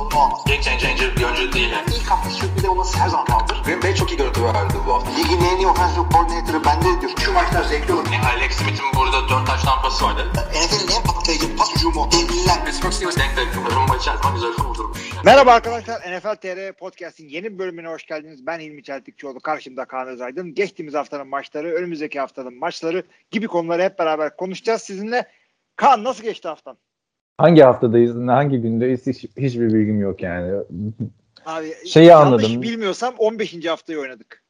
sorunu 0.00 0.24
olmaz. 0.24 0.44
Game 0.46 0.62
changer 0.62 1.16
bir 1.16 1.24
oyuncu 1.24 1.52
değil. 1.52 1.70
Yani. 1.70 1.86
İlk 1.96 2.10
hafta 2.10 2.30
sürpriz 2.30 2.64
olması 2.64 2.98
her 2.98 3.08
zaman 3.08 3.26
kaldır. 3.26 3.62
Green 3.64 3.82
Bay 3.82 3.94
çok 3.94 4.10
iyi 4.12 4.16
görüntü 4.16 4.44
verdi 4.44 4.74
bu 4.86 4.94
hafta. 4.94 5.10
Ligin 5.10 5.40
en 5.44 5.56
iyi 5.56 5.66
offensive 5.66 6.04
coordinator'ı 6.12 6.64
bende 6.64 7.00
diyor. 7.00 7.12
Şu 7.24 7.32
maçlar 7.32 7.62
zevkli 7.62 7.92
olur. 7.92 8.06
Yani 8.12 8.26
Alex 8.26 8.52
Smith'in 8.52 8.86
burada 8.96 9.28
4 9.28 9.46
taş 9.46 9.62
tampası 9.62 10.04
vardı. 10.04 10.26
NFL'in 10.34 10.96
en 10.96 11.02
patlayıcı 11.02 11.56
pas 11.56 11.76
hücumu. 11.76 12.08
Devliler. 12.12 12.64
Pittsburgh 12.64 12.92
Steelers 12.92 13.16
denk 13.16 13.36
denk. 13.36 13.74
Rumba 13.74 13.96
içerisinde 13.96 14.32
güzel 14.34 14.52
kurdurmuş. 14.52 14.98
Merhaba 15.24 15.52
arkadaşlar. 15.52 16.00
NFL 16.00 16.36
TR 16.36 16.72
Podcast'in 16.72 17.28
yeni 17.28 17.58
bölümüne 17.58 17.88
hoş 17.88 18.06
geldiniz. 18.06 18.46
Ben 18.46 18.60
Hilmi 18.60 18.82
Çeltikçioğlu. 18.82 19.40
Karşımda 19.40 19.84
Kaan 19.84 20.08
Özaydın. 20.08 20.54
Geçtiğimiz 20.54 20.94
haftanın 20.94 21.28
maçları, 21.28 21.72
önümüzdeki 21.74 22.20
haftanın 22.20 22.58
maçları 22.58 23.02
gibi 23.30 23.46
konuları 23.46 23.82
hep 23.82 23.98
beraber 23.98 24.36
konuşacağız 24.36 24.82
sizinle. 24.82 25.28
Kaan 25.76 26.04
nasıl 26.04 26.22
geçti 26.22 26.48
haftan? 26.48 26.76
Hangi 27.40 27.62
haftadayız, 27.62 28.16
hangi 28.16 28.60
gündeyiz 28.60 29.06
hiç, 29.06 29.24
hiçbir 29.36 29.72
bilgim 29.72 30.00
yok 30.00 30.22
yani. 30.22 30.62
Abi, 31.46 31.74
Şeyi 31.86 32.14
anladım. 32.14 32.62
bilmiyorsam 32.62 33.14
15. 33.18 33.66
haftayı 33.66 34.00
oynadık. 34.00 34.42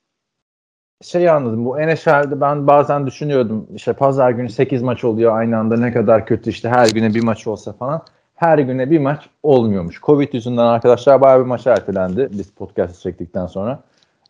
Şeyi 1.02 1.30
anladım 1.30 1.64
bu 1.64 1.76
NFL'de 1.76 2.40
ben 2.40 2.66
bazen 2.66 3.06
düşünüyordum 3.06 3.66
işte 3.74 3.92
pazar 3.92 4.30
günü 4.30 4.48
8 4.50 4.82
maç 4.82 5.04
oluyor 5.04 5.38
aynı 5.38 5.58
anda 5.58 5.76
ne 5.76 5.92
kadar 5.92 6.26
kötü 6.26 6.50
işte 6.50 6.68
her 6.68 6.86
güne 6.86 7.14
bir 7.14 7.22
maç 7.22 7.46
olsa 7.46 7.72
falan. 7.72 8.02
Her 8.34 8.58
güne 8.58 8.90
bir 8.90 8.98
maç 8.98 9.30
olmuyormuş. 9.42 10.00
Covid 10.00 10.34
yüzünden 10.34 10.66
arkadaşlar 10.66 11.20
bayağı 11.20 11.40
bir 11.40 11.46
maç 11.46 11.66
ertelendi 11.66 12.28
biz 12.32 12.50
podcast 12.50 13.02
çektikten 13.02 13.46
sonra. 13.46 13.82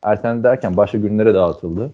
Ertelendi 0.03 0.45
derken 0.45 0.77
başka 0.77 0.99
günlere 0.99 1.35
dağıtıldı. 1.35 1.93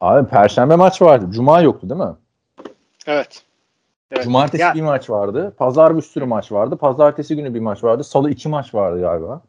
Abi 0.00 0.28
perşembe 0.28 0.76
maç 0.76 1.02
vardı. 1.02 1.26
Cuma 1.30 1.60
yoktu 1.60 1.90
değil 1.90 2.00
mi? 2.00 2.16
Evet. 3.06 3.44
Evet. 4.10 4.24
Cumartesi 4.24 4.62
Ya- 4.62 4.74
bir 4.74 4.82
maç 4.82 5.10
vardı. 5.10 5.54
Pazar 5.58 5.96
bir 5.96 6.02
sürü 6.02 6.24
maç 6.24 6.52
vardı. 6.52 6.76
Pazartesi 6.76 7.36
günü 7.36 7.54
bir 7.54 7.60
maç 7.60 7.84
vardı. 7.84 8.04
Salı 8.04 8.30
iki 8.30 8.48
maç 8.48 8.74
vardı 8.74 9.00
galiba. 9.00 9.42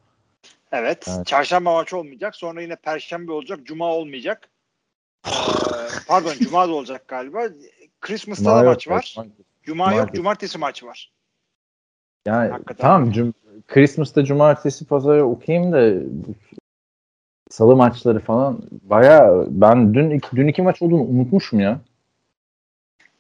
Evet. 0.72 1.06
Evet. 1.16 1.25
Çarşamba 1.28 1.73
maçı 1.73 1.97
olmayacak. 1.97 2.36
Sonra 2.36 2.62
yine 2.62 2.75
perşembe 2.75 3.31
olacak. 3.31 3.59
Cuma 3.64 3.86
olmayacak. 3.86 4.50
Ee, 5.28 5.31
pardon 6.08 6.34
Cuma 6.42 6.67
da 6.67 6.72
olacak 6.73 7.08
galiba. 7.08 7.44
Christmas'ta 8.02 8.44
Cuma 8.44 8.56
da 8.56 8.64
yok, 8.64 8.67
maç 8.73 8.88
var. 8.88 9.14
evet. 9.17 9.31
Cuma 9.64 9.94
yok. 9.94 10.14
Cumartesi. 10.14 10.58
Maçı 10.58 10.86
var. 10.86 11.12
Yani 12.25 12.52
Hakikaten. 12.52 12.81
tamam 12.81 13.12
cum 13.12 13.34
Christmas'ta 13.67 14.25
cumartesi 14.25 14.86
pazarı 14.86 15.25
okuyayım 15.25 15.72
da 15.72 15.94
salı 17.50 17.75
maçları 17.75 18.19
falan 18.19 18.62
bayağı 18.72 19.47
ben 19.50 19.94
dün 19.94 20.22
dün 20.36 20.47
iki 20.47 20.62
maç 20.62 20.81
olduğunu 20.81 21.02
unutmuşum 21.02 21.59
ya. 21.59 21.80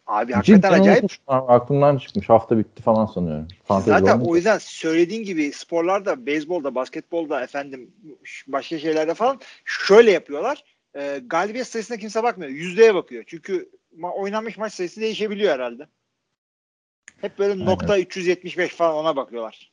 Abi 0.07 0.33
hakikaten 0.33 0.69
Cidden 0.69 0.81
acayip. 0.81 1.03
unutmuşum. 1.03 1.23
Aklımdan 1.27 1.97
çıkmış. 1.97 2.29
Hafta 2.29 2.57
bitti 2.57 2.83
falan 2.83 3.05
sanıyorum. 3.05 3.47
Fantezi 3.63 3.89
Zaten 3.89 4.19
o 4.19 4.35
yüzden 4.35 4.57
söylediğin 4.57 5.23
gibi 5.23 5.51
sporlarda, 5.51 6.25
beyzbolda, 6.25 6.75
basketbolda, 6.75 7.41
efendim 7.43 7.91
başka 8.47 8.79
şeylerde 8.79 9.13
falan 9.13 9.39
şöyle 9.65 10.11
yapıyorlar. 10.11 10.63
E, 10.95 11.21
galibiyet 11.27 11.67
sayısına 11.67 11.97
kimse 11.97 12.23
bakmıyor. 12.23 12.51
Yüzdeye 12.51 12.95
bakıyor. 12.95 13.23
Çünkü 13.27 13.69
ma- 13.99 14.13
oynanmış 14.13 14.57
maç 14.57 14.73
sayısı 14.73 15.01
değişebiliyor 15.01 15.53
herhalde. 15.53 15.87
Hep 17.21 17.39
böyle 17.39 17.53
Aynen. 17.53 17.65
nokta 17.65 17.99
375 17.99 18.75
falan 18.75 18.95
ona 18.95 19.15
bakıyorlar. 19.15 19.71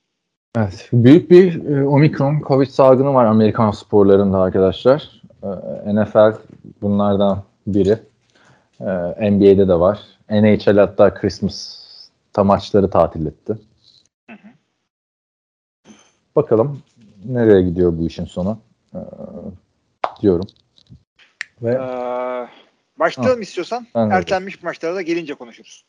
Evet. 0.57 0.89
Büyük 0.93 1.31
bir 1.31 1.65
e, 1.65 1.87
Omikron 1.87 2.41
Covid 2.41 2.67
salgını 2.67 3.15
var 3.15 3.25
Amerikan 3.25 3.71
sporlarında 3.71 4.39
arkadaşlar. 4.39 5.23
E, 5.43 5.95
NFL 5.95 6.35
bunlardan 6.83 7.43
biri. 7.67 7.99
E, 8.81 9.31
NBA'de 9.31 9.69
de 9.69 9.81
var. 9.81 10.01
NHL 10.33 10.79
hatta 10.79 11.15
Christmas'ta 11.15 12.45
maçları 12.45 12.91
tatil 12.91 13.27
etti. 13.27 13.59
Hı 14.31 14.33
hı. 14.33 14.49
Bakalım 16.37 16.83
nereye 17.25 17.63
gidiyor 17.63 17.99
bu 17.99 18.07
işin 18.07 18.25
sonu 18.25 18.59
e, 18.95 18.99
diyorum. 20.21 20.47
Ve 21.63 21.71
Ee, 21.71 22.49
başlayalım 22.99 23.43
istiyorsan. 23.43 23.87
Ben 23.95 24.11
de. 24.11 24.15
Ertelenmiş 24.15 24.63
maçlara 24.63 24.95
da 24.95 25.03
gelince 25.03 25.35
konuşuruz. 25.35 25.85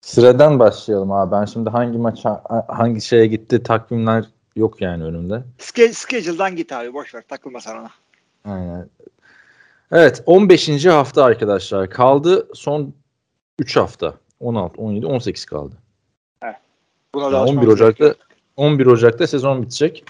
sıradan 0.00 0.58
başlayalım 0.58 1.12
abi. 1.12 1.32
Ben 1.32 1.44
şimdi 1.44 1.70
hangi 1.70 1.98
maç 1.98 2.24
ha- 2.24 2.64
hangi 2.68 3.00
şeye 3.00 3.26
gitti 3.26 3.62
takvimler 3.62 4.24
yok 4.56 4.80
yani 4.80 5.04
önümde. 5.04 5.42
Ske- 5.58 5.92
schedule'dan 5.92 6.56
git 6.56 6.72
abi. 6.72 6.94
Boş 6.94 7.14
ver. 7.14 7.22
Takılma 7.28 7.60
sen 7.60 7.76
ona. 7.76 7.90
Aynen. 8.44 8.88
Evet 9.92 10.22
15. 10.26 10.86
hafta 10.86 11.24
arkadaşlar 11.24 11.90
kaldı 11.90 12.48
son 12.54 12.94
3 13.62 13.76
hafta 13.76 14.14
16 14.40 14.82
17 14.82 15.06
18 15.06 15.44
kaldı. 15.44 15.74
Buna 17.14 17.24
Yani 17.24 17.32
da 17.32 17.40
11 17.40 17.48
alışmamız 17.48 17.68
Ocak'ta 17.68 18.04
gerekiyor. 18.04 18.14
11 18.56 18.86
Ocak'ta 18.86 19.26
sezon 19.26 19.62
bitecek. 19.62 20.04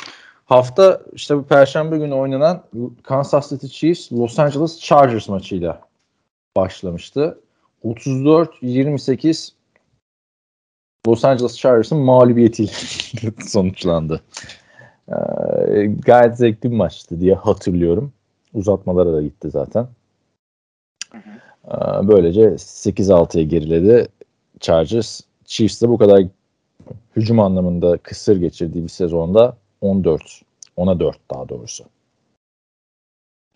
Hafta 0.45 1.03
işte 1.13 1.37
bu 1.37 1.43
perşembe 1.43 1.99
günü 1.99 2.15
oynanan 2.15 2.63
Kansas 3.03 3.51
City 3.51 3.67
Chiefs 3.67 4.13
Los 4.13 4.39
Angeles 4.39 4.81
Chargers 4.81 5.29
maçıyla 5.29 5.81
başlamıştı. 6.57 7.39
34-28 7.85 9.53
Los 11.07 11.25
Angeles 11.25 11.57
Chargers'ın 11.57 11.99
mağlubiyetiyle 11.99 12.73
sonuçlandı. 13.47 14.21
Ee, 15.09 15.87
gayet 15.87 16.37
zevkli 16.37 16.71
bir 16.71 16.77
maçtı 16.77 17.21
diye 17.21 17.35
hatırlıyorum. 17.35 18.13
Uzatmalara 18.55 19.13
da 19.13 19.23
gitti 19.23 19.51
zaten. 19.51 19.87
Ee, 21.69 22.09
böylece 22.09 22.41
8-6'ya 22.41 23.45
geriledi 23.45 24.09
Chargers. 24.61 25.21
Chiefs 25.45 25.83
de 25.83 25.89
bu 25.89 25.99
kadar 25.99 26.23
hücum 27.17 27.41
anlamında 27.41 27.97
kısır 27.99 28.37
geçirdiği 28.37 28.85
bir 28.85 28.89
sezonda 28.89 29.57
14, 29.81 30.43
10'a 30.77 31.01
4 31.01 31.19
daha 31.31 31.49
doğrusu 31.49 31.85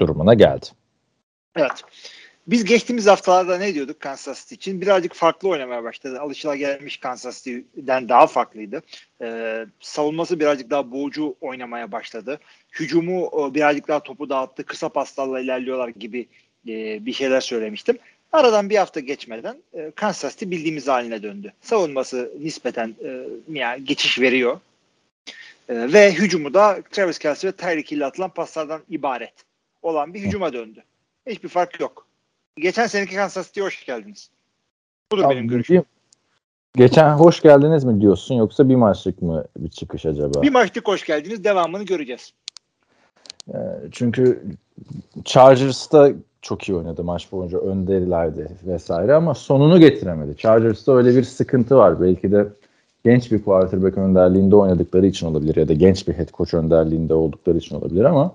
durumuna 0.00 0.34
geldi. 0.34 0.66
Evet. 1.56 1.84
Biz 2.47 2.65
geçtiğimiz 2.65 3.06
haftalarda 3.06 3.59
ne 3.59 3.75
diyorduk 3.75 4.00
Kansas 4.00 4.43
City 4.43 4.55
için? 4.55 4.81
Birazcık 4.81 5.15
farklı 5.15 5.49
oynamaya 5.49 5.84
başladı. 5.84 6.21
Alışılagelmiş 6.21 6.97
Kansas 6.97 7.45
City'den 7.45 8.09
daha 8.09 8.27
farklıydı. 8.27 8.83
Ee, 9.22 9.66
savunması 9.81 10.41
birazcık 10.41 10.71
daha 10.71 10.91
boğucu 10.91 11.37
oynamaya 11.41 11.93
başladı. 11.93 12.41
Hücumu 12.81 13.31
e, 13.41 13.55
birazcık 13.55 13.89
daha 13.89 14.00
topu 14.00 14.28
dağıttı. 14.28 14.65
Kısa 14.65 14.89
paslarla 14.89 15.41
ilerliyorlar 15.41 15.89
gibi 15.89 16.28
e, 16.69 17.06
bir 17.06 17.12
şeyler 17.12 17.41
söylemiştim. 17.41 17.99
Aradan 18.32 18.71
bir 18.71 18.77
hafta 18.77 19.00
geçmeden 19.00 19.56
e, 19.75 19.91
Kansas 19.94 20.32
City 20.32 20.50
bildiğimiz 20.50 20.88
haline 20.88 21.22
döndü. 21.22 21.53
Savunması 21.60 22.32
nispeten 22.41 22.94
e, 23.04 23.27
yani 23.53 23.84
geçiş 23.84 24.21
veriyor. 24.21 24.60
E, 25.69 25.93
ve 25.93 26.15
hücumu 26.15 26.54
da 26.54 26.78
Travis 26.91 27.19
Kelce 27.19 27.49
ve 27.49 27.53
Tyreek 27.53 27.91
Hill'e 27.91 28.04
atılan 28.04 28.31
paslardan 28.31 28.81
ibaret 28.91 29.34
olan 29.82 30.15
bir 30.15 30.21
hücuma 30.21 30.53
döndü. 30.53 30.82
Hiçbir 31.27 31.49
fark 31.49 31.81
yok. 31.81 32.06
Geçen 32.56 32.87
seneki 32.87 33.16
Kansas 33.16 33.47
City'ye 33.47 33.66
hoş 33.66 33.84
geldiniz. 33.87 34.31
Budur 35.12 35.25
Abi, 35.25 35.34
benim 35.34 35.48
görüşüm. 35.48 35.83
Geçen 36.77 37.10
hoş 37.10 37.41
geldiniz 37.41 37.84
mi 37.84 38.00
diyorsun 38.00 38.34
yoksa 38.34 38.69
bir 38.69 38.75
maçlık 38.75 39.22
mı 39.22 39.44
bir 39.56 39.71
çıkış 39.71 40.06
acaba? 40.06 40.43
Bir 40.43 40.50
maçlık 40.50 40.88
hoş 40.88 41.04
geldiniz. 41.04 41.44
Devamını 41.44 41.83
göreceğiz. 41.83 42.33
Ee, 43.48 43.54
Çünkü 43.93 44.43
Chargers'ta 45.25 46.12
çok 46.47 46.69
iyi 46.69 46.77
oynadı 46.77 47.05
maç 47.05 47.33
boyunca 47.33 47.59
önderilerdi 47.59 48.49
vesaire 48.67 49.15
ama 49.15 49.34
sonunu 49.34 49.81
getiremedi. 49.81 50.37
Chargers'ta 50.37 50.93
öyle 50.97 51.17
bir 51.17 51.23
sıkıntı 51.23 51.77
var. 51.77 52.01
Belki 52.01 52.33
de 52.33 52.48
genç 53.04 53.33
bir 53.33 53.45
quarterback 53.45 53.98
önderliğinde 53.98 54.57
oynadıkları 54.57 55.07
için 55.07 55.27
olabilir 55.27 55.57
ya 55.57 55.69
da 55.69 55.72
genç 55.72 56.09
bir 56.09 56.15
head 56.15 56.28
coach 56.28 56.54
önderliğinde 56.54 57.15
oldukları 57.15 57.59
için 57.59 57.77
olabilir 57.77 58.04
ama 58.04 58.34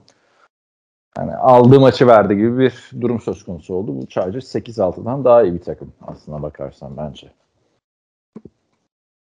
yani 1.18 1.36
aldığı 1.36 1.80
maçı 1.80 2.08
verdi 2.08 2.36
gibi 2.36 2.58
bir 2.58 2.92
durum 3.02 3.22
söz 3.22 3.44
konusu 3.44 3.74
oldu. 3.74 4.02
Bu 4.02 4.06
Chargers 4.06 4.56
8-6'dan 4.56 5.26
daha 5.26 5.44
iyi 5.44 5.54
bir 5.54 5.62
takım 5.62 5.94
aslına 6.08 6.42
bakarsan 6.42 6.98
bence. 6.98 7.32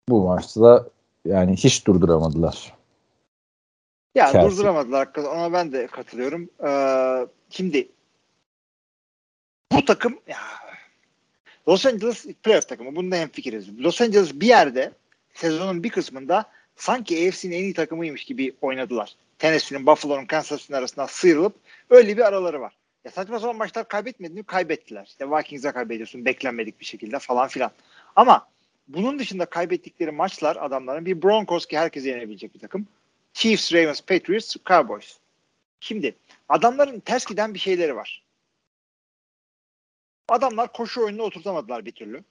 Bu 0.09 0.27
maçta 0.27 0.61
da 0.61 0.89
yani 1.25 1.55
hiç 1.55 1.87
durduramadılar. 1.87 2.73
Ya 4.15 4.27
Chelsea. 4.31 4.51
durduramadılar. 4.51 4.99
hakikaten. 4.99 5.29
Ona 5.29 5.53
ben 5.53 5.71
de 5.71 5.87
katılıyorum. 5.87 6.49
Ee, 6.67 7.27
şimdi 7.49 7.87
bu 9.71 9.85
takım 9.85 10.19
ya, 10.27 10.37
Los 11.67 11.85
Angeles 11.85 12.25
playoff 12.43 12.69
takımı. 12.69 12.95
Bunda 12.95 13.15
hemfikiriz. 13.15 13.79
Los 13.79 14.01
Angeles 14.01 14.33
bir 14.33 14.47
yerde 14.47 14.91
sezonun 15.33 15.83
bir 15.83 15.89
kısmında 15.89 16.45
sanki 16.75 17.27
AFC'nin 17.27 17.55
en 17.55 17.63
iyi 17.63 17.73
takımıymış 17.73 18.23
gibi 18.23 18.55
oynadılar. 18.61 19.15
Tennessee'nin, 19.39 19.85
Buffalo'nun, 19.85 20.25
Kansas 20.25 20.61
City'nin 20.61 20.77
arasından 20.77 21.05
sıyrılıp 21.05 21.55
öyle 21.89 22.17
bir 22.17 22.21
araları 22.21 22.61
var. 22.61 22.73
Ya 23.05 23.11
saçma 23.11 23.39
sapan 23.39 23.55
maçlar 23.55 23.87
kaybetmediğini 23.87 24.43
kaybettiler. 24.43 25.05
İşte 25.05 25.31
Vikings'e 25.31 25.71
kaybediyorsun 25.71 26.25
beklenmedik 26.25 26.79
bir 26.79 26.85
şekilde 26.85 27.19
falan 27.19 27.47
filan. 27.47 27.71
Ama 28.15 28.47
bunun 28.87 29.19
dışında 29.19 29.45
kaybettikleri 29.45 30.11
maçlar 30.11 30.55
adamların 30.55 31.05
bir 31.05 31.21
Broncos 31.21 31.65
ki 31.65 31.77
herkese 31.77 32.09
yenebilecek 32.09 32.55
bir 32.55 32.59
takım. 32.59 32.87
Chiefs, 33.33 33.73
Ravens, 33.73 34.01
Patriots, 34.01 34.55
Cowboys. 34.65 35.17
Şimdi 35.79 36.15
adamların 36.49 36.99
ters 36.99 37.25
giden 37.25 37.53
bir 37.53 37.59
şeyleri 37.59 37.95
var. 37.95 38.23
Adamlar 40.29 40.73
koşu 40.73 41.03
oyununu 41.03 41.21
oturtamadılar 41.23 41.85
bir 41.85 41.91
türlü. 41.91 42.23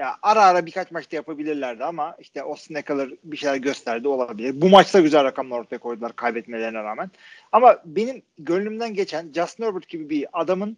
Ya 0.00 0.16
ara 0.22 0.44
ara 0.44 0.66
birkaç 0.66 0.90
maçta 0.90 1.16
yapabilirlerdi 1.16 1.84
ama 1.84 2.16
işte 2.20 2.42
Austin 2.42 2.74
Eckler 2.74 3.10
bir 3.24 3.36
şeyler 3.36 3.56
gösterdi 3.56 4.08
olabilir. 4.08 4.60
Bu 4.60 4.68
maçta 4.68 5.00
güzel 5.00 5.24
rakamlar 5.24 5.58
ortaya 5.58 5.78
koydular 5.78 6.16
kaybetmelerine 6.16 6.82
rağmen. 6.82 7.10
Ama 7.52 7.82
benim 7.84 8.22
gönlümden 8.38 8.94
geçen 8.94 9.32
Justin 9.32 9.64
Herbert 9.64 9.88
gibi 9.88 10.10
bir 10.10 10.26
adamın 10.32 10.76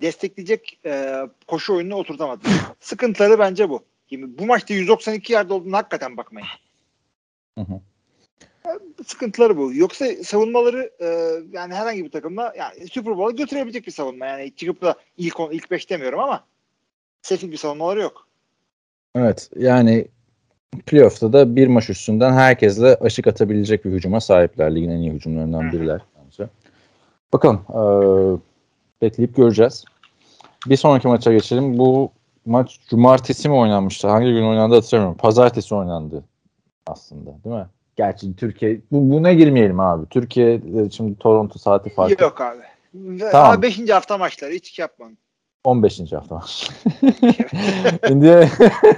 destekleyecek 0.00 0.80
e, 0.84 1.16
koşu 1.46 1.74
oyununu 1.74 1.94
oturtamadı. 1.94 2.48
Sıkıntıları 2.80 3.38
bence 3.38 3.68
bu. 3.68 3.84
Şimdi 4.08 4.38
bu 4.38 4.46
maçta 4.46 4.74
192 4.74 5.32
yard 5.32 5.50
olduğunu 5.50 5.76
hakikaten 5.76 6.16
bakmayın. 6.16 6.48
Hı 7.58 7.64
hı. 7.64 7.80
Sıkıntıları 9.06 9.56
bu. 9.56 9.74
Yoksa 9.74 10.06
savunmaları 10.24 10.90
e, 11.00 11.06
yani 11.52 11.74
herhangi 11.74 12.04
bir 12.04 12.10
takımla 12.10 12.54
yani 12.58 12.88
Super 12.88 13.18
Bowl'a 13.18 13.30
götürebilecek 13.30 13.86
bir 13.86 13.92
savunma. 13.92 14.26
Yani 14.26 14.54
çıkıp 14.56 14.82
da 14.82 14.94
ilk 15.16 15.40
on, 15.40 15.50
ilk 15.50 15.70
5 15.70 15.90
demiyorum 15.90 16.20
ama 16.20 16.44
sefil 17.22 17.52
bir 17.52 17.56
savunmaları 17.56 18.00
yok. 18.00 18.26
Evet 19.14 19.50
yani 19.56 20.08
playoff'ta 20.86 21.32
da 21.32 21.56
bir 21.56 21.66
maç 21.66 21.90
üstünden 21.90 22.32
herkesle 22.32 22.94
aşık 22.94 23.26
atabilecek 23.26 23.84
bir 23.84 23.90
hücuma 23.90 24.20
sahipler. 24.20 24.74
Ligin 24.74 24.90
en 24.90 24.98
iyi 24.98 25.12
hücumlarından 25.12 25.72
biriler 25.72 26.00
bence. 26.24 26.48
Bakalım 27.32 27.60
ee, 27.70 29.02
bekleyip 29.02 29.36
göreceğiz. 29.36 29.84
Bir 30.66 30.76
sonraki 30.76 31.08
maça 31.08 31.32
geçelim. 31.32 31.78
Bu 31.78 32.12
maç 32.46 32.80
cumartesi 32.90 33.48
mi 33.48 33.54
oynanmıştı? 33.54 34.08
Hangi 34.08 34.32
gün 34.32 34.44
oynandı 34.44 34.74
hatırlamıyorum. 34.74 35.18
Pazartesi 35.18 35.74
oynandı 35.74 36.24
aslında 36.86 37.30
değil 37.44 37.56
mi? 37.56 37.66
Gerçi 38.00 38.36
Türkiye 38.36 38.80
bu, 38.92 39.10
buna 39.10 39.32
girmeyelim 39.32 39.80
abi. 39.80 40.06
Türkiye 40.06 40.60
şimdi 40.90 41.18
Toronto 41.18 41.58
saati 41.58 41.90
farkı. 41.90 42.22
Yok 42.22 42.40
abi. 42.40 42.62
Tamam. 43.30 43.52
Abi 43.52 43.62
5. 43.62 43.90
hafta 43.90 44.18
maçları 44.18 44.52
hiç 44.52 44.78
yapmam. 44.78 45.12
15. 45.64 46.12
hafta 46.12 46.34
var. 46.34 46.68
Indiana, 48.10 48.44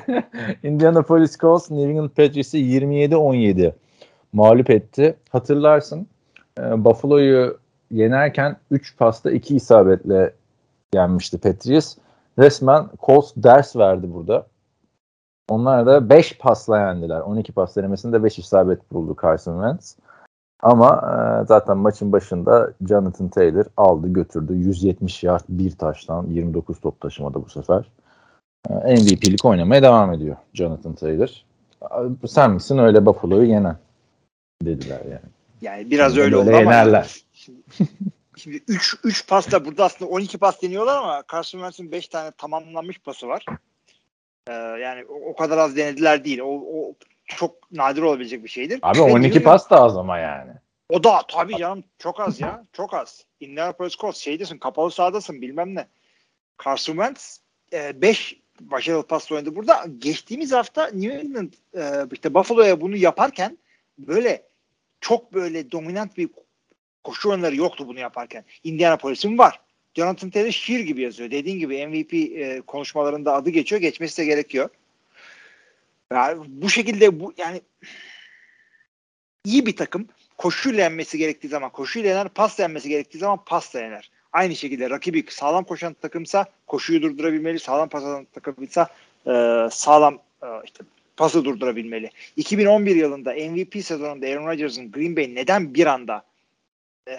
Indianapolis 0.63 1.39
Colts 1.39 1.71
New 1.71 1.91
England 1.91 2.09
Patriots'ı 2.11 2.59
27-17 2.59 3.73
mağlup 4.33 4.71
etti. 4.71 5.17
Hatırlarsın 5.29 6.07
e, 6.59 6.85
Buffalo'yu 6.85 7.59
yenerken 7.91 8.57
3 8.71 8.97
pasta 8.97 9.31
2 9.31 9.57
isabetle 9.57 10.33
yenmişti 10.95 11.39
Patriots. 11.39 11.97
Resmen 12.39 12.89
Colts 13.07 13.33
ders 13.37 13.77
verdi 13.77 14.15
burada. 14.15 14.47
Onlar 15.53 15.87
da 15.87 16.09
5 16.11 16.39
pasla 16.39 16.81
yendiler. 16.81 17.21
12 17.21 17.53
pas 17.53 17.77
denemesinde 17.77 18.25
5 18.25 18.39
isabet 18.39 18.93
buldu 18.93 19.17
Carson 19.23 19.63
Wentz. 19.63 19.97
Ama 20.63 20.89
e, 20.89 21.47
zaten 21.47 21.77
maçın 21.77 22.13
başında 22.13 22.73
Jonathan 22.89 23.29
Taylor 23.29 23.65
aldı 23.77 24.09
götürdü. 24.09 24.55
170 24.55 25.23
yard 25.23 25.45
bir 25.49 25.71
taştan 25.71 26.27
29 26.27 26.81
top 26.81 27.01
taşımada 27.01 27.45
bu 27.45 27.49
sefer. 27.49 27.85
E, 28.71 28.75
MVP'lik 28.75 29.45
oynamaya 29.45 29.83
devam 29.83 30.13
ediyor 30.13 30.37
Jonathan 30.55 30.95
Taylor. 30.95 31.31
Sen 32.27 32.51
misin 32.51 32.79
öyle 32.79 33.07
Buffalo'yu 33.07 33.49
yenen 33.49 33.77
dediler 34.63 35.01
yani. 35.05 35.31
Yani 35.61 35.91
biraz 35.91 36.17
Böyle 36.17 36.25
öyle 36.25 36.37
oldu 36.37 36.49
ama. 36.49 36.59
yenerler. 36.59 37.17
Şimdi, 37.33 37.61
şimdi 38.37 38.61
3 38.69 38.97
3 39.05 39.29
pasta 39.29 39.65
burada 39.65 39.85
aslında 39.85 40.11
12 40.11 40.39
pas 40.39 40.63
deniyorlar 40.63 40.99
ama 40.99 41.23
Carson 41.33 41.59
Wentz'in 41.59 41.93
5 41.93 42.09
tane 42.09 42.31
tamamlanmış 42.31 42.99
pası 42.99 43.29
var. 43.29 43.45
Ee, 44.49 44.53
yani 44.53 45.05
o, 45.05 45.31
o 45.31 45.37
kadar 45.37 45.59
az 45.59 45.77
denediler 45.77 46.25
değil. 46.25 46.39
O, 46.39 46.49
o 46.49 46.94
çok 47.27 47.73
nadir 47.73 48.03
olabilecek 48.03 48.44
bir 48.44 48.49
şeydir. 48.49 48.81
Abi 48.83 48.99
Ve 48.99 49.03
12 49.03 49.23
New 49.23 49.43
pas 49.43 49.71
da 49.71 49.83
az 49.83 49.97
ama 49.97 50.19
yani. 50.19 50.53
O 50.89 51.05
da 51.05 51.23
tabii 51.29 51.56
canım 51.56 51.85
çok 51.99 52.21
az 52.21 52.41
ya. 52.41 52.65
Çok 52.73 52.94
az. 52.94 53.25
Indianapolis 53.41 53.97
Colts 53.97 54.19
şeydesin 54.19 54.59
kapalı 54.59 54.91
sahadasın 54.91 55.43
bilmem 55.43 55.75
ne. 55.75 55.87
Carson 56.65 56.93
Wentz 56.93 57.41
5 57.73 58.37
başarılı 58.61 59.06
pas 59.06 59.33
oynadı 59.33 59.56
burada. 59.56 59.85
Geçtiğimiz 59.99 60.53
hafta 60.53 60.87
New 60.87 61.15
England 61.15 61.53
e, 61.77 62.06
işte 62.12 62.35
Buffalo'ya 62.35 62.81
bunu 62.81 62.97
yaparken 62.97 63.59
böyle 63.99 64.43
çok 65.00 65.35
böyle 65.35 65.73
dominant 65.73 66.17
bir 66.17 66.29
koşu 67.05 67.31
oyunları 67.31 67.56
yoktu 67.56 67.89
bunu 67.89 68.00
yaparken. 68.00 68.44
Indianapolis'in 68.65 69.39
var. 69.39 69.61
Jonathan 69.94 70.31
Taylor 70.31 70.50
şiir 70.50 70.81
gibi 70.81 71.00
yazıyor. 71.00 71.31
Dediğin 71.31 71.59
gibi 71.59 71.87
MVP 71.87 72.15
e, 72.15 72.61
konuşmalarında 72.67 73.35
adı 73.35 73.50
geçiyor. 73.50 73.81
Geçmesi 73.81 74.19
de 74.19 74.25
gerekiyor. 74.25 74.69
Yani 76.12 76.44
bu 76.49 76.71
şekilde 76.71 77.21
bu 77.21 77.35
yani 77.37 77.61
iyi 79.44 79.67
bir 79.67 79.77
takım 79.77 80.09
koşuyla 80.39 80.83
yenmesi 80.83 81.19
gerektiği 81.19 81.49
zaman 81.49 81.71
koşuyla 81.71 82.11
yener, 82.11 82.29
pasla 82.29 82.65
yenmesi 82.65 82.89
gerektiği 82.89 83.19
zaman 83.19 83.44
pasla 83.44 83.81
yener. 83.81 84.11
Aynı 84.33 84.56
şekilde 84.56 84.91
rakibi 84.91 85.25
sağlam 85.29 85.65
koşan 85.65 85.94
takımsa 85.94 86.47
koşuyu 86.67 87.03
durdurabilmeli, 87.03 87.59
sağlam 87.59 87.89
pas 87.89 88.05
atan 88.05 88.25
takımsa 88.25 88.89
e, 89.27 89.33
sağlam 89.71 90.19
e, 90.43 90.47
işte 90.65 90.85
pası 91.17 91.44
durdurabilmeli. 91.44 92.11
2011 92.37 92.97
yılında 92.97 93.33
MVP 93.33 93.85
sezonunda 93.85 94.27
Aaron 94.27 94.47
Rodgers'ın 94.47 94.93
Green 94.93 95.17
Bay 95.17 95.35
neden 95.35 95.75
bir 95.75 95.87
anda 95.87 96.25
e, 97.09 97.17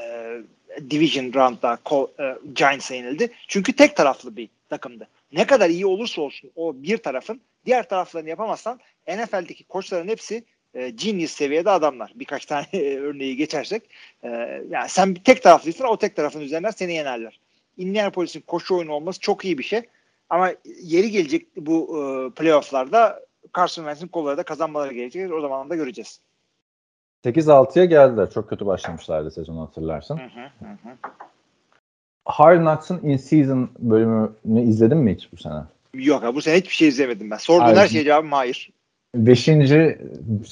Division 0.90 1.34
Round'da 1.34 1.80
e, 2.20 2.36
Giants'a 2.54 2.96
yenildi? 2.96 3.32
Çünkü 3.48 3.76
tek 3.76 3.96
taraflı 3.96 4.38
bir 4.38 4.50
takımdı. 4.70 5.08
Ne 5.32 5.48
kadar 5.48 5.70
iyi 5.70 5.86
olursa 5.86 6.22
olsun 6.22 6.52
o 6.56 6.74
bir 6.76 6.98
tarafın 6.98 7.42
diğer 7.66 7.90
taraflarını 7.90 8.30
yapamazsan 8.30 8.80
NFL'deki 9.08 9.64
koçların 9.64 10.08
hepsi 10.08 10.44
e, 10.74 10.90
genius 10.90 11.32
seviyede 11.32 11.70
adamlar. 11.70 12.12
Birkaç 12.16 12.46
tane 12.46 12.68
örneği 13.00 13.36
geçersek. 13.36 13.84
E, 14.24 14.30
yani 14.70 14.90
sen 14.90 15.14
tek 15.14 15.44
taraflıysan 15.44 15.88
o 15.88 15.98
tek 15.98 16.16
tarafın 16.16 16.42
üzerinden 16.42 16.72
seni 16.72 16.94
yenerler. 16.94 17.40
Indianapolis'in 17.78 18.42
koşu 18.42 18.76
oyunu 18.76 18.92
olması 18.92 19.20
çok 19.20 19.46
iyi 19.46 19.58
bir 19.58 19.64
şey. 19.64 19.82
Ama 20.30 20.54
yeri 20.82 21.12
gelecek 21.12 21.56
bu 21.56 21.98
e, 21.98 22.36
playofflarda 22.36 23.26
Carson 23.58 23.84
Wentz'in 23.84 24.08
kolları 24.08 24.38
da 24.38 24.44
kazanmaları 24.44 24.94
gerekecek. 24.94 25.34
O 25.34 25.42
zaman 25.42 25.70
da 25.70 25.76
göreceğiz. 25.76 26.20
8-6'ya 27.26 27.86
geldiler. 27.86 28.30
Çok 28.30 28.50
kötü 28.50 28.66
başlamışlardı 28.66 29.32
sezonu 29.32 29.62
hatırlarsın. 29.62 30.18
Hı 30.18 30.24
hı, 30.24 30.70
hı. 30.70 30.96
Hard 32.26 32.60
Knocks'ın 32.60 33.00
In 33.04 33.18
Season 33.18 33.70
bölümünü 33.80 34.62
izledin 34.62 34.98
mi 34.98 35.16
hiç 35.16 35.34
bu 35.34 35.38
sene? 35.38 35.62
Yok 35.94 36.24
abi 36.24 36.36
bu 36.36 36.42
sene 36.42 36.58
hiçbir 36.58 36.74
şey 36.74 36.88
izlemedim 36.88 37.32
ben. 37.32 37.38
Sorduğun 37.38 37.66
Abi- 37.66 37.80
her 37.80 37.88
şeye 37.88 38.04
cevabım 38.04 38.32
hayır. 38.32 38.72
Beşinci 39.16 39.98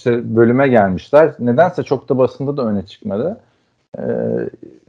bölüme 0.06 0.68
gelmişler. 0.68 1.34
Nedense 1.40 1.84
çok 1.84 2.10
da 2.10 2.18
basında 2.18 2.58
da 2.58 2.66
öne 2.66 2.86
çıkmadı. 2.86 3.40
Ee, 4.00 4.04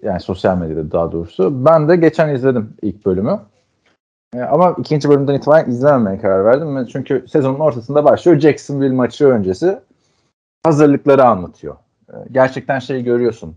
yani 0.02 0.20
sosyal 0.20 0.58
medyada 0.58 0.92
daha 0.92 1.12
doğrusu. 1.12 1.64
Ben 1.64 1.88
de 1.88 1.96
geçen 1.96 2.34
izledim 2.34 2.74
ilk 2.82 3.06
bölümü. 3.06 3.40
Ee, 4.34 4.40
ama 4.40 4.76
ikinci 4.78 5.08
bölümden 5.08 5.34
itibaren 5.34 5.70
izlememeye 5.70 6.20
karar 6.20 6.44
verdim. 6.44 6.86
Çünkü 6.92 7.24
sezonun 7.28 7.58
ortasında 7.58 8.04
başlıyor. 8.04 8.40
Jacksonville 8.40 8.94
maçı 8.94 9.26
öncesi 9.26 9.78
hazırlıkları 10.62 11.24
anlatıyor. 11.24 11.76
Ee, 12.10 12.16
gerçekten 12.32 12.78
şeyi 12.78 13.04
görüyorsun. 13.04 13.56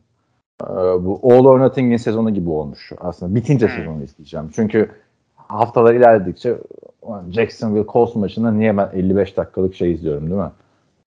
Ee, 0.63 0.65
bu 0.75 1.19
All 1.24 1.45
or 1.45 1.59
Nothing'in 1.59 1.97
sezonu 1.97 2.33
gibi 2.33 2.50
olmuş. 2.50 2.91
Aslında 2.97 3.35
bitince 3.35 3.67
sezonu 3.67 4.03
izleyeceğim. 4.03 4.50
Çünkü 4.55 4.91
haftalar 5.35 5.93
ilerledikçe 5.93 6.57
"Ulan 7.01 7.31
Jacksonville 7.31 7.85
Colts 7.88 8.15
maçında 8.15 8.51
niye 8.51 8.77
ben 8.77 8.89
55 8.93 9.38
dakikalık 9.38 9.75
şey 9.75 9.91
izliyorum 9.93 10.29
değil 10.29 10.41
mi? 10.41 10.51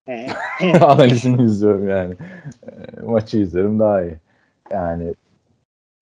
Analizini 0.85 1.43
izliyorum 1.43 1.89
yani. 1.89 2.15
E, 2.67 3.01
maçı 3.03 3.39
izlerim 3.39 3.79
daha 3.79 4.03
iyi. 4.03 4.17
Yani 4.71 5.15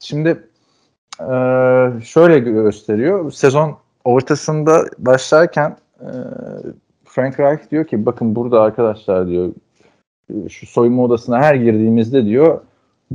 şimdi 0.01 0.29
e, 1.21 1.29
şöyle 2.05 2.39
gösteriyor. 2.39 3.31
Sezon 3.31 3.77
ortasında 4.05 4.85
başlarken 4.99 5.77
e, 6.01 6.09
Frank 7.05 7.41
Reich 7.41 7.71
diyor 7.71 7.85
ki 7.85 8.07
bakın 8.07 8.37
burada 8.37 8.63
arkadaşlar 8.63 9.27
diyor 9.27 9.53
şu 10.49 10.67
soyunma 10.67 11.03
odasına 11.03 11.39
her 11.39 11.55
girdiğimizde 11.55 12.25
diyor 12.25 12.61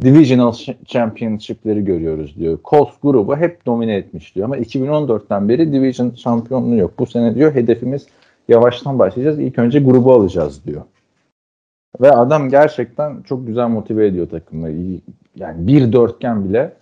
Divisional 0.02 0.54
Championship'leri 0.86 1.86
görüyoruz 1.86 2.36
diyor. 2.40 2.60
Colts 2.64 2.92
grubu 3.04 3.38
hep 3.38 3.66
domine 3.66 3.96
etmiş 3.96 4.36
diyor 4.36 4.46
ama 4.46 4.58
2014'ten 4.58 5.50
beri 5.50 5.74
Division 5.74 6.12
şampiyonluğu 6.16 6.76
yok. 6.76 7.00
Bu 7.00 7.06
sene 7.06 7.36
diyor 7.36 7.56
hedefimiz 7.56 8.08
yavaştan 8.48 9.00
başlayacağız. 9.00 9.40
İlk 9.40 9.60
önce 9.60 9.80
grubu 9.80 10.14
alacağız 10.14 10.66
diyor. 10.66 10.82
Ve 12.02 12.12
adam 12.12 12.50
gerçekten 12.50 13.22
çok 13.22 13.48
güzel 13.48 13.68
motive 13.68 14.08
ediyor 14.08 14.30
takımı. 14.30 14.70
Yani 15.36 15.68
bir 15.68 15.94
dörtgen 15.94 16.50
bile 16.50 16.74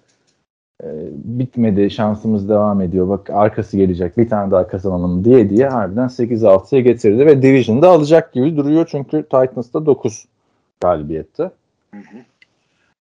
e, 0.84 0.88
bitmedi, 1.14 1.92
şansımız 1.92 2.50
devam 2.50 2.82
ediyor. 2.82 3.10
Bak 3.10 3.30
arkası 3.30 3.78
gelecek, 3.78 4.18
bir 4.18 4.30
tane 4.30 4.52
daha 4.52 4.68
kazanalım 4.68 5.24
diye 5.24 5.50
diye 5.50 5.68
harbiden 5.68 6.08
8-6'ya 6.08 6.82
getirdi 6.82 7.26
ve 7.26 7.42
Division'da 7.42 7.90
alacak 7.90 8.34
gibi 8.34 8.58
duruyor 8.58 8.88
çünkü 8.92 9.24
Titans'ta 9.24 9.86
9 9.86 10.26
galibiyette. 10.82 11.52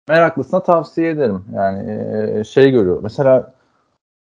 Meraklısına 0.08 0.64
tavsiye 0.64 1.10
ederim. 1.10 1.46
Yani 1.56 1.92
e, 2.40 2.44
şey 2.44 2.72
görüyor. 2.72 3.00
Mesela 3.04 3.54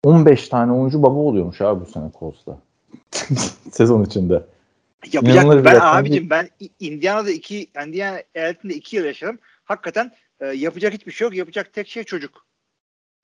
15 0.03 0.49
tane 0.49 0.71
oyuncu 0.71 1.03
baba 1.03 1.19
oluyormuş 1.19 1.61
abi 1.61 1.81
bu 1.81 1.85
sene 1.85 2.11
Colts'ta. 2.19 2.57
Sezon 3.71 4.03
içinde. 4.03 4.43
Yapacak 5.13 5.35
İnanılır 5.35 5.65
ben 5.65 5.79
abicim 5.81 6.29
ben 6.29 6.49
Indiana'da 6.79 7.31
iki 7.31 7.67
Indiana 7.85 8.17
eyaletinde 8.35 8.73
iki 8.73 8.95
yıl 8.95 9.05
yaşadım. 9.05 9.39
Hakikaten 9.63 10.11
e, 10.39 10.45
yapacak 10.45 10.93
hiçbir 10.93 11.11
şey 11.11 11.25
yok. 11.25 11.35
Yapacak 11.35 11.73
tek 11.73 11.87
şey 11.87 12.03
çocuk. 12.03 12.45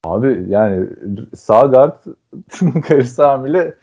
Abi 0.03 0.45
yani 0.47 0.87
sağ 1.35 1.61
guard 1.61 1.93
karısı 2.87 3.25
hamile 3.25 3.73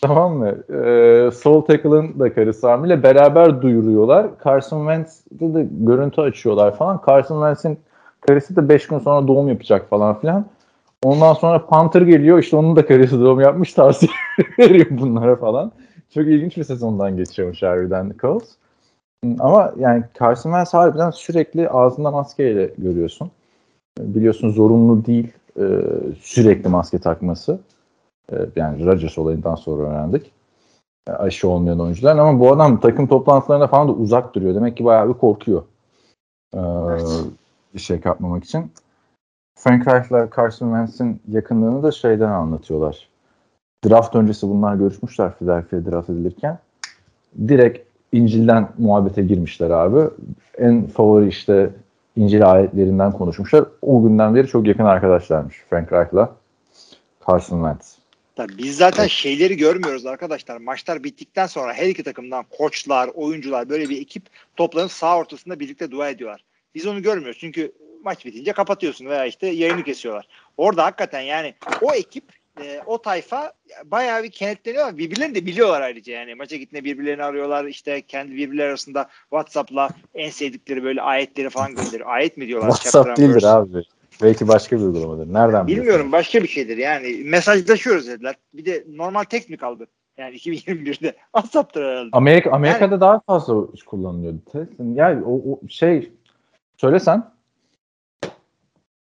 tamam 0.00 0.36
mı? 0.36 0.48
Ee, 0.74 1.30
sol 1.30 1.60
tackle'ın 1.60 2.20
da 2.20 2.34
karısı 2.34 2.68
hamile 2.68 3.02
beraber 3.02 3.62
duyuruyorlar. 3.62 4.26
Carson 4.44 4.78
Wentz'de 4.78 5.54
de 5.54 5.68
görüntü 5.70 6.20
açıyorlar 6.20 6.76
falan. 6.76 7.00
Carson 7.06 7.36
Wentz'in 7.36 7.78
karısı 8.20 8.56
da 8.56 8.68
5 8.68 8.86
gün 8.86 8.98
sonra 8.98 9.28
doğum 9.28 9.48
yapacak 9.48 9.88
falan 9.90 10.20
filan. 10.20 10.46
Ondan 11.02 11.34
sonra 11.34 11.66
Panther 11.66 12.02
geliyor 12.02 12.38
işte 12.38 12.56
onun 12.56 12.76
da 12.76 12.86
karısı 12.86 13.20
doğum 13.20 13.40
yapmış 13.40 13.72
tavsiye 13.72 14.12
veriyor 14.58 14.86
bunlara 14.90 15.36
falan. 15.36 15.72
Çok 16.14 16.26
ilginç 16.26 16.56
bir 16.56 16.64
sezondan 16.64 17.16
geçiyormuş 17.16 17.62
harbiden 17.62 18.12
Colts. 18.20 18.50
Ama 19.38 19.72
yani 19.78 20.04
Carson 20.20 20.50
Wentz 20.50 20.74
harbiden 20.74 21.10
sürekli 21.10 21.68
ağzında 21.68 22.10
maskeyle 22.10 22.70
görüyorsun. 22.78 23.30
Biliyorsun 23.98 24.50
zorunlu 24.50 25.06
değil 25.06 25.32
e, 25.58 25.64
sürekli 26.20 26.68
maske 26.68 26.98
takması. 26.98 27.60
E, 28.32 28.36
yani 28.56 28.86
Rodgers 28.86 29.18
olayından 29.18 29.54
sonra 29.54 29.82
öğrendik. 29.82 30.32
E, 31.08 31.12
aşı 31.12 31.48
olmayan 31.48 31.80
oyuncular 31.80 32.16
ama 32.16 32.40
bu 32.40 32.52
adam 32.52 32.80
takım 32.80 33.06
toplantılarında 33.06 33.66
falan 33.66 33.88
da 33.88 33.92
uzak 33.92 34.34
duruyor. 34.34 34.54
Demek 34.54 34.76
ki 34.76 34.84
bayağı 34.84 35.08
bir 35.08 35.14
korkuyor. 35.14 35.62
E, 36.54 36.60
bir 37.74 37.80
şey 37.80 38.00
kapmamak 38.00 38.44
için. 38.44 38.72
Frank 39.58 39.88
Reich'la 39.88 40.28
Carson 40.36 40.68
Wentz'in 40.68 41.20
yakınlığını 41.28 41.82
da 41.82 41.92
şeyden 41.92 42.30
anlatıyorlar. 42.30 43.08
Draft 43.88 44.14
öncesi 44.14 44.48
bunlar 44.48 44.74
görüşmüşler 44.74 45.34
Philadelphia 45.38 45.90
draft 45.90 46.10
edilirken. 46.10 46.58
Direkt 47.48 47.88
İncil'den 48.12 48.68
muhabbete 48.78 49.22
girmişler 49.22 49.70
abi. 49.70 50.10
En 50.58 50.86
favori 50.86 51.28
işte 51.28 51.70
İncil 52.16 52.52
ayetlerinden 52.52 53.12
konuşmuşlar. 53.12 53.64
O 53.82 54.02
günden 54.02 54.34
beri 54.34 54.46
çok 54.46 54.66
yakın 54.66 54.84
arkadaşlarmış 54.84 55.56
Frank 55.70 55.92
Reich'la 55.92 56.36
Carson 57.28 57.58
Wentz. 57.58 57.98
Tabii 58.36 58.58
biz 58.58 58.76
zaten 58.76 59.06
şeyleri 59.06 59.56
görmüyoruz 59.56 60.06
arkadaşlar. 60.06 60.56
Maçlar 60.56 61.04
bittikten 61.04 61.46
sonra 61.46 61.72
her 61.72 61.86
iki 61.86 62.02
takımdan 62.02 62.44
koçlar, 62.58 63.10
oyuncular 63.14 63.68
böyle 63.68 63.88
bir 63.88 64.00
ekip 64.00 64.22
toplanıp 64.56 64.92
sağ 64.92 65.18
ortasında 65.18 65.60
birlikte 65.60 65.90
dua 65.90 66.08
ediyorlar. 66.08 66.44
Biz 66.74 66.86
onu 66.86 67.02
görmüyoruz 67.02 67.38
çünkü 67.40 67.72
maç 68.04 68.26
bitince 68.26 68.52
kapatıyorsun 68.52 69.06
veya 69.06 69.24
işte 69.24 69.46
yayını 69.46 69.84
kesiyorlar. 69.84 70.28
Orada 70.56 70.84
hakikaten 70.84 71.20
yani 71.20 71.54
o 71.82 71.92
ekip 71.92 72.24
e, 72.60 72.80
o 72.86 73.02
tayfa 73.02 73.52
bayağı 73.84 74.22
bir 74.22 74.30
kenetleniyor. 74.30 74.98
Birbirlerini 74.98 75.34
de 75.34 75.46
biliyorlar 75.46 75.80
ayrıca 75.80 76.12
yani. 76.12 76.34
Maça 76.34 76.56
gittiğinde 76.56 76.84
birbirlerini 76.84 77.24
arıyorlar. 77.24 77.64
işte 77.64 78.02
kendi 78.02 78.36
birbirleri 78.36 78.68
arasında 78.68 79.08
WhatsApp'la 79.20 79.88
en 80.14 80.30
sevdikleri 80.30 80.84
böyle 80.84 81.02
ayetleri 81.02 81.50
falan 81.50 81.74
gönderiyor. 81.74 82.08
Ayet 82.08 82.36
mi 82.36 82.48
diyorlar? 82.48 82.70
WhatsApp 82.70 83.18
değildir 83.18 83.42
abi. 83.42 83.82
Belki 84.22 84.48
başka 84.48 84.76
bir 84.76 84.82
uygulamadır. 84.82 85.32
Nereden 85.32 85.66
Bilmiyorum 85.66 86.12
başka 86.12 86.42
bir 86.42 86.48
şeydir 86.48 86.76
yani. 86.76 87.24
Mesajlaşıyoruz 87.24 88.08
dediler. 88.08 88.34
Bir 88.54 88.64
de 88.64 88.84
normal 88.88 89.24
tek 89.24 89.50
mi 89.50 89.56
kaldı? 89.56 89.86
Yani 90.18 90.36
2021'de 90.36 91.16
WhatsApp'tır 91.34 91.84
herhalde. 91.84 92.08
Amerika 92.12 92.50
Amerika'da 92.50 93.00
daha 93.00 93.20
fazla 93.20 93.54
kullanılıyordu. 93.86 94.68
Yani 94.94 95.24
o, 95.24 95.52
o 95.52 95.68
şey 95.68 96.12
söylesen 96.76 97.24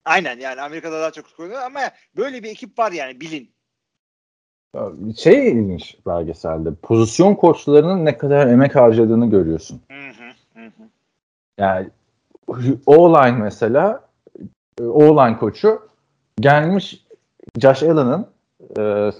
Aynen 0.06 0.40
yani 0.40 0.62
Amerika'da 0.62 1.02
daha 1.02 1.12
çok 1.12 1.26
kullanılıyor 1.36 1.62
ama 1.62 1.80
böyle 2.18 2.44
bir 2.44 2.50
ekip 2.50 2.80
var 2.80 2.92
yani 2.92 3.22
bilin. 3.22 3.52
şey 5.18 5.48
ilginç 5.52 5.98
belgeselde. 6.08 6.74
Pozisyon 6.74 7.36
koçlarının 7.36 8.06
ne 8.06 8.18
kadar 8.18 8.48
emek 8.48 8.76
harcadığını 8.76 9.30
görüyorsun. 9.30 9.82
Hı 9.92 10.10
hı, 10.10 10.62
hı 10.62 10.66
hı. 10.66 10.84
Yani 11.58 11.90
O-line 12.86 13.38
mesela 13.38 14.10
O-line 14.80 15.38
koçu 15.38 15.88
gelmiş 16.40 17.06
Josh 17.60 17.84
Allen'ın 17.84 18.28
e, 18.78 19.12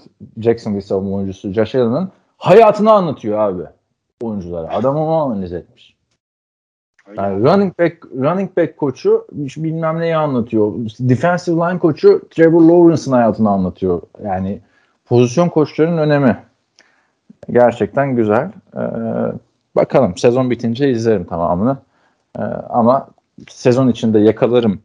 Jacksonville 0.42 0.82
savunma 0.82 1.16
oyuncusu 1.16 1.52
Josh 1.52 1.74
Allen'ın 1.74 2.12
hayatını 2.36 2.92
anlatıyor 2.92 3.38
abi 3.38 3.62
oyunculara. 4.22 4.68
Adam 4.74 4.96
onu 4.96 5.12
analiz 5.12 5.52
etmiş. 5.52 5.96
Yani 7.16 7.44
running 7.44 7.78
back 7.78 8.04
running 8.14 8.56
back 8.56 8.76
koçu 8.76 9.26
bilmem 9.32 10.00
neyi 10.00 10.16
anlatıyor. 10.16 10.72
Defensive 11.00 11.56
line 11.56 11.78
koçu 11.78 12.22
Trevor 12.30 12.60
Lawrence'ın 12.60 13.12
hayatını 13.12 13.50
anlatıyor. 13.50 14.02
Yani 14.24 14.60
pozisyon 15.04 15.48
koçlarının 15.48 15.98
önemi 15.98 16.38
gerçekten 17.50 18.16
güzel. 18.16 18.52
Ee, 18.76 18.80
bakalım 19.76 20.16
sezon 20.16 20.50
bitince 20.50 20.90
izlerim 20.90 21.24
tamamını. 21.24 21.76
Ee, 22.38 22.42
ama 22.68 23.08
sezon 23.48 23.88
içinde 23.88 24.18
yakalarım. 24.18 24.80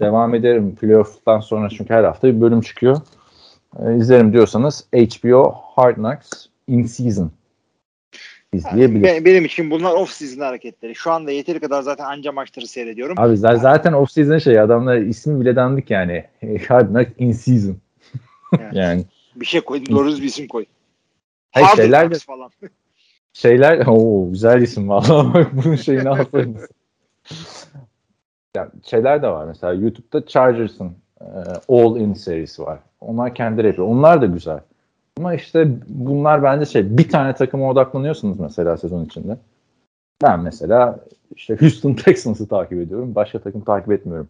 Devam 0.00 0.34
ederim 0.34 0.74
playoff'tan 0.74 1.40
sonra 1.40 1.68
çünkü 1.68 1.94
her 1.94 2.04
hafta 2.04 2.28
bir 2.28 2.40
bölüm 2.40 2.60
çıkıyor. 2.60 2.96
Ee, 3.78 3.96
izlerim 3.96 4.32
diyorsanız 4.32 4.86
HBO 4.94 5.54
Hard 5.74 5.94
Knocks 5.94 6.46
in 6.68 6.82
Season 6.82 7.30
izleyebilirsiniz. 8.52 9.02
Be- 9.20 9.24
benim 9.24 9.44
için 9.44 9.70
bunlar 9.70 9.92
off 9.92 10.10
season 10.10 10.40
hareketleri. 10.40 10.94
Şu 10.94 11.10
anda 11.12 11.30
yeteri 11.30 11.60
kadar 11.60 11.82
zaten 11.82 12.04
anca 12.04 12.32
maçları 12.32 12.66
seyrediyorum. 12.66 13.16
Abi 13.18 13.34
z- 13.34 13.56
zaten 13.60 13.92
off 13.92 14.10
season 14.10 14.38
şey 14.38 14.60
adamlar 14.60 14.96
ismi 14.96 15.40
bile 15.40 15.56
dandik 15.56 15.90
yani. 15.90 16.24
Knocks 16.68 17.12
in 17.18 17.32
Season. 17.32 17.76
Evet. 18.58 18.72
yani 18.74 19.04
Bir 19.36 19.46
şey 19.46 19.60
koy. 19.60 19.86
Doğru 19.90 20.08
bir 20.08 20.22
isim 20.22 20.48
koy. 20.48 20.64
Hayır, 21.52 21.66
Hard 21.66 21.76
şeyler 21.76 22.10
de 22.10 22.18
falan. 22.18 22.50
şeyler 23.32 23.84
o 23.86 24.28
güzel 24.30 24.62
isim 24.62 24.88
vallahi 24.88 25.34
bak 25.34 25.50
bunun 25.52 25.76
şeyini 25.76 26.08
alsaydınız. 26.08 26.68
yani 28.56 28.70
şeyler 28.84 29.22
de 29.22 29.28
var 29.28 29.46
mesela 29.46 29.72
YouTube'da 29.72 30.26
Chargers'ın 30.26 30.96
e, 31.20 31.26
All 31.68 31.96
In 32.00 32.14
serisi 32.14 32.62
var. 32.62 32.78
Onlar 33.00 33.34
kendi 33.34 33.66
yapıyor. 33.66 33.88
Onlar 33.88 34.22
da 34.22 34.26
güzel. 34.26 34.60
Ama 35.18 35.34
işte 35.34 35.68
bunlar 35.88 36.42
bence 36.42 36.64
şey 36.64 36.98
bir 36.98 37.08
tane 37.08 37.34
takıma 37.34 37.70
odaklanıyorsunuz 37.70 38.40
mesela 38.40 38.76
sezon 38.76 39.04
içinde. 39.04 39.36
Ben 40.22 40.40
mesela 40.40 40.98
işte 41.36 41.56
Houston 41.60 41.94
Texans'ı 42.04 42.48
takip 42.48 42.78
ediyorum. 42.78 43.14
Başka 43.14 43.38
takım 43.38 43.60
takip 43.60 43.92
etmiyorum. 43.92 44.28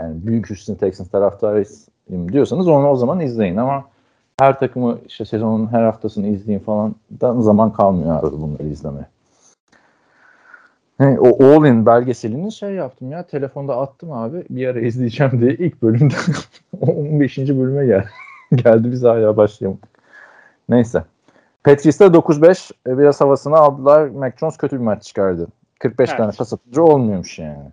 Yani 0.00 0.26
büyük 0.26 0.50
Houston 0.50 0.74
Texans 0.74 1.08
taraftarıyım 1.08 2.32
diyorsanız 2.32 2.68
onu 2.68 2.88
o 2.88 2.96
zaman 2.96 3.20
izleyin 3.20 3.56
ama 3.56 3.84
her 4.38 4.58
takımı 4.58 4.98
işte 5.06 5.24
sezonun 5.24 5.66
her 5.66 5.82
haftasını 5.82 6.26
izleyin 6.26 6.58
falan 6.58 6.94
da 7.20 7.42
zaman 7.42 7.72
kalmıyor 7.72 8.18
abi 8.18 8.32
bunları 8.32 8.68
izlemeye. 8.68 9.06
O 11.00 11.44
All 11.44 11.66
In 11.66 11.86
belgeselini 11.86 12.52
şey 12.52 12.70
yaptım 12.70 13.10
ya 13.12 13.22
telefonda 13.22 13.76
attım 13.76 14.12
abi 14.12 14.44
bir 14.50 14.66
ara 14.66 14.80
izleyeceğim 14.80 15.40
diye 15.40 15.54
ilk 15.54 15.82
bölümde 15.82 16.14
15. 16.80 17.38
bölüme 17.38 17.86
gel 17.86 18.04
geldi 18.54 18.92
biz 18.92 19.02
hala 19.02 19.36
başlayamadık. 19.36 19.95
Neyse. 20.68 21.04
Patrice'de 21.64 22.04
9-5 22.04 22.72
e, 22.86 22.98
biraz 22.98 23.20
havasını 23.20 23.56
aldılar. 23.56 24.08
Mac 24.08 24.36
Jones 24.36 24.56
kötü 24.56 24.76
bir 24.76 24.84
maç 24.84 25.02
çıkardı. 25.04 25.46
45 25.78 26.08
Evet. 26.08 26.18
tane 26.18 26.32
pas 26.32 26.52
atıcı 26.52 26.82
olmuyormuş 26.82 27.38
yani. 27.38 27.70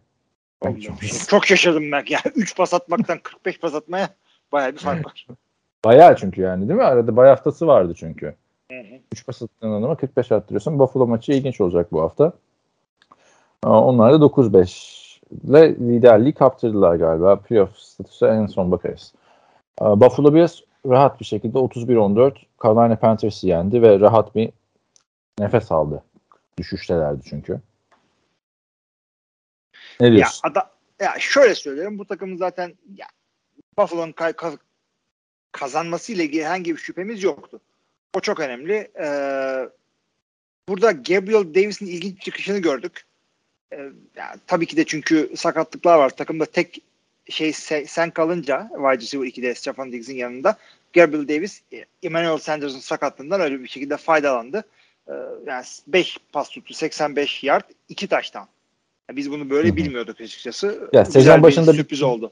Jones. 0.64 1.28
Çok 1.28 1.46
şaşırdım 1.46 1.92
ben. 1.92 2.04
Ya 2.10 2.20
3 2.36 2.58
pas 2.58 2.74
atmaktan 2.74 3.20
45 3.24 3.60
pas 3.60 3.76
atmaya 3.76 4.10
bayağı 4.52 4.72
bir 4.72 4.78
fark 4.78 5.06
var. 5.06 5.28
Bayağı 5.86 6.16
çünkü 6.16 6.42
yani 6.42 6.70
değil 6.70 6.80
mi? 6.80 6.86
Arada 6.86 7.16
bay 7.16 7.30
haftası 7.30 7.68
vardı 7.68 7.94
çünkü. 7.98 8.36
Hı 8.72 8.80
hı. 8.80 9.00
3 9.12 9.26
pas 9.26 9.42
attığın 9.42 9.72
adama 9.72 9.96
45 9.96 10.32
attırıyorsun. 10.32 10.80
Buffalo 10.80 11.08
maçı 11.08 11.32
ilginç 11.32 11.62
olacak 11.62 11.92
bu 11.92 12.02
hafta. 12.02 12.34
Onlar 13.66 14.14
da 14.14 14.26
9-5 14.26 15.20
ile 15.44 15.76
liderliği 15.76 16.34
kaptırdılar 16.34 16.96
galiba. 16.96 17.36
Playoff 17.36 17.78
statüsü 17.78 18.26
en 18.26 18.46
son 18.46 18.72
bakarız. 18.72 19.14
Buffalo 19.82 20.34
Bills 20.34 20.60
rahat 20.86 21.20
bir 21.20 21.26
şekilde 21.26 21.58
31-14 21.58 22.36
Carolina 22.64 22.96
Panthers'ı 22.96 23.48
yendi 23.48 23.82
ve 23.82 24.00
rahat 24.00 24.36
bir 24.36 24.50
nefes 25.40 25.72
aldı. 25.72 26.04
Düşüştelerdi 26.58 27.22
çünkü. 27.30 27.62
Ne 30.00 30.08
ya, 30.08 30.14
diyorsun? 30.14 30.42
ada, 30.44 30.72
ya 31.00 31.16
şöyle 31.20 31.56
söylüyorum. 31.56 32.00
Bu 32.00 32.06
takımın 32.06 32.38
zaten 32.38 32.74
ya, 32.96 33.08
Buffalo'nun 33.78 34.12
ka- 34.12 34.34
ka- 34.34 34.60
kazanmasıyla 35.52 36.24
ilgili 36.24 36.46
herhangi 36.46 36.72
bir 36.72 36.80
şüphemiz 36.80 37.24
yoktu. 37.24 37.62
O 38.18 38.20
çok 38.20 38.40
önemli. 38.40 38.92
Ee, 39.00 39.70
burada 40.70 40.92
Gabriel 40.92 41.56
Davis'in 41.56 41.86
ilginç 41.86 42.22
çıkışını 42.22 42.60
gördük. 42.60 43.06
Ee, 43.74 43.90
ya, 44.16 44.36
tabii 44.48 44.66
ki 44.66 44.78
de 44.78 44.86
çünkü 44.86 45.32
sakatlıklar 45.36 45.98
var. 45.98 46.10
Takımda 46.10 46.46
tek 46.46 46.82
şey 47.30 47.50
se- 47.50 47.88
sen 47.88 48.12
kalınca 48.12 48.70
wide 48.72 48.98
receiver 49.02 49.26
2'de 49.28 49.56
Stefan 49.56 49.92
Diggs'in 49.92 50.16
yanında 50.16 50.58
Gabriel 50.94 51.28
Davis 51.28 51.62
e, 51.74 51.86
Emmanuel 52.04 52.38
Sanders'ın 52.38 52.80
sakatlığından 52.80 53.42
öyle 53.42 53.60
bir 53.60 53.68
şekilde 53.68 53.98
faydalandı. 53.98 54.64
Ee, 55.08 55.14
yani 55.48 55.64
5 55.88 56.18
pas 56.34 56.50
tuttu 56.50 56.74
85 56.74 57.44
yard 57.44 57.64
2 57.90 58.08
taştan. 58.08 58.48
Biz 59.12 59.32
bunu 59.32 59.50
böyle 59.50 59.68
Hı 59.68 59.72
hı. 59.72 59.78
bilmiyorduk 59.78 60.22
açıkçası. 60.22 60.90
Ya, 60.94 61.02
Güzel 61.02 61.06
sezon 61.12 61.38
bir 61.38 61.44
başında 61.44 61.72
bir- 61.72 61.78
sürpriz 61.78 62.02
oldu. 62.02 62.32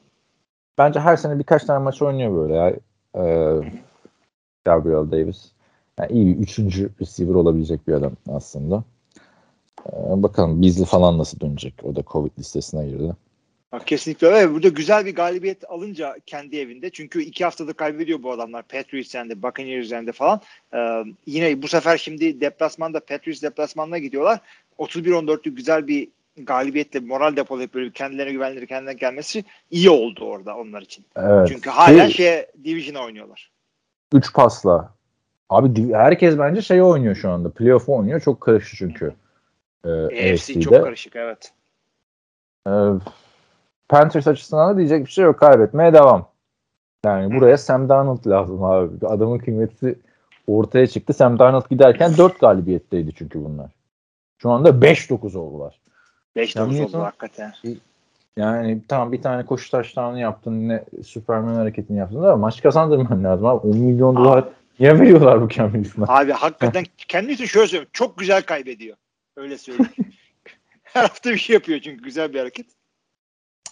Bence 0.77 0.99
her 0.99 1.17
sene 1.17 1.39
birkaç 1.39 1.63
tane 1.63 1.83
maç 1.83 2.01
oynuyor 2.01 2.37
böyle 2.37 2.53
ya. 2.53 2.69
Ee, 3.15 3.55
Gabriel 4.65 5.11
Davis. 5.11 5.51
Yani 5.99 6.11
iyi 6.11 6.37
bir 6.37 6.43
üçüncü 6.43 6.89
receiver 7.01 7.33
olabilecek 7.33 7.87
bir 7.87 7.93
adam 7.93 8.13
aslında. 8.29 8.83
Ee, 9.87 9.93
bakalım 10.23 10.61
Beasley 10.63 10.85
falan 10.85 11.17
nasıl 11.17 11.39
dönecek. 11.39 11.73
O 11.83 11.95
da 11.95 12.03
Covid 12.07 12.31
listesine 12.39 12.87
girdi. 12.87 13.15
Kesinlikle 13.79 14.27
öyle. 14.27 14.53
Burada 14.53 14.67
güzel 14.67 15.05
bir 15.05 15.15
galibiyet 15.15 15.69
alınca 15.69 16.15
kendi 16.25 16.59
evinde. 16.59 16.89
Çünkü 16.89 17.21
iki 17.21 17.43
haftadır 17.43 17.73
kaybediyor 17.73 18.23
bu 18.23 18.31
adamlar. 18.31 18.63
Patriots 18.63 19.15
yendi, 19.15 19.43
Buccaneers 19.43 19.91
yendi 19.91 20.11
falan. 20.11 20.41
Ee, 20.73 21.03
yine 21.25 21.61
bu 21.61 21.67
sefer 21.67 21.97
şimdi 21.97 22.41
deplasmanda 22.41 22.99
Patriots 22.99 23.41
deplasmanına 23.41 23.97
gidiyorlar. 23.97 24.39
31-14'lük 24.79 25.55
güzel 25.55 25.87
bir 25.87 26.07
galibiyetle 26.37 26.99
moral 26.99 27.35
depolayıp 27.35 27.73
böyle 27.73 27.91
kendilerine 27.91 28.31
güvenleri 28.31 28.67
kendilerine 28.67 28.99
gelmesi 28.99 29.43
iyi 29.71 29.89
oldu 29.89 30.25
orada 30.25 30.57
onlar 30.57 30.81
için. 30.81 31.05
Evet. 31.15 31.47
Çünkü 31.47 31.69
hala 31.69 32.07
Ki- 32.07 32.13
şey 32.13 32.45
Division'a 32.63 33.05
oynuyorlar. 33.05 33.51
3 34.13 34.33
pasla. 34.33 34.93
Abi 35.49 35.93
herkes 35.93 36.37
bence 36.37 36.61
şey 36.61 36.81
oynuyor 36.81 37.15
şu 37.15 37.29
anda. 37.29 37.49
Playoff 37.49 37.89
oynuyor. 37.89 38.21
Çok 38.21 38.41
karıştı 38.41 38.77
çünkü. 38.77 39.13
Ee, 39.85 39.89
AFC 39.89 40.53
çok 40.53 40.73
AFC'de. 40.73 40.81
karışık 40.81 41.15
evet. 41.15 41.51
Ee, 42.67 42.71
Panthers 43.91 44.27
açısından 44.27 44.73
da 44.73 44.77
diyecek 44.77 45.05
bir 45.05 45.11
şey 45.11 45.25
yok. 45.25 45.39
Kaybetmeye 45.39 45.93
devam. 45.93 46.27
Yani 47.05 47.35
buraya 47.35 47.57
Sam 47.57 47.89
Darnold 47.89 48.25
lazım 48.27 48.63
abi. 48.63 49.07
Adamın 49.07 49.37
kıymeti 49.37 49.99
ortaya 50.47 50.87
çıktı. 50.87 51.13
Sam 51.13 51.39
Darnold 51.39 51.69
giderken 51.69 52.17
4 52.17 52.39
galibiyetteydi 52.39 53.13
çünkü 53.15 53.43
bunlar. 53.45 53.71
Şu 54.37 54.49
anda 54.49 54.69
5-9 54.69 55.37
oldular. 55.37 55.79
5 56.35 56.55
Ya 56.55 56.65
9 56.65 56.75
Newton- 56.79 56.85
oldu 56.85 56.99
hakikaten. 56.99 57.53
Yani 58.37 58.81
tamam 58.87 59.11
bir 59.11 59.21
tane 59.21 59.45
koşu 59.45 59.71
taşlarını 59.71 60.19
yaptın, 60.19 60.69
ne 60.69 60.83
Superman 61.05 61.55
hareketini 61.55 61.97
yaptın 61.97 62.23
da 62.23 62.35
maç 62.35 62.61
kazandırman 62.61 63.23
lazım 63.23 63.45
abi. 63.45 63.67
10 63.67 63.77
milyon 63.77 64.15
dolar 64.15 64.45
niye 64.79 64.99
veriyorlar 64.99 65.41
bu 65.41 65.49
Cam? 65.49 65.73
Abi 66.07 66.31
hakikaten 66.31 66.83
kendisi 66.97 67.47
şöyle 67.47 67.67
söyleyeyim. 67.67 67.89
Çok 67.93 68.17
güzel 68.17 68.41
kaybediyor. 68.41 68.97
Öyle 69.37 69.57
söyleyeyim. 69.57 69.91
Her 70.83 71.01
hafta 71.01 71.29
bir 71.29 71.37
şey 71.37 71.53
yapıyor 71.53 71.79
çünkü 71.79 72.03
güzel 72.03 72.33
bir 72.33 72.39
hareket. 72.39 72.65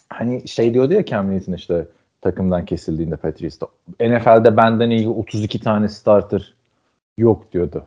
Hani 0.10 0.48
şey 0.48 0.74
diyordu 0.74 0.94
ya 0.94 1.06
Cam 1.06 1.32
Newton 1.32 1.54
işte 1.54 1.88
takımdan 2.22 2.66
kesildiğinde 2.66 3.16
Patriots'ta. 3.16 3.68
NFL'de 4.00 4.58
benden 4.58 4.90
iyi 4.90 5.10
32 5.10 5.60
tane 5.60 5.90
starter 5.90 6.54
yok 7.18 7.52
diyordu. 7.52 7.86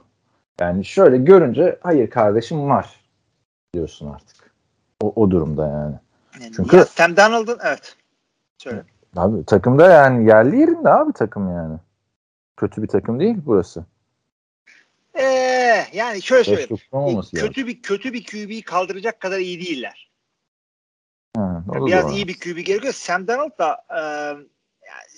Yani 0.60 0.84
şöyle 0.84 1.16
görünce 1.16 1.78
hayır 1.82 2.10
kardeşim 2.10 2.68
var 2.68 3.00
diyorsun 3.74 4.10
artık. 4.10 4.52
O, 5.02 5.12
o 5.16 5.30
durumda 5.30 5.68
yani. 5.68 5.94
Yani 6.40 6.52
Çünkü- 6.56 6.76
ya 6.76 6.84
Sam 6.84 7.16
Darnold'un 7.16 7.58
evet. 7.64 7.96
Söyle. 8.58 8.84
Abi 9.16 9.44
takımda 9.44 9.90
yani 9.90 10.28
yerli 10.28 10.60
yerinde 10.60 10.88
abi 10.88 11.12
takım 11.12 11.48
yani. 11.52 11.78
Kötü 12.56 12.82
bir 12.82 12.88
takım 12.88 13.20
değil 13.20 13.36
burası. 13.46 13.84
Ee, 15.14 15.84
yani 15.92 16.22
şöyle 16.22 16.44
söyleyeyim. 16.44 16.78
lazım. 16.94 17.40
Kötü 17.40 17.66
bir 17.66 17.82
kötü 17.82 18.12
bir 18.12 18.24
QB'yi 18.24 18.62
kaldıracak 18.62 19.20
kadar 19.20 19.38
iyi 19.38 19.66
değiller. 19.66 20.12
Biraz 21.86 22.16
iyi 22.16 22.28
bir 22.28 22.40
QB 22.40 22.58
gerekiyor. 22.66 22.92
Sam 22.92 23.26
Darnold 23.26 23.58
da 23.58 23.84
e, 23.90 24.00
yani 24.00 24.44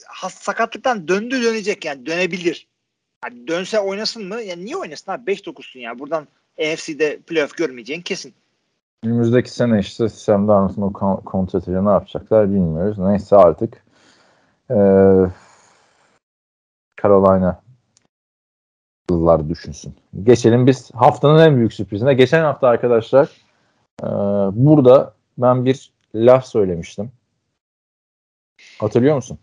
has- 0.09 0.43
sakatlıktan 0.43 1.09
döndü 1.09 1.43
dönecek 1.43 1.85
yani 1.85 2.07
dönebilir. 2.07 2.69
Yani 3.25 3.49
dönse 3.49 3.81
oynasın 3.81 4.29
mı? 4.29 4.41
Yani 4.43 4.65
niye 4.65 4.77
oynasın 4.77 5.13
abi? 5.13 5.33
5-9'sun 5.33 5.79
ya. 5.79 5.99
Buradan 5.99 6.29
AFC'de 6.59 7.19
playoff 7.19 7.57
görmeyeceğin 7.57 8.03
kesin. 8.03 8.35
Önümüzdeki 9.05 9.51
sene 9.51 9.79
işte 9.79 10.09
Sam 10.09 10.49
Darnold'un 10.49 10.83
o 10.83 10.93
kon- 10.93 11.21
kontratıyla 11.25 11.83
ne 11.83 11.91
yapacaklar 11.91 12.51
bilmiyoruz. 12.51 12.99
Neyse 12.99 13.37
artık. 13.37 13.85
Ee, 14.71 14.75
Carolina 17.03 17.63
yıllar 19.11 19.49
düşünsün. 19.49 19.95
Geçelim 20.23 20.67
biz 20.67 20.91
haftanın 20.95 21.39
en 21.39 21.57
büyük 21.57 21.73
sürprizine. 21.73 22.15
Geçen 22.15 22.45
hafta 22.45 22.69
arkadaşlar 22.69 23.29
e, 24.03 24.07
burada 24.65 25.15
ben 25.39 25.65
bir 25.65 25.93
laf 26.15 26.47
söylemiştim. 26.47 27.11
Hatırlıyor 28.79 29.17
musun? 29.17 29.39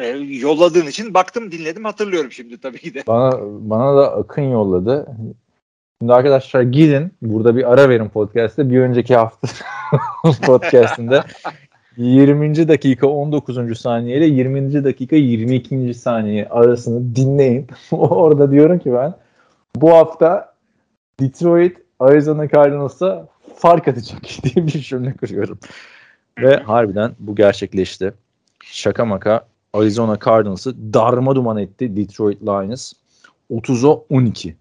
E, 0.00 0.06
yolladığın 0.16 0.86
için 0.86 1.14
baktım 1.14 1.52
dinledim 1.52 1.84
hatırlıyorum 1.84 2.32
şimdi 2.32 2.60
tabii 2.60 2.78
ki 2.78 2.94
de. 2.94 3.02
Bana 3.06 3.38
bana 3.42 3.96
da 3.96 4.12
Akın 4.12 4.42
yolladı. 4.42 5.06
Şimdi 6.00 6.12
arkadaşlar 6.12 6.62
gidin 6.62 7.12
burada 7.22 7.56
bir 7.56 7.72
ara 7.72 7.88
verin 7.88 8.08
podcast'te. 8.08 8.70
Bir 8.70 8.80
önceki 8.80 9.16
hafta 9.16 9.48
podcast'inde 10.46 11.22
20. 11.96 12.68
dakika 12.68 13.06
19. 13.06 13.78
saniye 13.78 14.18
ile 14.18 14.26
20. 14.26 14.84
dakika 14.84 15.16
22. 15.16 15.94
saniye 15.94 16.48
arasını 16.48 17.16
dinleyin. 17.16 17.66
Orada 17.90 18.50
diyorum 18.50 18.78
ki 18.78 18.92
ben 18.92 19.14
bu 19.76 19.90
hafta 19.90 20.54
Detroit 21.20 21.76
Arizona 22.00 22.48
Cardinals'a 22.48 23.28
fark 23.56 23.88
atacak 23.88 24.22
diye 24.42 24.66
bir 24.66 24.80
cümle 24.80 25.16
kuruyorum. 25.16 25.58
Ve 26.38 26.56
harbiden 26.56 27.12
bu 27.18 27.36
gerçekleşti. 27.36 28.14
Şaka 28.64 29.04
maka 29.04 29.48
Arizona 29.72 30.18
Cardinals'ı 30.24 30.94
darma 30.94 31.36
duman 31.36 31.58
etti 31.58 31.96
Detroit 31.96 32.42
Lions. 32.42 32.92
30'a 33.50 33.90
12. 34.08 34.56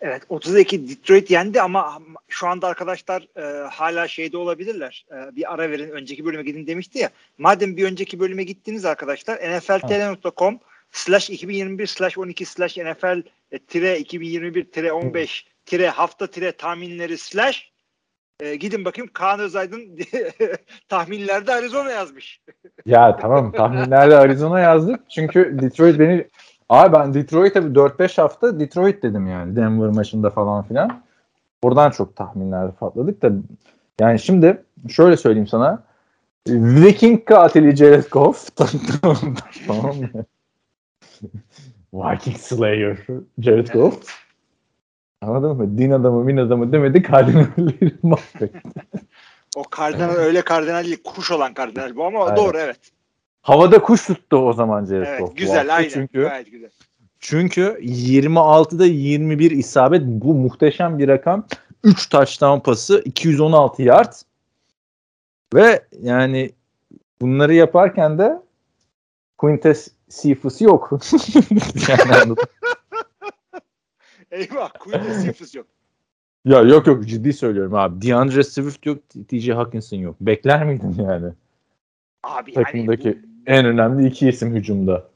Evet 0.00 0.22
32 0.28 0.88
Detroit 0.88 1.30
yendi 1.30 1.62
ama 1.62 1.98
şu 2.28 2.48
anda 2.48 2.66
arkadaşlar 2.66 3.28
e, 3.36 3.68
hala 3.68 4.08
şeyde 4.08 4.36
olabilirler. 4.36 5.06
E, 5.12 5.36
bir 5.36 5.54
ara 5.54 5.70
verin 5.70 5.90
önceki 5.90 6.24
bölüme 6.24 6.42
gidin 6.42 6.66
demişti 6.66 6.98
ya. 6.98 7.10
Madem 7.38 7.76
bir 7.76 7.84
önceki 7.84 8.20
bölüme 8.20 8.44
gittiniz 8.44 8.84
arkadaşlar 8.84 9.36
nfltl.com 9.36 10.58
slash 10.92 11.30
2021 11.30 11.86
slash 11.86 12.18
12 12.18 12.44
slash 12.44 12.76
nfl 12.76 13.22
e, 13.52 13.58
tire 13.58 13.98
2021 13.98 14.64
tire 14.64 14.92
15 14.92 15.46
tire 15.66 15.88
hafta 15.88 16.26
tire 16.26 16.52
tahminleri 16.52 17.18
slash 17.18 17.70
e, 18.40 18.56
gidin 18.56 18.84
bakayım 18.84 19.10
Kaan 19.12 19.40
Özaydın 19.40 19.98
tahminlerde 20.88 21.54
Arizona 21.54 21.90
yazmış. 21.90 22.40
Ya 22.86 23.16
tamam 23.16 23.52
tahminlerde 23.52 24.16
Arizona 24.16 24.60
yazdık. 24.60 25.00
Çünkü 25.10 25.58
Detroit 25.62 25.98
beni 25.98 26.26
Abi 26.68 26.92
ben 26.92 27.14
Detroit'e 27.14 27.64
bir 27.64 27.74
4-5 27.74 28.20
hafta 28.20 28.60
Detroit 28.60 29.02
dedim 29.02 29.26
yani 29.26 29.56
Denver 29.56 29.88
maçında 29.88 30.30
falan 30.30 30.62
filan. 30.64 31.02
Oradan 31.62 31.90
çok 31.90 32.16
tahminler 32.16 32.72
patladık 32.72 33.22
da 33.22 33.32
yani 34.00 34.18
şimdi 34.18 34.62
şöyle 34.88 35.16
söyleyeyim 35.16 35.46
sana. 35.46 35.82
Viking 36.48 37.24
katili 37.24 37.76
Jared 37.76 38.10
Goff 38.10 38.56
tamam 39.66 39.96
mı? 39.96 40.24
Viking 41.94 42.36
Slayer 42.36 42.98
Jared 43.38 43.68
Goff. 43.68 44.27
Anladın 45.22 45.56
mı? 45.56 45.78
Din 45.78 45.90
adamı, 45.90 46.24
min 46.24 46.36
adamı 46.36 46.72
demedi 46.72 47.02
kardinalleri 47.02 47.92
mahvetti. 48.02 48.62
O 49.56 49.62
kardinal 49.62 50.10
öyle 50.10 50.42
kardinal 50.42 50.84
değil 50.84 51.02
kuş 51.04 51.30
olan 51.30 51.54
kardinal 51.54 51.96
bu 51.96 52.04
ama 52.04 52.24
Aynen. 52.24 52.36
doğru 52.36 52.58
evet. 52.58 52.78
Havada 53.42 53.82
kuş 53.82 54.06
tuttu 54.06 54.36
o 54.36 54.52
zaman 54.52 54.84
Jared 54.84 55.06
Evet 55.06 55.20
Goff. 55.20 55.36
güzel 55.36 55.76
aynen 55.76 55.88
Çünkü 55.88 56.22
gayet 56.22 56.50
güzel. 56.50 56.70
Çünkü 57.20 57.78
26'da 57.82 58.86
21 58.86 59.50
isabet 59.50 60.02
bu 60.04 60.34
muhteşem 60.34 60.98
bir 60.98 61.08
rakam. 61.08 61.46
3 61.84 62.08
touchdown 62.08 62.60
pası, 62.60 63.02
216 63.04 63.82
yard. 63.82 64.12
Ve 65.54 65.82
yani 66.02 66.50
bunları 67.20 67.54
yaparken 67.54 68.18
de 68.18 68.42
Quintes 69.38 69.88
Cephas 70.22 70.60
yok. 70.60 70.90
yani 71.88 72.14
anladın. 72.14 72.36
Eyvah 74.30 74.70
Queen'de 74.78 75.22
Cephas 75.24 75.54
yok. 75.54 75.66
ya 76.44 76.60
yok 76.60 76.86
yok 76.86 77.06
ciddi 77.06 77.32
söylüyorum 77.32 77.74
abi. 77.74 78.06
DeAndre 78.06 78.44
Swift 78.44 78.86
yok, 78.86 78.98
TJ 79.28 79.48
Hawkinson 79.48 79.96
yok. 79.96 80.16
Bekler 80.20 80.64
miydin 80.64 81.02
yani? 81.02 81.32
Abi 82.22 82.52
yani 82.56 82.64
Takımdaki 82.64 83.18
en 83.46 83.66
önemli 83.66 84.08
iki 84.08 84.28
isim 84.28 84.54
hücumda. 84.54 85.08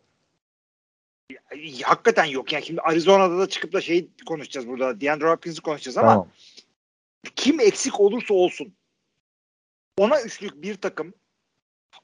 hakikaten 1.83 2.25
yok. 2.25 2.53
Yani 2.53 2.65
şimdi 2.65 2.81
Arizona'da 2.81 3.39
da 3.39 3.49
çıkıp 3.49 3.73
da 3.73 3.81
şey 3.81 4.09
konuşacağız 4.27 4.69
burada. 4.69 5.01
DeAndre 5.01 5.31
Hopkins'i 5.31 5.61
konuşacağız 5.61 5.99
ama 5.99 6.09
Tamam. 6.09 6.29
kim 7.37 7.61
eksik 7.61 8.01
olursa 8.01 8.35
olsun 8.35 8.73
ona 9.99 10.23
üçlük 10.23 10.63
bir 10.63 10.75
takım 10.75 11.15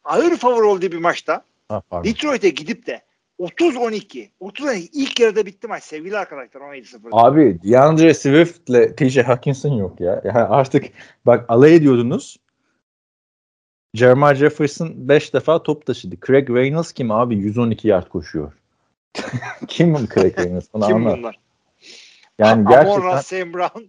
ağır 0.05 0.37
favori 0.37 0.65
olduğu 0.65 0.93
bir 0.93 0.99
maçta 0.99 1.45
Ha. 1.69 1.83
Detroit'e 2.05 2.49
gidip 2.49 2.87
de 2.87 3.03
30-12 3.39 4.31
30-12 4.41 4.89
ilk 4.93 5.21
yarıda 5.21 5.47
bitti 5.47 5.69
maç 5.69 5.83
sevgili 5.83 6.19
arkadaşlar 6.19 6.61
17-0. 6.61 7.09
Abi 7.13 7.59
DeAndre 7.63 8.15
Swift 8.15 8.69
ile 8.69 8.97
TJ 8.97 9.19
Hawkinson 9.19 9.73
yok 9.73 10.01
ya. 10.01 10.23
Yani 10.25 10.39
artık 10.39 10.85
bak 11.27 11.45
alay 11.49 11.75
ediyordunuz. 11.75 12.37
Jeremiah 13.95 14.35
Jefferson 14.35 15.09
5 15.09 15.35
defa 15.35 15.63
top 15.63 15.87
taşıdı. 15.87 16.17
Craig 16.27 16.51
Reynolds 16.51 16.93
kim 16.93 17.11
abi? 17.11 17.37
112 17.37 17.89
yard 17.89 18.09
koşuyor. 18.09 18.53
kim 19.69 19.95
bu 19.95 19.99
Craig 20.15 20.39
Reynolds? 20.39 20.69
Kim 20.73 20.83
anlat. 20.83 21.19
bunlar? 21.19 21.39
Yani 22.39 22.53
Amon 22.53 22.73
gerçekten 22.73 23.21
Sam 23.21 23.55
Brown. 23.55 23.83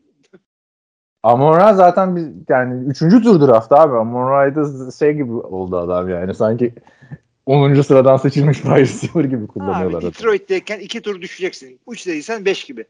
Amon 1.24 1.58
Ra 1.58 1.74
zaten 1.74 2.16
biz 2.16 2.28
yani 2.50 2.90
3. 2.90 3.00
tur 3.00 3.48
draft 3.48 3.72
abi. 3.72 3.98
Amon 3.98 4.32
Ra'da 4.32 4.92
şey 4.92 5.14
gibi 5.14 5.32
oldu 5.32 5.78
adam 5.78 6.10
yani. 6.10 6.34
Sanki 6.34 6.74
10. 7.50 7.82
sıradan 7.82 8.18
seçilmiş 8.18 8.58
wide 8.58 8.80
receiver 8.80 9.26
gibi 9.26 9.48
kullanıyorlar. 9.48 10.00
Abi. 10.00 10.06
Detroit'teyken 10.06 10.80
iki 10.80 11.02
tur 11.02 11.22
düşeceksin. 11.22 11.80
3 11.88 12.08
dediysen 12.08 12.46
5 12.46 12.66
gibi. 12.66 12.86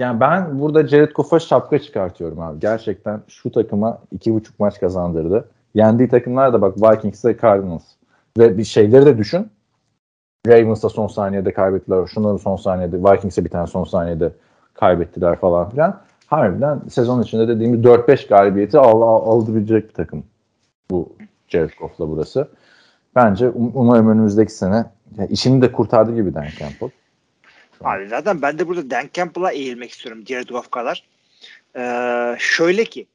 Yani 0.00 0.20
ben 0.20 0.60
burada 0.60 0.86
Jared 0.86 1.10
Goff'a 1.10 1.40
şapka 1.40 1.78
çıkartıyorum 1.78 2.40
abi. 2.40 2.60
Gerçekten 2.60 3.22
şu 3.28 3.52
takıma 3.52 3.98
iki 4.12 4.34
buçuk 4.34 4.60
maç 4.60 4.80
kazandırdı. 4.80 5.48
Yendiği 5.74 6.08
takımlar 6.08 6.52
da 6.52 6.62
bak 6.62 6.76
Vikings 6.76 7.24
ve 7.24 7.36
Cardinals. 7.42 7.82
Ve 8.38 8.58
bir 8.58 8.64
şeyleri 8.64 9.06
de 9.06 9.18
düşün. 9.18 9.50
Ravens'a 10.48 10.88
son 10.88 11.06
saniyede 11.06 11.52
kaybettiler. 11.52 12.06
Şunları 12.06 12.38
son 12.38 12.56
saniyede. 12.56 12.96
Vikings'e 12.96 13.44
bir 13.44 13.50
tane 13.50 13.66
son 13.66 13.84
saniyede 13.84 14.32
kaybettiler 14.74 15.40
falan 15.40 15.70
filan. 15.70 16.00
Harbiden 16.26 16.80
sezon 16.90 17.22
içinde 17.22 17.48
dediğim 17.48 17.76
gibi 17.76 17.88
4-5 17.88 18.28
galibiyeti 18.28 18.78
al, 18.78 19.02
al, 19.02 19.32
alabilecek 19.32 19.88
bir 19.88 19.94
takım. 19.94 20.24
Bu 20.90 21.12
Jared 21.48 21.70
Goff'la 21.80 22.08
burası. 22.08 22.48
Bence 23.14 23.48
um, 23.48 23.72
umarım 23.74 24.08
önümüzdeki 24.08 24.52
sene 24.52 24.84
yani 25.18 25.30
işini 25.30 25.62
de 25.62 25.72
kurtardı 25.72 26.14
gibi 26.14 26.34
Dan 26.34 26.46
Campbell. 26.58 26.90
Abi 27.84 28.08
zaten 28.08 28.42
ben 28.42 28.58
de 28.58 28.68
burada 28.68 28.90
Dan 28.90 29.08
Campbell'a 29.12 29.52
eğilmek 29.52 29.90
istiyorum 29.90 30.24
Jared 30.26 30.48
Goff 30.48 30.70
kadar. 30.70 31.04
Ee, 31.76 32.36
şöyle 32.38 32.84
ki 32.84 33.06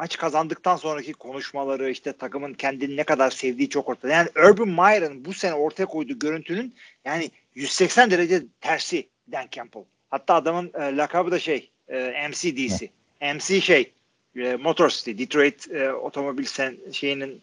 maç 0.00 0.18
kazandıktan 0.18 0.76
sonraki 0.76 1.12
konuşmaları 1.12 1.90
işte 1.90 2.12
takımın 2.12 2.54
kendini 2.54 2.96
ne 2.96 3.04
kadar 3.04 3.30
sevdiği 3.30 3.68
çok 3.68 3.88
ortada. 3.88 4.12
Yani 4.12 4.28
Urban 4.48 4.68
Meyer'ın 4.68 5.24
bu 5.24 5.32
sene 5.32 5.54
ortaya 5.54 5.86
koyduğu 5.86 6.18
görüntünün 6.18 6.74
yani 7.04 7.30
180 7.54 8.10
derece 8.10 8.42
tersi 8.60 9.08
Dan 9.32 9.46
Campbell. 9.50 9.84
Hatta 10.10 10.34
adamın 10.34 10.70
e, 10.74 10.96
lakabı 10.96 11.30
da 11.30 11.38
şey 11.38 11.70
e, 11.88 12.28
MCDC. 12.28 12.90
MC 13.34 13.60
şey 13.60 13.92
e, 14.36 14.56
Motor 14.56 14.88
City 14.88 15.22
Detroit 15.22 15.70
e, 15.70 15.92
otomobil 15.92 16.44
sen, 16.44 16.76
şeyinin 16.92 17.40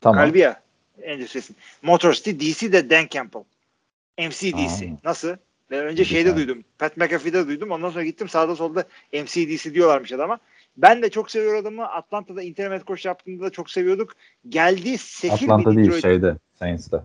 Tamam. 0.00 0.24
kalbi 0.24 0.38
ya 0.38 0.62
endüstrisi. 1.04 1.54
Motor 1.82 2.12
City 2.12 2.50
DC 2.50 2.72
de 2.72 2.90
Dan 2.90 3.06
Campbell. 3.10 3.42
MCDC. 4.18 4.86
Aa. 4.86 4.98
Nasıl? 5.04 5.36
Ve 5.70 5.80
önce 5.80 6.02
Güzel. 6.02 6.16
şeyde 6.16 6.36
duydum. 6.36 6.64
Pat 6.78 6.96
McAfee'de 6.96 7.46
duydum. 7.46 7.70
Ondan 7.70 7.90
sonra 7.90 8.04
gittim 8.04 8.28
sağda 8.28 8.56
solda 8.56 8.84
MCDC 9.12 9.74
diyorlarmış 9.74 10.12
adama. 10.12 10.38
Ben 10.76 11.02
de 11.02 11.10
çok 11.10 11.30
seviyorum 11.30 11.60
adamı. 11.60 11.88
Atlanta'da 11.88 12.42
internet 12.42 12.84
koç 12.84 13.04
yaptığında 13.06 13.44
da 13.44 13.50
çok 13.50 13.70
seviyorduk. 13.70 14.12
Geldi 14.48 14.98
sefil 14.98 15.44
Atlanta 15.44 15.70
bir 15.70 15.76
değil 15.76 15.86
Detroit. 15.86 16.02
şeyde 16.02 16.36
Saints'te. 16.58 17.00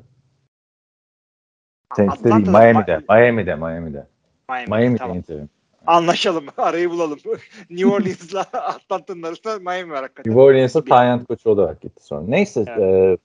Saints'te 1.95 2.23
değil 2.31 2.47
Miami'de. 2.47 2.99
Miami'de. 3.09 3.55
Miami'de. 3.55 4.07
Miami. 4.49 4.67
Miami'de 4.69 4.97
Tamam. 4.97 5.17
interim. 5.17 5.49
Anlaşalım. 5.87 6.45
Arayı 6.57 6.89
bulalım. 6.89 7.19
New 7.69 7.87
Orleans'la 7.89 8.39
Atlanta'nın 8.53 9.23
arasında 9.23 9.59
Miami 9.59 9.91
var 9.91 10.01
hakikaten. 10.01 10.31
New 10.31 10.41
Orleans'a 10.41 10.83
Tyent 10.83 11.27
koçu 11.27 11.49
olarak 11.49 11.81
gitti 11.81 12.05
sonra. 12.05 12.25
Neyse. 12.27 12.65
Evet. 12.67 12.79
e, 12.79 13.17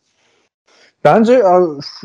bence 1.04 1.42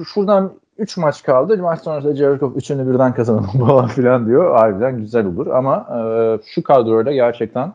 şuradan 0.05 0.53
3 0.77 0.97
maç 0.97 1.23
kaldı. 1.23 1.57
Maç 1.57 1.81
sonrasında 1.81 2.15
Jared 2.15 2.39
Goff 2.39 2.57
üçünü 2.57 2.93
birden 2.93 3.13
kazanalım 3.13 3.45
falan 3.67 3.87
filan 3.87 4.27
diyor. 4.27 4.55
Harbiden 4.55 4.97
güzel 4.97 5.25
olur 5.25 5.47
ama 5.47 5.87
e, 5.99 5.99
şu 6.45 6.63
kadroyla 6.63 7.11
gerçekten 7.11 7.73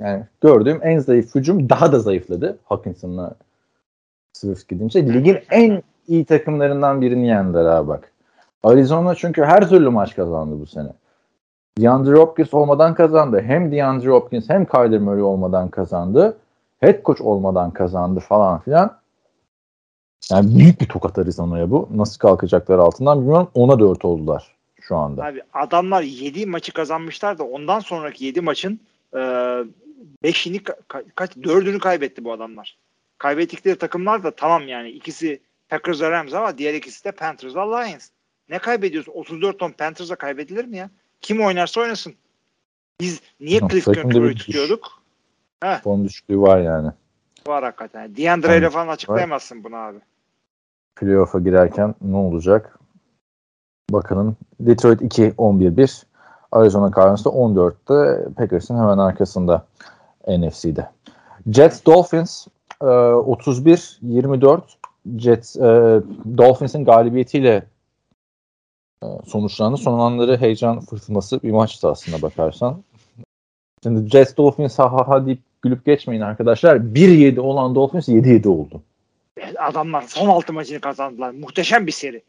yani 0.00 0.24
gördüğüm 0.40 0.80
en 0.82 0.98
zayıf 0.98 1.34
hücum 1.34 1.68
daha 1.68 1.92
da 1.92 1.98
zayıfladı. 1.98 2.58
Hawkinson'la 2.64 3.34
Swift 4.32 4.68
gidince. 4.68 5.12
Ligin 5.14 5.38
en 5.50 5.82
iyi 6.08 6.24
takımlarından 6.24 7.00
birini 7.00 7.26
yendiler 7.26 7.64
abi 7.64 7.88
bak. 7.88 8.12
Arizona 8.62 9.14
çünkü 9.14 9.42
her 9.42 9.68
türlü 9.68 9.88
maç 9.88 10.16
kazandı 10.16 10.60
bu 10.60 10.66
sene. 10.66 10.88
DeAndre 11.78 12.14
Hopkins 12.14 12.54
olmadan 12.54 12.94
kazandı. 12.94 13.40
Hem 13.40 13.72
DeAndre 13.72 14.10
Hopkins 14.10 14.48
hem 14.48 14.64
Kyler 14.64 15.00
Murray 15.00 15.22
olmadan 15.22 15.68
kazandı. 15.68 16.36
Head 16.80 17.02
coach 17.04 17.20
olmadan 17.20 17.70
kazandı 17.70 18.20
falan 18.20 18.60
filan. 18.60 18.99
Yani 20.30 20.58
büyük 20.58 20.80
bir 20.80 20.86
tokat 20.86 21.18
Arizona'ya 21.18 21.70
bu. 21.70 21.88
Nasıl 21.94 22.18
kalkacaklar 22.18 22.78
altından 22.78 23.20
bilmiyorum. 23.20 23.50
Ona 23.54 23.80
4 23.80 24.04
oldular 24.04 24.56
şu 24.80 24.96
anda. 24.96 25.24
Abi 25.24 25.42
adamlar 25.52 26.02
7 26.02 26.46
maçı 26.46 26.72
kazanmışlar 26.72 27.38
da 27.38 27.44
ondan 27.44 27.80
sonraki 27.80 28.24
7 28.24 28.40
maçın 28.40 28.80
5'ini 29.14 30.62
ka- 30.62 31.04
kaç 31.14 31.36
4'ünü 31.36 31.78
kaybetti 31.78 32.24
bu 32.24 32.32
adamlar. 32.32 32.76
Kaybettikleri 33.18 33.78
takımlar 33.78 34.24
da 34.24 34.30
tamam 34.30 34.68
yani 34.68 34.90
ikisi 34.90 35.40
Packers 35.68 36.00
ve 36.00 36.10
Rams 36.10 36.34
ama 36.34 36.58
diğer 36.58 36.74
ikisi 36.74 37.04
de 37.04 37.12
Panthers 37.12 37.54
ve 37.54 37.60
Lions. 37.60 38.08
Ne 38.48 38.58
kaybediyorsun? 38.58 39.12
34 39.12 39.58
ton 39.58 39.70
Panthers'a 39.70 40.16
kaybedilir 40.16 40.64
mi 40.64 40.76
ya? 40.76 40.90
Kim 41.20 41.44
oynarsa 41.44 41.80
oynasın. 41.80 42.14
Biz 43.00 43.20
niye 43.40 43.60
Cliff 43.60 43.86
düşüş. 44.34 44.46
tutuyorduk? 44.46 45.02
Fon 45.84 46.04
düşüklüğü 46.04 46.40
var 46.40 46.60
yani. 46.60 46.90
Var 47.46 47.64
hakikaten. 47.64 48.16
DeAndre 48.16 48.58
ile 48.58 48.70
falan 48.70 48.88
açıklayamazsın 48.88 49.64
bunu 49.64 49.76
abi. 49.76 49.98
Playoff'a 50.96 51.38
girerken 51.38 51.94
ne 52.02 52.16
olacak? 52.16 52.78
Bakalım. 53.90 54.36
Detroit 54.60 55.02
2-11-1. 55.02 56.02
Arizona 56.52 56.90
Cardinals'da 56.96 57.30
14'te 57.30 58.28
Packers'ın 58.34 58.78
hemen 58.78 58.98
arkasında 58.98 59.66
NFC'de. 60.28 60.90
Jets 61.50 61.86
Dolphins 61.86 62.46
e, 62.82 62.84
31-24 62.84 64.60
Jets 65.16 65.56
e, 65.56 65.60
Dolphins'in 66.38 66.84
galibiyetiyle 66.84 67.66
e, 69.02 69.06
sonuçlandı. 69.26 69.76
Son 69.76 69.98
anları 69.98 70.36
heyecan 70.36 70.80
fırtınası 70.80 71.42
bir 71.42 71.50
maçtı 71.50 71.88
aslında 71.88 72.22
bakarsan. 72.22 72.82
Şimdi 73.82 74.10
Jets 74.10 74.36
Dolphins 74.36 74.78
ha 74.78 74.92
ha 74.92 75.08
ha 75.08 75.26
deyip 75.26 75.40
gülüp 75.62 75.86
geçmeyin 75.86 76.20
arkadaşlar. 76.20 76.76
1-7 76.76 77.40
olan 77.40 77.74
Dolphins 77.74 78.08
7-7 78.08 78.48
oldu. 78.48 78.82
Adamlar 79.58 80.02
son 80.02 80.28
6 80.28 80.52
maçını 80.52 80.80
kazandılar. 80.80 81.30
Muhteşem 81.30 81.86
bir 81.86 81.92
seri. 81.92 82.22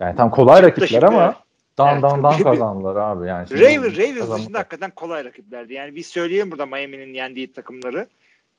Yani 0.00 0.16
tam 0.16 0.30
kolay 0.30 0.62
Çıktı 0.62 0.82
rakipler 0.82 1.02
ama 1.02 1.42
dan 1.78 1.92
Evet. 1.92 2.02
dan 2.02 2.22
dan 2.22 2.42
kazandılar 2.42 2.96
abi. 2.96 3.28
Yani 3.28 3.50
Ravens, 3.50 3.98
Ravens 3.98 4.38
dışında 4.38 4.58
hakikaten 4.58 4.90
kolay 4.90 5.24
rakiplerdi. 5.24 5.74
Yani 5.74 5.96
biz 5.96 6.06
söyleyelim 6.06 6.50
burada 6.50 6.66
Miami'nin 6.66 7.14
yendiği 7.14 7.52
takımları. 7.52 8.06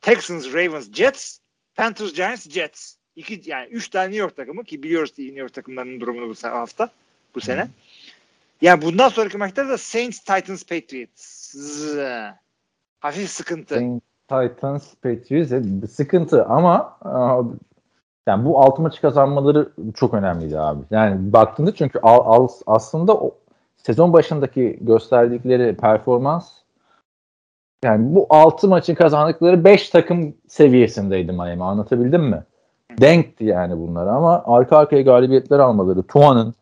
Texans, 0.01 0.53
Ravens, 0.53 0.91
Jets, 0.91 1.39
Panthers, 1.75 2.13
Giants, 2.13 2.49
Jets. 2.49 2.95
İki, 3.15 3.41
yani 3.45 3.67
üç 3.67 3.89
tane 3.89 4.05
New 4.05 4.19
York 4.19 4.36
takımı 4.36 4.63
ki 4.63 4.84
biliyoruz 4.84 5.13
New 5.17 5.39
York 5.39 5.53
takımlarının 5.53 5.99
durumunu 5.99 6.29
bu 6.29 6.47
hafta, 6.47 6.89
bu 7.36 7.41
sene. 7.41 7.67
Yani 8.62 8.81
bundan 8.81 9.10
sonraki 9.10 9.38
maçlarda 9.38 9.69
da 9.69 9.77
Saints, 9.77 10.19
Titans, 10.19 10.63
Patriots. 10.63 11.55
Hafif 13.01 13.29
sıkıntı. 13.29 13.81
Titans, 14.27 14.95
Patriots 14.95 15.51
e, 15.51 15.87
sıkıntı 15.87 16.45
ama 16.45 16.97
e, 17.05 17.13
yani 18.27 18.45
bu 18.45 18.59
altı 18.59 18.81
maçı 18.81 19.01
kazanmaları 19.01 19.69
çok 19.95 20.13
önemliydi 20.13 20.59
abi. 20.59 20.83
Yani 20.91 21.33
baktığında 21.33 21.75
çünkü 21.75 21.99
al, 21.99 22.19
al- 22.25 22.47
aslında 22.67 23.13
o 23.13 23.35
sezon 23.77 24.13
başındaki 24.13 24.77
gösterdikleri 24.81 25.75
performans 25.77 26.51
yani 27.83 28.15
bu 28.15 28.25
altı 28.29 28.67
maçı 28.67 28.95
kazandıkları 28.95 29.63
5 29.63 29.89
takım 29.89 30.33
seviyesindeydi 30.47 31.31
Miami. 31.31 31.63
Anlatabildim 31.63 32.23
mi? 32.23 32.43
Denkti 33.01 33.45
yani 33.45 33.77
bunlar 33.77 34.07
ama 34.07 34.43
arka 34.45 34.77
arkaya 34.77 35.01
galibiyetler 35.01 35.59
almaları. 35.59 36.03
Tua'nın 36.03 36.53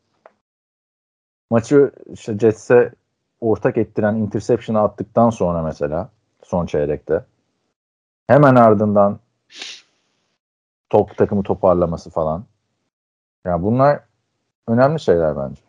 maçı 1.49 1.91
işte 2.13 2.39
Jets'e 2.39 2.91
ortak 3.41 3.77
ettiren 3.77 4.15
interception'ı 4.15 4.79
attıktan 4.81 5.29
sonra 5.29 5.61
mesela 5.61 6.09
son 6.49 6.65
çeyrekte 6.65 7.25
hemen 8.27 8.55
ardından 8.55 9.19
top 10.89 11.17
takımı 11.17 11.43
toparlaması 11.43 12.09
falan. 12.09 12.45
Ya 13.45 13.63
bunlar 13.63 13.99
önemli 14.67 14.99
şeyler 14.99 15.37
bence. 15.37 15.61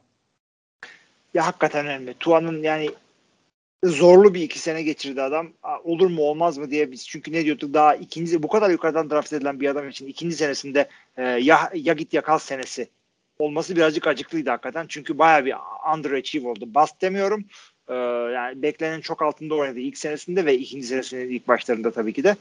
Ya 1.34 1.46
hakikaten 1.46 1.86
önemli. 1.86 2.14
Tua'nın 2.14 2.62
yani 2.62 2.90
zorlu 3.84 4.34
bir 4.34 4.42
iki 4.42 4.58
sene 4.58 4.82
geçirdi 4.82 5.22
adam. 5.22 5.48
Olur 5.84 6.10
mu 6.10 6.22
olmaz 6.22 6.58
mı 6.58 6.70
diye 6.70 6.90
biz 6.90 7.08
çünkü 7.08 7.32
ne 7.32 7.44
diyorduk 7.44 7.74
daha 7.74 7.94
ikinci 7.94 8.42
bu 8.42 8.48
kadar 8.48 8.70
yukarıdan 8.70 9.10
draft 9.10 9.32
edilen 9.32 9.60
bir 9.60 9.68
adam 9.68 9.88
için 9.88 10.06
ikinci 10.06 10.36
senesinde 10.36 10.88
e, 11.16 11.22
ya, 11.22 11.70
ya 11.74 11.94
git 11.94 12.14
ya 12.14 12.22
kal 12.22 12.38
senesi 12.38 12.88
olması 13.38 13.76
birazcık 13.76 14.06
acıklıydı 14.06 14.50
hakikaten. 14.50 14.86
Çünkü 14.88 15.18
bayağı 15.18 15.44
bir 15.44 15.54
underachieve 15.94 16.48
oldu. 16.48 16.74
Bast 16.74 17.02
demiyorum. 17.02 17.44
E, 17.90 17.94
yani 18.34 18.62
beklenenin 18.62 19.00
çok 19.00 19.22
altında 19.22 19.54
oynadı 19.54 19.78
ilk 19.78 19.98
senesinde 19.98 20.46
ve 20.46 20.54
ikinci 20.58 20.86
senesinin 20.86 21.30
ilk 21.30 21.48
başlarında 21.48 21.90
tabii 21.90 22.12
ki 22.12 22.24
de. 22.24 22.36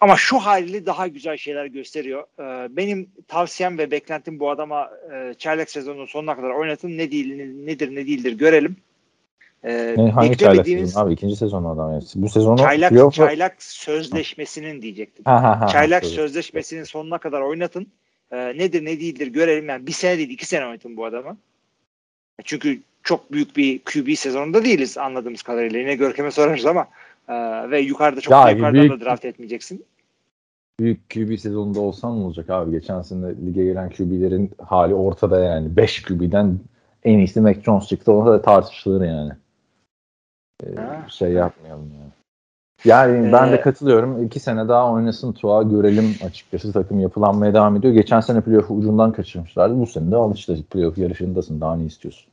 Ama 0.00 0.16
şu 0.16 0.38
haliyle 0.38 0.86
daha 0.86 1.08
güzel 1.08 1.36
şeyler 1.36 1.66
gösteriyor. 1.66 2.24
E, 2.38 2.76
benim 2.76 3.06
tavsiyem 3.28 3.78
ve 3.78 3.90
beklentim 3.90 4.40
bu 4.40 4.50
adama 4.50 4.90
e, 5.14 5.34
çaylak 5.38 5.70
sezonunun 5.70 6.06
sonuna 6.06 6.36
kadar 6.36 6.50
oynatın. 6.50 6.98
Ne 6.98 7.10
değil, 7.10 7.36
ne- 7.36 7.66
nedir 7.72 7.90
ne 7.94 8.06
değildir 8.06 8.32
görelim. 8.32 8.76
E, 9.64 9.94
Ne, 9.98 10.10
hangi 10.10 10.36
çaylak 10.36 10.66
sezonu 10.68 11.04
abi? 11.04 11.12
İkinci 11.12 11.36
sezon 11.36 11.64
adam. 11.64 11.92
yani. 11.92 12.02
Bu 12.14 12.28
sezonu 12.28 12.58
çaylak, 12.58 12.92
playoff'a- 12.92 13.10
çaylak 13.26 13.62
sözleşmesinin 13.62 14.82
diyecektim. 14.82 15.24
Ha, 15.24 15.42
ha, 15.42 15.60
ha, 15.60 15.66
çaylak 15.66 16.02
tabii. 16.02 16.12
sözleşmesinin 16.12 16.84
sonuna 16.84 17.18
kadar 17.18 17.40
oynatın. 17.40 17.86
E, 18.32 18.36
nedir 18.58 18.84
ne 18.84 19.00
değildir 19.00 19.26
görelim. 19.26 19.68
Yani 19.68 19.86
bir 19.86 19.92
sene 19.92 20.18
değil 20.18 20.30
iki 20.30 20.46
sene 20.46 20.66
oynatın 20.66 20.96
bu 20.96 21.04
adamı. 21.04 21.36
Çünkü 22.44 22.80
çok 23.02 23.32
büyük 23.32 23.56
bir 23.56 23.78
QB 23.84 24.14
sezonunda 24.16 24.64
değiliz 24.64 24.98
anladığımız 24.98 25.42
kadarıyla. 25.42 25.78
Yine 25.78 25.94
Görkem'e 25.94 26.30
sorarız 26.30 26.66
ama 26.66 26.88
e, 27.28 27.34
ve 27.70 27.80
yukarıda 27.80 28.20
çok 28.20 28.32
Ya, 28.32 28.44
da 28.46 28.50
yukarıdan 28.50 28.74
büyük- 28.74 29.00
da 29.00 29.04
draft 29.04 29.24
etmeyeceksin. 29.24 29.84
Büyük 30.80 31.10
QB 31.10 31.36
sezonunda 31.38 31.80
olsan 31.80 32.20
ne 32.20 32.24
olacak 32.24 32.50
abi? 32.50 32.70
Geçen 32.70 33.02
sene 33.02 33.28
lige 33.46 33.64
giren 33.64 33.90
QB'lerin 33.90 34.50
hali 34.66 34.94
ortada 34.94 35.40
yani. 35.40 35.76
5 35.76 36.02
QB'den 36.02 36.58
en 37.04 37.18
iyisi 37.18 37.40
Mac 37.40 37.60
Jones 37.62 37.88
çıktı. 37.88 38.12
Ona 38.12 38.32
da 38.32 38.42
tartışılır 38.42 39.06
yani. 39.06 39.32
Ee, 40.66 40.74
Ha. 40.76 41.06
şey 41.10 41.32
yapmayalım 41.32 41.90
yani. 42.00 42.10
Yani 42.84 43.32
ben 43.32 43.52
de 43.52 43.56
Ee, 43.56 43.60
katılıyorum. 43.60 44.22
İki 44.22 44.40
sene 44.40 44.68
daha 44.68 44.92
oynasın 44.92 45.32
Tua 45.32 45.62
görelim 45.62 46.14
açıkçası. 46.26 46.72
Takım 46.72 47.00
yapılanmaya 47.00 47.54
devam 47.54 47.76
ediyor. 47.76 47.94
Geçen 47.94 48.20
sene 48.20 48.40
playoff'u 48.40 48.74
ucundan 48.74 49.12
kaçırmışlardı. 49.12 49.78
Bu 49.80 49.86
sene 49.86 50.10
de 50.10 50.16
al 50.16 50.34
işte 50.34 50.54
playoff 50.70 50.98
yarışındasın. 50.98 51.60
Daha 51.60 51.76
ne 51.76 51.84
istiyorsun? 51.84 52.26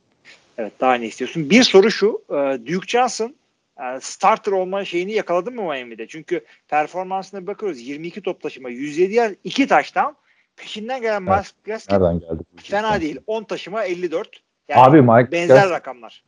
Evet 0.58 0.72
daha 0.80 0.94
ne 0.94 1.06
istiyorsun? 1.06 1.50
Bir 1.50 1.62
soru 1.62 1.90
şu. 1.90 2.22
e, 2.30 2.66
Duke 2.66 2.86
Johnson 2.86 3.34
e, 3.80 4.00
starter 4.00 4.52
olma 4.52 4.84
şeyini 4.84 5.12
yakaladın 5.12 5.54
mı 5.54 5.62
Miami'de? 5.62 6.06
Çünkü 6.06 6.40
performansına 6.68 7.46
bakıyoruz. 7.46 7.80
22 7.80 8.20
top 8.22 8.40
taşıma, 8.42 8.68
107 8.68 9.14
yer, 9.14 9.34
2 9.44 9.66
taştan 9.66 10.16
peşinden 10.56 11.00
gelen 11.02 11.26
Evet. 11.26 11.52
Gaskin 11.64 11.94
Nereden 11.94 12.20
geldi? 12.20 12.42
fena 12.56 13.00
değil. 13.00 13.18
10 13.26 13.44
taşıma 13.44 13.84
54. 13.84 14.28
Yani 14.68 14.82
Abi 14.82 15.02
Mike 15.02 15.32
benzer 15.32 15.54
Gaskin, 15.56 15.70
rakamlar. 15.70 16.22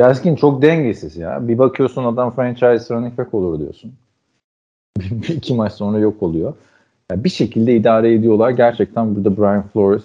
Gaskin 0.00 0.36
çok 0.36 0.62
dengesiz 0.62 1.16
ya. 1.16 1.48
Bir 1.48 1.58
bakıyorsun 1.58 2.04
adam 2.04 2.34
franchise 2.34 2.94
running 2.94 3.18
back 3.18 3.34
olur 3.34 3.60
diyorsun. 3.60 3.94
İki 5.28 5.54
maç 5.54 5.72
sonra 5.72 5.98
yok 5.98 6.22
oluyor. 6.22 6.54
Ya 7.10 7.24
bir 7.24 7.28
şekilde 7.28 7.76
idare 7.76 8.14
ediyorlar. 8.14 8.50
Gerçekten 8.50 9.16
burada 9.16 9.36
Brian 9.36 9.68
Flores 9.68 10.02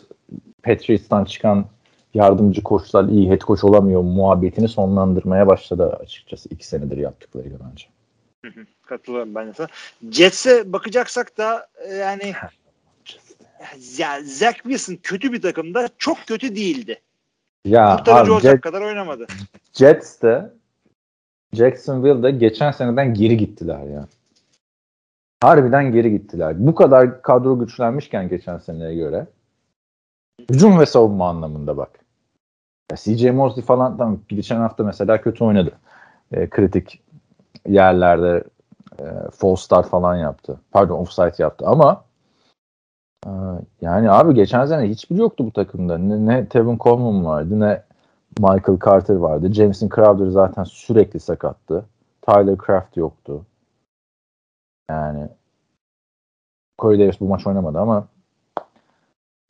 Patriots'tan 0.64 1.26
çıkan 1.26 1.66
yardımcı 2.14 2.64
koçlar 2.64 3.10
iyi 3.10 3.30
head 3.30 3.42
coach 3.42 3.64
olamıyor 3.64 4.02
muhabbetini 4.02 4.68
sonlandırmaya 4.68 5.48
başladı 5.48 5.98
açıkçası. 6.00 6.50
iki 6.50 6.68
senedir 6.68 6.98
yaptıklarıyla 6.98 7.58
bence. 7.72 7.86
Katılıyorum 8.86 9.36
ben 9.36 9.48
de 9.48 9.54
sana. 9.54 9.68
Jets'e 10.12 10.74
bakacaksak 10.74 11.38
da 11.38 11.68
e, 11.90 11.94
yani 11.94 12.34
ya 13.98 14.22
Zach 14.24 14.56
Wilson 14.56 14.96
kötü 15.04 15.34
bir 15.34 15.42
takımda 15.42 15.90
çok 15.98 16.18
kötü 16.28 16.56
değildi. 16.56 17.02
Ya 17.66 17.98
Kurtarıcı 17.98 18.22
abi 18.22 18.32
olacak 18.32 18.54
Jet, 18.54 18.62
kadar 18.62 18.82
oynamadı. 18.82 19.26
Jets 19.74 20.22
de 20.22 20.54
Jacksonville'de 21.54 22.32
geçen 22.32 22.72
seneden 22.72 23.14
geri 23.14 23.38
gittiler 23.38 23.84
ya. 23.84 24.08
Harbiden 25.44 25.92
geri 25.92 26.12
gittiler. 26.12 26.68
Bu 26.68 26.76
kadar 26.76 27.22
kadro 27.22 27.60
güçlenmişken 27.60 28.30
geçen 28.30 28.58
seneye 28.58 28.96
göre 28.96 29.28
hücum 30.50 30.80
ve 30.80 30.86
savunma 30.86 31.30
anlamında 31.30 31.78
bak. 31.78 32.00
Ya 32.92 32.98
CJ 32.98 33.24
Mosley 33.26 33.66
falan 33.66 33.98
tamam 33.98 34.20
geçen 34.30 34.58
hafta 34.58 34.84
mesela 34.84 35.22
kötü 35.22 35.44
oynadı. 35.44 35.72
E, 36.32 36.50
kritik 36.50 37.02
yerlerde 37.68 38.44
e, 39.00 39.04
false 39.34 39.64
start 39.64 39.90
falan 39.90 40.16
yaptı. 40.16 40.60
Pardon 40.72 41.00
offside 41.00 41.34
yaptı 41.38 41.66
ama 41.68 42.05
yani 43.82 44.12
abi 44.12 44.34
geçen 44.34 44.66
sene 44.66 44.90
hiçbiri 44.90 45.20
yoktu 45.20 45.46
bu 45.46 45.52
takımda. 45.52 45.98
Ne, 45.98 46.26
ne 46.26 46.48
Tevin 46.48 46.78
Coleman 46.78 47.26
vardı 47.26 47.60
ne 47.60 47.84
Michael 48.40 48.80
Carter 48.86 49.16
vardı. 49.16 49.54
Jameson 49.54 49.90
Crowder 49.96 50.28
zaten 50.28 50.64
sürekli 50.64 51.20
sakattı. 51.20 51.86
Tyler 52.22 52.58
Craft 52.66 52.98
yoktu. 52.98 53.46
Yani 54.90 55.30
Corey 56.82 57.00
Davis 57.00 57.20
bu 57.20 57.26
maç 57.26 57.48
oynamadı 57.48 57.80
ama 57.80 58.08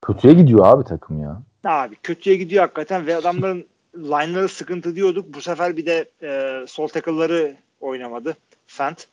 kötüye 0.01 0.33
gidiyor 0.33 0.65
abi 0.65 0.83
takım 0.83 1.19
ya. 1.19 1.41
Abi 1.63 1.95
kötüye 1.95 2.35
gidiyor 2.35 2.61
hakikaten 2.61 3.07
ve 3.07 3.15
adamların 3.15 3.67
line'ları 3.95 4.49
sıkıntı 4.49 4.95
diyorduk. 4.95 5.33
Bu 5.33 5.41
sefer 5.41 5.77
bir 5.77 5.85
de 5.85 6.09
e, 6.23 6.65
sol 6.67 6.87
tackle'ları 6.87 7.55
oynamadı. 7.79 8.37
Fent. 8.67 9.07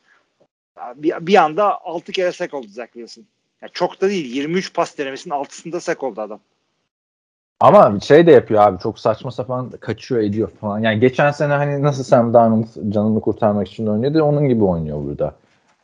Bir, 0.95 1.27
bir 1.27 1.35
anda 1.35 1.81
6 1.85 2.13
kere 2.13 2.33
sack 2.33 2.55
oldu 2.55 2.67
Zach 2.69 2.93
Wilson. 2.93 3.25
Yani 3.63 3.71
çok 3.73 4.01
da 4.01 4.09
değil. 4.09 4.35
23 4.35 4.75
pas 4.75 4.99
denemesinin 4.99 5.35
6'sında 5.35 5.81
sack 5.81 6.03
oldu 6.03 6.21
adam. 6.21 6.41
Ama 7.61 8.01
şey 8.01 8.27
de 8.27 8.33
yapıyor 8.33 8.63
abi 8.63 8.79
çok 8.83 8.99
saçma 8.99 9.31
sapan 9.31 9.71
kaçıyor 9.71 10.21
ediyor 10.21 10.51
falan. 10.61 10.79
Yani 10.79 11.01
geçen 11.01 11.31
sene 11.31 11.53
hani 11.53 11.83
nasıl 11.83 12.05
Sam 12.05 12.35
Darnold 12.35 12.67
canını 12.89 13.21
kurtarmak 13.21 13.69
için 13.69 13.87
oynuyordu 13.87 14.23
onun 14.23 14.49
gibi 14.49 14.65
oynuyor 14.65 15.05
burada. 15.05 15.35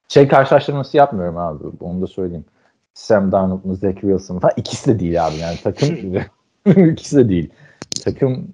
Şey 0.09 0.29
karşılaştırması 0.29 0.97
yapmıyorum 0.97 1.37
abi 1.37 1.65
onu 1.81 2.03
da 2.03 2.07
söyleyeyim. 2.07 2.45
Sam 2.95 3.33
Darnold 3.33 3.65
mı 3.65 3.77
Zach 3.77 3.95
Wilson 3.95 4.39
falan 4.39 4.53
ikisi 4.57 4.95
de 4.95 5.01
değil 5.01 5.27
abi 5.27 5.37
yani 5.37 5.57
takım 5.63 5.89
ikisi 6.91 7.17
de 7.17 7.29
değil. 7.29 7.51
Takım 8.05 8.49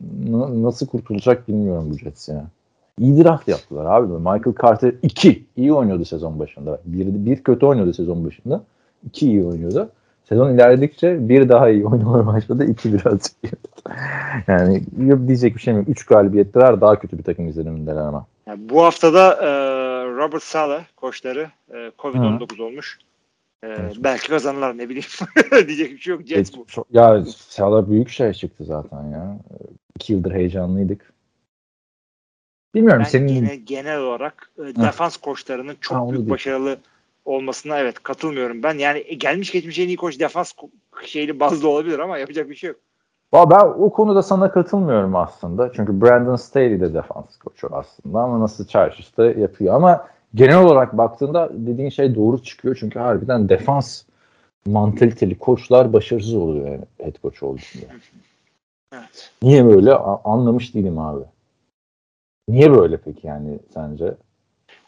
nasıl 0.63 0.87
kurtulacak 0.87 1.49
bilmiyorum 1.49 1.91
bu 1.91 1.99
Jets 1.99 2.29
ya. 2.29 2.45
İyi 2.99 3.25
draft 3.25 3.49
yaptılar 3.49 3.85
abi. 3.85 4.13
Michael 4.13 4.55
Carter 4.63 4.95
2 5.03 5.45
iyi 5.57 5.73
oynuyordu 5.73 6.05
sezon 6.05 6.39
başında. 6.39 6.81
Bir, 6.85 7.07
bir 7.07 7.43
kötü 7.43 7.67
oynuyordu 7.67 7.95
sezon 7.95 8.27
başında. 8.27 8.63
2 9.07 9.27
iyi 9.27 9.45
oynuyordu. 9.45 9.91
Sezon 10.25 10.55
ilerledikçe 10.55 11.29
bir 11.29 11.49
daha 11.49 11.71
iyi 11.71 11.87
oynamaya 11.87 12.27
başladı. 12.27 12.65
iki 12.65 12.93
birazcık 12.93 13.33
yani 14.49 14.83
diyecek 15.29 15.55
bir 15.57 15.61
şeyim 15.61 15.79
yok. 15.79 15.89
Üç 15.89 16.05
galibiyetler 16.07 16.81
daha 16.81 16.99
kötü 16.99 17.19
bir 17.19 17.23
takım 17.23 17.49
izlenimindeler 17.49 18.01
ama. 18.01 18.27
Yani 18.47 18.69
bu 18.69 18.83
haftada 18.85 19.33
e, 19.35 19.47
Robert 20.17 20.43
Sala 20.43 20.83
koçları 20.97 21.51
e, 21.71 21.91
Covid-19 21.99 22.63
olmuş. 22.63 22.99
E, 23.63 23.67
Evet. 23.69 23.97
belki 23.99 24.29
kazanırlar 24.29 24.79
ne 24.79 24.89
bileyim. 24.89 25.09
Diyecek 25.67 25.91
bir 25.93 25.99
şey 25.99 26.11
yok. 26.15 26.23
Jets 26.27 26.57
bu. 26.57 26.65
Çok- 26.67 26.87
ya 26.93 27.25
Sala 27.27 27.91
büyük 27.91 28.09
şey 28.09 28.33
çıktı 28.33 28.65
zaten 28.65 29.03
ya. 29.11 29.39
İki 29.97 30.13
yıldır 30.13 30.33
heyecanlıydık. 30.33 31.13
Bilmiyorum 32.75 33.03
Ben 33.05 33.09
senin 33.11 33.29
genel, 33.29 33.57
genel 33.57 33.99
olarak 34.01 34.51
e, 34.59 34.63
defans 34.83 35.17
koçlarının 35.17 35.77
çok 35.81 35.97
Ha, 35.99 36.03
büyük 36.03 36.13
diyeyim. 36.17 36.31
başarılı 36.31 36.77
olmasına 37.25 37.79
evet 37.79 38.03
katılmıyorum 38.03 38.63
ben. 38.63 38.79
Yani 38.79 39.05
e, 39.07 39.15
gelmiş 39.15 39.53
geçmiş 39.53 39.79
en 39.79 39.89
iyi 39.89 39.97
koç 39.97 40.21
defans 40.21 40.53
şeyli 41.05 41.41
bazlı 41.41 41.69
olabilir 41.69 41.99
ama 41.99 42.19
yapacak 42.19 42.51
bir 42.51 42.55
şey 42.55 42.69
yok. 42.69 42.81
Ben 43.35 43.61
o 43.61 43.91
konuda 43.93 44.23
sana 44.23 44.51
katılmıyorum 44.53 45.17
aslında. 45.17 45.73
Çünkü 45.73 46.01
Brandon 46.01 46.37
Staley 46.37 46.81
de 46.81 46.95
defans 46.95 47.37
koçu 47.37 47.69
aslında 47.73 48.21
ama 48.21 48.41
nasıl 48.41 48.67
Chargers'ta 48.67 49.27
yapıyor. 49.27 49.75
Ama 49.75 50.07
genel 50.35 50.59
olarak 50.59 50.99
baktığında 50.99 51.51
dediğin 51.53 51.91
şey 51.91 52.15
doğru 52.15 52.43
çıkıyor. 52.43 52.77
Çünkü 52.81 52.99
harbiden 52.99 53.49
defans 53.49 54.03
mantaliteli 54.67 55.39
koçlar 55.39 55.93
başarısız 55.93 56.35
oluyor 56.35 56.69
yani 56.69 56.85
head 57.01 57.23
coach 57.23 57.43
olduğunda. 57.43 57.87
Evet. 58.93 59.33
Niye 59.43 59.67
böyle 59.67 59.95
A- 59.95 60.33
anlamış 60.33 60.75
değilim 60.75 60.99
abi. 60.99 61.25
Niye 62.49 62.73
böyle 62.73 62.97
peki 62.97 63.27
yani 63.27 63.59
sence? 63.75 64.15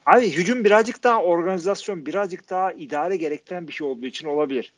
Abi 0.06 0.32
hücum 0.32 0.64
birazcık 0.64 1.04
daha 1.04 1.22
organizasyon, 1.22 2.06
birazcık 2.06 2.50
daha 2.50 2.72
idare 2.72 3.16
gerektiren 3.16 3.68
bir 3.68 3.72
şey 3.72 3.86
olduğu 3.86 4.06
için 4.06 4.28
olabilir. 4.28 4.72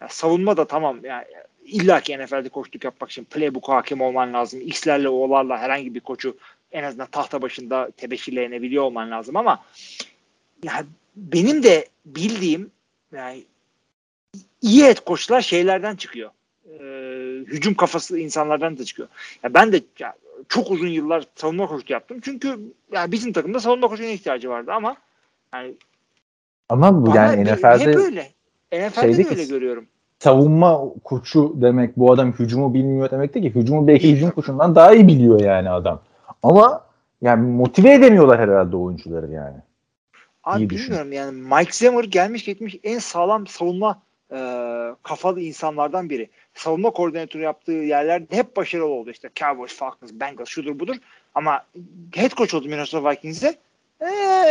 Ya 0.00 0.08
savunma 0.08 0.56
da 0.56 0.66
tamam 0.66 1.04
yani 1.04 1.24
illa 1.64 2.00
ki 2.00 2.18
NFL'de 2.18 2.48
koçluk 2.48 2.84
yapmak 2.84 3.10
için 3.10 3.24
playbook 3.24 3.68
hakim 3.68 4.00
olman 4.00 4.32
lazım. 4.32 4.60
X'lerle 4.60 5.08
O'larla 5.08 5.58
herhangi 5.58 5.94
bir 5.94 6.00
koçu 6.00 6.36
en 6.72 6.84
azından 6.84 7.06
tahta 7.06 7.42
başında 7.42 7.90
tebeşirleyebiliyor 7.96 8.84
olman 8.84 9.10
lazım 9.10 9.36
ama 9.36 9.64
ya 10.62 10.84
benim 11.16 11.62
de 11.62 11.88
bildiğim 12.06 12.70
yani 13.12 13.44
iyi 14.62 14.84
head 14.84 15.04
koçlar 15.04 15.40
şeylerden 15.40 15.96
çıkıyor. 15.96 16.30
Ee, 16.68 17.44
hücum 17.46 17.74
kafası 17.74 18.18
insanlardan 18.18 18.78
da 18.78 18.84
çıkıyor. 18.84 19.08
Ya 19.42 19.54
ben 19.54 19.72
de 19.72 19.80
ya, 19.98 20.14
çok 20.48 20.70
uzun 20.70 20.88
yıllar 20.88 21.24
savunma 21.34 21.66
koçluğu 21.66 21.92
yaptım. 21.92 22.18
Çünkü 22.22 22.60
ya 22.92 23.12
bizim 23.12 23.32
takımda 23.32 23.60
savunma 23.60 23.88
koçuna 23.88 24.06
ihtiyacı 24.06 24.48
vardı 24.50 24.72
ama 24.72 24.96
yani 25.54 25.74
Ama 26.68 27.06
bu 27.06 27.16
yani 27.16 27.44
NFL'de 27.44 27.78
hep 27.78 27.96
öyle. 27.96 28.28
NFL'de 28.72 29.24
de 29.24 29.28
öyle 29.30 29.44
görüyorum. 29.44 29.86
savunma 30.18 30.80
koçu 31.04 31.52
demek 31.56 31.96
bu 31.96 32.12
adam 32.12 32.32
hücumu 32.32 32.74
bilmiyor 32.74 33.10
demek 33.10 33.34
değil 33.34 33.52
ki. 33.52 33.60
Hücumu 33.60 33.86
belki 33.86 34.12
hücum 34.12 34.30
koçundan 34.30 34.74
daha 34.74 34.94
iyi 34.94 35.08
biliyor 35.08 35.40
yani 35.40 35.70
adam. 35.70 36.00
Ama 36.42 36.84
yani 37.22 37.50
motive 37.52 37.94
edemiyorlar 37.94 38.40
herhalde 38.40 38.76
oyuncuları 38.76 39.30
yani. 39.32 39.56
Abi 40.44 40.62
İyi 40.62 40.70
düşün. 40.70 40.86
bilmiyorum 40.86 41.12
yani 41.12 41.32
Mike 41.42 41.72
Zimmer 41.72 42.04
gelmiş 42.04 42.44
geçmiş 42.44 42.76
en 42.84 42.98
sağlam 42.98 43.46
savunma 43.46 44.02
e, 44.34 44.40
kafalı 45.02 45.40
insanlardan 45.40 46.10
biri. 46.10 46.30
Savunma 46.54 46.90
koordinatörü 46.90 47.42
yaptığı 47.42 47.72
yerlerde 47.72 48.36
hep 48.36 48.56
başarılı 48.56 48.86
oldu. 48.86 49.10
İşte 49.10 49.30
Cowboys, 49.34 49.74
Falcons, 49.74 50.12
Bengals 50.12 50.48
şudur 50.48 50.78
budur. 50.78 50.96
Ama 51.34 51.64
head 52.14 52.30
coach 52.30 52.54
oldu 52.54 52.68
Minnesota 52.68 53.10
Vikings'e. 53.10 53.54
Ee, 54.00 54.06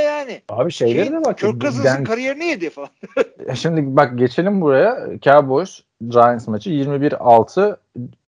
yani 0.06 0.41
Abi 0.50 0.72
şeylere 0.72 1.06
şey, 1.06 1.13
de 1.13 1.26
bak. 1.26 1.38
Kirk 1.38 1.62
Cousins'ın 1.62 1.98
Ben- 1.98 2.04
kariyerini 2.04 2.46
yedi 2.46 2.69
falan. 2.69 2.89
Şimdi 3.56 3.96
bak 3.98 4.17
geçelim 4.17 4.62
buraya. 4.62 5.19
Cowboys 5.22 5.82
Giants 6.08 6.48
maçı 6.48 6.69
21-6 6.69 7.78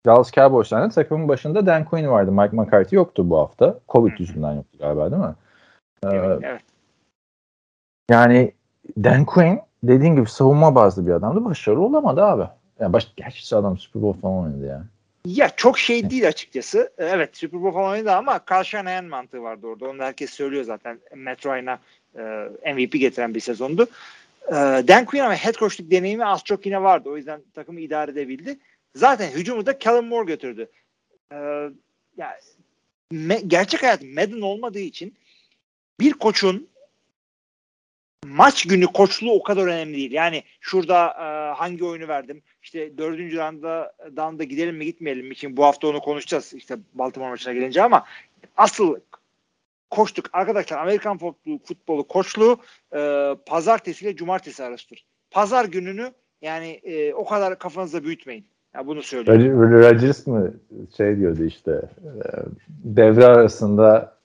Dallas 0.06 0.32
Cowboys'tan 0.32 0.90
takımın 0.90 1.28
başında 1.28 1.66
Dan 1.66 1.86
Quinn 1.86 2.08
vardı. 2.08 2.32
Mike 2.32 2.56
McCarthy 2.56 2.96
yoktu 2.96 3.30
bu 3.30 3.38
hafta. 3.38 3.80
Covid 3.90 4.20
yüzünden 4.20 4.54
yoktu 4.54 4.78
galiba 4.80 5.12
değil 5.12 5.22
mi? 5.22 5.36
Ee, 6.06 6.08
evet. 6.08 6.62
yani 8.10 8.52
Dan 8.98 9.26
Quinn 9.26 9.62
dediğin 9.84 10.16
gibi 10.16 10.30
savunma 10.30 10.76
bazlı 10.76 11.08
bir 11.08 11.12
adamdı. 11.12 11.46
Başarılı 11.46 11.82
olamadı 11.86 12.24
abi. 12.24 12.44
Yani 12.80 12.94
baş, 12.94 13.08
gerçi 13.16 13.56
adam 13.56 13.78
Super 13.78 14.02
Bowl 14.04 14.22
falan 14.22 14.44
oynadı 14.44 14.66
ya. 14.66 14.84
Ya 15.26 15.50
çok 15.56 15.80
şey 15.80 16.10
değil 16.10 16.28
açıkçası. 16.28 16.94
Ee, 16.98 17.06
Evet 17.06 17.38
Super 17.38 17.64
Bowl 17.64 17.74
falan 17.74 17.92
oynadı 17.92 18.12
ama 18.12 18.46
Kyle 18.46 18.64
Shanahan 18.64 19.06
mantığı 19.06 19.44
vardı 19.44 19.68
orada. 19.68 19.90
Onu 19.90 20.00
da 20.00 20.06
herkes 20.06 20.30
söylüyor 20.30 20.64
zaten. 20.64 21.00
Matt 21.16 21.46
Ryan'a 21.46 21.80
e, 22.66 22.74
MVP 22.74 22.92
getiren 22.92 23.36
bir 23.36 23.40
sezondu. 23.40 23.88
E, 24.48 24.54
Dan 24.88 25.06
Quinn 25.06 25.24
ama 25.24 25.36
head 25.36 25.54
coachluk 25.54 25.92
deneyimi 25.92 26.26
az 26.26 26.44
çok 26.44 26.66
yine 26.66 26.82
vardı. 26.82 27.10
O 27.10 27.18
yüzden 27.18 27.42
takımı 27.54 27.80
idare 27.80 28.12
edebildi. 28.12 28.60
Zaten 28.96 29.32
hücumu 29.32 29.66
da 29.66 29.78
Kellen 29.78 30.06
Moore 30.06 30.26
götürdü. 30.26 30.70
E, 31.32 31.36
ya, 32.18 32.40
me- 33.14 33.48
gerçek 33.48 33.84
hayat 33.84 34.02
Madden 34.02 34.42
olmadığı 34.42 34.80
için 34.80 35.14
bir 36.00 36.14
koçun 36.14 36.68
maç 38.28 38.68
günü 38.68 38.86
koçluğu 38.86 39.32
o 39.32 39.44
kadar 39.44 39.64
önemli 39.64 39.96
değil. 39.98 40.12
Yani 40.12 40.44
şurada 40.62 41.08
e, 41.08 41.56
hangi 41.56 41.86
oyunu 41.86 42.08
verdim? 42.08 42.42
İşte 42.64 42.98
dördüncü 42.98 43.38
randa 43.38 43.94
da 44.18 44.44
gidelim 44.44 44.76
mi 44.76 44.86
gitmeyelim 44.86 45.28
mi? 45.28 45.34
için 45.34 45.58
bu 45.58 45.64
hafta 45.64 45.88
onu 45.88 46.00
konuşacağız 46.00 46.54
işte 46.54 46.78
Baltimore 46.94 47.30
maçına 47.30 47.54
gelince 47.54 47.84
ama 47.84 48.04
asıl 48.58 48.96
koştuk. 49.90 50.30
Arkadaşlar 50.34 50.78
Amerikan 50.78 51.18
futbolu, 51.18 51.60
futbolu 51.64 52.08
koçluğu 52.08 52.58
e, 52.96 53.32
pazartesi 53.46 54.06
ile 54.06 54.16
cumartesi 54.16 54.64
arasıdır. 54.64 55.06
Pazar 55.32 55.66
gününü 55.66 56.12
yani 56.42 56.68
e, 56.68 57.14
o 57.14 57.26
kadar 57.26 57.60
kafanızda 57.60 58.04
büyütmeyin. 58.04 58.46
Ya 58.76 58.88
bunu 58.88 59.04
söylüyorum. 59.04 59.72
Rodgers 59.72 60.28
mı 60.28 60.54
şey 60.98 61.18
diyordu 61.18 61.44
işte 61.44 61.72
e, 61.72 62.12
devre 62.70 63.26
arasında 63.26 64.18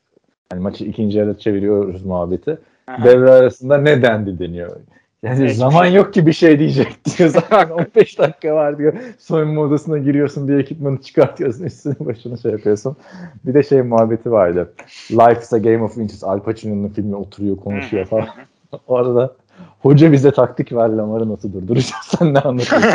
hani 0.50 0.61
maçı 0.61 0.84
ikinci 0.84 1.18
yarıda 1.18 1.38
çeviriyoruz 1.38 2.04
muhabbeti. 2.04 2.58
Aha. 2.88 3.05
Devre 3.05 3.31
arasında 3.31 3.79
ne 3.79 4.03
dendi 4.03 4.38
deniyor. 4.38 4.77
Yani 5.22 5.40
evet, 5.42 5.57
zaman 5.57 5.85
şey. 5.85 5.94
yok 5.94 6.14
ki 6.14 6.27
bir 6.27 6.33
şey 6.33 6.59
diyecek 6.59 6.88
diyor. 7.05 7.29
Zaten 7.51 7.70
15 7.70 8.18
dakika 8.18 8.55
var 8.55 8.79
diyor. 8.79 8.94
Soyunma 9.18 9.61
odasına 9.61 9.98
giriyorsun 9.98 10.48
diye 10.48 10.59
ekipmanı 10.59 11.03
çıkartıyorsun. 11.03 11.64
Üstüne 11.64 11.94
başını 12.01 12.38
şey 12.38 12.53
yapıyorsun. 12.53 12.96
Bir 13.44 13.55
de 13.55 13.62
şey 13.62 13.83
muhabbeti 13.83 14.33
vardı. 14.33 14.72
Life 15.11 15.40
is 15.40 15.53
a 15.53 15.59
Game 15.59 15.83
of 15.83 15.96
Inches. 15.96 16.24
Al 16.24 16.40
Pacino'nun 16.40 16.88
filmi 16.88 17.16
oturuyor 17.16 17.57
konuşuyor 17.57 18.07
falan. 18.07 18.29
Orada 18.87 19.35
hoca 19.81 20.12
bize 20.12 20.31
taktik 20.31 20.72
ver 20.72 20.88
Lamar'ı 20.88 21.33
nasıl 21.33 21.53
durduracağız 21.53 22.05
sen 22.18 22.35
ne 22.35 22.40
anlatıyorsun? 22.40 22.90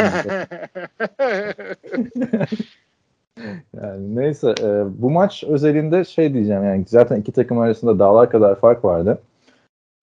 yani 3.82 4.16
neyse 4.16 4.56
e, 4.62 4.84
bu 5.02 5.10
maç 5.10 5.44
özelinde 5.44 6.06
şey 6.06 6.34
diyeceğim 6.34 6.64
yani 6.64 6.86
zaten 6.88 7.22
iki 7.22 7.32
takım 7.32 7.60
arasında 7.60 8.00
dağlar 8.00 8.30
kadar 8.30 8.56
fark 8.56 8.86
vardı. 8.86 9.20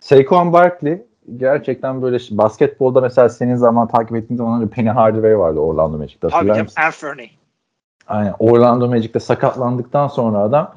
Saquon 0.00 0.52
Barkley 0.52 1.02
gerçekten 1.36 2.02
böyle 2.02 2.18
basketbolda 2.30 3.00
mesela 3.00 3.28
senin 3.28 3.56
zaman 3.56 3.88
takip 3.88 4.16
ettiğin 4.16 4.38
zaman 4.38 4.68
Penny 4.68 4.88
Hardaway 4.88 5.38
vardı 5.38 5.60
Orlando 5.60 5.98
Magic'te. 5.98 6.28
Tabii 6.28 6.46
canım 6.46 6.66
Anthony. 6.76 7.26
Aynen 8.08 8.34
Orlando 8.38 8.88
Magic'te 8.88 9.20
sakatlandıktan 9.20 10.08
sonra 10.08 10.38
adam 10.38 10.74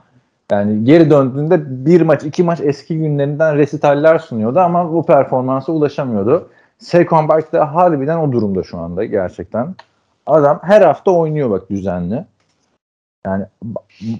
yani 0.51 0.83
geri 0.83 1.09
döndüğünde 1.09 1.85
bir 1.85 2.01
maç 2.01 2.23
iki 2.23 2.43
maç 2.43 2.59
eski 2.61 2.97
günlerinden 2.97 3.57
resitaller 3.57 4.19
sunuyordu 4.19 4.59
ama 4.59 4.93
bu 4.93 5.05
performansa 5.05 5.71
ulaşamıyordu. 5.71 6.49
Saquon 6.77 7.27
Barkley 7.27 7.59
de 7.59 7.63
harbiden 7.63 8.17
o 8.17 8.31
durumda 8.31 8.63
şu 8.63 8.77
anda 8.77 9.05
gerçekten. 9.05 9.75
Adam 10.25 10.59
her 10.63 10.81
hafta 10.81 11.11
oynuyor 11.11 11.49
bak 11.49 11.69
düzenli. 11.69 12.25
Yani 13.25 13.45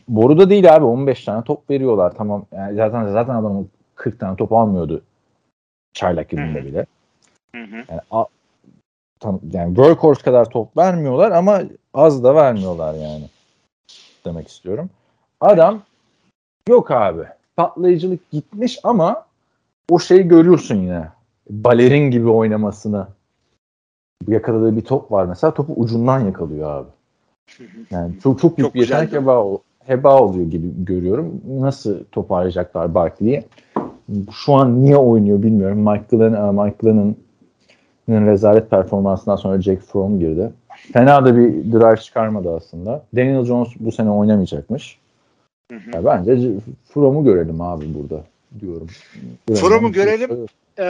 boruda 0.08 0.50
değil 0.50 0.76
abi 0.76 0.86
15 0.86 1.26
tane 1.26 1.44
top 1.44 1.70
veriyorlar 1.70 2.14
tamam. 2.18 2.46
Yani 2.52 2.76
zaten 2.76 3.08
zaten 3.08 3.36
adam 3.36 3.66
40 3.96 4.20
tane 4.20 4.36
top 4.36 4.54
almıyordu 4.54 5.02
çaylak 5.94 6.34
yılında 6.34 6.66
bile. 6.66 6.86
Yani, 7.90 8.02
a, 8.12 8.26
tam, 9.20 9.40
yani 9.52 9.76
workhorse 9.76 10.22
kadar 10.22 10.50
top 10.50 10.78
vermiyorlar 10.78 11.32
ama 11.32 11.62
az 11.94 12.24
da 12.24 12.36
vermiyorlar 12.36 12.94
yani. 12.94 13.30
Demek 14.26 14.48
istiyorum. 14.48 14.90
Adam 15.42 15.82
yok 16.70 16.92
abi. 16.92 17.24
Patlayıcılık 17.56 18.32
gitmiş 18.32 18.80
ama 18.84 19.26
o 19.90 20.00
şeyi 20.00 20.28
görüyorsun 20.28 20.76
yine. 20.76 21.08
Balerin 21.50 22.12
gibi 22.12 22.30
oynamasını. 22.30 23.08
Yakaladığı 24.28 24.76
bir 24.76 24.82
top 24.82 25.12
var 25.12 25.26
mesela 25.26 25.54
topu 25.54 25.74
ucundan 25.74 26.20
yakalıyor 26.20 26.72
abi. 26.72 26.90
Yani 27.92 28.20
çok 28.24 28.40
çok 28.40 28.58
büyük 28.58 28.68
çok 28.68 28.76
bir 28.76 28.80
yetenek 28.80 29.14
heba, 29.14 29.46
heba 29.80 30.22
oluyor 30.22 30.46
gibi 30.46 30.86
görüyorum. 30.86 31.42
Nasıl 31.48 32.04
toparlayacaklar 32.12 32.96
Barkley'i? 32.96 33.46
Şu 34.32 34.54
an 34.54 34.82
niye 34.82 34.98
oynuyor 34.98 35.44
bilmiyorum. 35.44 35.78
Mike 35.78 36.18
Glenn, 36.18 36.34
e, 36.34 36.64
Mike 36.64 36.76
Glenn'ın 36.82 37.16
rezalet 38.10 38.70
performansından 38.70 39.36
sonra 39.36 39.62
Jack 39.62 39.82
Fromm 39.82 40.20
girdi. 40.20 40.52
Fena 40.94 41.26
da 41.26 41.38
bir 41.38 41.72
drive 41.72 41.98
çıkarmadı 41.98 42.56
aslında. 42.56 43.04
Daniel 43.16 43.46
Jones 43.46 43.68
bu 43.80 43.92
sene 43.92 44.10
oynamayacakmış. 44.10 44.98
Hı 45.72 45.78
hı. 45.78 45.90
Ya 45.94 46.06
bence 46.06 46.52
Fromm'u 46.94 47.24
görelim 47.24 47.62
abi 47.62 47.86
burada 47.94 48.24
diyorum. 48.60 48.88
Fromm'u 49.54 49.92
görelim. 49.92 50.46
Ee, 50.78 50.84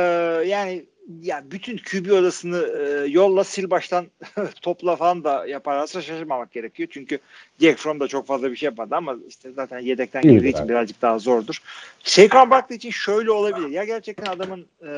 yani 0.47 0.83
ya 1.21 1.43
bütün 1.51 1.77
QB 1.77 2.11
odasını 2.11 2.57
e, 2.77 3.05
yolla 3.07 3.43
sil 3.51 3.67
baştan 3.69 4.07
topla 4.61 4.95
falan 4.95 5.23
da 5.23 5.47
yaparlarsa 5.47 6.01
şaşırmamak 6.01 6.51
gerekiyor. 6.51 6.89
Çünkü 6.91 7.19
Jack 7.61 7.79
Fromm 7.79 7.99
da 7.99 8.07
çok 8.07 8.27
fazla 8.27 8.51
bir 8.51 8.55
şey 8.55 8.67
yapmadı 8.67 8.95
ama 8.95 9.15
işte 9.27 9.51
zaten 9.51 9.79
yedekten 9.79 10.21
girdiği 10.21 10.49
için 10.49 10.69
birazcık 10.69 11.01
daha 11.01 11.19
zordur. 11.19 11.61
Saquon 12.03 12.49
Barkley 12.49 12.77
için 12.77 12.89
şöyle 12.89 13.31
olabilir. 13.31 13.67
Ya 13.67 13.83
gerçekten 13.83 14.25
adamın 14.25 14.65
e, 14.81 14.91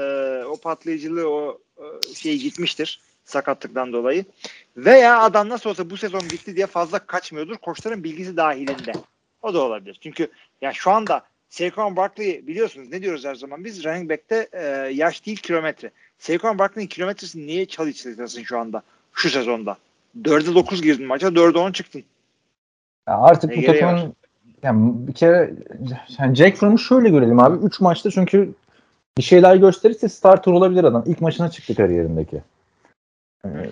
o 0.45 0.57
patlayıcılığı 0.57 1.29
o 1.29 1.59
e, 1.77 2.13
şey 2.15 2.37
gitmiştir 2.37 2.99
sakatlıktan 3.25 3.93
dolayı. 3.93 4.25
Veya 4.77 5.21
adam 5.21 5.49
nasıl 5.49 5.69
olsa 5.69 5.89
bu 5.89 5.97
sezon 5.97 6.21
bitti 6.21 6.55
diye 6.55 6.67
fazla 6.67 6.99
kaçmıyordur. 6.99 7.57
Koçların 7.57 8.03
bilgisi 8.03 8.37
dahilinde. 8.37 8.91
O 9.41 9.53
da 9.53 9.63
olabilir. 9.63 9.97
Çünkü 10.01 10.27
ya 10.61 10.73
şu 10.73 10.91
anda 10.91 11.23
Saquon 11.55 11.95
Barkley 11.95 12.47
biliyorsunuz 12.47 12.91
ne 12.91 13.01
diyoruz 13.01 13.25
her 13.25 13.35
zaman 13.35 13.63
biz 13.63 13.85
running 13.85 14.09
back'te 14.09 14.49
e, 14.51 14.63
yaş 14.93 15.25
değil 15.25 15.37
kilometre. 15.37 15.91
Saquon 16.17 16.59
Barkley'in 16.59 16.87
kilometresini 16.87 17.47
niye 17.47 17.65
çalıştırsın 17.65 18.43
şu 18.43 18.59
anda 18.59 18.81
şu 19.13 19.29
sezonda? 19.29 19.77
4'e 20.21 20.55
9 20.55 20.81
girdin 20.81 21.07
maça 21.07 21.27
4'e 21.27 21.59
10 21.59 21.71
çıktın. 21.71 22.03
Ya 23.07 23.17
artık 23.17 23.49
ne 23.49 23.57
bu 23.57 23.65
takımın 23.65 24.15
yani 24.63 25.07
bir 25.07 25.13
kere 25.13 25.53
yani 26.19 26.35
Jack 26.35 26.57
Fromm'u 26.57 26.79
şöyle 26.79 27.09
görelim 27.09 27.39
abi. 27.39 27.65
3 27.65 27.79
maçta 27.79 28.11
çünkü 28.11 28.53
bir 29.17 29.23
şeyler 29.23 29.55
gösterirse 29.55 30.09
starter 30.09 30.51
olabilir 30.51 30.83
adam. 30.83 31.03
İlk 31.05 31.21
maçına 31.21 31.51
çıktı 31.51 31.75
kariyerindeki. 31.75 32.41
Yani 33.45 33.69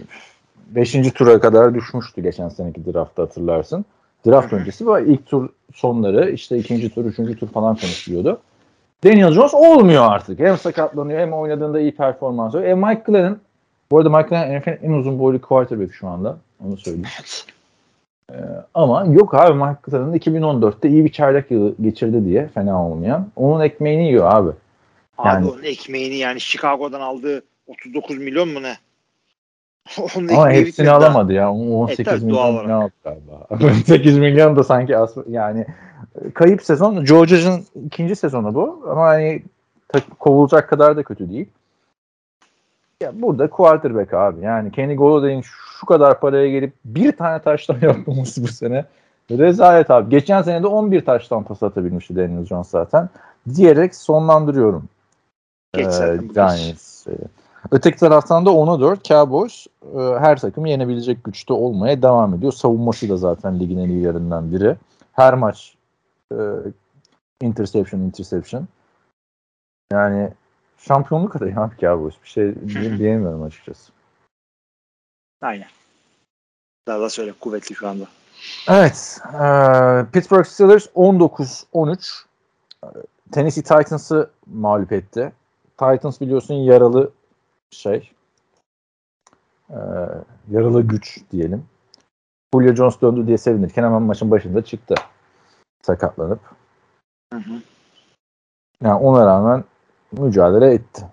beşinci 0.67 1.11
tura 1.11 1.39
kadar 1.39 1.75
düşmüştü 1.75 2.21
geçen 2.21 2.49
seneki 2.49 2.93
draftta 2.93 3.23
hatırlarsın. 3.23 3.85
Draft 4.25 4.53
öncesi 4.53 4.87
ve 4.87 5.05
ilk 5.05 5.25
tur 5.25 5.49
sonları 5.73 6.31
işte 6.31 6.57
ikinci 6.57 6.89
tur, 6.89 7.05
üçüncü 7.05 7.39
tur 7.39 7.47
falan 7.47 7.75
konuşuluyordu. 7.75 8.39
Daniel 9.03 9.31
Jones 9.31 9.53
olmuyor 9.53 10.11
artık. 10.11 10.39
Hem 10.39 10.57
sakatlanıyor 10.57 11.19
hem 11.19 11.33
oynadığında 11.33 11.79
iyi 11.79 11.95
performans 11.95 12.55
oluyor. 12.55 12.69
E 12.69 12.75
Mike 12.75 13.03
Glennon 13.05 13.39
bu 13.91 13.97
arada 13.97 14.09
Mike 14.09 14.29
Glennon 14.29 14.59
NFL'in 14.59 14.79
en 14.83 14.91
uzun 14.91 15.19
boylu 15.19 15.41
quarterback 15.41 15.93
şu 15.93 16.07
anda. 16.07 16.37
Onu 16.65 16.77
söyleyeyim. 16.77 17.07
Ee, 18.31 18.35
ama 18.73 19.05
yok 19.05 19.33
abi 19.33 19.53
Mike 19.53 19.79
Glennon 19.83 20.13
2014'te 20.13 20.89
iyi 20.89 21.05
bir 21.05 21.11
çaylak 21.11 21.51
yılı 21.51 21.75
geçirdi 21.81 22.25
diye 22.25 22.47
fena 22.47 22.85
olmayan. 22.87 23.27
Onun 23.35 23.61
ekmeğini 23.61 24.07
yiyor 24.07 24.33
abi. 24.33 24.51
Abi 25.17 25.45
onun 25.45 25.63
ekmeğini 25.63 26.15
yani 26.15 26.41
Chicago'dan 26.41 27.01
aldığı 27.01 27.43
39 27.67 28.17
milyon 28.17 28.49
mu 28.49 28.63
ne? 28.63 28.73
Ama 30.17 30.51
hepsini 30.51 30.89
alamadı 30.89 31.33
ya. 31.33 31.51
18 31.51 32.23
e, 32.23 32.25
milyon 32.25 32.67
ne 32.67 32.73
aldı 32.73 32.91
galiba. 33.03 33.47
8 33.85 34.17
milyon 34.17 34.55
da 34.55 34.63
sanki 34.63 34.97
as 34.97 35.17
yani 35.29 35.65
kayıp 36.33 36.63
sezon. 36.63 37.05
Joe 37.05 37.25
Judge'ın 37.25 37.65
ikinci 37.85 38.15
sezonu 38.15 38.55
bu. 38.55 38.85
Ama 38.89 39.01
hani 39.01 39.43
kovulacak 40.19 40.69
kadar 40.69 40.97
da 40.97 41.03
kötü 41.03 41.29
değil. 41.29 41.49
Ya 43.01 43.11
burada 43.21 43.49
quarterback 43.49 44.13
abi. 44.13 44.45
Yani 44.45 44.71
Kenny 44.71 44.95
Golladay'in 44.95 45.41
şu 45.41 45.85
kadar 45.85 46.19
paraya 46.19 46.49
gelip 46.49 46.73
bir 46.85 47.11
tane 47.11 47.41
taştan 47.41 47.77
yapmaması 47.81 48.43
bu 48.43 48.47
sene 48.47 48.85
rezalet 49.31 49.91
abi. 49.91 50.09
Geçen 50.09 50.41
sene 50.41 50.63
de 50.63 50.67
11 50.67 51.05
taştan 51.05 51.43
pas 51.43 51.63
atabilmişti 51.63 52.15
Daniel 52.15 52.45
Jones 52.45 52.67
zaten. 52.67 53.09
Diyerek 53.55 53.95
sonlandırıyorum. 53.95 54.83
Geç 55.73 55.93
ee, 56.01 56.19
yani, 56.35 56.73
Öteki 57.71 57.97
taraftan 57.97 58.45
da 58.45 58.53
ona 58.53 58.79
4 58.79 59.05
Cowboys 59.05 59.67
e, 59.95 59.99
her 59.99 60.39
takım 60.39 60.65
yenebilecek 60.65 61.23
güçte 61.23 61.53
olmaya 61.53 62.01
devam 62.01 62.33
ediyor. 62.33 62.51
Savunması 62.51 63.09
da 63.09 63.17
zaten 63.17 63.59
ligin 63.59 63.77
en 63.77 63.89
iyilerinden 63.89 64.51
biri. 64.51 64.75
Her 65.11 65.33
maç 65.33 65.75
e, 66.31 66.37
interception 67.41 67.99
interception. 67.99 68.67
Yani 69.91 70.29
şampiyonluk 70.77 71.35
adayı 71.35 71.59
abi 71.59 71.75
Cowboys. 71.79 72.13
Bir 72.23 72.29
şey 72.29 72.55
diyemiyorum 72.97 73.43
açıkçası. 73.43 73.91
Aynen. 75.41 75.67
Daha 76.87 76.99
da 76.99 77.09
söyle 77.09 77.33
kuvvetli 77.39 77.75
şu 77.75 77.87
anda. 77.87 78.05
Evet. 78.67 79.21
E, 79.33 79.45
Pittsburgh 80.11 80.45
Steelers 80.45 80.87
19-13 80.95 82.25
Tennessee 83.31 83.63
Titans'ı 83.63 84.29
mağlup 84.45 84.91
etti. 84.91 85.31
Titans 85.77 86.21
biliyorsun 86.21 86.53
yaralı 86.53 87.11
şey 87.75 88.11
e, 89.69 89.79
yaralı 90.51 90.81
güç 90.81 91.19
diyelim. 91.31 91.65
Julio 92.53 92.75
Jones 92.75 93.01
döndü 93.01 93.27
diye 93.27 93.37
sevinirken 93.37 93.83
hemen 93.83 94.01
maçın 94.01 94.31
başında 94.31 94.63
çıktı. 94.63 94.95
Sakatlanıp. 95.81 96.39
Hı 97.33 97.39
hı. 97.39 97.53
Yani 98.83 98.93
ona 98.93 99.25
rağmen 99.25 99.63
mücadele 100.11 100.73
etti. 100.73 101.03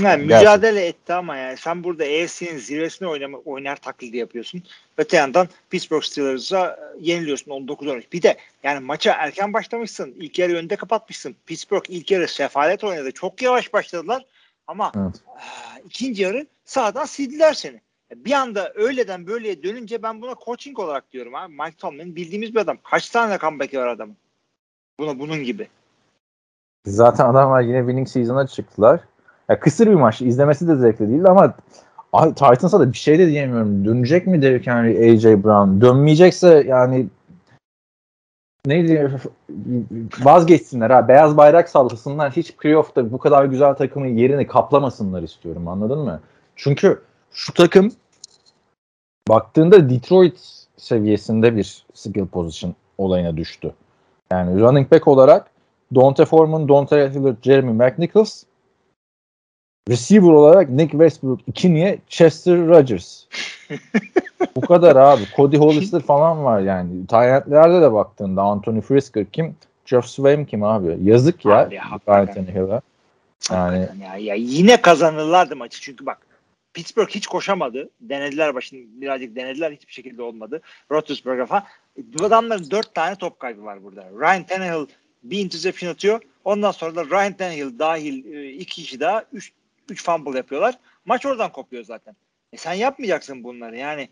Yani 0.00 0.22
mücadele 0.22 0.86
etti 0.86 1.12
ama 1.12 1.36
yani 1.36 1.56
sen 1.56 1.84
burada 1.84 2.04
AFC'nin 2.04 2.58
zirvesine 2.58 3.08
oynama, 3.08 3.38
oynar 3.38 3.76
taklidi 3.76 4.16
yapıyorsun. 4.16 4.62
Öte 4.98 5.16
yandan 5.16 5.48
Pittsburgh 5.70 6.02
Steelers'a 6.02 6.78
yeniliyorsun 7.00 7.50
19-13. 7.50 8.02
Bir 8.12 8.22
de 8.22 8.36
yani 8.62 8.80
maça 8.80 9.12
erken 9.12 9.52
başlamışsın. 9.52 10.14
İlk 10.16 10.38
yarı 10.38 10.52
önde 10.52 10.76
kapatmışsın. 10.76 11.36
Pittsburgh 11.46 11.84
ilk 11.88 12.10
yarı 12.10 12.28
sefalet 12.28 12.84
oynadı. 12.84 13.12
Çok 13.12 13.42
yavaş 13.42 13.72
başladılar. 13.72 14.24
Ama 14.66 14.92
evet. 14.96 15.20
ikinci 15.84 16.22
yarı 16.22 16.46
sağdan 16.64 17.04
sildiler 17.04 17.52
seni. 17.52 17.80
Bir 18.14 18.32
anda 18.32 18.72
öyleden 18.74 19.26
böyleye 19.26 19.62
dönünce 19.62 20.02
ben 20.02 20.22
buna 20.22 20.34
coaching 20.44 20.78
olarak 20.78 21.12
diyorum 21.12 21.34
abi. 21.34 21.52
Mike 21.52 21.76
Tomlin 21.76 22.16
bildiğimiz 22.16 22.54
bir 22.54 22.60
adam. 22.60 22.78
Kaç 22.90 23.10
tane 23.10 23.38
comeback'i 23.38 23.78
var 23.78 23.86
adamın? 23.86 24.16
Buna 25.00 25.18
bunun 25.18 25.44
gibi. 25.44 25.68
Zaten 26.86 27.24
adamlar 27.24 27.60
yine 27.60 27.78
winning 27.78 28.08
season'a 28.08 28.46
çıktılar. 28.46 29.00
Ya 29.48 29.60
kısır 29.60 29.86
bir 29.86 29.94
maç. 29.94 30.22
izlemesi 30.22 30.68
de 30.68 30.76
zevkli 30.76 31.08
değildi 31.08 31.28
ama 31.28 31.54
Titans'a 32.34 32.80
da 32.80 32.92
bir 32.92 32.98
şey 32.98 33.18
de 33.18 33.26
diyemiyorum. 33.26 33.84
Dönecek 33.84 34.26
mi 34.26 34.42
Derrick 34.42 34.70
Henry, 34.70 35.12
AJ 35.12 35.24
Brown? 35.24 35.80
Dönmeyecekse 35.80 36.64
yani 36.68 37.06
neydi 38.66 39.10
vazgeçsinler 40.20 40.90
ha. 40.90 41.08
Beyaz 41.08 41.36
bayrak 41.36 41.68
sallasınlar. 41.68 42.32
Hiç 42.32 42.56
playoff'ta 42.56 43.12
bu 43.12 43.18
kadar 43.18 43.44
güzel 43.44 43.74
takımın 43.74 44.16
yerini 44.16 44.46
kaplamasınlar 44.46 45.22
istiyorum. 45.22 45.68
Anladın 45.68 45.98
mı? 45.98 46.20
Çünkü 46.56 47.02
şu 47.32 47.52
takım 47.54 47.92
baktığında 49.28 49.90
Detroit 49.90 50.66
seviyesinde 50.76 51.56
bir 51.56 51.84
skill 51.94 52.26
position 52.26 52.74
olayına 52.98 53.36
düştü. 53.36 53.74
Yani 54.30 54.60
running 54.60 54.92
back 54.92 55.08
olarak 55.08 55.50
Dante 55.94 56.24
Foreman, 56.24 56.68
Dante 56.68 57.10
Hillard, 57.14 57.36
Jeremy 57.42 57.72
McNichols 57.72 58.44
receiver 59.88 60.32
olarak 60.32 60.70
Nick 60.70 60.90
Westbrook, 60.90 61.40
ikiniye 61.46 61.98
Chester 62.08 62.68
Rogers. 62.68 63.24
Bu 64.56 64.60
kadar 64.60 64.96
abi. 64.96 65.22
Cody 65.36 65.56
Hollister 65.58 66.00
falan 66.00 66.44
var 66.44 66.60
yani. 66.60 67.06
Tayyentlerde 67.06 67.82
de 67.82 67.92
baktığında 67.92 68.42
Anthony 68.42 68.80
Frisker 68.80 69.26
kim? 69.32 69.56
Jeff 69.86 70.06
Swaim 70.06 70.46
kim 70.46 70.62
abi? 70.62 70.98
Yazık 71.02 71.44
ya. 71.44 71.58
Abi, 71.58 71.80
Ryan 72.08 72.82
Yani 73.50 73.88
ya, 74.02 74.16
ya 74.16 74.34
yine 74.34 74.82
kazanırlardı 74.82 75.56
maçı 75.56 75.80
çünkü 75.80 76.06
bak 76.06 76.18
Pittsburgh 76.74 77.08
hiç 77.08 77.26
koşamadı. 77.26 77.90
Denediler 78.00 78.54
başını 78.54 78.80
birazcık 79.00 79.36
denediler 79.36 79.72
hiçbir 79.72 79.92
şekilde 79.92 80.22
olmadı. 80.22 80.60
Roethlisberger 80.90 81.46
falan. 81.46 81.64
Bu 81.96 82.24
adamların 82.24 82.70
dört 82.70 82.94
tane 82.94 83.16
top 83.16 83.40
kaybı 83.40 83.64
var 83.64 83.82
burada. 83.82 84.04
Ryan 84.20 84.44
Tannehill 84.44 84.86
bir 85.22 85.38
interception 85.38 85.90
atıyor. 85.90 86.20
Ondan 86.44 86.70
sonra 86.70 86.96
da 86.96 87.04
Ryan 87.04 87.32
Tannehill 87.32 87.78
dahil 87.78 88.34
e, 88.34 88.48
iki 88.48 88.82
kişi 88.82 89.00
daha 89.00 89.24
üç, 89.32 89.52
üç 89.88 90.04
fumble 90.04 90.36
yapıyorlar. 90.36 90.78
Maç 91.04 91.26
oradan 91.26 91.52
kopuyor 91.52 91.84
zaten. 91.84 92.16
E 92.52 92.56
sen 92.56 92.72
yapmayacaksın 92.72 93.44
bunları. 93.44 93.76
Yani 93.76 94.08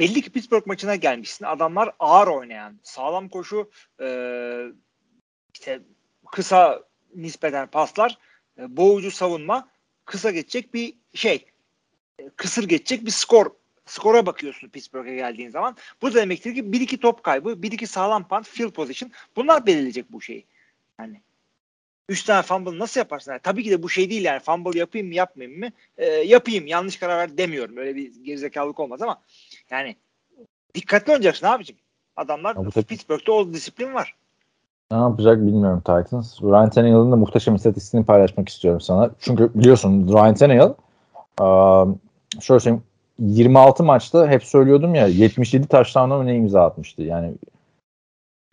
belli 0.00 0.22
ki 0.22 0.30
Pittsburgh 0.30 0.66
maçına 0.66 0.96
gelmişsin. 0.96 1.44
Adamlar 1.44 1.94
ağır 1.98 2.26
oynayan, 2.26 2.80
sağlam 2.82 3.28
koşu, 3.28 3.70
e, 4.00 4.08
işte 5.54 5.80
kısa 6.32 6.82
nispeten 7.14 7.70
paslar, 7.70 8.18
e, 8.58 8.76
boğucu 8.76 9.10
savunma, 9.10 9.68
kısa 10.04 10.30
geçecek 10.30 10.74
bir 10.74 10.94
şey 11.14 11.46
kısır 12.36 12.68
geçecek 12.68 13.06
bir 13.06 13.10
skor 13.10 13.50
skora 13.86 14.26
bakıyorsun 14.26 14.68
Pittsburgh'e 14.68 15.14
geldiğin 15.14 15.50
zaman. 15.50 15.76
Bu 16.02 16.14
da 16.14 16.18
demektir 16.18 16.54
ki 16.54 16.72
bir 16.72 16.80
iki 16.80 17.00
top 17.00 17.22
kaybı, 17.22 17.62
bir 17.62 17.72
iki 17.72 17.86
sağlam 17.86 18.28
punt, 18.28 18.48
field 18.48 18.70
position 18.70 19.12
bunlar 19.36 19.66
belirleyecek 19.66 20.12
bu 20.12 20.20
şeyi. 20.20 20.46
Yani 21.00 21.20
üç 22.08 22.22
tane 22.24 22.42
fumble 22.42 22.78
nasıl 22.78 23.00
yaparsın? 23.00 23.30
Yani, 23.30 23.40
tabii 23.42 23.62
ki 23.62 23.70
de 23.70 23.82
bu 23.82 23.88
şey 23.88 24.10
değil 24.10 24.24
yani 24.24 24.40
fumble 24.40 24.78
yapayım 24.78 25.06
mı 25.06 25.14
yapmayayım 25.14 25.60
mı? 25.60 25.68
E, 25.96 26.06
yapayım 26.06 26.66
yanlış 26.66 26.96
karar 26.96 27.18
ver 27.18 27.38
demiyorum. 27.38 27.76
Öyle 27.76 27.96
bir 27.96 28.24
gerizekalılık 28.24 28.80
olmaz 28.80 29.02
ama 29.02 29.20
yani 29.70 29.96
dikkatli 30.74 31.12
olacaksın 31.12 31.46
abicim. 31.46 31.76
Adamlar 32.16 32.56
ya 32.56 32.82
Pittsburgh'te 32.82 33.32
o 33.32 33.52
disiplin 33.52 33.94
var. 33.94 34.14
Ne 34.92 34.96
yapacak 34.96 35.38
bilmiyorum 35.38 35.80
Titans. 35.80 36.42
Ryan 36.42 36.70
Tannehill'ın 36.70 37.12
da 37.12 37.16
muhteşem 37.16 37.54
istatistiğini 37.54 38.06
paylaşmak 38.06 38.48
istiyorum 38.48 38.80
sana. 38.80 39.10
Çünkü 39.20 39.54
biliyorsun 39.54 40.08
Ryan 40.08 40.34
Tannehill 40.34 40.72
um, 41.40 42.00
şöyle 42.40 42.60
söyleyeyim 42.60 42.82
26 43.18 43.84
maçta 43.84 44.28
hep 44.28 44.44
söylüyordum 44.44 44.94
ya 44.94 45.06
77 45.06 45.66
taştanla 45.66 46.18
mı 46.18 46.26
ne 46.26 46.36
imza 46.36 46.64
atmıştı. 46.64 47.02
Yani 47.02 47.34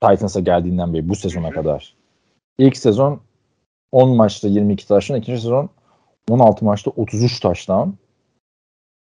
Titans'a 0.02 0.40
geldiğinden 0.40 0.94
beri 0.94 1.10
bu 1.10 1.16
sezona 1.16 1.50
kadar. 1.50 1.96
İlk 2.58 2.78
sezon 2.78 3.22
10 3.92 4.16
maçta 4.16 4.48
22 4.48 4.88
taştan, 4.88 5.18
ikinci 5.18 5.42
sezon 5.42 5.70
16 6.30 6.66
maçta 6.66 6.92
33 6.92 7.40
taştan. 7.40 7.94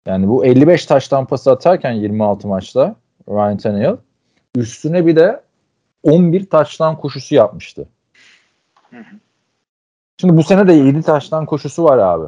Yani 0.07 0.29
bu 0.29 0.45
55 0.45 0.87
taştan 0.87 1.27
pası 1.27 1.51
atarken 1.51 1.93
26 1.93 2.49
maçta 2.49 2.97
Ryan 3.29 3.57
Tannehill 3.57 3.97
üstüne 4.57 5.07
bir 5.07 5.17
de 5.17 5.43
11 6.03 6.51
taştan 6.51 6.97
koşusu 6.97 7.35
yapmıştı. 7.35 7.89
Hı 8.91 8.97
hı. 8.97 9.17
Şimdi 10.21 10.37
bu 10.37 10.43
sene 10.43 10.69
de 10.69 10.73
7 10.73 11.03
taştan 11.03 11.47
koşusu 11.47 11.85
var 11.85 11.99
abi. 11.99 12.27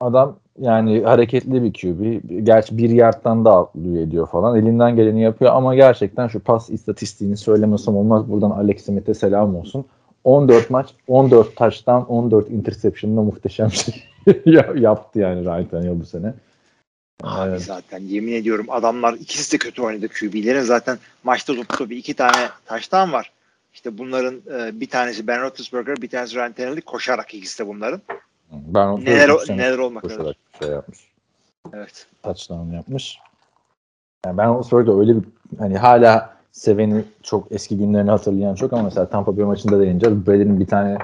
Adam 0.00 0.38
yani 0.58 1.02
hareketli 1.02 1.62
bir 1.62 1.72
QB. 1.72 2.20
Gerçi 2.46 2.78
bir 2.78 2.90
yardtan 2.90 3.44
da 3.44 3.56
atlıyor 3.56 4.02
ediyor 4.02 4.26
falan. 4.26 4.58
Elinden 4.58 4.96
geleni 4.96 5.22
yapıyor 5.22 5.52
ama 5.54 5.74
gerçekten 5.74 6.28
şu 6.28 6.40
pas 6.40 6.70
istatistiğini 6.70 7.36
söylemesem 7.36 7.96
olmaz. 7.96 8.30
Buradan 8.30 8.50
Alex 8.50 8.84
Smith'e 8.84 9.14
selam 9.14 9.56
olsun. 9.56 9.84
14 10.24 10.70
maç, 10.70 10.94
14 11.08 11.56
taştan 11.56 12.06
14 12.06 12.50
interception'la 12.50 13.22
muhteşem 13.22 13.70
şey 13.72 14.04
yaptı 14.76 15.18
yani 15.18 15.44
Ryan 15.44 15.68
Tannehill 15.68 16.00
bu 16.00 16.04
sene. 16.04 16.34
Abi 17.22 17.50
evet. 17.50 17.62
zaten 17.62 17.98
yemin 17.98 18.32
ediyorum 18.32 18.66
adamlar 18.68 19.12
ikisi 19.12 19.52
de 19.52 19.58
kötü 19.58 19.82
oynadı 19.82 20.08
QB'lerin. 20.08 20.62
Zaten 20.62 20.98
maçta 21.24 21.54
tuttu 21.54 21.90
bir 21.90 21.96
iki 21.96 22.14
tane 22.14 22.48
taştan 22.64 23.12
var. 23.12 23.32
İşte 23.74 23.98
bunların 23.98 24.34
e, 24.34 24.80
bir 24.80 24.88
tanesi 24.88 25.26
Ben 25.26 25.42
Roethlisberger, 25.42 25.96
bir 25.96 26.08
tanesi 26.08 26.36
Ryan 26.36 26.52
Tannehill 26.52 26.80
koşarak 26.80 27.34
ikisi 27.34 27.58
de 27.58 27.66
bunların. 27.66 28.00
Ben 28.50 29.04
neler, 29.04 29.28
o, 29.28 29.38
neler 29.48 29.78
olmak 29.78 30.04
üzere. 30.04 30.34
Şey 30.58 30.68
yapmış. 30.68 30.98
Evet. 31.72 32.06
Touchdown 32.22 32.72
yapmış. 32.72 33.18
Yani 34.26 34.38
ben 34.38 34.48
o 34.48 34.62
soruda 34.62 35.00
öyle 35.00 35.16
bir 35.16 35.24
hani 35.58 35.78
hala 35.78 36.36
seveni 36.52 37.04
çok 37.22 37.52
eski 37.52 37.78
günlerini 37.78 38.10
hatırlayan 38.10 38.54
çok 38.54 38.72
ama 38.72 38.82
mesela 38.82 39.08
Tampa 39.08 39.36
Bay 39.36 39.44
maçında 39.44 39.78
da 39.78 39.84
yeneceğiz. 39.84 40.26
Brady'nin 40.26 40.60
bir 40.60 40.66
tane 40.66 40.98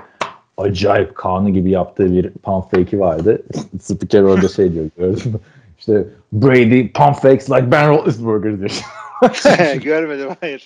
acayip 0.57 1.15
kanı 1.15 1.51
gibi 1.51 1.71
yaptığı 1.71 2.13
bir 2.13 2.31
pump 2.31 2.71
fake'i 2.71 3.01
vardı. 3.01 3.43
Spiker 3.81 4.23
orada 4.23 4.49
şey 4.49 4.73
diyor 4.73 4.87
gördün 4.97 5.33
mü? 5.33 5.39
İşte 5.79 6.05
Brady 6.33 6.93
pump 6.93 7.15
fakes 7.15 7.51
like 7.51 7.71
Ben 7.71 7.89
Roethlisberger 7.89 8.59
diyor. 8.59 8.83
Görmedim 9.85 10.29
hayır. 10.41 10.65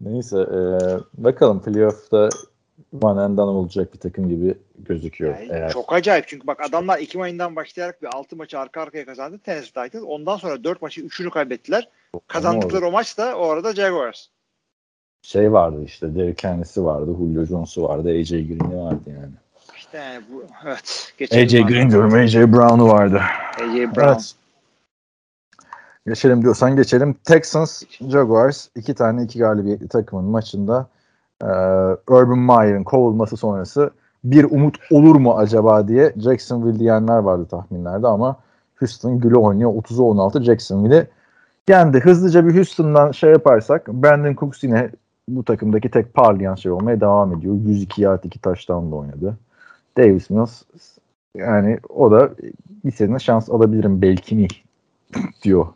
Neyse 0.00 0.38
e, 0.38 0.60
bakalım 1.24 1.62
playoff'ta 1.62 2.28
one 3.00 3.20
and 3.20 3.38
done 3.38 3.50
olacak 3.50 3.94
bir 3.94 3.98
takım 3.98 4.28
gibi 4.28 4.54
gözüküyor. 4.78 5.38
Yani 5.38 5.48
eğer. 5.52 5.72
Çok 5.72 5.92
acayip 5.92 6.28
çünkü 6.28 6.46
bak 6.46 6.60
adamlar 6.60 6.98
Ekim 6.98 7.20
ayından 7.20 7.56
başlayarak 7.56 8.02
bir 8.02 8.08
6 8.16 8.36
maçı 8.36 8.58
arka 8.58 8.80
arkaya 8.80 9.04
kazandı 9.04 9.38
Tennessee 9.38 9.84
Titans. 9.84 10.04
Ondan 10.06 10.36
sonra 10.36 10.64
4 10.64 10.82
maçı 10.82 11.00
3'ünü 11.00 11.30
kaybettiler. 11.30 11.88
Kazandıkları 12.26 12.86
o 12.86 12.90
maç 12.90 13.18
da 13.18 13.38
o 13.38 13.48
arada 13.48 13.74
Jaguars. 13.74 14.26
Şey 15.22 15.52
vardı 15.52 15.84
işte 15.84 16.14
Derrick 16.14 16.48
Henry'si 16.48 16.84
vardı, 16.84 17.10
Julio 17.18 17.44
Jones'u 17.44 17.82
vardı, 17.82 18.08
AJ 18.08 18.30
Green'i 18.30 18.76
vardı 18.76 19.02
yani. 19.06 19.32
İşte 19.76 19.98
yani 19.98 20.22
bu 20.32 20.44
evet. 20.64 21.12
AJ 21.32 21.52
Green 21.52 21.90
diyorum, 21.90 22.14
AJ 22.14 22.36
Brown'u 22.36 22.88
vardı. 22.88 23.20
AJ 23.60 23.74
Brown. 23.74 24.00
Evet. 24.08 24.34
Geçelim 26.06 26.42
diyorsan 26.42 26.76
geçelim. 26.76 27.14
Texans, 27.24 27.82
Jaguars 28.00 28.68
iki 28.76 28.94
tane 28.94 29.24
iki 29.24 29.38
galibiyetli 29.38 29.88
takımın 29.88 30.24
maçında 30.24 30.86
e, 31.42 31.46
Urban 32.12 32.38
Meyer'in 32.38 32.84
kovulması 32.84 33.36
sonrası 33.36 33.90
bir 34.24 34.44
umut 34.44 34.76
olur 34.90 35.16
mu 35.16 35.34
acaba 35.36 35.88
diye 35.88 36.12
Jacksonville 36.16 36.78
diyenler 36.78 37.18
vardı 37.18 37.46
tahminlerde 37.50 38.06
ama 38.06 38.36
Houston 38.78 39.20
gülü 39.20 39.36
oynuyor. 39.36 39.70
30'a 39.70 40.02
16 40.02 40.42
Jacksonville'i 40.42 41.06
yendi. 41.68 42.00
Hızlıca 42.00 42.46
bir 42.46 42.54
Houston'dan 42.56 43.12
şey 43.12 43.30
yaparsak 43.30 43.88
Brandon 43.88 44.34
Cooks 44.34 44.64
yine 44.64 44.90
bu 45.28 45.44
takımdaki 45.44 45.90
tek 45.90 46.14
parlayan 46.14 46.54
şey 46.54 46.72
olmaya 46.72 47.00
devam 47.00 47.36
ediyor. 47.36 47.54
102 47.54 48.02
yard 48.02 48.24
2 48.24 48.38
taştan 48.38 48.92
da 48.92 48.96
oynadı. 48.96 49.36
Davis 49.96 50.30
Mills 50.30 50.62
yani 51.36 51.78
o 51.88 52.10
da 52.10 52.30
bir 52.84 52.90
sene 52.90 53.18
şans 53.18 53.50
alabilirim 53.50 54.02
belki 54.02 54.36
mi 54.36 54.48
diyor. 55.42 55.66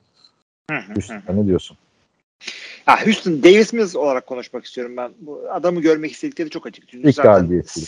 Houston'a 0.71 1.33
ne 1.35 1.47
diyorsun? 1.47 1.77
Ha, 2.87 3.07
Houston 3.07 3.43
Davis 3.43 3.73
Mills 3.73 3.97
olarak 3.97 4.27
konuşmak 4.27 4.65
istiyorum 4.65 4.97
ben. 4.97 5.13
Bu 5.21 5.43
adamı 5.51 5.81
görmek 5.81 6.13
istedikleri 6.13 6.51
çok 6.51 6.67
açık. 6.67 6.89
Çünkü 6.89 7.09
İlk 7.09 7.23
galibiyeti. 7.23 7.81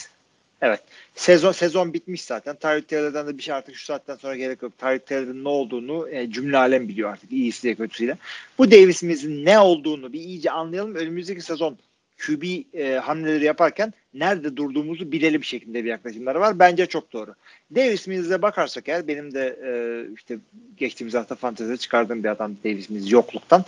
Evet. 0.62 0.80
Sezon 1.14 1.52
sezon 1.52 1.92
bitmiş 1.92 2.22
zaten. 2.22 2.56
Tyreek 2.56 2.88
Taylor'dan 2.88 3.26
da 3.26 3.38
bir 3.38 3.42
şey 3.42 3.54
artık 3.54 3.76
şu 3.76 3.84
saatten 3.84 4.16
sonra 4.16 4.36
gerek 4.36 4.62
yok. 4.62 4.78
Tyreek 4.78 5.06
Taylor'ın 5.06 5.44
ne 5.44 5.48
olduğunu 5.48 6.08
e, 6.08 6.30
cümle 6.30 6.58
alem 6.58 6.88
biliyor 6.88 7.12
artık 7.12 7.32
iyisiyle 7.32 7.74
kötüsüyle. 7.74 8.16
Bu 8.58 8.70
Davis 8.70 9.02
Mills'in 9.02 9.44
ne 9.44 9.58
olduğunu 9.58 10.12
bir 10.12 10.20
iyice 10.20 10.50
anlayalım. 10.50 10.94
Önümüzdeki 10.94 11.40
sezon 11.40 11.78
QB 12.18 12.42
e, 12.74 12.94
hamleleri 12.94 13.44
yaparken 13.44 13.92
nerede 14.14 14.56
durduğumuzu 14.56 15.12
bilelim 15.12 15.44
şeklinde 15.44 15.84
bir 15.84 15.88
yaklaşımları 15.88 16.40
var. 16.40 16.58
Bence 16.58 16.86
çok 16.86 17.12
doğru. 17.12 17.34
Davis 17.74 18.06
Mills'e 18.06 18.42
bakarsak 18.42 18.88
eğer 18.88 19.08
benim 19.08 19.34
de 19.34 19.58
e, 19.64 19.70
işte 20.14 20.38
geçtiğimiz 20.76 21.14
hafta 21.14 21.34
fantezide 21.34 21.76
çıkardığım 21.76 22.24
bir 22.24 22.28
adam 22.28 22.56
Davis 22.64 22.90
Mills 22.90 23.12
yokluktan. 23.12 23.64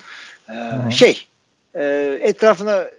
E, 0.49 0.91
şey 0.91 1.27
e, 1.75 1.85
etrafına 2.21 2.83
e, 2.83 2.93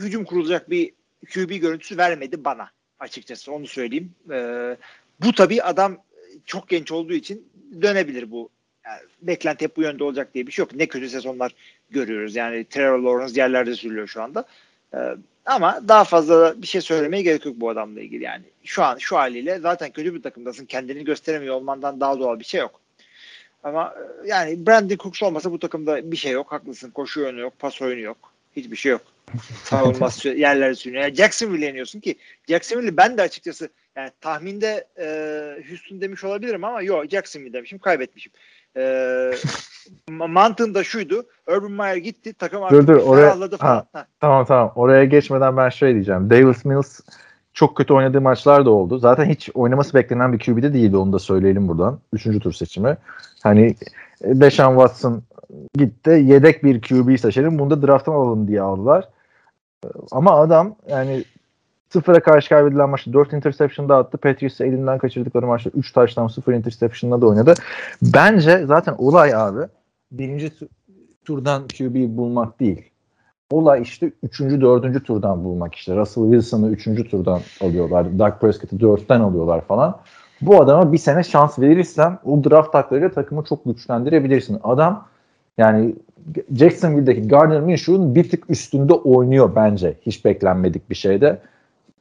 hücum 0.00 0.24
kurulacak 0.24 0.70
bir 0.70 0.92
QB 1.34 1.50
görüntüsü 1.50 1.98
vermedi 1.98 2.44
bana 2.44 2.70
açıkçası 2.98 3.52
onu 3.52 3.66
söyleyeyim. 3.66 4.14
E, 4.30 4.76
bu 5.20 5.32
tabii 5.32 5.62
adam 5.62 5.96
çok 6.44 6.68
genç 6.68 6.92
olduğu 6.92 7.14
için 7.14 7.48
dönebilir 7.82 8.30
bu. 8.30 8.50
Yani 8.86 9.00
beklenti 9.22 9.64
hep 9.64 9.76
bu 9.76 9.82
yönde 9.82 10.04
olacak 10.04 10.34
diye 10.34 10.46
bir 10.46 10.52
şey 10.52 10.62
yok. 10.62 10.74
Ne 10.74 10.86
kötü 10.86 11.08
sezonlar 11.08 11.54
görüyoruz. 11.90 12.36
Yani 12.36 12.64
Trevor 12.64 12.98
Lawrence 12.98 13.40
yerlerde 13.40 13.74
sürülüyor 13.74 14.06
şu 14.06 14.22
anda. 14.22 14.44
Ee, 14.94 15.16
ama 15.46 15.80
daha 15.88 16.04
fazla 16.04 16.62
bir 16.62 16.66
şey 16.66 16.80
söylemeye 16.80 17.22
gerek 17.22 17.46
yok 17.46 17.54
bu 17.56 17.70
adamla 17.70 18.00
ilgili 18.00 18.24
yani. 18.24 18.44
Şu 18.64 18.84
an 18.84 18.98
şu 18.98 19.16
haliyle 19.16 19.58
zaten 19.58 19.90
kötü 19.90 20.14
bir 20.14 20.22
takımdasın. 20.22 20.66
Kendini 20.66 21.04
gösteremiyor 21.04 21.54
olmandan 21.54 22.00
daha 22.00 22.18
doğal 22.18 22.38
bir 22.38 22.44
şey 22.44 22.60
yok. 22.60 22.80
Ama 23.64 23.94
e, 24.24 24.28
yani 24.28 24.66
Brandon 24.66 24.96
Cooks 24.96 25.22
olmasa 25.22 25.52
bu 25.52 25.58
takımda 25.58 26.12
bir 26.12 26.16
şey 26.16 26.32
yok. 26.32 26.52
Haklısın. 26.52 26.90
Koşu 26.90 27.24
oyunu 27.24 27.40
yok. 27.40 27.58
Pas 27.58 27.82
oyunu 27.82 28.00
yok. 28.00 28.32
Hiçbir 28.56 28.76
şey 28.76 28.92
yok. 28.92 29.02
Savunması 29.64 30.28
yerlere 30.28 30.74
sürünüyor. 30.74 31.04
Yani 31.04 31.14
Jacksonville'e 31.14 31.66
yeniyorsun 31.66 32.00
ki 32.00 32.16
Jacksonville'i 32.48 32.96
ben 32.96 33.18
de 33.18 33.22
açıkçası 33.22 33.68
yani 33.96 34.10
tahminde 34.20 34.86
e, 34.98 35.06
Houston 35.68 36.00
demiş 36.00 36.24
olabilirim 36.24 36.64
ama 36.64 36.82
yok 36.82 37.10
Jacksonville 37.10 37.52
demişim. 37.52 37.78
Kaybetmişim. 37.78 38.32
E, 38.76 39.30
mantığım 40.10 40.74
da 40.74 40.84
şuydu. 40.84 41.26
Urban 41.46 41.72
Meyer 41.72 41.96
gitti. 41.96 42.34
Takım 42.34 42.62
artık 42.62 42.78
dur, 42.78 42.86
dur, 42.86 42.96
oraya, 42.96 43.30
falan. 43.30 43.48
Ha, 43.58 43.86
ha, 43.92 44.06
tamam 44.20 44.44
tamam. 44.44 44.72
Oraya 44.74 45.04
geçmeden 45.04 45.56
ben 45.56 45.68
şey 45.68 45.94
diyeceğim. 45.94 46.30
Davis 46.30 46.64
Mills 46.64 47.00
çok 47.52 47.76
kötü 47.76 47.92
oynadığı 47.92 48.20
maçlar 48.20 48.66
da 48.66 48.70
oldu. 48.70 48.98
Zaten 48.98 49.24
hiç 49.24 49.50
oynaması 49.54 49.94
beklenen 49.94 50.32
bir 50.32 50.38
QB'de 50.38 50.74
değildi. 50.74 50.96
Onu 50.96 51.12
da 51.12 51.18
söyleyelim 51.18 51.68
buradan. 51.68 51.98
Üçüncü 52.12 52.40
tur 52.40 52.52
seçimi. 52.52 52.96
Hani 53.42 53.74
Deshaun 54.22 54.74
Watson 54.74 55.22
gitti. 55.74 56.10
Yedek 56.10 56.64
bir 56.64 56.82
QB 56.82 57.18
seçelim. 57.18 57.58
Bunu 57.58 57.70
da 57.70 57.86
drafttan 57.86 58.12
alalım 58.12 58.48
diye 58.48 58.60
aldılar. 58.60 59.08
Ama 60.10 60.40
adam 60.40 60.76
yani 60.88 61.24
sıfıra 61.92 62.20
karşı 62.20 62.48
kaybedilen 62.48 62.90
maçta 62.90 63.12
4 63.12 63.32
interception 63.32 63.88
dağıttı. 63.88 64.18
Patriots'ı 64.18 64.64
elinden 64.64 64.98
kaçırdıkları 64.98 65.46
maçta 65.46 65.70
3 65.74 65.92
taştan 65.92 66.26
0 66.26 66.52
interception'la 66.52 67.20
da 67.20 67.26
oynadı. 67.26 67.54
Bence 68.02 68.66
zaten 68.66 68.94
olay 68.98 69.34
abi 69.34 69.60
birinci 70.12 70.52
turdan 71.24 71.62
QB 71.78 72.16
bulmak 72.16 72.60
değil. 72.60 72.90
Olay 73.50 73.82
işte 73.82 74.12
3. 74.22 74.40
4. 74.40 75.04
turdan 75.04 75.44
bulmak 75.44 75.74
işte. 75.74 75.96
Russell 75.96 76.24
Wilson'ı 76.24 76.70
3. 76.70 76.84
turdan 77.10 77.40
alıyorlar. 77.60 78.18
Doug 78.18 78.40
Prescott'ı 78.40 78.76
4'ten 78.76 79.20
alıyorlar 79.20 79.60
falan. 79.60 80.00
Bu 80.40 80.62
adama 80.62 80.92
bir 80.92 80.98
sene 80.98 81.22
şans 81.22 81.58
verirsen 81.58 82.18
o 82.24 82.44
draft 82.44 82.74
haklarıyla 82.74 83.10
takımı 83.10 83.44
çok 83.44 83.64
güçlendirebilirsin. 83.64 84.60
Adam 84.64 85.06
yani 85.58 85.94
Jacksonville'deki 86.54 87.28
Gardner 87.28 87.60
Minshew'un 87.60 88.14
bir 88.14 88.30
tık 88.30 88.50
üstünde 88.50 88.92
oynuyor 88.92 89.56
bence. 89.56 89.94
Hiç 90.06 90.24
beklenmedik 90.24 90.90
bir 90.90 90.94
şeyde. 90.94 91.40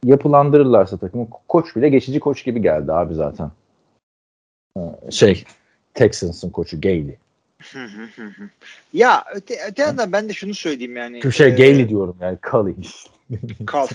Yapılandırırlarsa 0.03 0.97
takımı 0.97 1.27
koç 1.47 1.75
bile 1.75 1.89
geçici 1.89 2.19
koç 2.19 2.45
gibi 2.45 2.61
geldi 2.61 2.93
abi 2.93 3.13
zaten. 3.13 3.51
Şey 5.09 5.43
Texans'ın 5.93 6.49
koçu 6.49 6.81
Gailey. 6.81 7.17
ya 8.93 9.23
öte, 9.35 9.55
öte 9.69 9.81
yandan 9.81 10.11
ben 10.11 10.29
de 10.29 10.33
şunu 10.33 10.53
söyleyeyim 10.53 10.95
yani. 10.95 11.33
Şey 11.33 11.47
e, 11.47 11.49
Gailey 11.49 11.89
diyorum 11.89 12.15
yani 12.21 12.37
Cully. 12.51 12.75
Kal. 13.65 13.87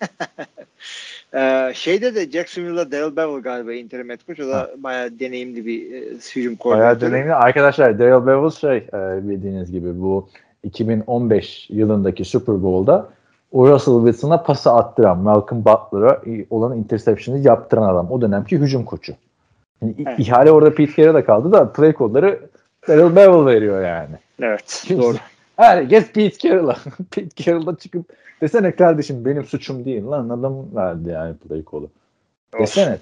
ee, 1.34 1.72
şeyde 1.74 2.14
de 2.14 2.30
Jacksonville'da 2.30 2.92
Daryl 2.92 3.16
Bevel 3.16 3.42
galiba 3.42 3.72
interim 3.72 4.08
head 4.08 4.18
coach. 4.26 4.40
O 4.40 4.48
da 4.48 4.70
bayağı 4.76 5.18
deneyimli 5.18 5.66
bir 5.66 5.92
e, 5.92 6.00
hücum 6.36 6.56
koordinatörü. 6.56 7.00
Bayağı 7.00 7.00
deneyimli. 7.00 7.34
Arkadaşlar 7.34 7.98
Daryl 7.98 8.26
Bevel 8.26 8.50
şey 8.50 8.76
e, 8.76 9.28
bildiğiniz 9.28 9.72
gibi 9.72 10.00
bu 10.00 10.28
2015 10.62 11.70
yılındaki 11.70 12.24
Super 12.24 12.62
Bowl'da 12.62 13.08
o 13.54 13.68
Russell 13.68 13.94
Wilson'a 13.94 14.42
pası 14.42 14.72
attıran, 14.72 15.18
Malcolm 15.18 15.64
Butler'a 15.64 16.22
olan 16.50 16.78
interception'ı 16.78 17.38
yaptıran 17.38 17.82
adam. 17.82 18.10
O 18.10 18.20
dönemki 18.20 18.58
hücum 18.58 18.84
koçu. 18.84 19.12
Yani 19.82 19.94
evet. 20.06 20.20
ihale 20.20 20.50
orada 20.50 20.74
Pete 20.74 21.02
Carroll'a 21.02 21.24
kaldı 21.24 21.52
da 21.52 21.72
play 21.72 21.92
kodları 21.92 22.40
Daryl 22.88 23.16
Bevel 23.16 23.46
veriyor 23.46 23.84
yani. 23.84 24.16
Evet. 24.42 24.82
Kimse, 24.86 25.02
doğru. 25.02 25.16
Herkes 25.56 26.12
Pete 26.12 26.48
Carroll'a. 26.48 26.76
Pete 27.10 27.42
Carroll'a 27.42 27.76
çıkıp 27.76 28.06
desene 28.40 28.72
kardeşim 28.76 29.24
benim 29.24 29.44
suçum 29.44 29.84
değil 29.84 30.04
lan 30.04 30.28
adam 30.28 30.74
verdi 30.74 31.10
yani 31.10 31.36
play 31.36 31.64
kolu. 31.64 31.90
Desene. 32.58 32.98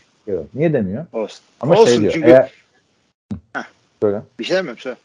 Niye 0.55 0.73
demiyor? 0.73 1.07
Olsun. 1.13 1.45
Ama 1.61 1.75
Olsun 1.75 1.87
şey 1.87 2.01
diyor. 2.01 2.13
Çünkü... 2.13 2.29
Eğer... 2.29 2.53
Heh. 3.53 3.65
Söyle. 4.03 4.23
Bir 4.39 4.45
şey 4.45 4.57
demiyorum 4.57 4.79
söyle. 4.79 4.97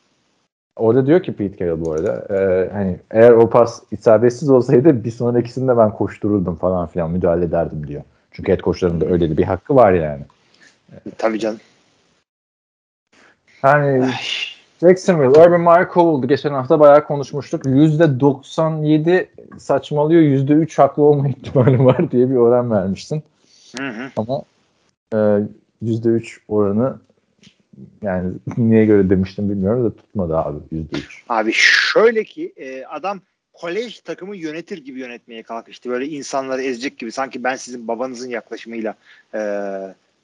Orada 0.78 1.08
diyor 1.08 1.24
ki 1.24 1.34
Pete 1.34 1.58
Carroll 1.58 1.86
bu 1.86 1.92
arada 1.92 2.36
e, 2.36 2.70
hani 2.74 3.00
eğer 3.12 3.32
o 3.32 3.50
pas 3.50 3.82
isabetsiz 3.92 4.50
olsaydı 4.50 5.04
bir 5.04 5.12
sonrakisinde 5.12 5.78
ben 5.78 5.92
koştururdum 5.92 6.56
falan 6.56 6.88
filan 6.88 7.12
müdahale 7.12 7.46
ederdim 7.46 7.88
diyor. 7.88 8.02
Çünkü 8.32 8.52
head 8.52 8.60
coachların 8.60 9.02
da 9.02 9.06
öyle 9.06 9.38
bir 9.38 9.44
hakkı 9.44 9.76
var 9.76 9.94
yani. 9.94 10.22
Tabii 11.18 11.40
canım. 11.40 11.60
Yani 13.64 14.06
Ay. 14.06 14.12
Jacksonville, 14.82 15.30
Urban 15.30 15.62
Meyer 15.62 15.90
kovuldu. 15.90 16.28
Geçen 16.28 16.54
hafta 16.54 16.80
bayağı 16.80 17.08
konuşmuştuk. 17.08 17.66
%97 17.66 19.28
saçmalıyor, 19.58 20.22
%3 20.22 20.82
haklı 20.82 21.04
olma 21.04 21.28
ihtimali 21.38 21.86
var 21.86 22.12
diye 22.12 22.30
bir 22.30 22.36
oran 22.36 22.72
vermiştin. 22.72 23.24
Hı 23.78 23.88
hı. 23.90 24.12
Ama 24.18 24.42
e, 25.14 25.18
%3 25.84 26.38
oranı 26.48 26.96
yani 28.02 28.34
niye 28.58 28.86
göre 28.86 29.10
demiştim 29.10 29.50
bilmiyorum 29.50 29.86
da 29.86 29.96
tutmadı 29.96 30.38
abi 30.38 30.58
%3. 30.72 31.02
Abi 31.30 31.52
şöyle 31.54 32.24
ki 32.24 32.54
e, 32.58 32.86
adam 32.86 33.22
kolej 33.54 34.00
takımı 34.00 34.36
yönetir 34.36 34.78
gibi 34.78 35.00
yönetmeye 35.00 35.44
kalkıştı. 35.44 35.90
Böyle 35.90 36.08
insanları 36.08 36.62
ezecek 36.62 36.98
gibi 36.98 37.12
sanki 37.12 37.44
ben 37.44 37.56
sizin 37.56 37.88
babanızın 37.88 38.30
yaklaşımıyla 38.30 38.96
e, 39.34 39.40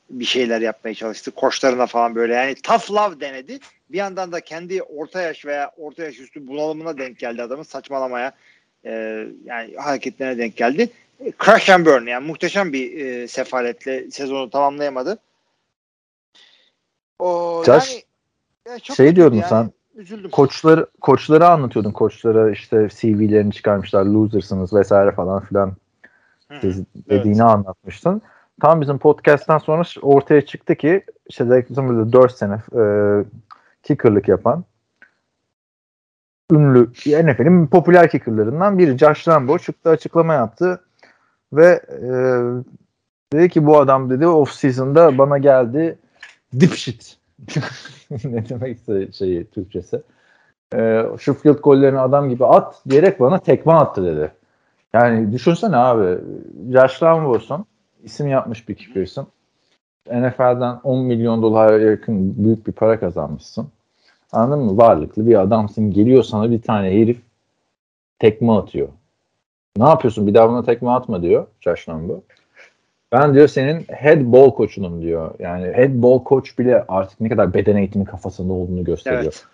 bir 0.09 0.25
şeyler 0.25 0.61
yapmaya 0.61 0.93
çalıştı. 0.93 1.31
Koçlarına 1.31 1.85
falan 1.85 2.15
böyle 2.15 2.33
yani 2.33 2.55
tough 2.55 2.91
love 2.91 3.19
denedi. 3.19 3.59
Bir 3.89 3.97
yandan 3.97 4.31
da 4.31 4.41
kendi 4.41 4.83
orta 4.83 5.21
yaş 5.21 5.45
veya 5.45 5.71
orta 5.77 6.03
yaş 6.03 6.19
üstü 6.19 6.47
bunalımına 6.47 6.97
denk 6.97 7.19
geldi 7.19 7.41
adamın 7.41 7.63
saçmalamaya 7.63 8.31
e, 8.85 8.91
yani 9.45 9.75
hareketlerine 9.75 10.37
denk 10.37 10.57
geldi. 10.57 10.89
Crash 11.45 11.69
and 11.69 11.85
burn 11.85 12.07
yani 12.07 12.27
muhteşem 12.27 12.73
bir 12.73 13.05
e, 13.05 13.27
sefaletle 13.27 14.11
sezonu 14.11 14.49
tamamlayamadı. 14.49 15.19
O, 17.19 17.63
Josh, 17.65 17.91
yani, 17.91 18.03
yani 18.67 18.81
çok 18.81 18.97
şey 18.97 19.15
diyordun 19.15 19.35
yani. 19.35 19.49
sen 19.49 19.71
Üzüldüm. 19.95 20.31
Koçları 20.31 20.87
koçları 21.01 21.47
anlatıyordun. 21.47 21.91
Koçlara 21.91 22.51
işte 22.51 22.87
CV'lerini 22.89 23.53
çıkarmışlar, 23.53 24.05
losersınız 24.05 24.73
vesaire 24.73 25.11
falan 25.11 25.41
filan 25.41 25.73
dediğini 27.09 27.37
evet. 27.37 27.41
anlatmıştın. 27.41 28.21
Tam 28.61 28.81
bizim 28.81 28.97
podcast'tan 28.97 29.57
sonra 29.57 29.83
ortaya 30.01 30.45
çıktı 30.45 30.75
ki 30.75 31.03
işte 31.29 31.45
Jacksonville'de 31.45 32.13
4 32.13 32.31
sene 32.31 32.53
e, 32.53 32.83
kicker'lık 33.83 34.27
yapan 34.27 34.63
ünlü 36.51 36.89
NFL'in 37.05 37.67
popüler 37.67 38.09
kicker'larından 38.09 38.77
biri 38.77 38.97
Josh 38.97 39.27
Lambo 39.27 39.57
çıktı 39.57 39.89
açıklama 39.89 40.33
yaptı 40.33 40.83
ve 41.53 41.81
e, 41.89 42.09
dedi 43.33 43.49
ki 43.49 43.65
bu 43.65 43.79
adam 43.79 44.09
dedi 44.09 44.27
off 44.27 44.51
season'da 44.51 45.17
bana 45.17 45.37
geldi 45.37 45.97
dipshit 46.59 47.17
ne 48.23 48.49
demekse 48.49 49.11
şeyi 49.11 49.45
Türkçesi 49.45 50.01
e, 50.75 51.05
şu 51.19 51.33
field 51.33 51.59
gollerini 51.59 51.99
adam 51.99 52.29
gibi 52.29 52.45
at 52.45 52.81
diyerek 52.89 53.19
bana 53.19 53.39
tekme 53.39 53.73
attı 53.73 54.03
dedi. 54.03 54.31
Yani 54.93 55.31
düşünsene 55.31 55.77
abi 55.77 56.19
Josh 56.71 57.03
Lambo'sun 57.03 57.65
isim 58.03 58.27
yapmış 58.27 58.69
bir 58.69 58.75
kicker'sın. 58.75 59.27
NFL'den 60.11 60.79
10 60.83 60.99
milyon 61.05 61.41
dolara 61.41 61.79
yakın 61.79 62.43
büyük 62.43 62.67
bir 62.67 62.71
para 62.71 62.99
kazanmışsın. 62.99 63.67
Anladın 64.31 64.63
mı? 64.63 64.77
Varlıklı 64.77 65.27
bir 65.27 65.41
adamsın. 65.41 65.91
Geliyor 65.91 66.23
sana 66.23 66.51
bir 66.51 66.61
tane 66.61 66.87
herif 66.91 67.21
tekme 68.19 68.51
atıyor. 68.51 68.89
Ne 69.77 69.83
yapıyorsun? 69.83 70.27
Bir 70.27 70.33
daha 70.33 70.49
buna 70.49 70.63
tekme 70.63 70.89
atma 70.89 71.21
diyor 71.21 71.47
Josh 71.61 71.89
Lambo. 71.89 72.21
Ben 73.13 73.33
diyor 73.33 73.47
senin 73.47 73.85
head 73.89 74.21
ball 74.21 74.51
koçunum 74.51 75.01
diyor. 75.01 75.31
Yani 75.39 75.73
head 75.73 75.91
ball 75.93 76.23
coach 76.25 76.59
bile 76.59 76.85
artık 76.87 77.21
ne 77.21 77.29
kadar 77.29 77.53
beden 77.53 77.75
eğitimi 77.75 78.05
kafasında 78.05 78.53
olduğunu 78.53 78.83
gösteriyor. 78.83 79.23
Evet. 79.23 79.45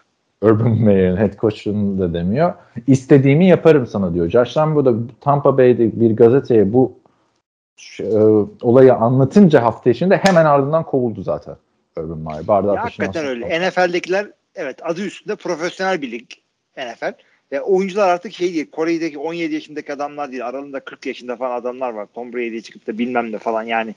Urban 0.41 0.71
Meyer'in 0.71 1.17
head 1.17 1.37
coach'unu 1.37 1.99
da 1.99 2.13
demiyor. 2.13 2.53
İstediğimi 2.87 3.47
yaparım 3.47 3.87
sana 3.87 4.13
diyor. 4.13 4.29
Josh 4.29 4.57
Lambo 4.57 4.85
da 4.85 4.93
Tampa 5.21 5.57
Bay'de 5.57 5.99
bir 5.99 6.15
gazeteye 6.15 6.73
bu 6.73 6.99
e, 7.99 8.17
olayı 8.61 8.93
anlatınca 8.93 9.63
hafta 9.63 9.89
içinde 9.89 10.17
hemen 10.17 10.45
ardından 10.45 10.83
kovuldu 10.83 11.21
zaten 11.21 11.55
Urban 11.97 12.17
Meyer. 12.17 12.47
Bardağı 12.47 12.75
ya, 12.75 12.83
hakikaten 12.83 13.25
öyle. 13.25 13.69
NFL'dekiler 13.69 14.27
evet 14.55 14.77
adı 14.83 15.01
üstünde 15.01 15.35
profesyonel 15.35 16.01
bir 16.01 16.11
lig 16.11 16.29
NFL. 16.77 17.13
Ve 17.51 17.61
oyuncular 17.61 18.09
artık 18.09 18.33
şey 18.33 18.53
değil. 18.53 18.71
Kore'deki 18.71 19.17
17 19.17 19.53
yaşındaki 19.53 19.93
adamlar 19.93 20.31
değil. 20.31 20.47
Aralarında 20.47 20.79
40 20.79 21.05
yaşında 21.05 21.35
falan 21.35 21.55
adamlar 21.55 21.89
var. 21.89 22.07
Tom 22.13 22.33
Brady'ye 22.33 22.61
çıkıp 22.61 22.87
da 22.87 22.97
bilmem 22.97 23.31
ne 23.31 23.37
falan 23.37 23.63
yani. 23.63 23.95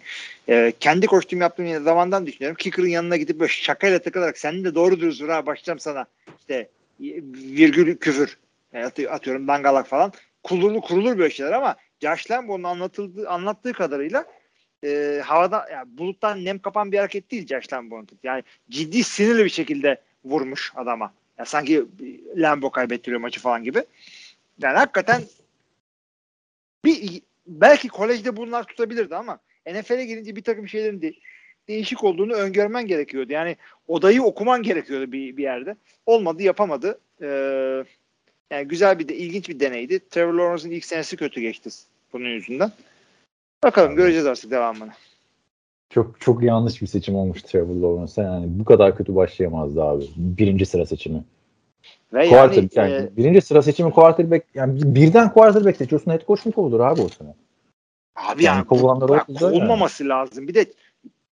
E, 0.49 0.73
kendi 0.81 1.07
koştum 1.07 1.41
yaptığım 1.41 1.85
zamandan 1.85 2.27
düşünüyorum. 2.27 2.57
Kicker'ın 2.57 2.89
yanına 2.89 3.17
gidip 3.17 3.41
böyle 3.41 3.53
şakayla 3.53 3.99
takılarak 3.99 4.39
sen 4.39 4.65
de 4.65 4.75
doğru 4.75 5.01
dürüst 5.01 5.23
ha 5.23 5.47
başlayacağım 5.47 5.79
sana. 5.79 6.07
İşte 6.39 6.69
virgül 7.01 7.97
küfür 7.97 8.39
e, 8.75 8.85
atıyorum 8.85 9.49
dangalak 9.49 9.87
falan. 9.87 10.13
Kurulur 10.43 10.81
kurulur 10.81 11.19
böyle 11.19 11.35
şeyler 11.35 11.53
ama 11.53 11.77
Josh 12.01 12.31
Lambo'nun 12.31 12.63
anlatıldığı, 12.63 13.29
anlattığı 13.29 13.73
kadarıyla 13.73 14.25
e, 14.85 15.23
havada 15.25 15.69
yani 15.73 15.99
buluttan 15.99 16.45
nem 16.45 16.59
kapan 16.59 16.93
bir 16.93 16.99
hareket 16.99 17.31
değil 17.31 17.47
Josh 17.47 17.73
Lambo'nun. 17.73 18.09
Yani 18.23 18.43
ciddi 18.71 19.05
sinirli 19.05 19.45
bir 19.45 19.51
şekilde 19.51 19.97
vurmuş 20.25 20.73
adama. 20.77 21.13
Yani 21.43 21.49
sanki 21.49 21.85
Lambo 22.37 22.71
kaybettiriyor 22.71 23.21
maçı 23.21 23.41
falan 23.41 23.65
gibi. 23.65 23.85
Yani 24.59 24.77
hakikaten 24.77 25.23
bir 26.85 27.23
belki 27.47 27.89
kolejde 27.89 28.37
bunlar 28.37 28.65
tutabilirdi 28.65 29.17
ama 29.17 29.39
NFL'e 29.67 30.05
gelince 30.05 30.37
bir 30.37 30.43
takım 30.43 30.69
şeylerin 30.69 31.03
de, 31.03 31.13
değişik 31.69 32.05
olduğunu 32.05 32.33
öngörmen 32.33 32.87
gerekiyordu. 32.87 33.33
Yani 33.33 33.57
odayı 33.89 34.23
okuman 34.23 34.63
gerekiyordu 34.63 35.13
bir, 35.13 35.37
bir 35.37 35.43
yerde. 35.43 35.77
Olmadı 36.07 36.43
yapamadı. 36.43 37.01
Ee, 37.23 37.85
yani 38.51 38.69
güzel 38.69 38.99
bir 38.99 39.09
de 39.09 39.17
ilginç 39.17 39.49
bir 39.49 39.61
deneydi. 39.61 40.09
Trevor 40.09 40.35
Lawrence'ın 40.35 40.73
ilk 40.73 40.85
senesi 40.85 41.17
kötü 41.17 41.41
geçti 41.41 41.71
bunun 42.13 42.29
yüzünden. 42.29 42.73
Bakalım 43.63 43.97
göreceğiz 43.97 44.27
artık 44.27 44.51
devamını. 44.51 44.93
Çok 45.95 46.21
çok 46.21 46.43
yanlış 46.43 46.83
bir 46.83 46.87
seçim 46.87 47.15
olmuş 47.15 47.43
Trevor 47.43 47.75
Lawrence. 47.75 48.23
Yani 48.23 48.47
bu 48.49 48.65
kadar 48.65 48.97
kötü 48.97 49.15
başlayamazdı 49.15 49.83
abi. 49.83 50.05
Birinci 50.17 50.67
sıra 50.67 50.87
seçimi. 50.87 51.25
Ve 52.13 52.27
yani, 52.27 52.69
yani 52.75 52.93
e, 52.93 53.17
birinci 53.17 53.41
sıra 53.41 53.63
seçimi 53.63 53.91
quarterback 53.91 54.47
yani 54.55 54.95
birden 54.95 55.33
quarterback 55.33 55.77
seçiyorsun 55.77 56.11
head 56.11 56.27
coach 56.27 56.47
mu 56.47 56.53
kovulur 56.53 56.81
abi 56.81 57.01
o 57.01 57.09
sene? 57.09 57.35
Abi 58.17 58.45
yani, 58.45 58.57
yani 58.57 58.67
kovulanlar 58.67 59.27
kovulmaması 59.27 60.03
yani. 60.03 60.09
lazım. 60.09 60.49
Bir 60.49 60.55
de 60.55 60.67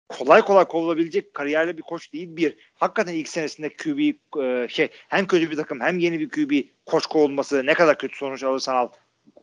kolay 0.10 0.42
kolay 0.42 0.66
kovulabilecek 0.66 1.34
kariyerli 1.34 1.78
bir 1.78 1.82
koç 1.82 2.14
değil 2.14 2.36
bir. 2.36 2.58
Hakikaten 2.76 3.14
ilk 3.14 3.30
senesinde 3.30 3.70
QB 3.70 4.00
e, 4.42 4.68
şey 4.70 4.88
hem 5.08 5.28
kötü 5.28 5.52
bir 5.52 5.56
takım 5.56 5.82
hem 5.82 6.00
yeni 6.00 6.20
bir 6.20 6.30
QB 6.30 6.68
koç 6.86 7.06
kovulması 7.06 7.66
ne 7.66 7.74
kadar 7.74 7.98
kötü 7.98 8.18
sonuç 8.18 8.44
alırsan 8.44 8.76
al 8.76 8.88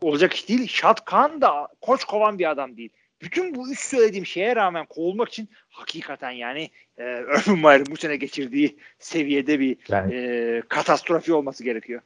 olacak 0.01 0.33
iş 0.33 0.49
değil. 0.49 0.69
Shad 0.69 1.05
Khan 1.05 1.41
da 1.41 1.69
koç 1.81 2.05
kovan 2.05 2.39
bir 2.39 2.51
adam 2.51 2.77
değil. 2.77 2.91
Bütün 3.23 3.55
bu 3.55 3.71
üç 3.71 3.79
söylediğim 3.79 4.27
şeye 4.27 4.57
rağmen 4.57 4.87
kovulmak 4.87 5.29
için 5.29 5.49
hakikaten 5.71 6.31
yani 6.31 6.71
e, 6.99 7.21
Urban 7.21 7.59
Meyer'ın 7.59 7.87
bu 7.91 7.97
sene 7.97 8.17
geçirdiği 8.17 8.77
seviyede 8.99 9.61
bir 9.61 9.77
yani, 9.89 10.15
e, 10.15 10.63
katastrofi 10.69 11.33
olması 11.33 11.65
gerekiyor. 11.65 12.01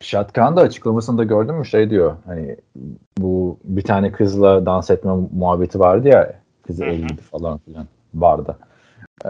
Şatkan 0.00 0.56
da 0.56 0.60
açıklamasında 0.60 1.24
gördün 1.24 1.54
mü 1.54 1.66
şey 1.66 1.90
diyor 1.90 2.16
hani 2.26 2.56
bu 3.18 3.58
bir 3.64 3.82
tane 3.82 4.12
kızla 4.12 4.66
dans 4.66 4.90
etme 4.90 5.12
muhabbeti 5.32 5.80
vardı 5.80 6.08
ya 6.08 6.40
kızı 6.66 6.84
elliydi 6.84 7.22
falan 7.30 7.58
filan 7.58 7.86
barda. 8.14 8.58
Ee, 9.24 9.28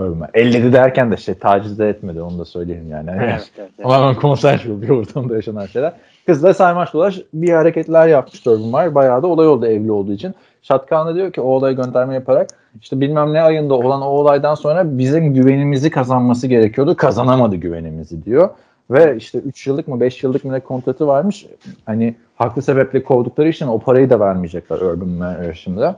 ölme. 0.00 0.26
Elledi 0.34 0.72
derken 0.72 1.12
de 1.12 1.16
şey 1.16 1.34
taciz 1.34 1.78
de 1.78 1.88
etmedi 1.88 2.22
onu 2.22 2.38
da 2.38 2.44
söyleyeyim 2.44 2.90
yani. 2.90 3.10
Evet, 3.10 3.22
evet, 3.28 3.50
evet. 3.58 3.70
Tamamen 3.82 4.14
konsensual 4.14 4.82
bir 4.82 4.88
ortamda 4.88 5.36
yaşanan 5.36 5.66
şeyler. 5.66 5.92
Kızla 6.26 6.54
saymaş 6.54 6.92
dolaş 6.92 7.20
bir 7.34 7.52
hareketler 7.52 8.08
yapmış 8.08 8.46
Urban 8.46 8.68
Meyer. 8.68 8.94
Bayağı 8.94 9.22
da 9.22 9.26
olay 9.26 9.48
oldu 9.48 9.66
evli 9.66 9.92
olduğu 9.92 10.12
için. 10.12 10.34
Şatkan 10.62 11.06
da 11.06 11.14
diyor 11.14 11.32
ki 11.32 11.40
o 11.40 11.48
olayı 11.48 11.76
gönderme 11.76 12.14
yaparak 12.14 12.50
işte 12.82 13.00
bilmem 13.00 13.32
ne 13.32 13.42
ayında 13.42 13.74
olan 13.74 14.02
o 14.02 14.06
olaydan 14.06 14.54
sonra 14.54 14.98
bizim 14.98 15.34
güvenimizi 15.34 15.90
kazanması 15.90 16.46
gerekiyordu. 16.46 16.96
Kazanamadı 16.96 17.56
güvenimizi 17.56 18.24
diyor. 18.24 18.50
Ve 18.90 19.16
işte 19.16 19.38
3 19.38 19.66
yıllık 19.66 19.88
mı 19.88 20.00
5 20.00 20.22
yıllık 20.22 20.44
mı 20.44 20.52
ne 20.52 20.60
kontratı 20.60 21.06
varmış. 21.06 21.46
Hani 21.86 22.14
haklı 22.36 22.62
sebeple 22.62 23.02
kovdukları 23.02 23.48
için 23.48 23.66
o 23.66 23.78
parayı 23.78 24.10
da 24.10 24.20
vermeyecekler 24.20 24.76
Urban 24.76 25.08
Meyer 25.08 25.54
şimdi. 25.54 25.94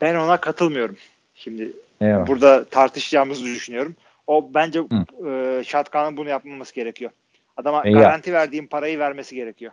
Ben 0.00 0.14
ona 0.14 0.36
katılmıyorum. 0.36 0.96
Şimdi 1.34 1.72
Eyvallah. 2.00 2.26
burada 2.26 2.64
tartışacağımızı 2.64 3.44
düşünüyorum. 3.44 3.94
O 4.26 4.50
bence 4.54 4.82
e, 5.26 5.62
Şatkan'ın 5.64 6.16
bunu 6.16 6.28
yapmaması 6.28 6.74
gerekiyor. 6.74 7.10
Adama 7.58 7.82
e 7.84 7.90
garanti 7.90 8.32
verdiğim 8.32 8.68
parayı 8.68 8.98
vermesi 8.98 9.34
gerekiyor. 9.34 9.72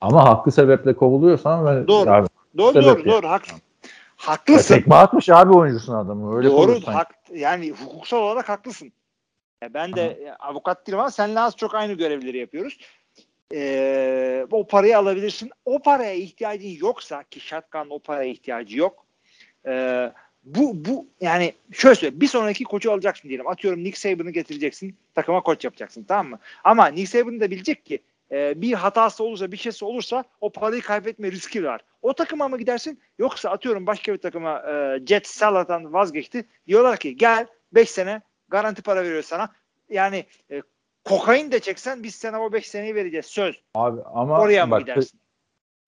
Ama 0.00 0.24
haklı 0.28 0.52
sebeple 0.52 0.96
kovuluyorsan 0.96 1.66
ve 1.66 1.88
doğru. 1.88 2.10
Abi, 2.10 2.28
doğru 2.58 2.74
doğru 2.74 3.04
doğru 3.04 3.28
haklısın. 3.28 3.62
Haklısın. 4.16 4.74
Ya 4.74 4.80
tekme 4.80 4.94
atmış 4.94 5.28
abi 5.28 5.52
oyuncusun 5.52 5.94
adamı. 5.94 6.36
Öyle 6.36 6.48
doğru 6.48 6.80
hak, 6.86 7.14
yani 7.32 7.70
hukuksal 7.70 8.18
olarak 8.18 8.48
haklısın. 8.48 8.92
Ya 9.62 9.74
ben 9.74 9.92
de 9.92 10.34
Aha. 10.38 10.48
avukat 10.50 10.86
değilim 10.86 10.98
ama 10.98 11.10
seninle 11.10 11.40
az 11.40 11.56
çok 11.56 11.74
aynı 11.74 11.92
görevleri 11.92 12.38
yapıyoruz. 12.38 12.78
Ee, 13.54 14.46
o 14.50 14.66
parayı 14.66 14.98
alabilirsin. 14.98 15.50
O 15.64 15.82
paraya 15.82 16.14
ihtiyacın 16.14 16.68
yoksa 16.68 17.22
ki 17.22 17.40
Şatkan 17.40 17.90
o 17.90 17.98
paraya 17.98 18.30
ihtiyacı 18.30 18.78
yok. 18.78 19.06
Ee, 19.66 20.12
bu 20.44 20.84
bu 20.84 21.06
yani 21.20 21.52
şöyle 21.72 21.94
söyle 21.94 22.20
bir 22.20 22.26
sonraki 22.26 22.64
koçu 22.64 22.92
alacaksın 22.92 23.28
diyelim. 23.28 23.48
Atıyorum 23.48 23.84
Nick 23.84 23.98
Saban'ı 23.98 24.30
getireceksin. 24.30 24.96
Takıma 25.14 25.40
koç 25.40 25.64
yapacaksın 25.64 26.04
tamam 26.08 26.28
mı? 26.28 26.38
Ama 26.64 26.86
Nick 26.86 27.06
Saban 27.06 27.40
da 27.40 27.50
bilecek 27.50 27.86
ki 27.86 27.98
e, 28.32 28.60
bir 28.62 28.72
hatası 28.72 29.24
olursa 29.24 29.52
bir 29.52 29.56
şeysi 29.56 29.84
olursa 29.84 30.24
o 30.40 30.50
parayı 30.50 30.82
kaybetme 30.82 31.32
riski 31.32 31.64
var. 31.64 31.80
O 32.02 32.12
takıma 32.12 32.48
mı 32.48 32.58
gidersin 32.58 33.00
yoksa 33.18 33.50
atıyorum 33.50 33.86
başka 33.86 34.12
bir 34.12 34.18
takıma 34.18 34.62
e, 34.70 35.00
Jet 35.06 35.26
Salah'tan 35.26 35.92
vazgeçti. 35.92 36.48
Diyorlar 36.66 36.96
ki 36.96 37.16
gel 37.16 37.46
5 37.72 37.90
sene 37.90 38.22
garanti 38.48 38.82
para 38.82 39.02
veriyoruz 39.02 39.26
sana. 39.26 39.52
Yani 39.88 40.24
e, 40.50 40.62
kokain 41.04 41.52
de 41.52 41.60
çeksen 41.60 42.02
biz 42.02 42.14
sana 42.14 42.42
o 42.42 42.52
5 42.52 42.68
seneyi 42.68 42.94
vereceğiz 42.94 43.26
söz. 43.26 43.62
Abi 43.74 44.00
ama 44.14 44.40
Oraya 44.40 44.66
mı 44.66 44.80
gidersin? 44.80 45.20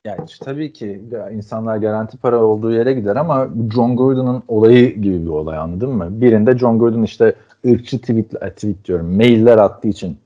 Yani 0.07 0.21
işte 0.29 0.45
tabii 0.45 0.73
ki 0.73 1.01
insanlar 1.33 1.77
garanti 1.77 2.19
para 2.19 2.45
olduğu 2.45 2.73
yere 2.73 2.93
gider 2.93 3.17
ama 3.17 3.49
John 3.75 3.97
Gordon'un 3.97 4.43
olayı 4.49 5.01
gibi 5.01 5.25
bir 5.25 5.31
olay 5.31 5.59
anladın 5.59 5.91
mı? 5.91 6.09
Birinde 6.11 6.59
John 6.59 6.79
Gordon 6.79 7.03
işte 7.03 7.35
ırkçı 7.67 8.01
tweet, 8.01 8.43
e, 8.43 8.51
tweet 8.51 8.85
diyorum 8.85 9.17
mailler 9.17 9.59
attığı 9.59 9.89
için 9.89 10.19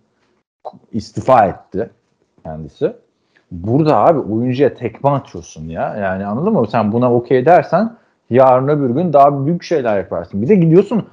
istifa 0.92 1.46
etti 1.46 1.90
kendisi. 2.44 2.92
Burada 3.50 3.96
abi 3.96 4.18
oyuncuya 4.18 4.74
tekme 4.74 5.10
atıyorsun 5.10 5.68
ya. 5.68 5.96
Yani 5.96 6.26
anladın 6.26 6.52
mı? 6.52 6.66
Sen 6.70 6.92
buna 6.92 7.14
okey 7.14 7.46
dersen 7.46 7.96
yarın 8.30 8.68
öbür 8.68 8.90
gün 8.90 9.12
daha 9.12 9.46
büyük 9.46 9.62
şeyler 9.62 9.96
yaparsın. 9.96 10.42
Bir 10.42 10.48
de 10.48 10.54
gidiyorsun 10.54 11.08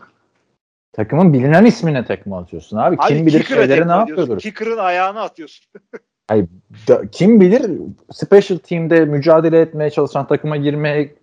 takımın 0.94 1.34
bilinen 1.34 1.66
ismine 1.66 2.06
tekme 2.06 2.36
atıyorsun 2.36 2.78
abi. 2.78 2.96
abi 3.00 3.08
Kim 3.08 3.26
bilir 3.26 3.44
şeyleri 3.44 3.88
ne 3.88 3.92
yapıyordur. 3.92 4.40
Kicker'ın 4.40 4.78
ayağını 4.78 5.22
atıyorsun. 5.22 5.66
Hayır, 6.28 6.48
da, 6.88 7.08
kim 7.12 7.42
bilir 7.42 7.72
special 8.12 8.58
team'de 8.58 9.06
mücadele 9.06 9.62
etmeye 9.62 9.90
çalışan 9.90 10.28
takıma 10.28 10.58
girmeye 10.58 11.16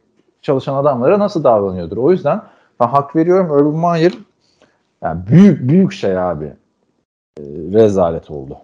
çalışan 0.43 0.75
adamlara 0.75 1.19
nasıl 1.19 1.45
davranıyordur. 1.45 1.97
O 1.97 2.11
yüzden 2.11 2.43
ben 2.81 2.87
hak 2.87 3.17
veriyorum 3.17 3.51
Urban 3.51 3.93
Meyer 3.93 4.13
yani 5.03 5.27
büyük 5.27 5.69
büyük 5.69 5.93
şey 5.93 6.19
abi. 6.19 6.53
E, 7.39 7.43
rezalet 7.73 8.31
oldu. 8.31 8.59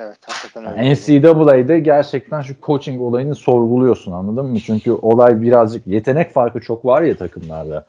Evet 0.00 0.18
hakikaten 0.26 0.72
öyle. 0.72 0.94
NCAA'de 0.94 1.80
gerçekten 1.80 2.40
şu 2.40 2.54
coaching 2.62 3.02
olayını 3.02 3.34
sorguluyorsun 3.34 4.12
anladın 4.12 4.46
mı? 4.46 4.60
Çünkü 4.60 4.92
olay 4.92 5.42
birazcık 5.42 5.86
yetenek 5.86 6.32
farkı 6.32 6.60
çok 6.60 6.84
var 6.84 7.02
ya 7.02 7.16
takımlarda. 7.16 7.86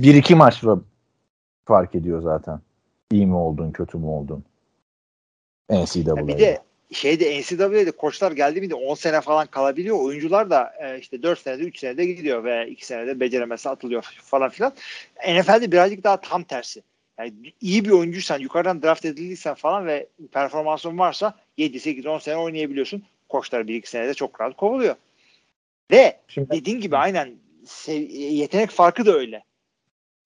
Bir 0.00 0.14
iki 0.14 0.34
maç 0.34 0.62
fark 1.64 1.94
ediyor 1.94 2.22
zaten. 2.22 2.60
İyi 3.10 3.26
mi 3.26 3.36
oldun 3.36 3.70
kötü 3.70 3.98
mü 3.98 4.06
oldun? 4.06 4.44
NCAA'de. 5.70 6.28
Bir 6.28 6.38
de 6.38 6.58
şeyde 6.92 7.40
NCAA'de 7.40 7.90
koçlar 7.90 8.32
geldi 8.32 8.60
mi 8.60 8.70
de 8.70 8.74
10 8.74 8.94
sene 8.94 9.20
falan 9.20 9.46
kalabiliyor. 9.46 9.98
Oyuncular 10.00 10.50
da 10.50 10.74
e, 10.80 10.98
işte 10.98 11.22
4 11.22 11.38
senede 11.38 11.62
3 11.62 11.78
senede 11.78 12.04
gidiyor 12.04 12.44
ve 12.44 12.68
2 12.68 12.86
senede 12.86 13.20
beceremezse 13.20 13.70
atılıyor 13.70 14.02
falan 14.22 14.50
filan. 14.50 14.72
NFL'de 15.28 15.72
birazcık 15.72 16.04
daha 16.04 16.20
tam 16.20 16.44
tersi. 16.44 16.82
Yani 17.18 17.32
iyi 17.60 17.84
bir 17.84 17.90
oyuncuysan, 17.90 18.38
yukarıdan 18.38 18.82
draft 18.82 19.04
edildiysen 19.04 19.54
falan 19.54 19.86
ve 19.86 20.06
performansın 20.32 20.98
varsa 20.98 21.34
7, 21.56 21.80
8, 21.80 22.06
10 22.06 22.18
sene 22.18 22.36
oynayabiliyorsun. 22.36 23.02
Koçlar 23.28 23.60
1-2 23.60 23.86
senede 23.86 24.14
çok 24.14 24.40
rahat 24.40 24.56
kovuluyor. 24.56 24.94
Ve 25.90 26.16
Şimdi, 26.28 26.50
dediğin 26.50 26.80
gibi 26.80 26.96
aynen 26.96 27.34
yetenek 27.86 28.70
farkı 28.70 29.06
da 29.06 29.12
öyle. 29.12 29.44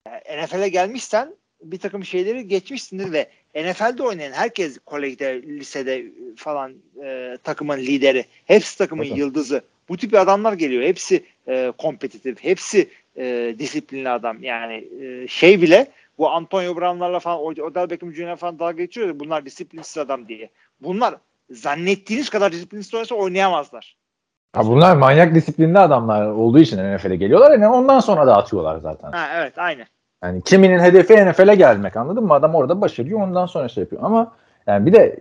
Yani 0.07 0.43
NFL'e 0.43 0.69
gelmişsen 0.69 1.35
bir 1.61 1.79
takım 1.79 2.05
şeyleri 2.05 2.47
geçmişsindir 2.47 3.11
ve 3.11 3.29
NFL'de 3.63 4.03
oynayan 4.03 4.31
herkes 4.31 4.79
kolejde, 4.85 5.41
lisede 5.41 6.05
falan 6.35 6.73
e, 7.03 7.37
takımın 7.43 7.77
lideri. 7.77 8.25
Hepsi 8.45 8.77
takımın 8.77 9.05
evet. 9.05 9.17
yıldızı. 9.17 9.61
Bu 9.89 9.97
tip 9.97 10.13
adamlar 10.13 10.53
geliyor. 10.53 10.83
Hepsi 10.83 11.25
e, 11.47 11.71
kompetitif. 11.77 12.43
Hepsi 12.43 12.89
e, 13.17 13.55
disiplinli 13.59 14.09
adam. 14.09 14.43
Yani 14.43 14.87
e, 15.01 15.27
şey 15.27 15.61
bile 15.61 15.87
bu 16.17 16.29
Antonio 16.29 16.75
Brown'larla 16.75 17.19
falan 17.19 17.39
Odell 17.39 17.89
Beckham 17.89 18.13
Jr. 18.13 18.35
falan 18.35 18.59
dalga 18.59 18.71
geçiyor. 18.71 19.19
Bunlar 19.19 19.45
disiplinsiz 19.45 19.97
adam 19.97 20.27
diye. 20.27 20.49
Bunlar 20.81 21.15
zannettiğiniz 21.49 22.29
kadar 22.29 22.51
disiplinsiz 22.51 22.93
oynasa 22.93 23.15
oynayamazlar. 23.15 23.97
Ha 24.53 24.67
bunlar 24.67 24.95
manyak 24.95 25.35
disiplinli 25.35 25.79
adamlar 25.79 26.27
olduğu 26.27 26.59
için 26.59 26.95
NFL'e 26.95 27.15
geliyorlar. 27.15 27.51
Yani 27.51 27.67
ondan 27.67 27.99
sonra 27.99 28.27
da 28.27 28.37
atıyorlar 28.37 28.79
zaten. 28.79 29.11
Ha, 29.11 29.29
evet 29.35 29.57
aynı. 29.57 29.85
Yani 30.27 30.41
kiminin 30.41 30.79
hedefi 30.79 31.25
NFL'e 31.25 31.55
gelmek 31.55 31.97
anladın 31.97 32.23
mı? 32.23 32.33
Adam 32.33 32.55
orada 32.55 32.81
başarıyor 32.81 33.21
ondan 33.21 33.45
sonra 33.45 33.69
şey 33.69 33.81
yapıyor. 33.81 34.01
Ama 34.05 34.31
yani 34.67 34.85
bir 34.85 34.93
de 34.93 35.19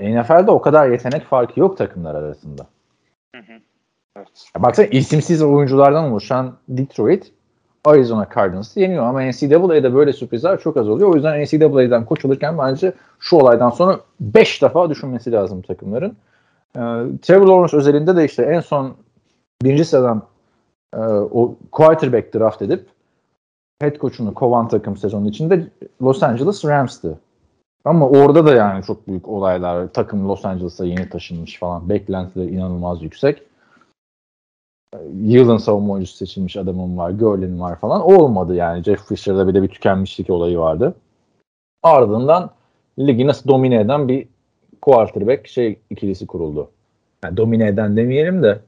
NFL'de 0.00 0.50
o 0.50 0.60
kadar 0.60 0.88
yetenek 0.88 1.24
farkı 1.24 1.60
yok 1.60 1.78
takımlar 1.78 2.14
arasında. 2.14 2.66
Hı 3.36 3.38
hı. 3.38 3.52
Evet. 4.16 4.28
Ya 4.56 4.62
baksana 4.62 4.86
isimsiz 4.86 5.42
oyunculardan 5.42 6.04
oluşan 6.04 6.54
Detroit 6.68 7.32
Arizona 7.84 8.28
Cardinals'ı 8.34 8.80
yeniyor 8.80 9.04
ama 9.04 9.22
NCAA'de 9.22 9.94
böyle 9.94 10.12
sürprizler 10.12 10.60
çok 10.60 10.76
az 10.76 10.88
oluyor. 10.88 11.08
O 11.08 11.14
yüzden 11.14 11.42
NCAA'den 11.42 12.04
koç 12.04 12.24
alırken 12.24 12.58
bence 12.58 12.92
şu 13.20 13.36
olaydan 13.36 13.70
sonra 13.70 14.00
5 14.20 14.62
defa 14.62 14.90
düşünmesi 14.90 15.32
lazım 15.32 15.62
takımların. 15.62 16.16
Ee, 16.76 16.80
Trevor 17.22 17.46
Lawrence 17.46 17.76
özelinde 17.76 18.16
de 18.16 18.24
işte 18.24 18.42
en 18.42 18.60
son 18.60 18.94
birinci 19.62 19.84
sıradan 19.84 20.22
e, 20.94 20.98
o 21.06 21.54
quarterback 21.72 22.34
draft 22.34 22.62
edip 22.62 22.86
head 23.82 23.96
coach'unu 23.96 24.34
kovan 24.34 24.68
takım 24.68 24.96
sezonun 24.96 25.26
içinde 25.26 25.66
Los 26.02 26.22
Angeles 26.22 26.64
Rams'tı. 26.64 27.18
Ama 27.84 28.08
orada 28.08 28.46
da 28.46 28.54
yani 28.54 28.84
çok 28.84 29.08
büyük 29.08 29.28
olaylar. 29.28 29.88
Takım 29.88 30.28
Los 30.28 30.44
Angeles'a 30.44 30.84
yeni 30.84 31.08
taşınmış 31.08 31.58
falan. 31.58 31.88
Beklentiler 31.88 32.44
inanılmaz 32.44 33.02
yüksek. 33.02 33.42
Yılın 35.14 35.56
savunma 35.56 35.92
oyuncusu 35.92 36.16
seçilmiş 36.16 36.56
adamım 36.56 36.98
var. 36.98 37.10
Görlin 37.10 37.60
var 37.60 37.80
falan. 37.80 38.02
O 38.02 38.14
olmadı 38.14 38.54
yani. 38.54 38.82
Jeff 38.82 39.08
Fisher'da 39.08 39.48
bir 39.48 39.54
de 39.54 39.62
bir 39.62 39.68
tükenmişlik 39.68 40.30
olayı 40.30 40.58
vardı. 40.58 40.94
Ardından 41.82 42.50
ligi 42.98 43.26
nasıl 43.26 43.48
domine 43.48 43.80
eden 43.80 44.08
bir 44.08 44.28
quarterback 44.82 45.48
şey 45.48 45.78
ikilisi 45.90 46.26
kuruldu. 46.26 46.70
Yani 47.24 47.36
domine 47.36 47.66
eden 47.66 47.96
demeyelim 47.96 48.42
de 48.42 48.60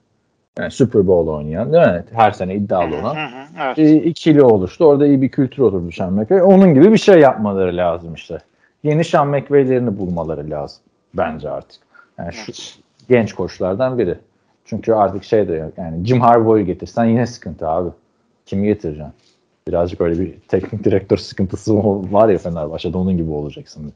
yani 0.58 0.70
Super 0.70 1.06
Bowl 1.06 1.30
oynayan 1.30 1.72
değil 1.72 1.86
mi? 1.86 2.04
Her 2.12 2.30
sene 2.32 2.54
iddialı 2.54 2.96
olan. 2.96 3.14
Hı 3.14 3.20
hı, 3.20 3.44
evet. 3.62 3.78
E, 3.78 3.96
ikili 3.96 4.42
oluştu. 4.42 4.84
Orada 4.84 5.06
iyi 5.06 5.22
bir 5.22 5.28
kültür 5.28 5.62
oturdu 5.62 5.92
Sean 5.92 6.12
McVay. 6.12 6.42
Onun 6.42 6.74
gibi 6.74 6.92
bir 6.92 6.98
şey 6.98 7.20
yapmaları 7.20 7.76
lazım 7.76 8.14
işte. 8.14 8.38
Yeni 8.82 9.04
Sean 9.04 9.28
McVay'lerini 9.28 9.98
bulmaları 9.98 10.50
lazım. 10.50 10.82
Bence 11.14 11.50
artık. 11.50 11.80
Yani 12.18 12.32
şu 12.32 12.52
genç 13.08 13.32
koçlardan 13.32 13.98
biri. 13.98 14.18
Çünkü 14.64 14.92
artık 14.92 15.24
şey 15.24 15.48
de 15.48 15.54
yok. 15.54 15.72
Yani 15.76 16.06
Jim 16.06 16.20
Harbaugh'u 16.20 16.60
getirsen 16.60 17.04
yine 17.04 17.26
sıkıntı 17.26 17.68
abi. 17.68 17.90
Kimi 18.46 18.66
getireceksin? 18.66 19.12
Birazcık 19.68 20.00
öyle 20.00 20.20
bir 20.20 20.34
teknik 20.48 20.84
direktör 20.84 21.16
sıkıntısı 21.16 21.74
var 22.12 22.28
ya 22.28 22.38
Fenerbahçe'de 22.38 22.98
onun 22.98 23.16
gibi 23.16 23.30
olacaksın. 23.30 23.92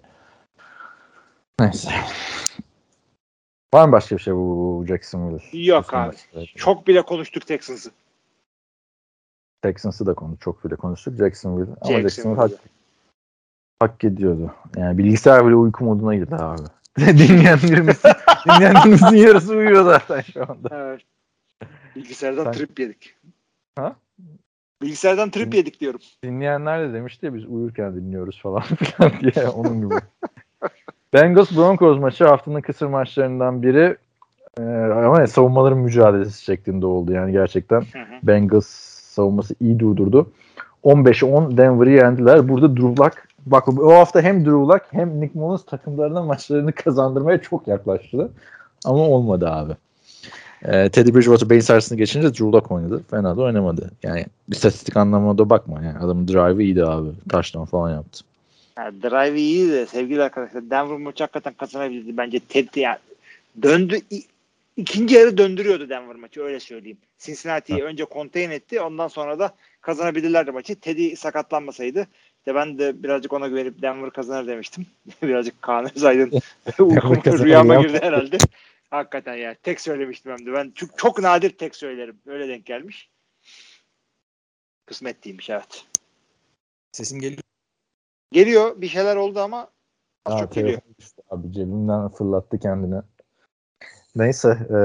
Neyse. 1.61 1.91
Var 3.75 3.87
mı 3.87 3.93
başka 3.93 4.16
bir 4.16 4.21
şey 4.23 4.35
bu 4.35 4.85
Jacksonville? 4.89 5.66
Yok 5.66 5.95
abi. 5.95 6.16
Çok 6.57 6.87
bile 6.87 7.03
konuştuk 7.03 7.47
Texans'ı. 7.47 7.91
Texans'ı 9.62 10.07
da 10.07 10.14
konu 10.14 10.37
çok 10.41 10.64
bile 10.64 10.77
konuştuk. 10.77 11.16
Jacksonville. 11.16 11.71
Ama 11.81 12.01
Jacksonville. 12.01 12.01
Jacksonville 12.01 12.41
hak, 12.41 12.51
hak 13.81 14.05
ediyordu. 14.05 14.55
Yani 14.77 14.99
bilgisayar 14.99 15.47
bile 15.47 15.55
uyku 15.55 15.85
moduna 15.85 16.14
girdi 16.14 16.35
abi. 16.35 16.62
Dinleyenlerimizin, 16.99 18.11
dinleyenlerimizin 18.47 19.16
yarısı 19.16 19.57
uyuyor 19.57 19.85
zaten 19.85 20.21
şu 20.21 20.43
anda. 20.51 20.69
Evet. 20.73 21.01
Bilgisayardan 21.97 22.45
Sen- 22.45 22.53
trip 22.53 22.81
yedik. 22.81 23.16
Ha? 23.77 23.97
Bilgisayardan 24.83 25.31
trip 25.31 25.55
yedik 25.55 25.81
diyorum. 25.81 26.01
Dinleyenler 26.25 26.89
de 26.89 26.93
demişti 26.93 27.27
ya 27.27 27.35
biz 27.35 27.45
uyurken 27.45 27.97
dinliyoruz 27.97 28.41
falan 28.43 28.61
filan 28.62 29.21
diye 29.21 29.49
onun 29.49 29.81
gibi. 29.81 29.95
Bengals 31.15 31.57
Broncos 31.57 31.99
maçı 31.99 32.25
haftanın 32.25 32.61
kısır 32.61 32.87
maçlarından 32.87 33.63
biri. 33.63 33.97
Ee, 34.59 34.63
ama 35.05 35.27
savunmaların 35.27 35.79
mücadelesi 35.79 36.45
şeklinde 36.45 36.87
oldu 36.87 37.13
yani 37.13 37.33
gerçekten. 37.33 37.81
Hı 37.81 37.99
hı. 37.99 38.19
Bengals 38.23 38.67
savunması 38.67 39.55
iyi 39.61 39.79
durdurdu. 39.79 40.31
15'e 40.85 41.29
10 41.29 41.57
Denver'ı 41.57 41.91
yendiler. 41.91 42.49
Burada 42.49 42.77
Drew 42.77 43.05
Luck 43.05 43.15
bak 43.47 43.69
o 43.69 43.95
hafta 43.95 44.23
hem 44.23 44.41
Drew 44.45 44.51
Luck 44.51 44.83
hem 44.91 45.21
Nick 45.21 45.39
Mullins 45.39 45.65
takımlarına 45.65 46.23
maçlarını 46.23 46.73
kazandırmaya 46.73 47.39
çok 47.39 47.69
yaklaştı. 47.69 48.31
Ama 48.85 48.99
olmadı 48.99 49.49
abi. 49.51 49.73
Ee, 50.65 50.89
Teddy 50.89 51.15
Bridgewater 51.15 51.51
beyin 51.51 51.61
sarsını 51.61 51.99
geçince 51.99 52.29
Drew 52.29 52.45
Luck 52.45 52.73
oynadı. 52.73 53.03
Fena 53.11 53.37
da 53.37 53.43
oynamadı. 53.43 53.91
Yani 54.03 54.27
istatistik 54.49 54.97
anlamında 54.97 55.51
bakma. 55.51 55.83
Yani 55.85 55.99
adamın 55.99 56.29
drive'ı 56.29 56.63
iyiydi 56.63 56.85
abi. 56.85 57.09
Touchdown 57.31 57.65
falan 57.65 57.91
yaptı. 57.91 58.25
Ha, 58.79 58.93
drive 59.03 59.41
iyi 59.41 59.72
de 59.72 59.87
sevgili 59.87 60.22
arkadaşlar 60.22 60.70
Denver 60.70 60.99
maçı 60.99 61.24
hakikaten 61.24 61.55
kazanabilirdi. 61.55 62.16
Bence 62.16 62.39
Ted 62.41 62.68
yani 62.74 62.99
döndü 63.62 64.01
ikinci 64.76 65.14
yarı 65.14 65.39
döndürüyordu 65.39 65.89
Denver 65.89 66.16
maçı 66.16 66.43
öyle 66.43 66.61
söyleyeyim. 66.61 66.99
Cincinnati'yi 67.18 67.83
önce 67.83 68.07
contain 68.12 68.51
etti 68.51 68.81
ondan 68.81 69.09
sonra 69.09 69.39
da 69.39 69.55
kazanabilirlerdi 69.81 70.51
maçı. 70.51 70.81
Teddy 70.81 71.14
sakatlanmasaydı 71.14 72.07
işte 72.39 72.55
ben 72.55 72.79
de 72.79 73.03
birazcık 73.03 73.33
ona 73.33 73.49
güvenip 73.49 73.83
Denver 73.83 74.11
kazanır 74.11 74.47
demiştim. 74.47 74.87
birazcık 75.22 75.62
Kaan 75.62 75.91
Özaydın 75.97 76.31
rüyama 77.45 77.74
ya. 77.74 77.81
girdi 77.81 77.99
herhalde. 78.03 78.39
Hakikaten 78.91 79.35
ya 79.35 79.55
tek 79.55 79.81
söylemiştim 79.81 80.33
hem 80.33 80.47
de. 80.47 80.53
Ben 80.53 80.72
çok, 80.74 80.99
çok 80.99 81.18
nadir 81.18 81.51
tek 81.51 81.76
söylerim. 81.76 82.18
Öyle 82.26 82.49
denk 82.49 82.66
gelmiş. 82.66 83.09
Kısmet 84.87 85.24
değilmiş 85.24 85.51
evet. 85.51 85.85
Sesim 86.93 87.20
geliyor. 87.20 87.48
Geliyor 88.33 88.81
bir 88.81 88.89
şeyler 88.89 89.16
oldu 89.16 89.41
ama 89.41 89.68
az 90.26 90.35
Aa, 90.35 90.39
çok 90.39 90.53
geliyor. 90.53 90.81
düştü 90.99 91.22
Abi 91.31 91.53
cebimden 91.53 92.09
fırlattı 92.09 92.59
kendini. 92.59 93.01
Neyse. 94.16 94.49
e, 94.49 94.79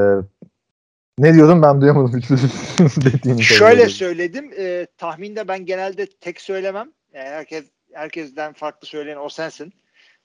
ne 1.19 1.33
diyordum 1.33 1.61
ben 1.61 1.81
duyamadım 1.81 2.21
dediğini. 3.05 3.43
Şöyle 3.43 3.89
söyledim. 3.89 4.51
E, 4.57 4.87
tahminde 4.97 5.47
ben 5.47 5.65
genelde 5.65 6.05
tek 6.05 6.41
söylemem. 6.41 6.91
Yani 7.13 7.29
herkes 7.29 7.65
herkesten 7.93 8.53
farklı 8.53 8.87
söyleyen 8.87 9.17
o 9.17 9.29
sensin. 9.29 9.73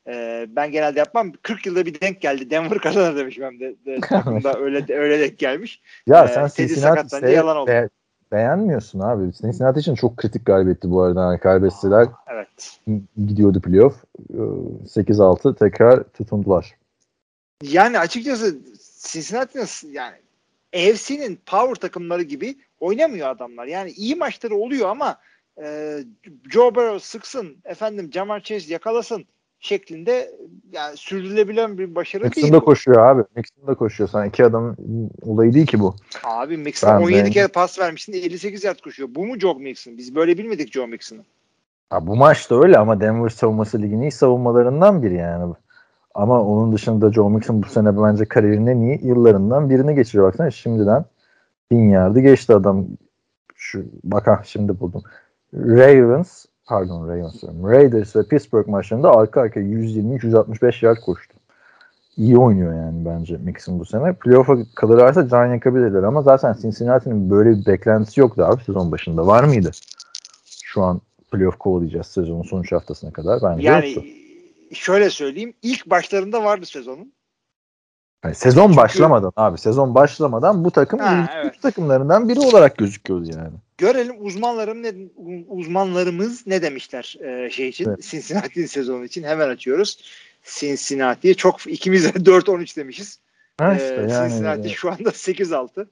E, 0.08 0.46
ben 0.48 0.70
genelde 0.72 0.98
yapmam. 0.98 1.32
40 1.42 1.66
yılda 1.66 1.86
bir 1.86 2.00
denk 2.00 2.20
geldi. 2.20 2.50
Denver 2.50 2.78
kazanır 2.78 3.16
demişim 3.16 3.44
hem 3.44 3.60
de. 3.60 3.74
de 3.86 4.00
takımda 4.08 4.58
öyle 4.58 4.94
öyle 4.94 5.20
denk 5.20 5.38
gelmiş. 5.38 5.82
Ya 6.06 6.24
Ee, 6.24 6.28
sen 6.28 6.48
Cincinnati 6.66 7.16
seyret- 7.16 7.32
yalan 7.34 7.56
oldu. 7.56 7.70
Be- 8.32 8.36
beğenmiyorsun 8.36 9.00
abi. 9.00 9.32
Cincinnati 9.32 9.80
için 9.80 9.94
çok 9.94 10.16
kritik 10.16 10.46
galibiyetti 10.46 10.90
bu 10.90 11.02
arada. 11.02 11.22
Yani 11.22 11.40
kaybettiler. 11.40 12.08
Evet. 12.26 12.80
Gidiyordu 13.26 13.60
playoff. 13.60 14.04
Ee, 14.30 14.36
8-6 14.86 15.54
tekrar 15.58 16.02
tutundular. 16.02 16.74
Yani 17.62 17.98
açıkçası 17.98 18.56
Cincinnati'nin 18.98 19.92
yani 19.92 20.16
AFC'nin 20.74 21.38
power 21.46 21.74
takımları 21.74 22.22
gibi 22.22 22.56
oynamıyor 22.80 23.28
adamlar. 23.28 23.66
Yani 23.66 23.90
iyi 23.90 24.16
maçları 24.16 24.56
oluyor 24.56 24.88
ama 24.88 25.18
e, 25.62 25.98
Joe 26.50 26.74
Burrow 26.74 26.98
sıksın, 26.98 27.56
efendim 27.64 28.10
Jamar 28.12 28.40
Chase 28.40 28.72
yakalasın 28.72 29.26
şeklinde 29.61 30.30
yani 30.72 30.96
sürdürülebilen 30.96 31.78
bir 31.78 31.94
başarı 31.94 32.22
değil. 32.22 32.32
Mixon 32.36 32.61
da 32.61 32.64
koşuyor 32.64 33.06
abi. 33.06 33.22
Mixon 33.36 33.66
da 33.66 33.74
koşuyor. 33.74 34.09
Sen 34.11 34.24
iki 34.28 34.44
adamın 34.44 34.76
olayı 35.22 35.54
değil 35.54 35.66
ki 35.66 35.80
bu. 35.80 35.94
Abi 36.24 36.56
Mixon 36.56 36.90
Ben 36.90 37.02
17 37.04 37.24
ben- 37.24 37.30
kere 37.30 37.48
pas 37.48 37.78
vermişsin 37.78 38.12
58 38.12 38.64
yard 38.64 38.78
koşuyor. 38.78 39.09
Bu 39.14 39.26
mu 39.26 39.38
Joe 39.38 39.54
Mixon? 39.54 39.98
Biz 39.98 40.14
böyle 40.14 40.38
bilmedik 40.38 40.72
Joe 40.72 40.86
Mixon'ı. 40.86 41.20
Ha, 41.90 42.06
bu 42.06 42.16
maç 42.16 42.50
da 42.50 42.61
öyle 42.61 42.78
ama 42.78 43.00
Denver 43.00 43.28
savunması 43.28 43.82
liginin 43.82 44.02
iyi 44.02 44.11
savunmalarından 44.12 45.02
biri 45.02 45.14
yani. 45.14 45.54
Ama 46.14 46.42
onun 46.42 46.72
dışında 46.72 47.12
Joe 47.12 47.30
Mixon 47.30 47.62
bu 47.62 47.66
sene 47.66 48.02
bence 48.02 48.24
kariyerinin 48.24 48.66
en 48.66 48.80
iyi 48.80 49.06
yıllarından 49.06 49.70
birini 49.70 49.94
geçiriyor. 49.94 50.26
Baksana 50.28 50.50
şimdiden 50.50 51.04
bin 51.70 51.88
yardı 51.90 52.20
geçti 52.20 52.54
adam. 52.54 52.86
Şu, 53.54 53.84
bak 54.04 54.26
ha 54.26 54.42
şimdi 54.44 54.80
buldum. 54.80 55.02
Ravens 55.54 56.46
pardon 56.68 57.08
Ravens. 57.08 57.44
Raiders 57.44 58.16
ve 58.16 58.22
Pittsburgh 58.22 58.68
maçlarında 58.68 59.10
arka 59.10 59.40
arkaya 59.40 59.66
120-165 59.66 60.84
yard 60.86 60.96
koştu. 60.98 61.34
İyi 62.16 62.38
oynuyor 62.38 62.74
yani 62.74 63.04
bence 63.04 63.36
Mixon 63.36 63.78
bu 63.80 63.84
sene. 63.84 64.12
Playoff'a 64.12 64.56
kalırlarsa 64.74 65.28
can 65.28 65.46
yakabilirler 65.46 66.02
ama 66.02 66.22
zaten 66.22 66.56
Cincinnati'nin 66.62 67.30
böyle 67.30 67.50
bir 67.50 67.66
beklentisi 67.66 68.20
yoktu 68.20 68.42
abi 68.44 68.64
sezon 68.64 68.92
başında. 68.92 69.26
Var 69.26 69.44
mıydı? 69.44 69.70
Şu 70.64 70.82
an 70.82 71.00
playoff 71.32 71.58
kovalayacağız 71.58 72.06
sezonun 72.06 72.42
son 72.42 72.62
üç 72.62 72.72
haftasına 72.72 73.10
kadar. 73.12 73.42
Bence 73.42 73.66
Yani 73.68 73.92
yoktu. 73.92 74.04
şöyle 74.72 75.10
söyleyeyim 75.10 75.54
ilk 75.62 75.90
başlarında 75.90 76.44
vardı 76.44 76.66
sezonun. 76.66 77.12
Yani 78.24 78.34
sezon 78.34 78.66
Çünkü- 78.66 78.76
başlamadan 78.76 79.32
abi 79.36 79.58
sezon 79.58 79.94
başlamadan 79.94 80.64
bu 80.64 80.70
takım 80.70 80.98
Ha, 81.00 81.30
evet. 81.36 81.62
takımlarından 81.62 82.28
biri 82.28 82.40
olarak 82.40 82.76
gözüküyordu 82.78 83.30
yani. 83.36 83.52
Görelim 83.78 84.16
uzmanlarım 84.26 84.82
ne 84.82 84.92
uzmanlarımız 85.48 86.46
ne 86.46 86.62
demişler 86.62 87.16
e, 87.24 87.50
şey 87.50 87.68
için 87.68 87.88
Evet. 87.88 88.02
Cincinnati 88.02 88.68
sezonu 88.68 89.04
için 89.04 89.22
hemen 89.22 89.48
açıyoruz. 89.48 89.98
Cincinnati'ye 90.44 91.34
çok 91.34 91.66
ikimiz 91.66 92.04
de 92.04 92.08
4-13 92.30 92.76
demişiz. 92.76 93.18
Ha 93.58 93.72
Ee, 93.74 93.76
işte 93.76 94.06
yani 94.10 94.30
Cincinnati 94.30 94.68
şu 94.70 94.90
anda 94.90 95.08
8-6. 95.08 95.86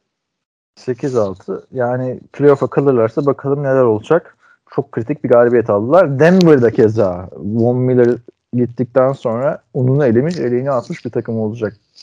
8-6 0.78 1.62
yani 1.72 2.20
playoff'a 2.32 2.66
kalırlarsa 2.66 3.26
bakalım 3.26 3.62
neler 3.62 3.82
olacak. 3.82 4.36
Çok 4.74 4.92
kritik 4.92 5.24
bir 5.24 5.28
galibiyet 5.28 5.70
aldılar. 5.70 6.18
Denver'da 6.18 6.70
keza 6.70 7.28
Von 7.36 7.76
Miller 7.76 8.16
gittikten 8.52 9.12
sonra 9.12 9.62
onunu 9.74 10.06
elemiş, 10.06 10.36
eleğini 10.36 10.70
atmış 10.70 11.04
bir 11.04 11.10
takım 11.10 11.38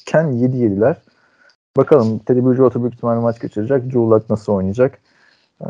olacakken 0.04 0.32
7 0.32 0.58
yediler. 0.58 0.96
Bakalım 1.78 2.20
Teddy 2.20 2.40
Bridgewater 2.40 2.82
büyük 2.82 2.94
ihtimalle 2.94 3.20
maç 3.20 3.40
geçirecek. 3.40 3.84
Drew 3.84 4.00
Luck 4.00 4.30
nasıl 4.30 4.54
oynayacak? 4.54 5.00
Ee, 5.62 5.66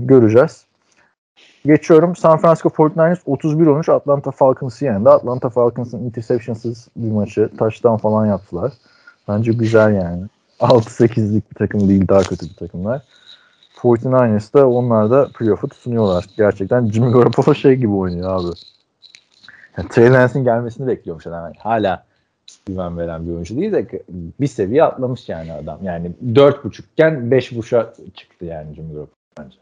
göreceğiz. 0.00 0.64
Geçiyorum. 1.66 2.16
San 2.16 2.38
Francisco 2.38 2.68
49ers 2.68 3.24
31-13 3.26 3.92
Atlanta 3.92 4.30
Falcons'ı 4.30 4.84
yendi. 4.84 5.10
Atlanta 5.10 5.50
Falcons'ın 5.50 6.04
interceptionsız 6.04 6.88
bir 6.96 7.12
maçı. 7.12 7.50
Touchdown 7.58 7.96
falan 7.96 8.26
yaptılar. 8.26 8.72
Bence 9.28 9.52
güzel 9.52 9.94
yani. 9.94 10.22
6-8'lik 10.60 11.50
bir 11.50 11.54
takım 11.54 11.88
değil. 11.88 12.08
Daha 12.08 12.20
kötü 12.20 12.46
bir 12.46 12.54
takımlar. 12.54 13.02
49ers 13.76 14.54
da 14.54 14.68
onlar 14.68 15.10
da 15.10 15.28
playoff'u 15.38 15.68
tutunuyorlar. 15.68 16.26
Gerçekten 16.36 16.86
Jimmy 16.86 17.12
Garoppolo 17.12 17.54
şey 17.54 17.74
gibi 17.74 17.92
oynuyor 17.92 18.40
abi. 18.40 18.56
Yani 19.78 19.88
Trey 19.88 20.12
Lance'in 20.12 20.44
gelmesini 20.44 20.86
bekliyormuş. 20.86 21.26
Yani 21.26 21.54
hala 21.58 22.04
güven 22.66 22.98
veren 22.98 23.26
bir 23.26 23.32
oyuncu 23.32 23.56
değil 23.56 23.72
de 23.72 23.88
bir 24.40 24.46
seviye 24.46 24.84
atlamış 24.84 25.28
yani 25.28 25.52
adam. 25.52 25.78
Yani 25.82 26.10
4.5 26.26 26.80
iken 26.92 27.14
5.5'a 27.14 27.94
çıktı 28.14 28.44
yani 28.44 28.74
Jimmy 28.74 28.92
Garoppolo 28.92 29.16
bence. 29.38 29.56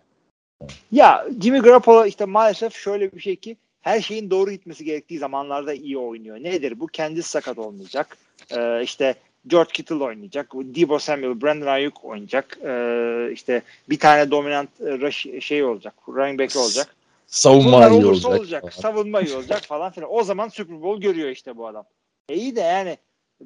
Ya 0.93 1.27
Jimmy 1.41 1.59
Garoppolo 1.59 2.07
işte 2.07 2.25
maalesef 2.25 2.75
şöyle 2.75 3.13
bir 3.13 3.21
şey 3.21 3.37
ki 3.37 3.57
her 3.81 4.01
şeyin 4.01 4.31
doğru 4.31 4.51
gitmesi 4.51 4.85
gerektiği 4.85 5.19
zamanlarda 5.19 5.75
iyi 5.75 5.99
oynuyor. 5.99 6.37
Nedir 6.37 6.81
bu? 6.81 6.87
Kendisi 6.87 7.29
sakat 7.29 7.59
olmayacak. 7.59 8.17
Ee, 8.57 8.83
işte 8.83 9.15
George 9.47 9.71
Kittle 9.73 9.95
oynayacak. 9.95 10.53
Debo 10.55 10.99
Samuel, 10.99 11.43
Brandon 11.43 11.67
Ayuk 11.67 12.05
oynayacak. 12.05 12.59
Ee, 12.65 13.31
işte 13.33 13.63
bir 13.91 13.99
tane 13.99 14.31
dominant 14.31 14.69
rush 14.81 15.27
şey 15.41 15.65
olacak. 15.65 15.95
Running 16.09 16.41
back 16.41 16.57
olacak. 16.57 16.95
Savunma 17.27 17.89
iyi 17.89 18.05
olursa 18.05 18.29
olacak. 18.29 18.65
olacak. 18.65 18.75
Savunma 18.75 19.21
iyi 19.21 19.37
olacak 19.37 19.63
falan 19.63 19.93
filan. 19.93 20.15
O 20.15 20.23
zaman 20.23 20.49
Super 20.49 20.83
Bowl 20.83 21.03
görüyor 21.03 21.29
işte 21.29 21.57
bu 21.57 21.67
adam. 21.67 21.85
E 22.33 22.37
iyi 22.37 22.57
de 22.57 22.61
yani 22.61 22.97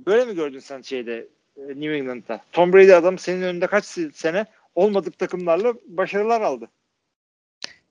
böyle 0.07 0.24
mi 0.24 0.34
gördün 0.34 0.59
sen 0.59 0.82
şeyde 0.82 1.26
e, 1.57 1.68
New 1.68 1.97
England'da? 1.97 2.41
Tom 2.53 2.72
Brady 2.72 2.95
adam 2.95 3.18
senin 3.18 3.43
önünde 3.43 3.66
kaç 3.66 3.84
sene 4.14 4.47
olmadık 4.74 5.18
takımlarla 5.18 5.74
başarılar 5.87 6.41
aldı. 6.41 6.68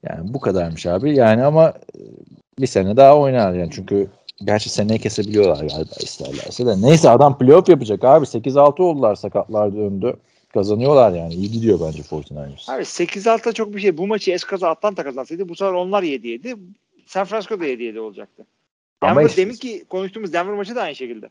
Yani 0.04 0.34
bu 0.34 0.40
kadarmış 0.40 0.86
abi. 0.86 1.16
Yani 1.16 1.44
ama 1.44 1.70
e, 1.70 2.00
bir 2.60 2.68
sene 2.68 2.98
daha 2.98 3.18
oynar 3.20 3.54
yani. 3.54 3.70
Çünkü 3.72 4.08
gerçi 4.44 4.70
seneye 4.70 5.00
kesebiliyorlar 5.00 5.68
galiba 5.68 5.96
isterlerse 6.00 6.66
de. 6.66 6.82
Neyse 6.82 7.10
adam 7.10 7.38
playoff 7.38 7.70
yapacak 7.70 8.04
abi. 8.04 8.26
8-6 8.26 8.82
oldular 8.82 9.16
sakatlar 9.16 9.76
döndü. 9.76 10.16
Kazanıyorlar 10.54 11.12
yani. 11.12 11.34
İyi 11.34 11.52
gidiyor 11.52 11.80
bence 11.88 12.02
49ers. 12.02 12.76
Abi 12.76 12.82
8-6'da 12.84 13.54
çok 13.54 13.76
bir 13.76 13.80
şey. 13.80 13.98
Bu 13.98 14.08
maçı 14.08 14.32
eskaza 14.32 14.70
Atlanta 14.70 15.04
kazansaydı 15.04 15.50
bu 15.50 15.56
sefer 15.56 15.74
onlar 15.74 16.04
7-7. 16.04 16.58
San 17.06 17.26
Francisco 17.26 17.60
da 17.60 17.66
7-7 17.66 18.00
olacaktı. 18.00 18.46
Ama 19.06 19.16
Denver 19.16 19.30
işte- 19.30 19.42
demin 19.42 19.54
ki 19.56 19.86
konuştuğumuz 19.90 20.34
Denver 20.34 20.54
maçı 20.56 20.76
da 20.76 20.82
aynı 20.82 20.96
şekilde. 20.96 21.30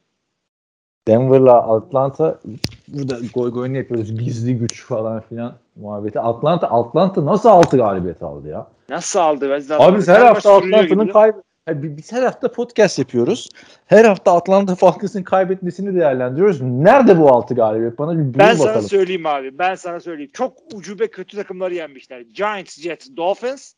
Denver'la 1.08 1.74
Atlanta 1.76 2.40
burada 2.88 3.18
goy 3.34 3.50
goyunu 3.52 3.76
yapıyoruz. 3.76 4.18
Gizli 4.18 4.58
güç 4.58 4.84
falan 4.84 5.20
filan 5.20 5.54
muhabbeti. 5.76 6.20
Atlanta 6.20 6.70
Atlanta 6.70 7.26
nasıl 7.26 7.48
6 7.48 7.76
galibiyet 7.76 8.22
aldı 8.22 8.48
ya? 8.48 8.66
Nasıl 8.88 9.18
aldı? 9.20 9.50
Ben 9.50 9.58
zaten 9.58 9.84
Abi 9.92 10.06
her 10.06 10.20
hafta 10.20 10.54
Atlanta'nın 10.56 11.02
gibi. 11.02 11.12
kayb 11.12 11.34
Abi 11.68 11.82
bi- 11.82 11.96
biz 11.96 12.12
her 12.12 12.22
hafta 12.22 12.52
podcast 12.52 12.98
yapıyoruz. 12.98 13.48
Her 13.86 14.04
hafta 14.04 14.32
Atlanta 14.36 14.74
Falcons'ın 14.74 15.22
kaybetmesini 15.22 15.94
değerlendiriyoruz. 15.94 16.60
Nerede 16.62 17.18
bu 17.18 17.28
6 17.28 17.54
galibiyet? 17.54 17.98
Bana 17.98 18.18
bir 18.18 18.38
Ben 18.38 18.54
sana 18.54 18.68
bakalım. 18.68 18.88
söyleyeyim 18.88 19.26
abi. 19.26 19.58
Ben 19.58 19.74
sana 19.74 20.00
söyleyeyim. 20.00 20.30
Çok 20.34 20.56
ucube 20.74 21.10
kötü 21.10 21.36
takımları 21.36 21.74
yenmişler. 21.74 22.20
Giants, 22.20 22.78
Jets, 22.80 23.08
Dolphins. 23.16 23.74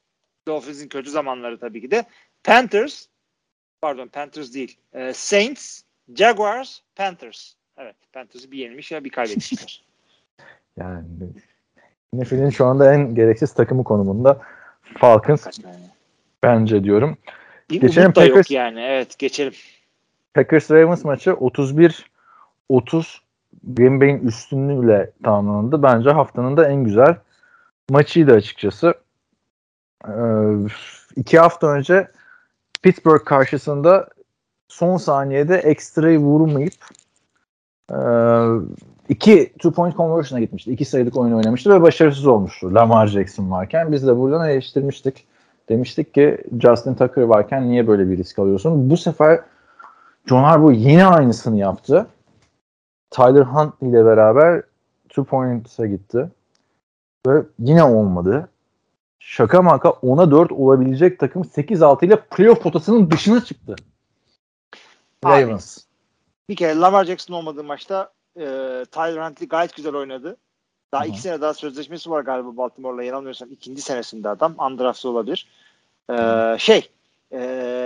Dolphins'in 0.49 0.88
kötü 0.88 1.11
zamanları 1.11 1.59
tabii 1.61 1.80
ki 1.80 1.90
de. 1.90 2.05
Panthers. 2.44 3.07
Pardon 3.83 4.09
Panthers 4.09 4.55
değil. 4.55 4.77
Ee, 4.95 5.12
Saints, 5.14 5.83
Jaguars, 6.14 6.81
Panthers. 6.97 7.53
Evet 7.77 7.97
Panthers'ı 8.12 8.51
bir 8.53 8.59
yenilmiş 8.59 8.93
ya 8.93 9.05
bir 9.05 9.11
kaybetmişler. 9.11 9.85
Yani 10.77 11.05
NFL'in 12.12 12.51
şu 12.51 12.66
anda 12.66 12.95
en 12.95 13.14
gereksiz 13.14 13.55
takımı 13.55 13.85
konumunda 13.85 14.41
Falcons 14.99 15.47
Yani. 15.64 15.77
bence 16.43 16.85
diyorum. 16.85 17.18
Bir 17.70 17.81
Geçelim 17.81 18.05
umut 18.05 18.16
da 18.16 18.20
yok 18.24 18.31
Packers. 18.31 18.51
yani. 18.51 18.81
Evet 18.81 19.18
geçelim. 19.18 19.53
Packers 20.35 20.70
Ravens 20.70 21.05
maçı 21.05 21.35
31 21.35 22.11
30 22.68 23.22
Green 23.64 24.01
Bay'in 24.01 24.18
üstünlüğüyle 24.18 25.11
tamamlandı. 25.24 25.83
Bence 25.83 26.11
haftanın 26.11 26.57
da 26.57 26.68
en 26.68 26.85
güzel 26.85 27.16
maçıydı 27.91 28.35
açıkçası. 28.35 28.95
Ee, 30.09 30.12
iki 31.16 31.39
hafta 31.39 31.66
önce 31.66 32.09
Pittsburgh 32.83 33.24
karşısında 33.24 34.09
son 34.68 34.97
saniyede 34.97 35.57
ekstrayı 35.57 36.18
vurmayıp 36.18 36.74
e, 37.93 37.99
iki 39.09 39.53
two 39.59 39.70
point 39.70 39.97
conversion'a 39.97 40.41
gitmişti. 40.41 40.72
İki 40.72 40.85
sayılık 40.85 41.16
oyun 41.16 41.33
oynamıştı 41.33 41.70
ve 41.70 41.83
başarısız 41.83 42.27
olmuştu 42.27 42.74
Lamar 42.74 43.07
Jackson 43.07 43.51
varken. 43.51 43.93
Biz 43.93 44.07
de 44.07 44.18
buradan 44.18 44.49
eleştirmiştik. 44.49 45.27
Demiştik 45.68 46.14
ki 46.14 46.39
Justin 46.61 46.95
Tucker 46.95 47.22
varken 47.22 47.68
niye 47.68 47.87
böyle 47.87 48.11
bir 48.11 48.18
risk 48.18 48.39
alıyorsun? 48.39 48.91
Bu 48.91 48.97
sefer 48.97 49.41
John 50.27 50.43
Harbaugh 50.43 50.74
yine 50.77 51.07
aynısını 51.07 51.59
yaptı. 51.59 52.07
Tyler 53.11 53.43
Hunt 53.43 53.74
ile 53.83 54.05
beraber 54.05 54.62
two 55.09 55.24
points'a 55.24 55.87
gitti. 55.87 56.31
Ve 57.27 57.43
yine 57.59 57.85
olmadı. 57.85 58.49
Şaka 59.19 59.62
maka 59.62 59.89
10'a 59.89 60.31
4 60.31 60.53
olabilecek 60.53 61.19
takım 61.19 61.43
8-6 61.43 62.07
ile 62.07 62.21
playoff 62.21 62.62
potasının 62.62 63.11
dışına 63.11 63.45
çıktı. 63.45 63.77
Abi. 65.23 65.43
Ravens. 65.43 65.79
Bir 66.49 66.57
kere 66.57 66.77
Lamar 66.77 67.05
Jackson 67.05 67.35
olmadığı 67.35 67.64
maçta 67.64 68.12
e, 68.37 68.45
Tyler 68.91 69.29
Huntley 69.29 69.49
gayet 69.49 69.77
güzel 69.77 69.95
oynadı. 69.95 70.37
Daha 70.93 71.03
Hı 71.03 71.07
hı. 71.07 71.11
iki 71.11 71.21
sene 71.21 71.41
daha 71.41 71.55
sözleşmesi 71.55 72.11
var 72.11 72.21
galiba 72.21 72.57
Baltimore'la 72.57 73.03
yanılmıyorsam 73.03 73.53
ikinci 73.53 73.83
senesinde 73.83 74.29
adam. 74.29 74.55
Undraft'ı 74.59 75.09
olabilir. 75.09 75.47
E, 76.11 76.17
şey 76.59 76.91
e, 77.33 77.39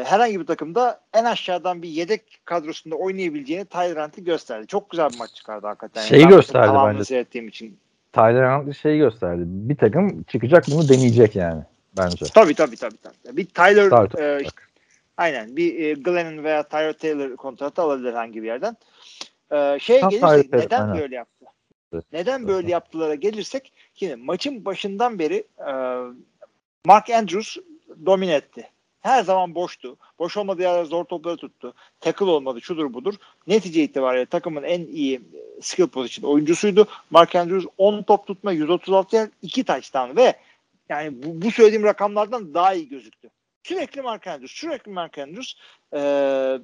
herhangi 0.07 0.41
bir 0.41 0.47
takımda 0.47 1.01
en 1.15 1.25
aşağıdan 1.25 1.83
bir 1.83 1.89
yedek 1.89 2.41
kadrosunda 2.45 2.97
oynayabileceğini 2.97 3.65
Tyler 3.65 4.05
Huntley 4.05 4.25
gösterdi. 4.25 4.67
Çok 4.67 4.91
güzel 4.91 5.11
bir 5.11 5.19
maç 5.19 5.35
çıkardı 5.35 5.67
hakikaten. 5.67 6.03
Şeyi 6.03 6.23
Ben 6.23 6.29
gösterdi 6.31 6.79
bence. 6.87 7.05
seyrettiğim 7.05 7.49
için. 7.49 7.79
Tyler 8.13 8.57
Huntley 8.57 8.75
şeyi 8.75 8.99
gösterdi. 8.99 9.43
Bir 9.47 9.77
takım 9.77 10.23
çıkacak 10.23 10.65
bunu 10.71 10.89
deneyecek 10.89 11.37
yani 11.37 11.63
bence. 11.97 12.27
Tabii 12.35 12.55
tabii 12.55 12.77
tabii. 12.77 12.97
tabii. 12.97 13.37
Bir 13.37 13.47
Tyler 13.47 13.87
Start 13.87 14.19
e, 14.19 14.39
işte, 14.43 14.63
aynen 15.17 15.57
bir 15.57 15.79
e, 15.79 15.93
Glennon 15.93 16.45
veya 16.45 16.63
Tyler 16.63 16.93
Taylor 16.93 17.37
kontratı 17.37 17.83
alabilir 17.83 18.13
hangi 18.13 18.43
bir 18.43 18.47
yerden. 18.47 18.77
E, 19.53 19.79
şeye 19.79 20.01
Tam 20.01 20.11
gelirsek 20.11 20.51
Tyler 20.51 20.65
neden 20.65 20.83
aynen. 20.83 20.99
böyle 20.99 21.15
yaptı? 21.15 21.45
Evet. 21.93 22.05
Neden 22.13 22.49
böyle 22.49 22.71
yaptılara 22.71 23.15
gelirsek 23.15 23.73
yine 24.01 24.15
maçın 24.15 24.65
başından 24.65 25.19
beri 25.19 25.45
e, 25.59 25.73
Mark 26.85 27.11
Andrews 27.11 27.57
domine 28.07 28.35
etti. 28.35 28.71
Her 29.01 29.23
zaman 29.23 29.55
boştu. 29.55 29.97
Boş 30.19 30.37
olmadığı 30.37 30.63
yerlerde 30.63 30.89
zor 30.89 31.05
topları 31.05 31.37
tuttu. 31.37 31.75
Tackle 32.01 32.25
olmadı, 32.25 32.61
şudur 32.61 32.95
budur. 32.95 33.15
Netice 33.47 33.83
itibariyle 33.83 34.27
takımın 34.27 34.63
en 34.63 34.81
iyi 34.81 35.21
skill 35.61 35.87
position 35.87 36.31
oyuncusuydu. 36.33 36.89
Mark 37.11 37.35
Andrews 37.35 37.67
10 37.79 38.03
top 38.03 38.27
tutma, 38.27 38.53
136 38.53 39.17
yer, 39.17 39.29
2 39.43 39.65
touchdown 39.65 40.17
ve 40.17 40.35
yani 40.89 41.23
bu, 41.23 41.43
bu 41.43 41.51
söylediğim 41.51 41.85
rakamlardan 41.85 42.55
daha 42.55 42.75
iyi 42.75 42.89
gözüktü. 42.89 43.31
Sürekli 43.63 44.03
Mark 44.03 44.27
Andrews, 44.27 44.53
sürekli 44.53 44.93
Mark 44.93 45.19
Andrews. 45.19 45.55
Ee, 45.95 46.59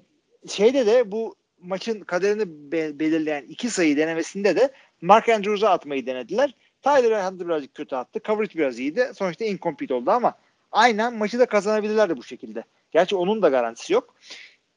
şeyde 0.49 0.86
de 0.86 1.12
bu 1.12 1.34
maçın 1.61 2.01
kaderini 2.01 2.72
be- 2.72 2.99
belirleyen 2.99 3.42
iki 3.42 3.70
sayı 3.70 3.97
denemesinde 3.97 4.57
de 4.57 4.72
Mark 5.03 5.28
Andrews'a 5.28 5.70
atmayı 5.70 6.07
denediler. 6.07 6.55
Tyler 6.82 7.24
Hunter 7.24 7.49
birazcık 7.49 7.74
kötü 7.74 7.97
attı. 7.97 8.20
Coverage 8.24 8.55
biraz 8.55 8.78
iyiydi. 8.78 9.11
Sonuçta 9.14 9.44
incomplete 9.44 9.94
oldu 9.94 10.11
ama 10.11 10.34
aynen 10.72 11.14
maçı 11.14 11.38
da 11.38 11.47
kazanabilirlerdi 11.47 12.16
bu 12.16 12.22
şekilde. 12.22 12.64
Gerçi 12.90 13.16
onun 13.16 13.42
da 13.42 13.49
garantisi 13.49 13.92
yok. 13.92 14.14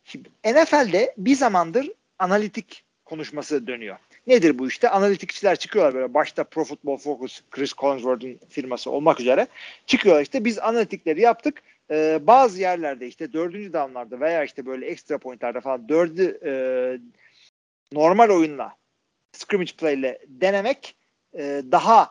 Şimdi 0.03 0.29
NFL'de 0.45 1.13
bir 1.17 1.35
zamandır 1.35 1.91
analitik 2.19 2.83
konuşması 3.05 3.67
dönüyor. 3.67 3.97
Nedir 4.29 4.59
bu 4.59 4.67
işte? 4.67 4.89
Analitikçiler 4.89 5.55
çıkıyorlar 5.55 5.93
böyle 5.93 6.13
başta 6.13 6.43
Pro 6.43 6.63
Football 6.63 6.97
Focus, 6.97 7.41
Chris 7.51 7.73
Collinsworth'un 7.73 8.39
firması 8.49 8.91
olmak 8.91 9.19
üzere. 9.19 9.47
Çıkıyorlar 9.85 10.21
işte 10.21 10.45
biz 10.45 10.59
analitikleri 10.59 11.21
yaptık. 11.21 11.61
Ee, 11.91 12.19
bazı 12.21 12.61
yerlerde 12.61 13.07
işte 13.07 13.33
dördüncü 13.33 13.73
downlarda 13.73 14.19
veya 14.19 14.43
işte 14.43 14.65
böyle 14.65 14.85
ekstra 14.85 15.17
pointlarda 15.17 15.61
falan 15.61 15.89
dördü 15.89 16.39
e, 16.45 16.51
normal 17.91 18.29
oyunla 18.29 18.75
scrimmage 19.31 19.71
play 19.77 19.93
ile 19.93 20.19
denemek 20.27 20.95
e, 21.37 21.61
daha 21.71 22.09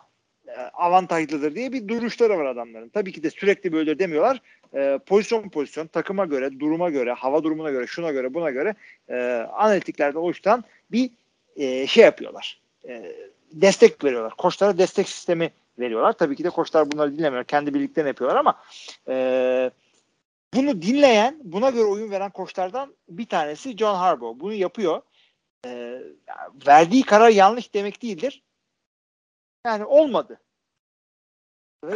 e, 0.49 0.53
avantajlıdır 0.61 1.55
diye 1.55 1.73
bir 1.73 1.89
duruşları 1.89 2.39
var 2.39 2.45
adamların. 2.45 2.89
Tabii 2.89 3.13
ki 3.13 3.23
de 3.23 3.31
sürekli 3.31 3.73
böyle 3.73 3.99
demiyorlar. 3.99 4.43
E, 4.75 4.99
pozisyon 5.07 5.49
pozisyon 5.49 5.87
takıma 5.87 6.25
göre, 6.25 6.61
duruma 6.61 6.91
göre, 6.91 7.13
hava 7.13 7.45
durumuna 7.45 7.71
göre, 7.71 7.87
şuna 7.87 8.11
göre, 8.11 8.35
buna 8.35 8.51
göre 8.51 8.75
e, 9.09 9.17
analitiklerden 9.53 10.19
oluşturan 10.19 10.65
bir 10.93 11.11
e, 11.59 11.87
şey 11.87 12.05
yapıyorlar. 12.05 12.61
E, 12.89 13.17
destek 13.53 14.05
veriyorlar. 14.05 14.35
Koçlara 14.35 14.79
destek 14.79 15.09
sistemi 15.09 15.51
veriyorlar. 15.79 16.13
Tabii 16.13 16.37
ki 16.37 16.45
de 16.45 16.51
koçlar 16.51 16.93
bunları 16.93 17.19
dinlemiyor. 17.19 17.45
Kendi 17.45 17.75
birliklerini 17.75 18.09
yapıyorlar 18.09 18.37
ama 18.37 18.63
e, 19.09 19.71
bunu 20.55 20.83
dinleyen, 20.83 21.41
buna 21.45 21.71
göre 21.71 21.85
oyun 21.85 22.11
veren 22.11 22.31
koçlardan 22.31 22.95
bir 23.09 23.27
tanesi 23.27 23.77
John 23.77 23.95
Harbaugh. 23.95 24.41
Bunu 24.41 24.53
yapıyor. 24.55 25.03
E, 25.67 26.03
verdiği 26.67 27.03
karar 27.03 27.29
yanlış 27.29 27.75
demek 27.75 28.03
değildir. 28.03 28.43
Yani 29.67 29.85
olmadı. 29.85 30.41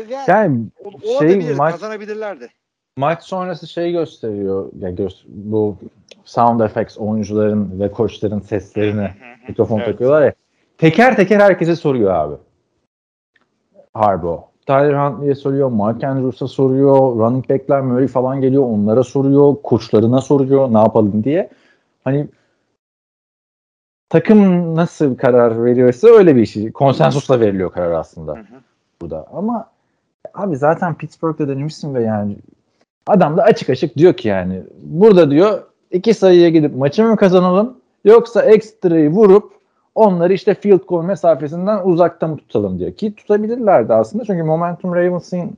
Yani, 0.08 0.24
Yani 0.28 0.66
o, 0.84 1.18
şey, 1.18 1.54
maç- 1.54 1.72
kazanabilirlerdi. 1.72 2.52
Maç 2.96 3.22
sonrası 3.22 3.66
şey 3.66 3.92
gösteriyor. 3.92 4.70
Yani 4.78 4.94
gö- 4.94 5.24
bu 5.26 5.76
sound 6.24 6.60
effects 6.60 6.98
oyuncuların 6.98 7.80
ve 7.80 7.90
koçların 7.90 8.40
seslerini 8.40 9.10
mikrofon 9.48 9.78
Evet. 9.78 9.86
takıyorlar 9.86 10.22
ya. 10.22 10.32
Teker 10.78 11.16
teker 11.16 11.40
herkese 11.40 11.76
soruyor 11.76 12.14
abi. 12.14 12.34
Harbo. 13.94 14.48
Tyler 14.66 15.10
Huntley'e 15.10 15.34
soruyor, 15.34 15.68
Mark 15.68 16.04
Andrews'a 16.04 16.48
soruyor, 16.48 16.96
running 16.96 17.50
back'ler 17.50 17.80
Murray 17.80 18.06
falan 18.06 18.40
geliyor, 18.40 18.62
onlara 18.62 19.04
soruyor, 19.04 19.56
koçlarına 19.62 20.20
soruyor 20.20 20.72
ne 20.74 20.78
yapalım 20.78 21.24
diye. 21.24 21.50
Hani 22.04 22.28
takım 24.08 24.74
nasıl 24.76 25.16
karar 25.16 25.64
veriyorsa 25.64 26.08
öyle 26.08 26.36
bir 26.36 26.46
şey. 26.46 26.72
Konsensusla 26.72 27.40
veriliyor 27.40 27.72
karar 27.72 27.92
aslında 27.92 28.32
Hı 28.32 28.38
hı. 28.40 28.60
burada. 29.00 29.26
Ama 29.32 29.70
abi 30.34 30.56
zaten 30.56 30.94
Pittsburgh'da 30.94 31.48
denemişsin 31.48 31.94
ve 31.94 32.02
yani 32.02 32.36
adam 33.06 33.36
da 33.36 33.42
açık 33.42 33.70
açık 33.70 33.96
diyor 33.96 34.14
ki 34.14 34.28
yani 34.28 34.62
burada 34.82 35.30
diyor 35.30 35.62
iki 35.90 36.14
sayıya 36.14 36.48
gidip 36.48 36.76
maçı 36.76 37.04
mı 37.04 37.16
kazanalım 37.16 37.76
yoksa 38.04 38.42
ekstrayı 38.42 39.10
vurup 39.10 39.52
onları 39.94 40.32
işte 40.32 40.54
field 40.54 40.80
goal 40.88 41.04
mesafesinden 41.04 41.80
uzakta 41.84 42.28
mı 42.28 42.36
tutalım 42.36 42.78
diyor. 42.78 42.92
Ki 42.92 43.14
tutabilirlerdi 43.14 43.94
aslında 43.94 44.24
çünkü 44.24 44.42
momentum 44.42 44.94
Ravens'in 44.94 45.56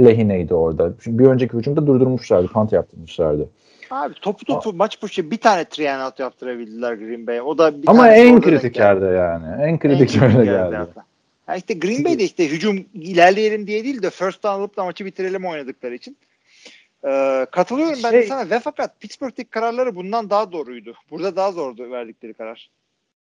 lehineydi 0.00 0.54
orada. 0.54 0.92
Çünkü 1.00 1.18
bir 1.18 1.26
önceki 1.26 1.54
hücumda 1.54 1.86
durdurmuşlardı, 1.86 2.48
punt 2.48 2.72
yaptırmışlardı. 2.72 3.48
Abi 3.90 4.14
topu 4.14 4.44
topu 4.44 4.72
maç 4.72 5.02
başı 5.02 5.30
bir 5.30 5.36
tane 5.36 5.64
three 5.64 5.92
and 5.92 6.06
out 6.06 6.20
yaptırabildiler 6.20 6.94
Green 6.94 7.26
Bay'e. 7.26 7.42
O 7.42 7.58
da 7.58 7.82
bir 7.82 7.88
Ama 7.88 8.08
en 8.08 8.40
kritik 8.40 8.76
yerde 8.76 9.06
yani. 9.06 9.62
En 9.62 9.78
kritik 9.78 10.16
yerde 10.16 10.44
geldi. 10.44 10.76
hatta. 10.76 11.04
Ya 11.48 11.56
işte 11.56 11.74
Green 11.74 12.04
Bay'de 12.04 12.24
işte 12.24 12.48
hücum 12.48 12.84
ilerleyelim 12.94 13.66
diye 13.66 13.84
değil 13.84 14.02
de 14.02 14.10
first 14.10 14.42
down 14.42 14.60
alıp 14.60 14.76
da 14.76 14.84
maçı 14.84 15.04
bitirelim 15.04 15.44
oynadıkları 15.44 15.94
için. 15.94 16.16
Ee, 17.06 17.46
katılıyorum 17.50 17.98
ben 18.04 18.12
de 18.12 18.20
Şey- 18.20 18.28
sana 18.28 18.50
ve 18.50 18.60
fakat 18.60 19.00
Pittsburgh'teki 19.00 19.50
kararları 19.50 19.94
bundan 19.94 20.30
daha 20.30 20.52
doğruydu. 20.52 20.94
Burada 21.10 21.36
daha 21.36 21.52
zordu 21.52 21.90
verdikleri 21.90 22.34
karar. 22.34 22.70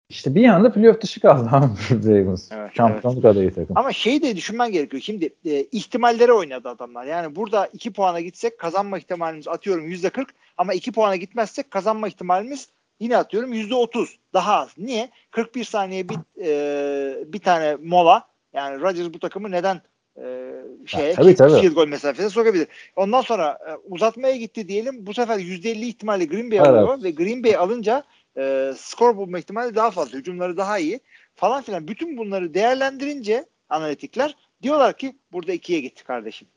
İşte 0.09 0.35
bir 0.35 0.47
anda 0.47 0.73
playoff 0.73 1.01
dışı 1.01 1.19
kaldı 1.19 1.49
Ravens. 1.91 2.51
Evet, 2.51 2.71
Şampiyonluk 2.77 3.25
adayı 3.25 3.53
takım. 3.53 3.77
Ama 3.77 3.93
şey 3.93 4.21
de 4.21 4.35
düşünmen 4.35 4.71
gerekiyor. 4.71 5.03
Şimdi 5.03 5.29
e, 5.45 5.63
ihtimallere 5.63 6.33
oynadı 6.33 6.69
adamlar. 6.69 7.05
Yani 7.05 7.35
burada 7.35 7.67
2 7.73 7.93
puana 7.93 8.19
gitsek 8.19 8.59
kazanma 8.59 8.97
ihtimalimiz 8.97 9.47
atıyorum 9.47 9.87
%40 9.87 10.25
ama 10.57 10.73
2 10.73 10.91
puana 10.91 11.15
gitmezsek 11.15 11.71
kazanma 11.71 12.07
ihtimalimiz 12.07 12.69
yine 12.99 13.17
atıyorum 13.17 13.53
%30 13.53 14.07
daha 14.33 14.55
az. 14.55 14.69
Niye? 14.77 15.09
41 15.31 15.63
saniye 15.63 16.09
bir 16.09 16.17
e, 16.41 17.33
bir 17.33 17.39
tane 17.39 17.75
mola 17.75 18.27
yani 18.53 18.81
Rodgers 18.81 19.13
bu 19.13 19.19
takımı 19.19 19.51
neden 19.51 19.81
e, 20.17 20.51
şeye 20.85 21.13
tabii, 21.13 21.35
tabii. 21.35 21.61
field 21.61 21.73
goal 21.73 21.87
mesafesine 21.87 22.29
sokabilir. 22.29 22.67
Ondan 22.95 23.21
sonra 23.21 23.57
e, 23.67 23.71
uzatmaya 23.89 24.35
gitti 24.35 24.67
diyelim. 24.67 25.05
Bu 25.05 25.13
sefer 25.13 25.39
%50 25.39 25.85
ihtimalle 25.85 26.25
Green 26.25 26.51
Bay 26.51 26.57
Evet. 26.57 26.67
alıyor 26.67 27.03
ve 27.03 27.11
Green 27.11 27.43
Bay 27.43 27.55
alınca 27.55 28.03
e, 28.37 28.73
skor 28.77 29.17
bulma 29.17 29.39
ihtimali 29.39 29.75
daha 29.75 29.91
fazla. 29.91 30.17
Hücumları 30.17 30.57
daha 30.57 30.79
iyi 30.79 30.99
falan 31.35 31.61
filan. 31.61 31.87
Bütün 31.87 32.17
bunları 32.17 32.53
değerlendirince 32.53 33.45
analitikler 33.69 34.35
diyorlar 34.63 34.97
ki 34.97 35.15
burada 35.31 35.51
ikiye 35.53 35.79
gitti 35.79 36.03
kardeşim. 36.03 36.47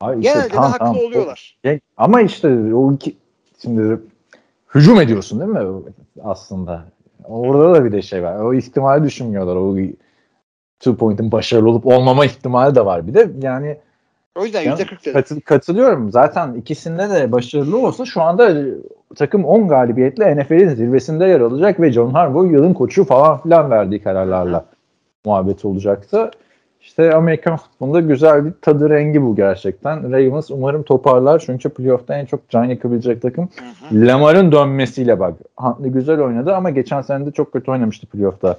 Ay 0.00 0.18
işte 0.20 0.32
Genelde 0.32 0.50
de 0.50 0.54
tam- 0.54 0.70
haklı 0.70 0.86
tam. 0.86 0.98
oluyorlar. 0.98 1.56
Ama 1.96 2.20
işte 2.20 2.48
o 2.74 2.92
iki 2.92 3.16
şimdi 3.62 4.00
hücum 4.74 5.00
ediyorsun 5.00 5.40
değil 5.40 5.50
mi 5.50 5.82
aslında? 6.24 6.84
Orada 7.24 7.74
da 7.74 7.84
bir 7.84 7.92
de 7.92 8.02
şey 8.02 8.22
var. 8.22 8.36
O 8.40 8.54
ihtimali 8.54 9.04
düşünmüyorlar. 9.04 9.56
O 9.56 9.76
two 10.80 10.96
point'in 10.96 11.32
başarılı 11.32 11.70
olup 11.70 11.86
olmama 11.86 12.24
ihtimali 12.24 12.74
de 12.74 12.84
var. 12.84 13.06
Bir 13.06 13.14
de 13.14 13.28
yani 13.42 13.76
O 14.38 14.44
yüzden 14.44 14.62
Ya, 14.62 14.70
yüzde 14.70 14.84
40 14.86 15.00
dedim. 15.06 15.12
katıl- 15.20 15.40
katılıyorum. 15.40 16.10
Zaten 16.12 16.54
ikisinde 16.54 17.10
de 17.10 17.32
başarılı 17.32 17.86
olsa 17.86 18.04
şu 18.04 18.22
anda 18.22 18.54
takım 19.16 19.44
10 19.44 19.68
galibiyetle 19.68 20.36
NFL'in 20.36 20.68
zirvesinde 20.68 21.24
yer 21.24 21.40
alacak 21.40 21.80
ve 21.80 21.92
John 21.92 22.10
Harbaugh 22.10 22.52
yılın 22.52 22.74
koçu 22.74 23.04
falan 23.04 23.38
filan 23.42 23.70
verdiği 23.70 24.02
kararlarla 24.02 24.64
muhabbet 25.24 25.64
olacaktı. 25.64 26.30
İşte 26.80 27.14
Amerikan 27.14 27.56
futbolunda 27.56 28.00
güzel 28.00 28.44
bir 28.44 28.52
tadı 28.62 28.90
rengi 28.90 29.22
bu 29.22 29.36
gerçekten. 29.36 30.12
Ravens 30.12 30.50
umarım 30.50 30.82
toparlar 30.82 31.42
çünkü 31.46 31.68
playoff'ta 31.68 32.14
en 32.18 32.24
çok 32.26 32.48
can 32.48 32.64
yakabilecek 32.64 33.22
takım. 33.22 33.48
Lamar'ın 33.92 34.52
dönmesiyle 34.52 35.20
bak. 35.20 35.34
Huntley 35.56 35.90
güzel 35.90 36.20
oynadı 36.20 36.54
ama 36.54 36.70
geçen 36.70 37.02
sene 37.02 37.26
de 37.26 37.30
çok 37.30 37.52
kötü 37.52 37.70
oynamıştı 37.70 38.06
playoff'ta 38.06 38.56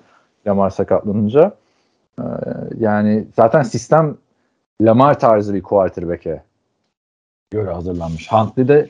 Lamar 0.47 0.69
sakatlanınca. 0.69 1.51
Ee, 2.19 2.23
yani 2.79 3.27
zaten 3.35 3.63
sistem 3.63 4.17
Lamar 4.81 5.19
tarzı 5.19 5.53
bir 5.53 5.61
quarterback'e 5.63 6.43
göre 7.51 7.71
hazırlanmış. 7.71 8.31
Huntley 8.31 8.67
de 8.67 8.89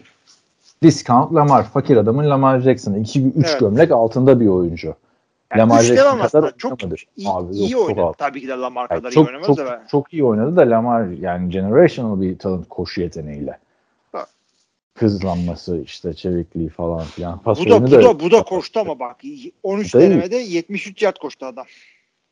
discount 0.84 1.34
Lamar. 1.34 1.64
Fakir 1.64 1.98
adamın 1.98 2.30
Lamar 2.30 2.60
Jackson. 2.60 2.94
2-3 2.94 3.32
Evet. 3.38 3.60
gömlek 3.60 3.92
altında 3.92 4.40
bir 4.40 4.48
oyuncu. 4.48 4.96
Yani 5.52 5.60
Lamar 5.62 5.82
Jackson 5.82 6.20
kadar. 6.28 6.54
Çok 6.58 6.72
oynamadı. 6.84 7.02
iyi, 7.18 7.30
Abi 7.30 7.54
iyi 7.54 7.72
yok, 7.72 7.82
çok 7.82 7.90
oynadı. 7.90 8.02
alt. 8.06 8.18
Tabii 8.18 8.42
ki 8.42 8.48
de 8.48 8.52
Lamar 8.52 8.88
Yani 8.92 9.00
kadar 9.00 9.12
iyi 9.12 9.14
çok, 9.14 9.28
oynamadı 9.28 9.48
çok, 9.48 9.58
da. 9.58 9.66
ben- 9.66 9.88
çok 9.88 10.14
iyi 10.14 10.24
oynadı 10.24 10.56
da 10.56 10.62
Lamar 10.70 11.08
yani 11.08 11.50
generational 11.50 12.22
bir 12.22 12.38
talent 12.40 12.70
koşu 12.70 13.02
yeteneğiyle. 13.02 13.58
Ha. 14.12 14.26
Hızlanması 14.98 15.78
işte 15.78 16.14
çevikliği 16.14 16.70
falan 16.70 17.04
filan. 17.04 17.40
Pas 17.40 17.60
Bu 17.60 17.70
da, 17.70 17.84
bu 17.88 17.92
da, 17.92 18.20
bu 18.20 18.32
da 18.32 18.44
koştu 18.44 18.80
ama 18.80 19.00
bak. 19.00 19.16
13 19.64 19.94
Değil. 19.96 20.12
denemede 20.12 20.36
73 20.36 21.02
yard 21.02 21.16
koştu 21.18 21.46
adam. 21.46 21.66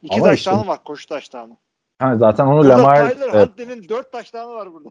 İki 0.02 0.16
Ama 0.16 0.26
taştanı 0.26 0.56
işte- 0.56 0.68
var 0.68 0.84
koşu 0.84 1.08
taştanı. 1.08 1.58
Ha, 2.00 2.18
zaten 2.18 2.46
onu 2.46 2.58
Burada 2.58 2.78
Lamar 2.78 3.12
Tyler 3.12 3.30
evet, 3.34 3.50
Huntley'nin 3.50 3.90
4 3.90 4.12
taştanı 4.12 4.54
var 4.54 4.74
burada. 4.74 4.90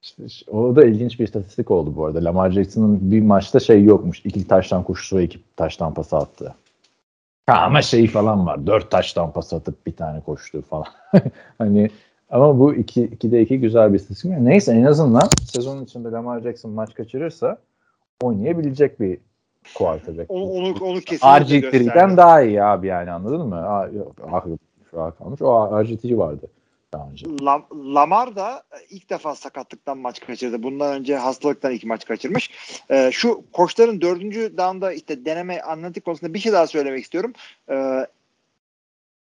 işte- 0.00 0.50
o 0.50 0.76
da 0.76 0.84
ilginç 0.84 1.20
bir 1.20 1.24
istatistik 1.24 1.70
oldu 1.70 1.96
bu 1.96 2.06
arada. 2.06 2.24
Lamar 2.24 2.50
Jackson'ın 2.50 3.10
bir 3.10 3.22
maçta 3.22 3.60
şey 3.60 3.84
yokmuş. 3.84 4.20
İki 4.24 4.48
taştan 4.48 4.82
koşusu 4.84 5.16
ve 5.16 5.24
iki 5.24 5.42
taştan 5.56 5.94
pası 5.94 6.16
attı. 6.16 6.54
Ha, 7.46 7.62
ama 7.62 7.82
şey 7.82 8.06
falan 8.06 8.46
var. 8.46 8.66
Dört 8.66 8.90
taştan 8.90 9.32
pas 9.32 9.52
atıp 9.52 9.86
bir 9.86 9.96
tane 9.96 10.20
koştu 10.20 10.62
falan. 10.62 10.86
hani 11.58 11.90
ama 12.30 12.58
bu 12.58 12.74
iki, 12.74 13.02
ikide 13.02 13.40
iki 13.42 13.60
güzel 13.60 13.92
bir 13.92 13.98
istatistik. 13.98 14.30
Neyse 14.38 14.72
en 14.72 14.84
azından 14.84 15.28
sezonun 15.44 15.84
içinde 15.84 16.10
Lamar 16.10 16.40
Jackson 16.40 16.70
maç 16.70 16.94
kaçırırsa 16.94 17.58
oynayabilecek 18.22 19.00
bir 19.00 19.18
quarterback. 19.74 20.30
Onu, 20.30 20.44
onu, 20.44 20.74
onu 20.80 21.00
kesinlikle 21.00 21.58
RG3'den 21.58 21.82
gösterdi. 21.82 22.16
daha 22.16 22.42
iyi 22.42 22.62
abi 22.62 22.86
yani 22.86 23.10
anladın 23.10 23.48
mı? 23.48 23.64
Ah, 23.68 23.86
şu 24.90 25.00
an 25.00 25.10
kalmış. 25.10 25.42
O 25.42 25.46
RG3 25.46 26.18
vardı 26.18 26.50
daha 26.94 27.10
önce. 27.10 27.26
Lam- 27.26 27.94
Lamar 27.94 28.36
da 28.36 28.62
ilk 28.90 29.10
defa 29.10 29.34
sakatlıktan 29.34 29.98
maç 29.98 30.20
kaçırdı. 30.20 30.62
Bundan 30.62 31.00
önce 31.00 31.16
hastalıktan 31.16 31.72
iki 31.72 31.86
maç 31.86 32.04
kaçırmış. 32.04 32.50
Ee, 32.90 33.10
şu 33.12 33.42
koçların 33.52 34.00
dördüncü 34.00 34.56
down'da 34.58 34.92
işte 34.92 35.24
deneme 35.24 35.60
analitik 35.60 36.04
konusunda 36.04 36.34
bir 36.34 36.38
şey 36.38 36.52
daha 36.52 36.66
söylemek 36.66 37.02
istiyorum. 37.04 37.32
Ee, 37.70 38.06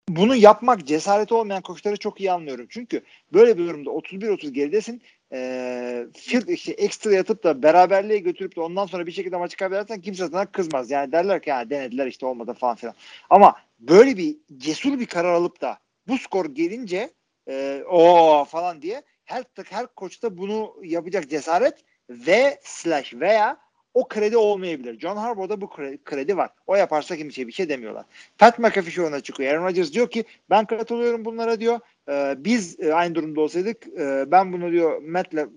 bunu 0.10 0.36
yapmak 0.36 0.88
cesareti 0.88 1.34
olmayan 1.34 1.62
koçları 1.62 1.98
çok 1.98 2.20
iyi 2.22 2.32
anlıyorum. 2.32 2.66
Çünkü 2.70 3.02
böyle 3.34 3.58
bir 3.58 3.68
durumda 3.68 3.90
31-30 3.90 4.50
geridesin. 4.50 5.02
Ee, 5.34 6.06
field 6.14 6.48
işte 6.48 6.72
ekstra 6.72 7.14
yatıp 7.14 7.44
da 7.44 7.64
beraberliğe 7.64 8.20
götürüp 8.20 8.56
de 8.56 8.62
ondan 8.62 8.86
sonra 8.86 9.06
bir 9.08 9.12
şekilde 9.12 9.38
maçı 9.38 9.58
kaybedersen 9.58 10.02
kimse 10.02 10.28
sana 10.28 10.46
kızmaz. 10.46 10.92
Yani 10.92 11.12
derler 11.12 11.42
ki 11.42 11.50
ya 11.50 11.70
denediler 11.70 12.08
işte 12.08 12.26
olmadı 12.26 12.54
falan 12.54 12.76
filan. 12.76 12.96
Ama 13.30 13.56
böyle 13.80 14.18
bir 14.18 14.38
cesur 14.58 15.00
bir 15.00 15.06
karar 15.06 15.34
alıp 15.34 15.62
da 15.62 15.78
bu 16.08 16.18
skor 16.18 16.46
gelince 16.46 17.14
e, 17.50 17.84
o 17.90 18.46
falan 18.46 18.82
diye 18.82 19.04
her 19.26 19.44
her 19.70 19.88
koçta 19.88 20.38
bunu 20.38 20.76
yapacak 20.84 21.30
cesaret 21.30 21.84
ve 22.10 22.60
slash 22.64 23.14
veya 23.14 23.58
o 23.98 24.08
kredi 24.08 24.38
olmayabilir. 24.38 25.00
John 25.00 25.18
Harbaugh'da 25.18 25.62
bu 25.62 25.70
kredi, 26.06 26.38
var. 26.38 26.50
O 26.68 26.76
yaparsa 26.76 27.18
kimseye 27.18 27.48
bir 27.48 27.52
şey 27.52 27.70
demiyorlar. 27.70 28.06
Pat 28.38 28.60
McAfee 28.60 28.92
şu 28.92 29.08
ona 29.08 29.20
çıkıyor. 29.20 29.54
Aaron 29.54 29.66
Rodgers 29.66 29.94
diyor 29.94 30.10
ki 30.10 30.26
ben 30.50 30.66
katılıyorum 30.66 31.26
bunlara 31.26 31.60
diyor. 31.60 31.80
Ee, 32.10 32.36
biz 32.38 32.80
e, 32.80 32.94
aynı 32.94 33.16
durumda 33.16 33.42
olsaydık 33.42 33.88
e, 33.88 34.32
ben 34.32 34.54
bunu 34.54 34.72
diyor 34.72 35.02
Matt'le 35.02 35.50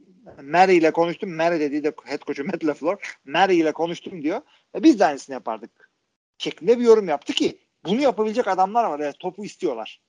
Mary 0.43 0.76
ile 0.76 0.91
konuştum. 0.91 1.34
Mary 1.34 1.61
dediği 1.61 1.84
de 1.84 1.93
head 2.05 2.20
coach'u 2.26 2.45
Matt 2.45 2.64
LaFleur. 2.64 3.16
Mary 3.24 3.59
ile 3.59 3.72
konuştum 3.72 4.22
diyor. 4.22 4.41
E, 4.74 4.82
biz 4.82 5.01
de 5.01 5.07
aynısını 5.07 5.34
yapardık. 5.34 5.91
Şeklinde 6.38 6.78
bir 6.78 6.84
yorum 6.84 7.09
yaptı 7.09 7.32
ki 7.32 7.59
bunu 7.84 8.01
yapabilecek 8.01 8.49
adamlar 8.49 8.84
var. 8.84 9.01
Yani 9.01 9.14
topu 9.18 9.45
istiyorlar. 9.45 10.01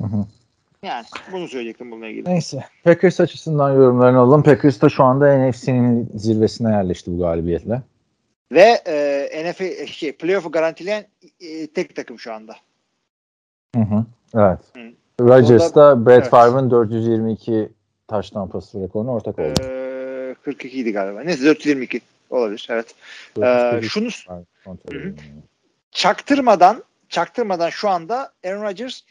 Hı 0.00 0.06
hı. 0.06 0.26
Yani 0.82 1.06
bunu 1.32 1.48
söyleyecektim 1.48 1.90
bununla 1.90 2.06
ilgili. 2.06 2.28
Neyse. 2.28 2.64
Packers 2.84 3.20
açısından 3.20 3.74
yorumlarını 3.74 4.18
alalım. 4.18 4.42
Packers 4.42 4.80
da 4.80 4.88
şu 4.88 5.04
anda 5.04 5.48
NFC'nin 5.48 6.10
zirvesine 6.14 6.70
yerleşti 6.70 7.12
bu 7.12 7.18
galibiyetle. 7.18 7.82
Ve 8.52 8.82
e, 8.86 9.50
NFL 9.50 9.86
şey, 9.86 10.12
playoff'u 10.12 10.50
garantileyen 10.50 11.06
e, 11.40 11.66
tek 11.66 11.96
takım 11.96 12.18
şu 12.18 12.32
anda. 12.32 12.56
Hı 13.74 13.80
hı. 13.80 14.04
Evet. 14.34 14.58
Hı. 14.76 14.80
Rodgers 15.20 15.74
da 15.74 16.06
Brett 16.06 16.18
evet. 16.18 16.30
Favre'ın 16.30 16.70
422 16.70 17.68
taştan 18.08 18.48
pası 18.48 18.82
rekoruna 18.82 19.10
ortak 19.10 19.38
oldu. 19.38 19.62
E, 19.62 20.34
42 20.44 20.80
idi 20.80 20.92
galiba. 20.92 21.20
Neyse 21.20 21.44
422 21.44 22.00
olabilir. 22.30 22.68
Evet. 22.70 22.94
Ee, 23.38 23.40
442 23.40 23.88
şunu 23.88 24.08
Hı 24.64 24.98
hı. 24.98 25.14
çaktırmadan 25.90 26.82
çaktırmadan 27.08 27.70
şu 27.70 27.88
anda 27.88 28.32
Aaron 28.44 28.62
Rodgers 28.62 29.02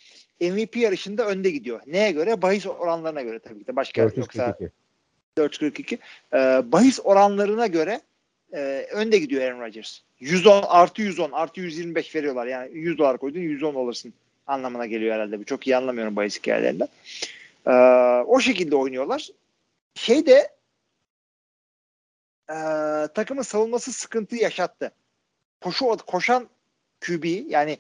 MVP 0.42 0.78
yarışında 0.78 1.28
önde 1.28 1.50
gidiyor. 1.50 1.82
Neye 1.88 2.12
göre? 2.12 2.42
Bahis 2.42 2.66
oranlarına 2.66 3.22
göre 3.22 3.40
tabii 3.40 3.60
ki 3.60 3.68
de. 3.68 3.76
Başka 3.76 4.02
yoksa 4.02 4.16
442. 4.16 4.72
442. 5.38 6.00
Ee, 6.34 6.38
bahis 6.72 7.00
oranlarına 7.04 7.68
göre 7.68 8.02
e, 8.54 8.88
önde 8.92 9.18
gidiyor 9.18 9.42
Aaron 9.42 9.62
Rodgers. 9.62 10.00
110 10.20 10.64
artı 10.68 11.02
110 11.02 11.32
artı 11.32 11.62
125 11.62 12.16
veriyorlar. 12.16 12.48
Yani 12.48 12.78
100 12.78 12.98
dolar 12.98 13.18
koydun 13.18 13.40
110 13.40 13.76
alırsın 13.76 14.14
anlamına 14.48 14.86
geliyor 14.86 15.16
herhalde. 15.16 15.44
Çok 15.44 15.68
iyi 15.68 15.78
anlamıyorum 15.78 16.16
bahis 16.16 16.40
hikayelerinden. 16.40 16.88
Ee, 17.68 17.72
o 18.28 18.40
şekilde 18.40 18.76
oynuyorlar. 18.76 19.30
Şey 19.96 20.26
de 20.26 20.58
e, 22.50 22.56
takımın 23.14 23.42
savunması 23.42 23.92
sıkıntı 23.92 24.36
yaşattı. 24.36 24.92
Koşu 25.62 25.98
koşan 25.98 26.48
QB 27.02 27.26
yani 27.50 27.78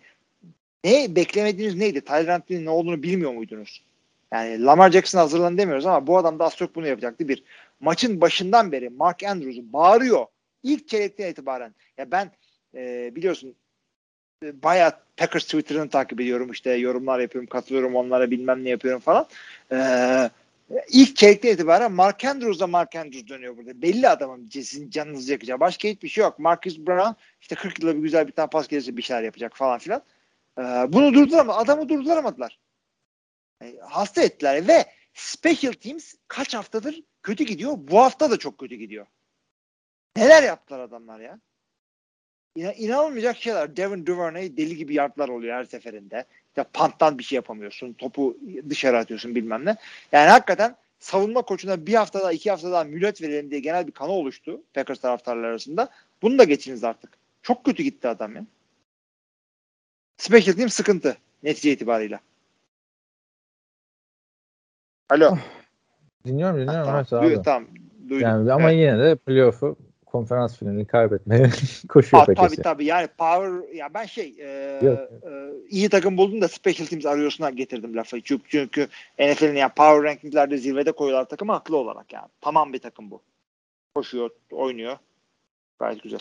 ne 0.83 1.15
beklemediğiniz 1.15 1.75
neydi? 1.75 2.01
Tyler 2.01 2.41
ne 2.49 2.69
olduğunu 2.69 3.03
bilmiyor 3.03 3.33
muydunuz? 3.33 3.83
Yani 4.33 4.63
Lamar 4.63 4.91
Jackson 4.91 5.19
hazırlan 5.19 5.57
demiyoruz 5.57 5.85
ama 5.85 6.07
bu 6.07 6.17
adam 6.17 6.39
da 6.39 6.45
az 6.45 6.55
çok 6.55 6.75
bunu 6.75 6.87
yapacaktı. 6.87 7.27
Bir, 7.27 7.43
maçın 7.79 8.21
başından 8.21 8.71
beri 8.71 8.89
Mark 8.89 9.23
Andrews 9.23 9.59
bağırıyor. 9.59 10.25
İlk 10.63 10.87
çeyrekten 10.87 11.31
itibaren. 11.31 11.75
Ya 11.97 12.11
ben 12.11 12.31
e, 12.75 13.11
biliyorsun 13.15 13.55
e, 14.43 14.63
bayağı 14.63 14.91
Packers 15.17 15.43
Twitter'ını 15.43 15.89
takip 15.89 16.21
ediyorum. 16.21 16.51
İşte 16.51 16.71
yorumlar 16.71 17.19
yapıyorum, 17.19 17.49
katılıyorum 17.49 17.95
onlara 17.95 18.31
bilmem 18.31 18.63
ne 18.63 18.69
yapıyorum 18.69 19.01
falan. 19.01 19.27
Ee, 19.71 20.29
ilk 20.89 21.15
çeyrekten 21.15 21.53
itibaren 21.53 21.91
Mark 21.91 22.25
Andrews'a 22.25 22.67
Mark 22.67 22.95
Andrews 22.95 23.27
dönüyor 23.27 23.57
burada. 23.57 23.81
Belli 23.81 24.09
adamın 24.09 24.49
sizin 24.49 24.89
canınızı 24.89 25.31
yakacağı. 25.31 25.59
Başka 25.59 25.87
hiçbir 25.87 26.07
şey 26.07 26.21
yok. 26.21 26.39
Marcus 26.39 26.79
Brown 26.79 27.15
işte 27.41 27.55
40 27.55 27.79
yılda 27.79 27.95
bir 27.95 28.01
güzel 28.01 28.27
bir 28.27 28.31
tane 28.31 28.49
pas 28.49 28.67
gelirse 28.67 28.97
bir 28.97 29.01
şeyler 29.01 29.23
yapacak 29.23 29.57
falan 29.57 29.79
filan. 29.79 30.01
Ee, 30.57 30.61
bunu 30.93 31.13
durduramadılar. 31.13 31.63
Adamı 31.63 31.89
durduramadılar. 31.89 32.59
Yani 33.61 33.79
hasta 33.81 34.21
ettiler 34.21 34.67
ve 34.67 34.85
Special 35.13 35.73
Teams 35.73 36.13
kaç 36.27 36.53
haftadır 36.53 37.01
kötü 37.23 37.43
gidiyor. 37.43 37.73
Bu 37.77 37.99
hafta 37.99 38.31
da 38.31 38.37
çok 38.37 38.57
kötü 38.57 38.75
gidiyor. 38.75 39.05
Neler 40.17 40.43
yaptılar 40.43 40.79
adamlar 40.79 41.19
ya? 41.19 41.39
İna, 42.55 42.73
inanılmayacak 42.73 43.37
şeyler. 43.37 43.77
Devin 43.77 44.05
Duvernay 44.05 44.57
deli 44.57 44.77
gibi 44.77 44.93
yardlar 44.93 45.29
oluyor 45.29 45.55
her 45.55 45.65
seferinde. 45.65 46.25
İşte 46.47 46.63
panttan 46.73 47.19
bir 47.19 47.23
şey 47.23 47.35
yapamıyorsun. 47.35 47.93
Topu 47.93 48.37
dışarı 48.69 48.97
atıyorsun 48.97 49.35
bilmem 49.35 49.65
ne. 49.65 49.75
Yani 50.11 50.29
hakikaten 50.29 50.75
savunma 50.99 51.41
koçuna 51.41 51.85
bir 51.85 51.93
haftada 51.93 52.31
iki 52.31 52.49
haftada 52.49 52.83
mület 52.83 53.21
verelim 53.21 53.51
diye 53.51 53.59
genel 53.59 53.87
bir 53.87 53.91
kanı 53.91 54.11
oluştu 54.11 54.61
Packers 54.73 54.99
taraftarları 54.99 55.47
arasında. 55.47 55.89
Bunu 56.21 56.39
da 56.39 56.43
geçiniz 56.43 56.83
artık. 56.83 57.17
Çok 57.41 57.65
kötü 57.65 57.83
gitti 57.83 58.07
adam 58.07 58.35
ya. 58.35 58.45
Special 60.17 60.55
team 60.55 60.69
sıkıntı 60.69 61.17
netice 61.43 61.71
itibarıyla. 61.71 62.19
Alo. 65.09 65.37
Dinliyorum 66.25 66.59
dinliyorum. 66.61 66.85
tamam, 66.85 66.95
evet 66.95 67.13
abi. 67.13 67.25
duy- 67.27 67.43
tamam. 67.43 67.67
Duydum. 68.09 68.21
Yani 68.27 68.53
ama 68.53 68.71
Evet. 68.71 68.81
yine 68.81 68.99
de 68.99 69.15
playoff'u 69.15 69.77
konferans 70.05 70.57
finalini 70.57 70.87
kaybetmeye 70.87 71.49
koşuyor 71.89 72.23
Aa, 72.23 72.33
tabii 72.33 72.55
tabii 72.55 72.85
yani 72.85 73.07
power 73.07 73.73
ya 73.73 73.93
ben 73.93 74.05
şey 74.05 74.35
e, 74.39 74.79
Yok. 74.85 74.99
e, 74.99 75.51
iyi 75.69 75.89
takım 75.89 76.17
buldum 76.17 76.41
da 76.41 76.47
special 76.47 76.87
teams 76.87 77.05
arıyorsuna 77.05 77.49
getirdim 77.49 77.95
lafı. 77.95 78.21
Çünkü, 78.21 78.43
çünkü 78.49 78.87
NFL'in 79.19 79.55
yani 79.55 79.71
power 79.75 80.03
rankinglerde 80.03 80.57
zirvede 80.57 80.91
koyuyorlar 80.91 81.29
takımı 81.29 81.51
haklı 81.51 81.77
olarak 81.77 82.13
yani. 82.13 82.27
Tamam 82.41 82.73
bir 82.73 82.79
takım 82.79 83.11
bu. 83.11 83.21
Koşuyor, 83.95 84.29
oynuyor. 84.51 84.97
Gayet 85.79 86.03
güzel. 86.03 86.19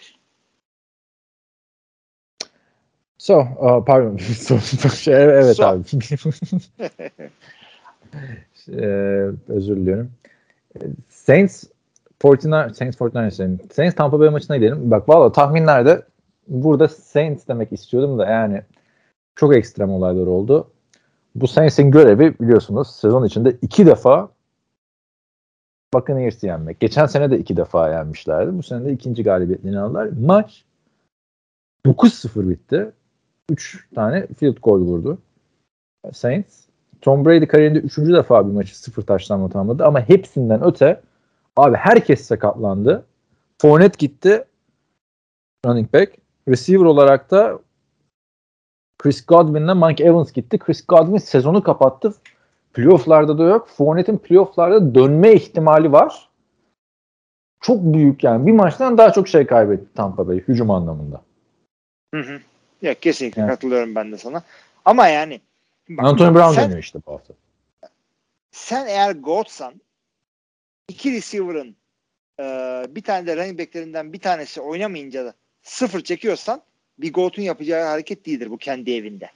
So, 3.19 3.41
uh, 3.41 3.85
pardon. 3.85 4.17
So, 4.19 4.59
şey, 4.89 5.15
evet 5.15 5.57
So. 5.57 5.65
abi. 5.65 5.83
Ee, 8.69 9.31
özür 9.49 9.77
diliyorum. 9.77 10.11
Saints 11.09 11.65
49 12.23 12.77
Saints 12.77 12.97
49 12.97 13.35
Saints, 13.73 13.97
Tampa 13.97 14.21
Bay 14.21 14.29
maçına 14.29 14.57
gidelim. 14.57 14.91
Bak 14.91 15.09
valla 15.09 15.33
tahminlerde 15.33 16.03
burada 16.49 16.89
Saints 16.89 17.49
demek 17.49 17.73
istiyordum 17.73 18.19
da 18.19 18.27
yani 18.27 18.63
çok 19.35 19.57
ekstrem 19.57 19.91
olaylar 19.91 20.27
oldu. 20.27 20.71
Bu 21.35 21.49
Saints'in 21.49 21.91
görevi 21.91 22.35
biliyorsunuz 22.41 22.97
sezon 22.97 23.25
içinde 23.25 23.57
iki 23.63 23.87
defa 23.87 24.29
Buccaneers'i 25.95 26.47
yenmek. 26.47 26.81
Geçen 26.81 27.07
sene 27.07 27.31
de 27.31 27.39
iki 27.39 27.57
defa 27.57 27.91
yenmişlerdi. 27.91 28.59
Bu 28.59 28.63
sene 28.63 28.85
de 28.85 28.93
ikinci 28.93 29.23
galibiyetlerini 29.23 29.81
aldılar. 29.81 30.09
Maç 30.21 30.65
9-0 31.87 32.49
bitti. 32.51 32.93
3 33.51 33.89
tane 33.95 34.27
field 34.27 34.57
goal 34.63 34.81
vurdu. 34.81 35.19
Saints. 36.13 36.67
Tom 37.01 37.25
Brady 37.25 37.47
kariyerinde 37.47 37.79
3. 37.79 37.97
defa 37.97 38.49
bir 38.49 38.53
maçı 38.53 38.79
sıfır 38.79 39.03
taşlanma 39.03 39.49
tamamladı 39.49 39.85
ama 39.85 40.01
hepsinden 40.01 40.65
öte 40.65 41.01
abi 41.57 41.77
herkes 41.77 42.25
sakatlandı. 42.25 43.07
Fournette 43.63 43.97
gitti 43.99 44.45
running 45.67 45.95
back. 45.95 46.13
Receiver 46.49 46.85
olarak 46.85 47.31
da 47.31 47.59
Chris 48.99 49.27
Godwin'le 49.27 49.87
Mike 49.87 50.05
Evans 50.05 50.33
gitti. 50.33 50.59
Chris 50.59 50.87
Godwin 50.87 51.19
sezonu 51.19 51.63
kapattı. 51.63 52.15
Playoff'larda 52.73 53.39
da 53.39 53.45
yok. 53.45 53.69
Fournette'in 53.69 54.19
playoff'larda 54.19 54.95
dönme 54.95 55.33
ihtimali 55.33 55.93
var. 55.93 56.29
Çok 57.61 57.83
büyük 57.83 58.25
yani. 58.25 58.47
Bir 58.47 58.53
maçtan 58.53 58.99
daha 58.99 59.13
çok 59.13 59.29
şey 59.29 59.47
kaybetti 59.47 59.95
Tampa 59.95 60.29
Bay 60.29 60.39
hücum 60.39 60.71
anlamında. 60.71 61.23
Hı 62.15 62.21
hı. 62.21 62.41
Ya 62.83 62.95
kesinlikle 62.95 63.43
Evet. 63.43 63.51
katılıyorum 63.51 63.95
ben 63.95 64.13
de 64.13 64.19
sana. 64.19 64.43
Ama 64.85 65.09
yani 65.09 65.41
bak, 65.89 66.07
Anthony 66.07 66.35
Brown 66.35 66.55
sen, 66.55 66.65
dönüyor 66.65 66.83
işte 66.83 66.99
bu 67.07 67.13
hafta. 67.13 67.35
sen 68.51 68.87
eğer 68.87 69.13
Goat'san 69.13 69.75
iki 70.89 71.13
receiver'ın 71.13 71.77
e, 72.41 72.45
bir 72.89 73.03
tane 73.03 73.27
de 73.27 73.37
running 73.37 73.59
back'lerinden 73.59 74.13
bir 74.13 74.21
tanesi 74.21 74.61
oynamayınca 74.61 75.25
da 75.25 75.35
sıfır 75.63 76.01
çekiyorsan 76.01 76.63
bir 76.99 77.13
Goat'un 77.13 77.43
yapacağı 77.43 77.87
hareket 77.87 78.27
değildir 78.27 78.51
bu 78.51 78.59
kendi 78.59 78.95
evinde. 78.95 79.31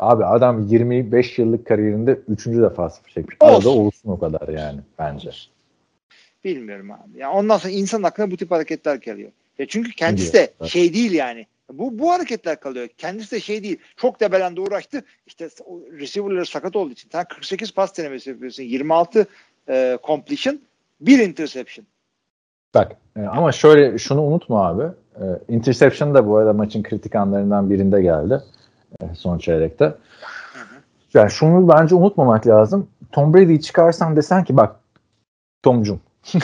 Abi 0.00 0.24
adam 0.24 0.66
25 0.66 1.38
yıllık 1.38 1.66
kariyerinde 1.66 2.20
3. 2.28 2.46
defa 2.46 2.90
sıfır 2.90 3.10
çekmiş. 3.10 3.36
Olsun. 3.40 3.54
Arada 3.54 3.68
olsun 3.68 4.10
o 4.10 4.18
kadar 4.18 4.48
yani 4.48 4.80
bence. 4.98 5.30
Bilmiyorum 6.44 6.90
abi. 6.90 7.18
Yani 7.18 7.32
ondan 7.34 7.58
sonra 7.58 7.72
insan 7.72 8.02
aklına 8.02 8.30
bu 8.30 8.36
tip 8.36 8.50
hareketler 8.50 8.94
geliyor. 8.94 9.30
Ya 9.58 9.66
çünkü 9.66 9.92
kendisi 9.92 10.32
de 10.32 10.52
evet. 10.60 10.70
şey 10.70 10.94
değil 10.94 11.12
yani. 11.12 11.46
Bu 11.72 11.98
bu 11.98 12.12
hareketler 12.12 12.60
kalıyor. 12.60 12.88
Kendisi 12.98 13.32
de 13.32 13.40
şey 13.40 13.62
değil. 13.62 13.78
Çok 13.96 14.20
debelende 14.20 14.60
uğraştı. 14.60 15.02
İşte 15.26 15.48
receiver'ları 15.92 16.46
sakat 16.46 16.76
olduğu 16.76 16.92
için. 16.92 17.08
Sen 17.12 17.24
48 17.24 17.74
pas 17.74 17.98
denemesi 17.98 18.30
yapıyorsun. 18.30 18.62
26 18.62 19.26
e, 19.68 19.98
completion, 20.06 20.60
bir 21.00 21.18
interception. 21.18 21.86
Bak 22.74 22.96
e, 23.16 23.20
ama 23.22 23.52
şöyle 23.52 23.98
şunu 23.98 24.22
unutma 24.22 24.66
abi. 24.66 24.82
E, 25.14 25.24
interception 25.48 26.14
da 26.14 26.26
bu 26.26 26.36
arada 26.36 26.52
maçın 26.52 26.82
kritik 26.82 27.14
anlarından 27.14 27.70
birinde 27.70 28.02
geldi. 28.02 28.40
e, 29.02 29.14
son 29.14 29.38
çeyrekte. 29.38 29.94
Yani 31.14 31.30
şunu 31.30 31.68
bence 31.68 31.94
unutmamak 31.94 32.46
lazım. 32.46 32.88
Tom 33.12 33.34
Brady'yi 33.34 33.60
çıkarsan 33.60 34.16
desen 34.16 34.44
ki 34.44 34.56
bak 34.56 34.76
Tomcum. 35.62 36.00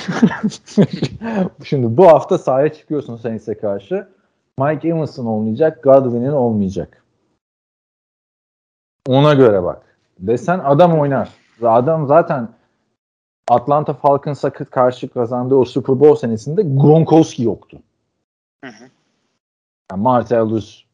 Şimdi 1.65 1.97
bu 1.97 2.07
hafta 2.07 2.39
sahaya 2.39 2.73
çıkıyorsun 2.73 3.17
Saints'e 3.17 3.59
karşı. 3.59 4.09
Mike 4.61 4.89
Evans'ın 4.89 5.27
olmayacak, 5.27 5.85
Godwin'in 5.85 6.33
olmayacak. 6.33 7.05
Ona 9.09 9.35
göre 9.35 9.63
bak. 9.63 9.97
Desen 10.19 10.59
adam 10.59 11.01
oynar. 11.01 11.31
Adam 11.63 12.07
zaten 12.07 12.49
Atlanta 13.49 13.95
Falcons'a 13.95 14.51
karşı 14.51 15.09
kazandığı 15.09 15.55
o 15.55 15.65
Super 15.65 16.01
Bowl 16.01 16.21
senesinde 16.21 16.63
Gronkowski 16.63 17.43
yoktu. 17.43 17.79
Hı 18.65 18.71
hı. 18.71 18.85
Yani 19.91 20.03
Martellus 20.03 20.85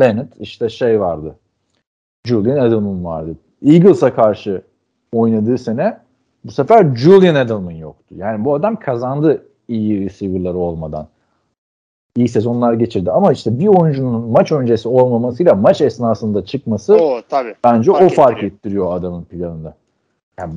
Bennett 0.00 0.40
işte 0.40 0.68
şey 0.68 1.00
vardı. 1.00 1.36
Julian 2.26 2.66
Edelman 2.66 3.04
vardı. 3.04 3.36
Eagles'a 3.62 4.14
karşı 4.14 4.62
oynadığı 5.12 5.58
sene 5.58 6.00
bu 6.44 6.52
sefer 6.52 6.94
Julian 6.96 7.34
Edelman 7.34 7.70
yoktu. 7.70 8.14
Yani 8.18 8.44
bu 8.44 8.54
adam 8.54 8.76
kazandı 8.76 9.46
iyi 9.68 10.04
receiver'ları 10.04 10.58
olmadan. 10.58 11.08
İyi 12.16 12.28
sezonlar 12.28 12.72
geçirdi 12.72 13.10
ama 13.10 13.32
işte 13.32 13.58
bir 13.58 13.66
oyuncunun 13.66 14.30
maç 14.30 14.52
öncesi 14.52 14.88
olmamasıyla 14.88 15.54
maç 15.54 15.80
esnasında 15.80 16.44
çıkması 16.44 16.94
O 16.94 17.22
tabii. 17.28 17.54
Bence 17.64 17.92
Fark 17.92 18.02
o 18.02 18.08
fark 18.08 18.36
ettiriyor. 18.36 18.52
ettiriyor 18.52 18.96
adamın 18.96 19.24
planında. 19.24 19.74
Yani 20.38 20.52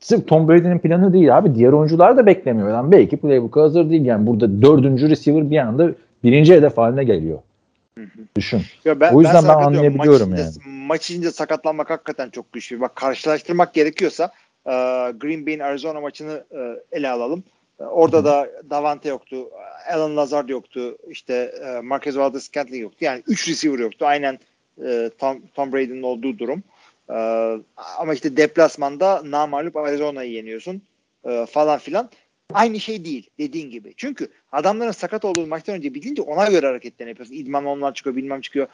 sırf 0.00 0.28
Tom 0.28 0.48
Brady'nin 0.48 0.78
planı 0.78 1.12
değil 1.12 1.38
abi. 1.38 1.54
Diğer 1.54 1.72
oyuncular 1.72 2.16
da 2.16 2.26
beklemiyor. 2.26 2.68
Yani 2.70 2.92
belki 2.92 3.16
playbook'a 3.16 3.62
hazır 3.62 3.90
değil. 3.90 4.04
Yani 4.04 4.26
burada 4.26 4.62
dördüncü 4.62 5.10
receiver 5.10 5.50
bir 5.50 5.58
anda 5.58 5.90
birinci 6.24 6.54
hedef 6.54 6.78
haline 6.78 7.04
geliyor. 7.04 7.38
Düşün. 8.36 8.62
Ya 8.84 9.00
ben, 9.00 9.14
O 9.14 9.20
yüzden 9.20 9.34
ben 9.34 9.40
katılıyorum. 9.42 9.76
anlayabiliyorum 9.76 10.30
maç 10.30 10.40
içinde, 10.40 10.68
Maç 10.86 11.10
içinde 11.10 11.30
sakatlanmak 11.30 11.90
hakikaten 11.90 12.30
çok 12.30 12.52
güçlü. 12.52 12.80
Bak 12.80 12.96
karşılaştırmak 12.96 13.74
gerekiyorsa 13.74 14.30
e, 14.66 14.72
Green 15.20 15.46
Bay'in 15.46 15.60
Arizona 15.60 16.00
maçını 16.00 16.44
e, 16.52 16.58
ele 16.92 17.10
alalım. 17.10 17.44
Orada 17.80 18.24
da 18.24 18.50
Davante 18.70 19.08
yoktu. 19.08 19.50
Alan 19.92 20.16
Lazard 20.16 20.48
yoktu. 20.48 20.96
İşte 21.08 21.34
e, 21.34 21.80
Marquez 21.80 22.16
Valdez-Scantling 22.16 22.80
yoktu. 22.80 22.98
Yani 23.00 23.22
3 23.26 23.48
receiver 23.48 23.78
yoktu. 23.78 24.06
Aynen 24.06 24.38
e, 24.86 25.10
Tom, 25.18 25.42
Tom 25.54 25.72
Brady'nin 25.72 26.02
olduğu 26.02 26.38
durum. 26.38 26.62
E, 27.10 27.14
ama 27.98 28.14
işte 28.14 28.36
deplasmanda 28.36 29.22
namalup 29.24 29.76
Arizona'yı 29.76 30.32
yeniyorsun 30.32 30.82
falan 31.50 31.78
filan. 31.78 32.10
Aynı 32.54 32.80
şey 32.80 33.04
değil 33.04 33.30
dediğin 33.38 33.70
gibi. 33.70 33.94
Çünkü 33.96 34.28
adamların 34.52 34.92
sakat 34.92 35.24
olduğu 35.24 35.46
maçtan 35.46 35.74
önce 35.74 35.94
bilince 35.94 36.22
ona 36.22 36.46
göre 36.46 36.66
hareketlerini 36.66 37.10
yapıyorsun. 37.10 37.34
İdman 37.34 37.64
onlar 37.64 37.94
çıkıyor 37.94 38.16
bilmem 38.16 38.40
çıkıyor. 38.40 38.66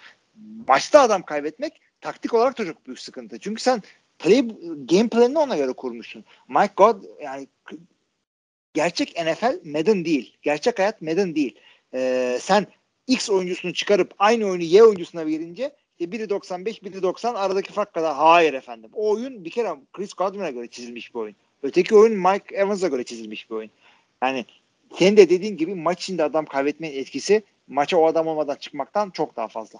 Maçta 0.69 1.01
adam 1.01 1.23
kaybetmek 1.23 1.81
taktik 2.01 2.35
olarak 2.35 2.59
da 2.59 2.65
çok 2.65 2.87
büyük 2.87 3.01
sıkıntı. 3.01 3.39
Çünkü 3.39 3.63
sen 3.63 3.83
play, 4.19 4.49
game 4.91 5.09
planını 5.09 5.41
ona 5.41 5.57
göre 5.57 5.73
kurmuşsun. 5.73 6.25
My 6.49 6.69
God 6.77 7.05
yani 7.23 7.47
gerçek 8.77 9.15
NFL 9.25 9.71
Madden 9.71 10.05
değil. 10.05 10.37
Gerçek 10.43 10.79
hayat 10.79 11.03
Madden 11.03 11.35
değil. 11.35 11.55
Ee, 11.95 12.39
sen 12.41 12.67
X 13.07 13.31
oyuncusunu 13.31 13.73
çıkarıp 13.73 14.15
aynı 14.19 14.45
oyunu 14.45 14.63
Y 14.63 14.83
oyuncusuna 14.83 15.27
verince 15.27 15.71
işte 15.99 16.13
biri 16.13 16.31
95 16.31 16.85
biri 16.85 17.03
90 17.03 17.35
aradaki 17.35 17.73
fark 17.73 17.93
kadar. 17.93 18.15
Hayır 18.15 18.55
efendim. 18.55 18.91
O 18.95 19.11
oyun 19.11 19.45
bir 19.45 19.51
kere 19.51 19.69
Chris 19.93 20.15
Godwin'e 20.15 20.51
göre 20.51 20.67
çizilmiş 20.69 21.15
bir 21.15 21.21
oyun. 21.21 21.37
Öteki 21.63 21.97
oyun 21.97 22.19
Mike 22.19 22.57
Evans'a 22.57 22.89
göre 22.89 23.05
çizilmiş 23.05 23.51
bir 23.51 23.55
oyun. 23.55 23.71
Yani 24.23 24.45
senin 24.99 25.17
de 25.17 25.31
dediğin 25.31 25.57
gibi 25.57 25.75
maç 25.75 26.03
içinde 26.03 26.25
adam 26.25 26.47
kaybetmenin 26.47 26.99
etkisi 26.99 27.43
maça 27.69 27.97
o 27.97 28.07
adam 28.07 28.27
olmadan 28.27 28.57
çıkmaktan 28.57 29.11
çok 29.11 29.37
daha 29.37 29.49
fazla. 29.49 29.79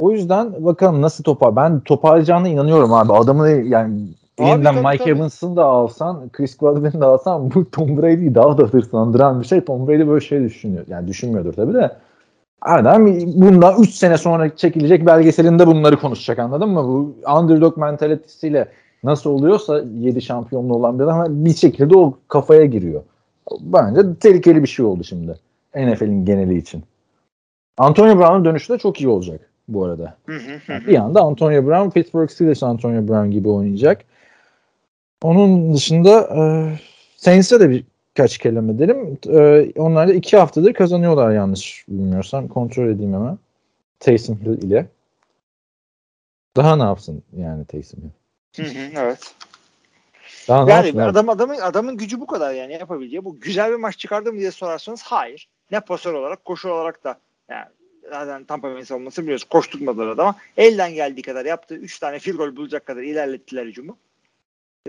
O 0.00 0.12
yüzden 0.12 0.64
bakalım 0.64 1.02
nasıl 1.02 1.24
topar. 1.24 1.56
Ben 1.56 1.80
toparlayacağına 1.80 2.48
inanıyorum 2.48 2.92
abi. 2.92 3.12
Adamı 3.12 3.48
yani 3.48 4.00
elinden 4.38 4.74
Mike 4.74 4.98
tabii. 4.98 5.10
Evans'ın 5.10 5.56
da 5.56 5.64
alsan, 5.64 6.28
Chris 6.32 6.56
Godwin'i 6.56 7.00
de 7.00 7.04
alsan 7.04 7.54
bu 7.54 7.70
Tom 7.70 8.02
Brady'yi 8.02 8.34
daha 8.34 8.58
da 8.58 8.62
hırslandıran 8.62 9.40
bir 9.40 9.46
şey. 9.46 9.60
Tom 9.60 9.88
Brady 9.88 10.08
böyle 10.08 10.24
şey 10.24 10.42
düşünüyor. 10.42 10.84
Yani 10.88 11.08
düşünmüyordur 11.08 11.52
tabii 11.52 11.74
de. 11.74 11.96
Adam 12.62 13.06
bundan 13.26 13.82
3 13.82 13.90
sene 13.90 14.18
sonra 14.18 14.56
çekilecek 14.56 15.06
belgeselinde 15.06 15.66
bunları 15.66 16.00
konuşacak 16.00 16.38
anladın 16.38 16.68
mı? 16.68 16.84
Bu 16.84 17.14
underdog 17.40 17.76
mentalitesiyle 17.76 18.68
nasıl 19.04 19.30
oluyorsa 19.30 19.82
7 19.98 20.22
şampiyonlu 20.22 20.74
olan 20.74 20.98
bir 20.98 21.04
adam 21.04 21.44
bir 21.44 21.54
şekilde 21.54 21.98
o 21.98 22.18
kafaya 22.28 22.64
giriyor. 22.64 23.02
Bence 23.60 24.00
tehlikeli 24.20 24.62
bir 24.62 24.68
şey 24.68 24.86
oldu 24.86 25.04
şimdi. 25.04 25.34
NFL'in 25.76 26.24
geneli 26.24 26.58
için. 26.58 26.82
Antonio 27.78 28.18
Brown'un 28.18 28.44
dönüşü 28.44 28.72
de 28.72 28.78
çok 28.78 29.00
iyi 29.00 29.08
olacak 29.08 29.40
bu 29.68 29.84
arada. 29.84 30.16
Yani 30.68 30.86
bir 30.86 30.96
anda 30.96 31.20
Antonio 31.20 31.66
Brown, 31.66 31.90
Pittsburgh 31.90 32.30
Steelers 32.30 32.62
Antonio 32.62 33.08
Brown 33.08 33.30
gibi 33.30 33.48
oynayacak. 33.48 34.04
Onun 35.22 35.74
dışında 35.74 36.20
e, 36.20 36.40
Saints'e 37.16 37.60
de 37.60 37.70
birkaç 37.70 38.38
kelime 38.38 38.72
edelim. 38.72 39.18
E, 39.28 39.72
onlar 39.80 40.08
da 40.08 40.14
iki 40.14 40.36
haftadır 40.36 40.74
kazanıyorlar 40.74 41.30
yanlış 41.30 41.84
bilmiyorsam. 41.88 42.48
Kontrol 42.48 42.88
edeyim 42.88 43.14
hemen. 43.14 43.38
Taysom 44.00 44.40
Hill 44.40 44.62
ile. 44.62 44.86
Daha 46.56 46.76
ne 46.76 46.82
yapsın 46.82 47.22
yani 47.36 47.64
Taysom 47.64 48.00
Hill? 48.00 48.64
Hı 48.64 48.68
hı, 48.68 48.90
evet. 48.96 49.34
Daha 50.48 50.70
yani 50.70 51.02
adam 51.02 51.28
adamın 51.28 51.58
adamın 51.58 51.96
gücü 51.96 52.20
bu 52.20 52.26
kadar 52.26 52.54
yani 52.54 52.72
yapabileceği. 52.72 53.24
Bu 53.24 53.40
güzel 53.40 53.70
bir 53.70 53.76
maç 53.76 53.98
çıkardı 53.98 54.32
mı 54.32 54.38
diye 54.38 54.50
sorarsanız 54.50 55.02
hayır. 55.02 55.48
Ne 55.70 55.80
pasör 55.80 56.14
olarak 56.14 56.44
koşu 56.44 56.68
olarak 56.68 57.04
da 57.04 57.18
yani 57.50 57.66
zaten 58.10 58.44
Tampa 58.44 58.74
Bay 58.74 58.84
savunması 58.84 59.22
biliyoruz 59.22 59.44
koşturmadılar 59.44 60.08
adama. 60.08 60.36
Elden 60.56 60.94
geldiği 60.94 61.22
kadar 61.22 61.44
yaptı. 61.44 61.74
Üç 61.74 61.98
tane 61.98 62.18
field 62.18 62.36
goal 62.36 62.56
bulacak 62.56 62.86
kadar 62.86 63.02
ilerlettiler 63.02 63.66
hücumu. 63.66 63.96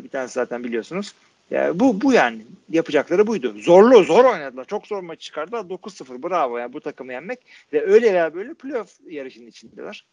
Bir 0.04 0.10
tanesi 0.10 0.34
zaten 0.34 0.64
biliyorsunuz. 0.64 1.14
Yani 1.52 1.80
bu 1.80 2.02
bu 2.02 2.14
yani 2.14 2.42
yapacakları 2.70 3.28
buydu. 3.28 3.54
Zorlu 3.58 4.04
zor 4.04 4.26
oynadılar. 4.26 4.66
Çok 4.66 4.88
zor 4.88 5.02
maç 5.02 5.22
çıkardılar. 5.22 5.60
9-0 5.60 6.24
bravo 6.24 6.58
yani 6.58 6.74
bu 6.74 6.82
takımı 6.82 7.12
yenmek 7.14 7.40
ve 7.74 7.86
öyle 7.86 8.14
veya 8.14 8.34
böyle 8.34 8.54
playoff 8.54 8.90
yarışının 9.10 9.48
içindeler. 9.48 10.06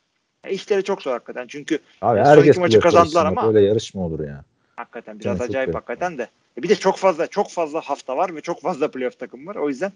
Yani 0.44 0.54
işleri 0.54 0.84
çok 0.84 1.02
zor 1.02 1.12
hakikaten. 1.12 1.46
Çünkü 1.46 1.78
Abi 2.02 2.20
herkes 2.20 2.58
maçı 2.58 2.80
kazandılar 2.80 3.26
ama 3.26 3.48
öyle 3.48 3.60
yarış 3.60 3.94
mı 3.94 4.04
olur 4.04 4.26
ya? 4.26 4.44
Hakikaten 4.76 5.20
biraz 5.20 5.40
yani 5.40 5.48
acayip 5.48 5.74
hakikaten 5.74 6.18
de. 6.18 6.28
E 6.58 6.62
bir 6.62 6.68
de 6.68 6.74
çok 6.74 6.96
fazla 6.96 7.26
çok 7.26 7.50
fazla 7.50 7.80
hafta 7.80 8.16
var 8.16 8.36
ve 8.36 8.40
çok 8.40 8.60
fazla 8.60 8.90
playoff 8.90 9.18
takım 9.18 9.46
var. 9.46 9.56
O 9.56 9.68
yüzden 9.68 9.92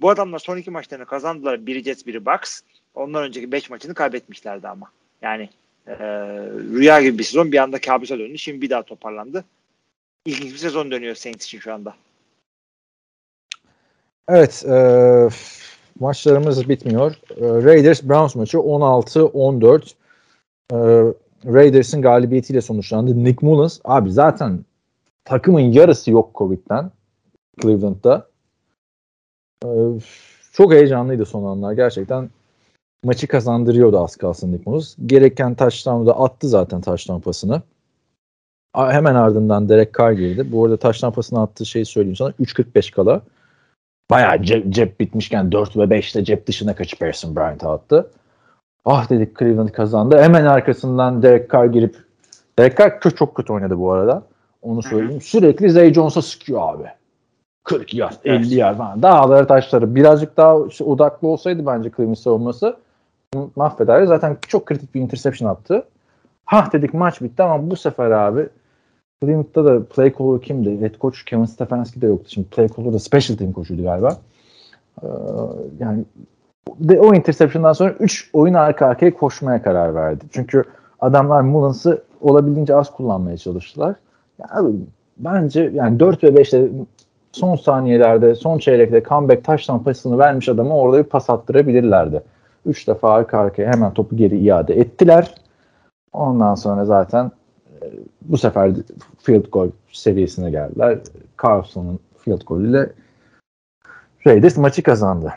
bu 0.00 0.10
adamlar 0.10 0.38
son 0.38 0.56
iki 0.56 0.70
maçlarını 0.70 1.06
kazandılar. 1.06 1.66
Biri 1.66 1.84
Jets, 1.84 2.06
biri 2.06 2.26
Bucks. 2.26 2.60
Ondan 2.94 3.24
önceki 3.24 3.52
beş 3.52 3.70
maçını 3.70 3.94
kaybetmişlerdi 3.94 4.68
ama. 4.68 4.90
Yani 5.22 5.48
rüya 5.86 7.02
gibi 7.02 7.18
bir 7.18 7.24
sezon 7.24 7.52
bir 7.52 7.58
anda 7.58 7.80
kabusa 7.80 8.18
döndü. 8.18 8.38
Şimdi 8.38 8.62
bir 8.62 8.70
daha 8.70 8.82
toparlandı. 8.82 9.44
İlginç 10.26 10.52
bir 10.52 10.58
sezon 10.58 10.90
dönüyor 10.90 11.14
Saints 11.14 11.46
için 11.46 11.58
şu 11.58 11.74
anda. 11.74 11.94
Evet. 14.28 14.64
E, 14.68 14.76
maçlarımız 16.00 16.68
bitmiyor. 16.68 17.14
E, 17.36 17.64
Raiders 17.64 18.02
Browns 18.02 18.34
maçı 18.34 18.56
16-14. 18.56 19.94
E, 20.72 20.76
Raiders'ın 21.46 22.02
galibiyetiyle 22.02 22.60
sonuçlandı. 22.60 23.24
Nick 23.24 23.46
Mullins 23.46 23.80
abi 23.84 24.10
zaten 24.12 24.64
takımın 25.24 25.60
yarısı 25.60 26.10
yok 26.10 26.30
Covid'den 26.34 26.90
Cleveland'da. 27.62 28.28
Ee, 29.64 29.68
çok 30.52 30.72
heyecanlıydı 30.72 31.26
son 31.26 31.44
anlar. 31.44 31.72
Gerçekten 31.72 32.30
maçı 33.04 33.26
kazandırıyordu 33.26 34.04
az 34.04 34.16
kalsın 34.16 34.52
Nick 34.52 34.70
Mullins. 34.70 34.96
Gereken 35.06 35.54
touchdown'u 35.54 36.06
da 36.06 36.20
attı 36.20 36.48
zaten 36.48 36.80
touchdown 36.80 37.20
pasını. 37.20 37.62
Hemen 38.74 39.14
ardından 39.14 39.68
Derek 39.68 39.94
Carr 39.98 40.12
girdi. 40.12 40.52
Bu 40.52 40.64
arada 40.64 40.76
touchdown 40.76 41.14
pasını 41.14 41.40
attığı 41.40 41.66
şeyi 41.66 41.86
söyleyeyim 41.86 42.16
sana. 42.16 42.30
3.45 42.30 42.94
kala. 42.94 43.20
Bayağı 44.10 44.42
cep, 44.42 44.72
cep 44.72 45.00
bitmişken 45.00 45.52
4 45.52 45.76
ve 45.76 45.82
5'te 45.82 46.24
cep 46.24 46.46
dışına 46.46 46.74
kaçıp 46.74 47.00
Harrison 47.00 47.36
Bryant'a 47.36 47.72
attı. 47.72 48.10
Ah 48.84 49.10
dedik 49.10 49.38
Cleveland 49.38 49.68
kazandı. 49.68 50.22
Hemen 50.22 50.44
arkasından 50.44 51.22
Derek 51.22 51.52
Carr 51.52 51.66
girip 51.66 51.96
Derek 52.58 52.78
Carr 52.78 53.00
çok, 53.16 53.34
kötü 53.34 53.52
oynadı 53.52 53.78
bu 53.78 53.92
arada. 53.92 54.22
Onu 54.62 54.82
söyleyeyim. 54.82 55.20
Sürekli 55.20 55.70
Zay 55.70 55.92
Jones'a 55.92 56.22
sıkıyor 56.22 56.74
abi. 56.74 56.84
40 57.64 57.94
yard, 57.94 58.14
50 58.24 58.54
yard 58.54 58.76
falan. 58.76 59.02
Dağları 59.02 59.46
taşları. 59.46 59.94
Birazcık 59.94 60.36
daha 60.36 60.56
odaklı 60.56 61.28
olsaydı 61.28 61.66
bence 61.66 61.90
Cleveland 61.96 62.16
savunması 62.16 62.76
mahvederdi. 63.56 64.06
Zaten 64.06 64.36
çok 64.48 64.66
kritik 64.66 64.94
bir 64.94 65.00
interception 65.00 65.48
attı. 65.48 65.84
Hah 66.44 66.72
dedik 66.72 66.94
maç 66.94 67.20
bitti 67.22 67.42
ama 67.42 67.70
bu 67.70 67.76
sefer 67.76 68.10
abi 68.10 68.48
Cleveland'da 69.22 69.64
da 69.64 69.84
play 69.84 70.14
caller 70.18 70.40
kimdi? 70.40 70.80
Head 70.80 71.00
coach 71.00 71.24
Kevin 71.24 71.44
Stefanski 71.44 72.00
de 72.00 72.06
yoktu. 72.06 72.26
Şimdi 72.28 72.48
play 72.48 72.68
caller 72.68 72.92
da 72.92 72.98
special 72.98 73.38
team 73.38 73.52
koçuydu 73.52 73.82
galiba. 73.82 74.16
Ee, 75.02 75.06
yani 75.80 76.04
de 76.78 77.00
o 77.00 77.14
interception'dan 77.14 77.72
sonra 77.72 77.90
3 78.00 78.30
oyun 78.32 78.54
arka 78.54 78.86
arkaya 78.86 79.14
koşmaya 79.14 79.62
karar 79.62 79.94
verdi. 79.94 80.24
Çünkü 80.32 80.64
adamlar 81.00 81.40
Mullins'ı 81.40 82.02
olabildiğince 82.20 82.76
az 82.76 82.92
kullanmaya 82.92 83.36
çalıştılar. 83.36 83.94
Yani 84.38 84.74
bence 85.16 85.70
yani 85.74 86.00
4 86.00 86.24
ve 86.24 86.28
5'te 86.28 86.68
son 87.32 87.56
saniyelerde, 87.56 88.34
son 88.34 88.58
çeyrekte 88.58 89.02
comeback 89.02 89.44
taştan 89.44 89.82
pasını 89.82 90.18
vermiş 90.18 90.48
adamı 90.48 90.76
orada 90.76 90.98
bir 90.98 91.04
pas 91.04 91.30
attırabilirlerdi. 91.30 92.22
3 92.66 92.88
defa 92.88 93.14
arka 93.14 93.38
arkaya 93.38 93.72
hemen 93.72 93.94
topu 93.94 94.16
geri 94.16 94.38
iade 94.38 94.74
ettiler. 94.74 95.34
Ondan 96.12 96.54
sonra 96.54 96.84
zaten 96.84 97.30
e, 97.82 97.90
bu 98.22 98.38
sefer 98.38 98.72
field 99.18 99.50
goal 99.52 99.70
seviyesine 99.92 100.50
geldiler. 100.50 100.98
Carlson'un 101.44 101.98
field 102.18 102.42
golüyle 102.46 102.92
Raiders 104.26 104.56
maçı 104.56 104.82
kazandı 104.82 105.32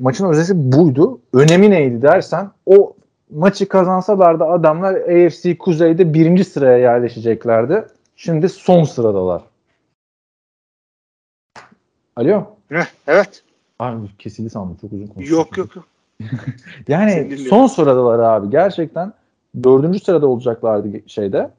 maçın 0.00 0.28
özeti 0.28 0.72
buydu. 0.72 1.20
Önemi 1.32 1.70
neydi 1.70 2.02
dersen 2.02 2.50
o 2.66 2.96
maçı 3.30 3.68
kazansalar 3.68 4.40
da 4.40 4.48
adamlar 4.48 4.94
AFC 4.94 5.58
Kuzey'de 5.58 6.14
birinci 6.14 6.44
sıraya 6.44 6.78
yerleşeceklerdi. 6.78 7.84
Şimdi 8.16 8.48
son 8.48 8.84
sıradalar. 8.84 9.42
Alo. 12.16 12.46
Evet. 13.06 13.42
Abi 13.78 14.16
kesildi 14.18 14.50
sandım. 14.50 14.76
Çok 14.80 14.92
uzun 14.92 15.06
konuştum. 15.06 15.36
Yok 15.36 15.58
yok 15.58 15.76
yok. 15.76 15.84
yani 16.88 17.38
son 17.38 17.66
sıradalar 17.66 18.18
abi. 18.18 18.50
Gerçekten 18.50 19.12
dördüncü 19.64 19.98
sırada 19.98 20.26
olacaklardı 20.26 20.88
şeyde. 21.06 21.50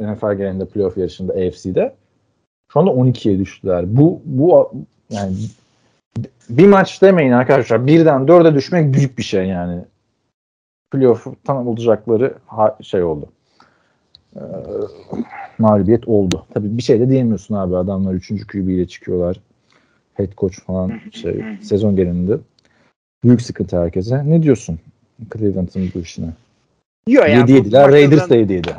NFL 0.00 0.32
genelinde 0.32 0.64
playoff 0.64 0.96
yarışında 0.96 1.32
AFC'de. 1.32 1.94
Şu 2.72 2.80
anda 2.80 2.90
12'ye 2.90 3.38
düştüler. 3.38 3.96
Bu 3.96 4.20
bu 4.24 4.72
yani 5.10 5.34
bir 6.50 6.66
maç 6.66 7.02
demeyin 7.02 7.32
arkadaşlar. 7.32 7.86
Birden 7.86 8.28
dörde 8.28 8.54
düşmek 8.54 8.94
büyük 8.94 9.18
bir 9.18 9.22
şey 9.22 9.46
yani. 9.46 9.84
Playoff'tan 10.90 11.66
olacakları 11.66 12.34
şey 12.82 13.02
oldu. 13.02 13.28
Ee, 14.36 14.40
mağlubiyet 15.58 16.08
oldu. 16.08 16.46
Tabii 16.54 16.76
bir 16.76 16.82
şey 16.82 17.00
de 17.00 17.10
diyemiyorsun 17.10 17.54
abi. 17.54 17.76
Adamlar 17.76 18.14
3. 18.14 18.46
QB 18.46 18.68
ile 18.68 18.86
çıkıyorlar. 18.86 19.40
Head 20.14 20.32
coach 20.38 20.54
falan 20.66 20.92
şey 21.12 21.44
sezon 21.62 21.96
genelinde. 21.96 22.38
Büyük 23.24 23.42
sıkıntı 23.42 23.80
herkese. 23.80 24.22
Ne 24.30 24.42
diyorsun 24.42 24.78
Cleveland'ın 25.32 25.90
bu 25.94 25.98
işine? 25.98 26.26
Yok 27.08 27.28
yani 27.28 27.38
7 27.38 27.52
yediler. 27.52 27.92
Raiders 27.92 28.30
da 28.30 28.36
7 28.36 28.52
yedi. 28.52 28.76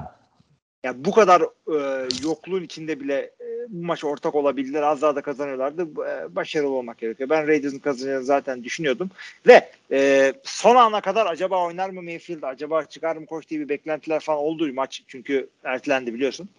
Ya 0.83 1.05
bu 1.05 1.11
kadar 1.11 1.41
e, 1.41 2.07
yokluğun 2.23 2.63
içinde 2.63 2.99
bile 2.99 3.15
e, 3.15 3.45
bu 3.69 3.85
maç 3.85 4.03
ortak 4.03 4.35
olabildiler. 4.35 4.81
Az 4.81 5.01
daha 5.01 5.15
da 5.15 5.21
kazanıyorlardı. 5.21 5.81
E, 5.83 6.35
başarılı 6.35 6.69
olmak 6.69 6.97
gerekiyor. 6.97 7.29
Ben 7.29 7.47
Raiders'ın 7.47 7.79
kazanacağını 7.79 8.23
zaten 8.23 8.63
düşünüyordum. 8.63 9.09
Ve 9.47 9.69
e, 9.91 10.33
son 10.43 10.75
ana 10.75 11.01
kadar 11.01 11.25
acaba 11.25 11.65
oynar 11.65 11.89
mı 11.89 12.01
Mayfield? 12.01 12.43
Acaba 12.43 12.83
çıkar 12.83 13.15
mı 13.15 13.25
koç 13.25 13.49
diye 13.49 13.61
bir 13.61 13.69
beklentiler 13.69 14.19
falan 14.19 14.39
oldu 14.39 14.73
maç. 14.73 15.03
Çünkü 15.07 15.47
ertelendi 15.63 16.13
biliyorsun. 16.13 16.49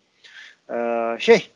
E, 0.70 0.76
şey 1.18 1.50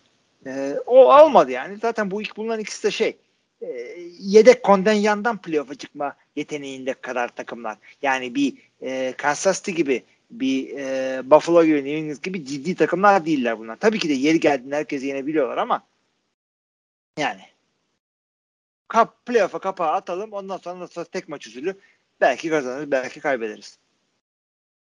e, 0.47 0.77
o 0.87 1.11
almadı 1.11 1.51
yani. 1.51 1.77
Zaten 1.83 2.11
bu 2.11 2.23
ilk 2.23 2.37
bulunan 2.37 2.61
ikisi 2.61 2.85
de 2.85 2.91
şey 2.91 3.17
e, 3.63 3.97
yedek 4.21 4.63
kontenjandan 4.63 5.39
playoff'a 5.39 5.75
çıkma 5.75 6.17
yeteneğinde 6.37 6.95
kadar 6.95 7.29
takımlar. 7.29 7.79
Yani 8.03 8.35
bir 8.35 8.55
e, 8.83 9.15
Kansas 9.17 9.59
City 9.59 9.71
gibi 9.71 10.03
bir 10.31 10.77
e, 10.79 11.23
Buffalo 11.31 11.65
gibi 11.65 11.77
New 11.77 11.91
England 11.91 12.23
gibi 12.23 12.45
ciddi 12.45 12.75
takımlar 12.75 13.27
değiller 13.27 13.59
bunlar. 13.59 13.77
Tabii 13.77 13.99
ki 13.99 14.09
de 14.09 14.13
yeri 14.13 14.41
geldiğinde 14.41 14.77
herkesi 14.77 15.07
yenebiliyorlar 15.07 15.59
ama 15.59 15.83
yani 17.19 17.41
kap, 18.89 19.27
playoff'a 19.27 19.59
kapağı 19.59 19.93
atalım 19.93 20.33
ondan 20.33 20.57
sonra 20.57 20.89
da 20.97 21.05
tek 21.05 21.29
maç 21.29 21.47
usulü 21.47 21.75
belki 22.21 22.51
kazanırız 22.51 22.91
belki 22.91 23.21
kaybederiz. 23.21 23.79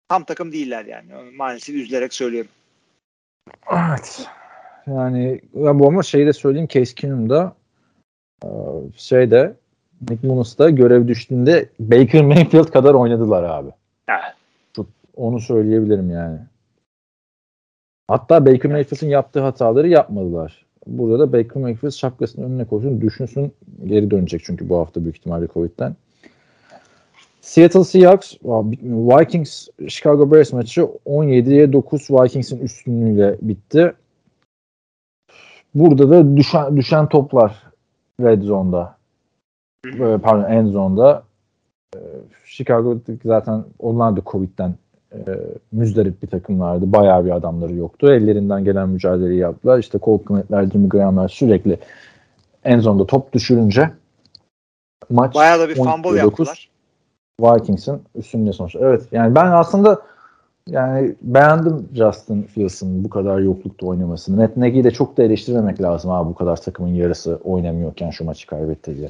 Tam 0.08 0.24
takım 0.24 0.52
değiller 0.52 0.86
yani. 0.86 1.32
Maalesef 1.36 1.76
üzülerek 1.76 2.14
söylüyorum. 2.14 2.52
Evet. 3.72 4.28
Yani 4.88 5.42
ben 5.54 5.80
bu 5.80 5.88
ama 5.88 6.04
şeyi 6.04 6.26
de 6.26 6.34
söyleyeyim 6.34 6.68
Case 6.68 6.96
Keenum'da 6.96 7.56
şeyde 8.96 9.56
Nick 10.10 10.28
Munus'ta 10.28 10.70
görev 10.70 11.08
düştüğünde 11.08 11.70
Baker 11.80 12.26
Mayfield 12.26 12.66
kadar 12.66 12.94
oynadılar 12.94 13.44
abi. 13.44 13.70
Evet. 14.10 14.86
Onu 15.16 15.40
söyleyebilirim 15.40 16.10
yani. 16.10 16.40
Hatta 18.08 18.46
Baker 18.46 18.72
Mayfield'in 18.72 19.10
yaptığı 19.10 19.40
hataları 19.40 19.88
yapmadılar. 19.88 20.66
Burada 20.88 21.20
da 21.20 21.34
Baker 21.34 21.62
Mayfield 21.62 21.92
şapkasının 21.92 22.46
önüne 22.46 22.66
koysun, 22.66 23.02
düşünsün 23.02 23.54
geri 23.86 24.12
dönecek 24.12 24.42
çünkü 24.46 24.70
bu 24.70 24.78
hafta 24.78 25.04
büyük 25.04 25.18
ihtimalle 25.18 25.48
Covid'den. 25.48 25.96
Seattle 27.42 27.84
Seahawks, 27.84 28.34
Vikings 28.84 29.68
Chicago 29.88 30.32
Bears 30.32 30.54
maçı 30.54 30.82
17'ye 30.82 31.74
9 31.74 32.12
Vikings'in 32.12 32.60
üstünlüğüyle 32.60 33.38
bitti. 33.42 33.94
Burada 35.76 36.10
da 36.10 36.38
düşen, 36.38 36.78
düşen 36.78 37.10
toplar 37.10 37.71
Red 38.24 38.42
Zone'da. 38.42 38.96
Pardon 40.22 40.52
End 40.52 40.72
Zone'da. 40.72 41.24
Chicago 42.46 42.98
zaten 43.26 43.64
onlar 43.80 44.16
da 44.16 44.22
Covid'den 44.26 44.76
e, 45.14 45.20
müzdarip 45.72 46.22
bir 46.22 46.28
takımlardı. 46.28 46.92
Bayağı 46.92 47.26
bir 47.26 47.32
adamları 47.32 47.74
yoktu. 47.74 48.12
Ellerinden 48.12 48.64
gelen 48.64 48.90
mücadeleyi 48.90 49.40
yaptılar. 49.40 49.80
İşte 49.80 50.00
Cole 50.04 50.24
Kmet'ler, 50.24 50.66
Jimmy 50.66 50.90
Graham'lar 50.90 51.30
sürekli 51.30 51.78
en 52.64 52.80
zonda 52.80 53.06
top 53.06 53.34
düşürünce 53.34 53.92
maç 55.10 55.36
Bayağı 55.36 55.60
da 55.60 55.70
bir 55.70 55.76
fumble 55.76 56.18
yaptılar. 56.18 56.70
Vikings'in 57.42 58.02
üstünde 58.16 58.54
sonuç. 58.54 58.76
Evet 58.76 59.02
yani 59.12 59.36
ben 59.36 59.46
aslında 59.46 60.02
yani 60.68 61.16
beğendim 61.22 61.90
Justin 61.96 62.44
Fields'ın 62.44 63.04
bu 63.04 63.10
kadar 63.10 63.40
yoklukta 63.40 63.86
oynamasını. 63.86 64.36
Matt 64.36 64.58
Nagy'i 64.58 64.84
de 64.84 64.92
çok 64.92 65.18
da 65.18 65.24
eleştirmemek 65.24 65.82
lazım 65.82 66.12
abi 66.12 66.30
bu 66.30 66.36
kadar 66.36 66.62
takımın 66.62 66.94
yarısı 66.94 67.40
oynamıyorken 67.44 68.10
şu 68.10 68.24
maçı 68.24 68.48
kaybetti 68.48 68.98
diye. 68.98 69.10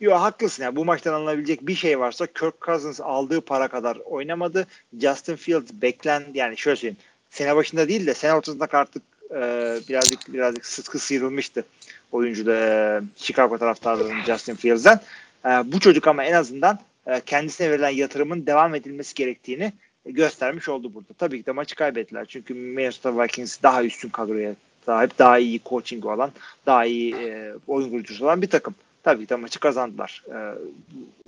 Yok 0.00 0.20
haklısın 0.20 0.62
ya. 0.62 0.76
Bu 0.76 0.84
maçtan 0.84 1.12
alınabilecek 1.12 1.66
bir 1.66 1.74
şey 1.74 2.00
varsa 2.00 2.26
Kirk 2.26 2.60
Cousins 2.60 3.00
aldığı 3.00 3.40
para 3.40 3.68
kadar 3.68 3.96
oynamadı. 3.96 4.66
Justin 5.00 5.36
Fields 5.36 5.70
beklen 5.82 6.22
yani 6.34 6.56
şöyle 6.56 6.76
söyleyeyim. 6.76 6.96
Sene 7.30 7.56
başında 7.56 7.88
değil 7.88 8.06
de 8.06 8.14
sene 8.14 8.34
ortasında 8.34 8.68
artık 8.72 9.02
e, 9.30 9.40
birazcık 9.88 10.32
birazcık 10.32 10.66
sıtkı 10.66 10.98
sıyrılmıştı 10.98 11.64
oyuncu 12.12 12.46
da 12.46 12.54
e, 12.54 13.00
Chicago 13.16 13.58
taraftarlarının 13.58 14.22
Justin 14.22 14.54
Fields'den. 14.54 15.00
E, 15.46 15.48
bu 15.48 15.80
çocuk 15.80 16.06
ama 16.06 16.24
en 16.24 16.32
azından 16.32 16.78
e, 17.06 17.20
kendisine 17.20 17.70
verilen 17.70 17.90
yatırımın 17.90 18.46
devam 18.46 18.74
edilmesi 18.74 19.14
gerektiğini 19.14 19.72
göstermiş 20.06 20.68
oldu 20.68 20.94
burada. 20.94 21.12
Tabii 21.18 21.40
ki 21.40 21.46
de 21.46 21.52
maçı 21.52 21.76
kaybettiler. 21.76 22.24
Çünkü 22.24 22.54
Minnesota 22.54 23.22
Vikings 23.22 23.62
daha 23.62 23.84
üstün 23.84 24.08
kadroya 24.08 24.54
sahip, 24.86 25.18
daha 25.18 25.38
iyi 25.38 25.60
coaching 25.66 26.06
olan, 26.06 26.30
daha 26.66 26.84
iyi 26.84 27.14
e, 27.14 27.52
oyun 27.66 27.90
kurucusu 27.90 28.24
olan 28.24 28.42
bir 28.42 28.50
takım. 28.50 28.74
Tabii 29.04 29.26
ki 29.26 29.34
maçı 29.36 29.60
kazandılar. 29.60 30.22
Ee, 30.28 30.54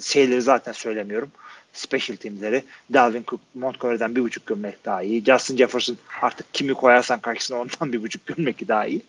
şeyleri 0.01 0.43
zaten 0.43 0.73
söylemiyorum. 0.73 1.31
Special 1.77 2.17
teamleri. 2.17 2.63
Dalvin 2.93 3.25
Cook 3.27 3.41
Montgomery'den 3.55 4.17
bir 4.17 4.23
buçuk 4.23 4.47
gömlek 4.47 4.85
daha 4.85 5.03
iyi. 5.03 5.25
Justin 5.25 5.57
Jefferson 5.57 5.97
artık 6.23 6.55
kimi 6.55 6.75
koyarsan 6.75 7.21
karşısına 7.21 7.59
ondan 7.59 7.93
bir 7.93 8.03
buçuk 8.03 8.27
gömlek 8.27 8.69
daha 8.69 8.87
iyi. 8.87 9.03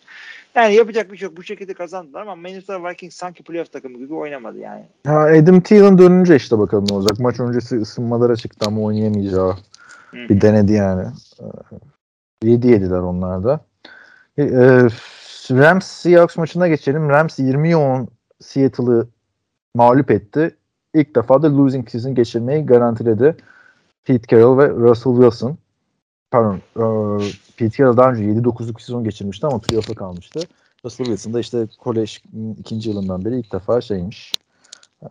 Yani 0.54 0.74
yapacak 0.74 1.12
bir 1.12 1.16
şey 1.16 1.26
yok. 1.26 1.36
Bu 1.36 1.42
şekilde 1.42 1.74
kazandılar 1.74 2.22
ama 2.22 2.34
Minnesota 2.34 2.88
Vikings 2.88 3.16
sanki 3.16 3.42
playoff 3.42 3.72
takımı 3.72 3.98
gibi 3.98 4.14
oynamadı 4.14 4.58
yani. 4.58 4.84
Ha, 5.06 5.18
Adam 5.18 5.60
Thielen 5.60 5.98
dönünce 5.98 6.36
işte 6.36 6.58
bakalım 6.58 6.86
ne 6.90 6.94
olacak. 6.94 7.18
Maç 7.18 7.40
öncesi 7.40 7.76
ısınmalara 7.76 8.36
çıktı 8.36 8.66
ama 8.68 8.80
oynayamayacağı 8.80 9.52
Hı-hı. 10.10 10.28
bir 10.28 10.40
denedi 10.40 10.72
yani. 10.72 11.06
7 12.42 12.66
ee, 12.66 12.70
yediler 12.70 12.98
onlar 12.98 13.44
da. 13.44 13.60
Ee, 14.38 14.88
Rams 15.50 15.86
Seahawks 15.86 16.36
maçına 16.36 16.68
geçelim. 16.68 17.08
Rams 17.08 17.38
20 17.38 17.76
10 17.76 18.08
Seattle'ı 18.40 19.08
mağlup 19.74 20.10
etti. 20.10 20.56
İlk 20.98 21.16
defa 21.16 21.42
da 21.42 21.56
losing 21.56 21.90
season 21.90 22.14
geçirmeyi 22.14 22.66
garantiledi. 22.66 23.36
Pete 24.04 24.36
Carroll 24.36 24.58
ve 24.58 24.68
Russell 24.68 25.12
Wilson. 25.12 25.58
Pardon, 26.30 26.56
e, 26.56 26.84
Pete 27.56 27.76
Carroll 27.76 27.96
daha 27.96 28.12
önce 28.12 28.24
7-9'luk 28.24 28.80
sezon 28.80 29.04
geçirmişti 29.04 29.46
ama 29.46 29.58
playoff'a 29.58 29.94
kalmıştı. 29.94 30.40
Russell 30.84 31.06
Wilson 31.06 31.34
da 31.34 31.40
işte 31.40 31.68
kolej 31.78 32.22
ikinci 32.58 32.90
yılından 32.90 33.24
beri 33.24 33.38
ilk 33.38 33.52
defa 33.52 33.80
şeymiş. 33.80 34.32
E, 35.02 35.08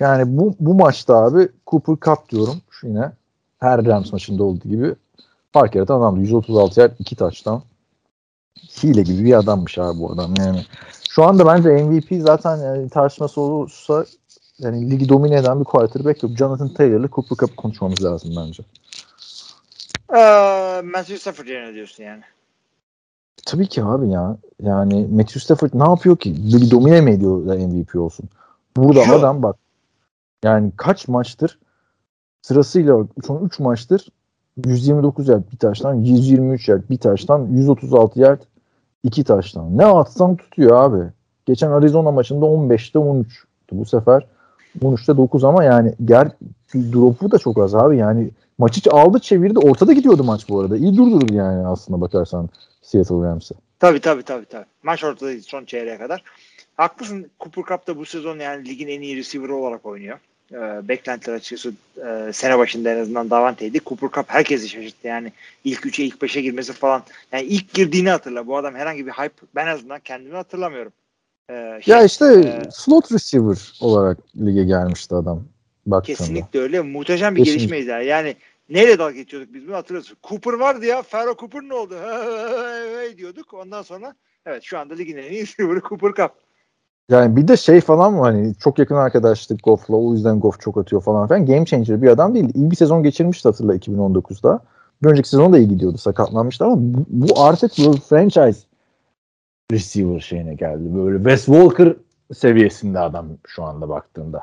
yani 0.00 0.38
bu, 0.38 0.54
bu 0.60 0.74
maçta 0.74 1.16
abi 1.16 1.48
Cooper 1.66 1.94
Cup 1.94 2.28
diyorum 2.28 2.56
yine 2.82 3.12
her 3.58 3.84
Rams 3.86 4.12
maçında 4.12 4.44
olduğu 4.44 4.68
gibi 4.68 4.94
fark 5.52 5.74
yaratan 5.74 6.00
adamdı. 6.00 6.20
136 6.20 6.80
yer 6.80 6.90
2 6.98 7.16
taştan. 7.16 7.62
Hile 8.82 9.02
gibi 9.02 9.24
bir 9.24 9.38
adammış 9.38 9.78
abi 9.78 10.00
bu 10.00 10.12
adam 10.12 10.34
yani. 10.38 10.64
Şu 11.10 11.24
anda 11.24 11.46
bence 11.46 11.68
MVP 11.68 12.22
zaten 12.22 12.56
yani 12.56 12.88
tartışması 12.88 13.40
olursa 13.40 14.04
yani 14.58 14.90
ligi 14.90 15.08
domine 15.08 15.36
eden 15.36 15.60
bir 15.60 15.64
quarterback 15.64 16.22
yok. 16.22 16.32
Jonathan 16.38 16.68
Taylor'la 16.68 17.08
Cooper 17.08 17.36
Cup 17.36 17.56
konuşmamız 17.56 18.04
lazım 18.04 18.34
bence. 18.36 18.62
Ee, 20.14 20.82
Matthew 20.82 21.18
Stafford 21.18 21.46
yerine 21.46 21.74
diyorsun 21.74 22.04
yani. 22.04 22.22
Tabii 23.46 23.66
ki 23.66 23.84
abi 23.84 24.10
ya. 24.10 24.36
Yani 24.62 25.06
Matthew 25.06 25.40
Stafford 25.40 25.70
ne 25.74 25.90
yapıyor 25.90 26.16
ki? 26.16 26.52
Ligi 26.52 26.70
domine 26.70 27.00
mi 27.00 27.10
ediyor 27.10 27.48
da 27.48 27.54
MVP 27.54 27.96
olsun? 27.96 28.28
Burada 28.76 29.04
Şu. 29.04 29.14
adam 29.14 29.42
bak 29.42 29.56
yani 30.44 30.72
kaç 30.76 31.08
maçtır 31.08 31.58
sırasıyla 32.42 33.06
son 33.26 33.44
3 33.44 33.58
maçtır 33.58 34.08
129 34.66 35.28
yard 35.28 35.42
bir 35.52 35.58
taştan, 35.58 35.94
123 35.94 36.68
yard 36.68 36.82
bir 36.90 36.98
taştan, 36.98 37.46
136 37.46 38.20
yard 38.20 38.40
iki 39.04 39.24
taştan. 39.24 39.78
Ne 39.78 39.86
atsan 39.86 40.36
tutuyor 40.36 40.76
abi. 40.76 41.10
Geçen 41.46 41.70
Arizona 41.70 42.10
maçında 42.10 42.46
15'te 42.46 42.98
13. 42.98 43.44
Bu 43.72 43.84
sefer 43.84 44.26
13'te 44.82 45.16
9 45.16 45.44
ama 45.44 45.64
yani 45.64 45.94
ger 46.04 46.28
drop'u 46.74 47.30
da 47.30 47.38
çok 47.38 47.58
az 47.58 47.74
abi. 47.74 47.96
Yani 47.96 48.30
maçı 48.58 48.90
aldı 48.90 49.18
çevirdi. 49.18 49.58
Ortada 49.58 49.92
gidiyordu 49.92 50.24
maç 50.24 50.48
bu 50.48 50.60
arada. 50.60 50.76
İyi 50.76 50.96
durdurdu 50.96 51.34
yani 51.34 51.66
aslında 51.66 52.00
bakarsan 52.00 52.48
Seattle 52.82 53.14
Rams'e. 53.14 53.54
Tabii 53.80 54.00
tabii 54.00 54.22
tabii. 54.22 54.44
tabii. 54.44 54.66
Maç 54.82 55.04
ortadaydı 55.04 55.42
son 55.42 55.64
çeyreğe 55.64 55.98
kadar. 55.98 56.22
Haklısın. 56.76 57.30
Cooper 57.40 57.76
Cup 57.76 57.86
da 57.86 57.96
bu 57.96 58.04
sezon 58.04 58.38
yani 58.38 58.68
ligin 58.68 58.88
en 58.88 59.00
iyi 59.00 59.16
receiver 59.16 59.48
olarak 59.48 59.86
oynuyor. 59.86 60.18
E, 60.52 60.88
beklentiler 60.88 61.34
açıkçası 61.34 61.72
e, 62.06 62.32
sene 62.32 62.58
başında 62.58 62.90
en 62.90 63.00
azından 63.00 63.30
Davante'ydi. 63.30 63.80
Cooper 63.86 64.10
Cup 64.10 64.30
herkesi 64.30 64.68
şaşırttı. 64.68 65.08
Yani 65.08 65.32
ilk 65.64 65.86
3'e 65.86 66.04
ilk 66.04 66.16
5'e 66.16 66.42
girmesi 66.42 66.72
falan. 66.72 67.02
Yani 67.32 67.42
ilk 67.42 67.74
girdiğini 67.74 68.10
hatırla. 68.10 68.46
Bu 68.46 68.56
adam 68.56 68.74
herhangi 68.74 69.06
bir 69.06 69.12
hype 69.12 69.46
ben 69.54 69.66
en 69.66 69.70
azından 69.70 70.00
kendimi 70.00 70.36
hatırlamıyorum. 70.36 70.92
Ee, 71.50 71.80
şey, 71.82 71.94
ya 71.94 72.04
işte 72.04 72.24
e, 72.24 72.70
slot 72.70 73.12
receiver 73.12 73.72
olarak 73.80 74.18
lige 74.36 74.64
gelmişti 74.64 75.14
adam. 75.14 75.44
Baktığında. 75.86 76.16
Kesinlikle 76.16 76.60
öyle. 76.60 76.80
Muhteşem 76.80 77.36
bir 77.36 77.44
Kesinlikle. 77.44 77.76
gelişmeydi. 77.76 77.90
Yani. 77.90 78.06
yani 78.06 78.36
neyle 78.70 78.98
dalga 78.98 79.14
geçiyorduk 79.14 79.54
biz 79.54 79.66
bunu 79.66 79.74
hatırlıyoruz. 79.76 80.14
Cooper 80.28 80.52
vardı 80.52 80.86
ya. 80.86 81.02
Ferro 81.02 81.36
Cooper 81.40 81.62
ne 81.62 81.74
oldu? 81.74 81.94
diyorduk. 83.16 83.54
Ondan 83.54 83.82
sonra 83.82 84.14
evet 84.46 84.62
şu 84.62 84.78
anda 84.78 84.94
ligin 84.94 85.16
en 85.16 85.32
iyi 85.32 85.42
receiver'ı 85.42 85.80
Cooper 85.80 86.14
Cup. 86.14 86.32
Yani 87.10 87.36
bir 87.36 87.48
de 87.48 87.56
şey 87.56 87.80
falan 87.80 88.12
mı 88.12 88.20
hani 88.20 88.54
çok 88.54 88.78
yakın 88.78 88.94
arkadaşlık 88.94 89.64
Goff'la 89.64 89.96
o 89.96 90.12
yüzden 90.14 90.40
Goff 90.40 90.60
çok 90.60 90.78
atıyor 90.78 91.02
falan 91.02 91.28
filan. 91.28 91.46
Game 91.46 91.66
changer 91.66 92.02
bir 92.02 92.08
adam 92.08 92.34
değil. 92.34 92.54
İyi 92.54 92.70
bir 92.70 92.76
sezon 92.76 93.02
geçirmişti 93.02 93.48
hatırla 93.48 93.76
2019'da. 93.76 94.60
Bir 95.02 95.08
önceki 95.08 95.28
sezon 95.28 95.52
da 95.52 95.58
iyi 95.58 95.68
gidiyordu 95.68 95.98
sakatlanmıştı 95.98 96.64
ama 96.64 96.76
bu, 96.78 97.04
bu 97.08 97.42
artık 97.42 97.78
böyle 97.78 98.00
franchise 98.00 98.67
receiver 99.72 100.20
şeyine 100.20 100.54
geldi. 100.54 100.94
Böyle 100.94 101.16
Wes 101.16 101.44
Walker 101.44 101.94
seviyesinde 102.34 102.98
adam 102.98 103.28
şu 103.46 103.62
anda 103.64 103.88
baktığında. 103.88 104.42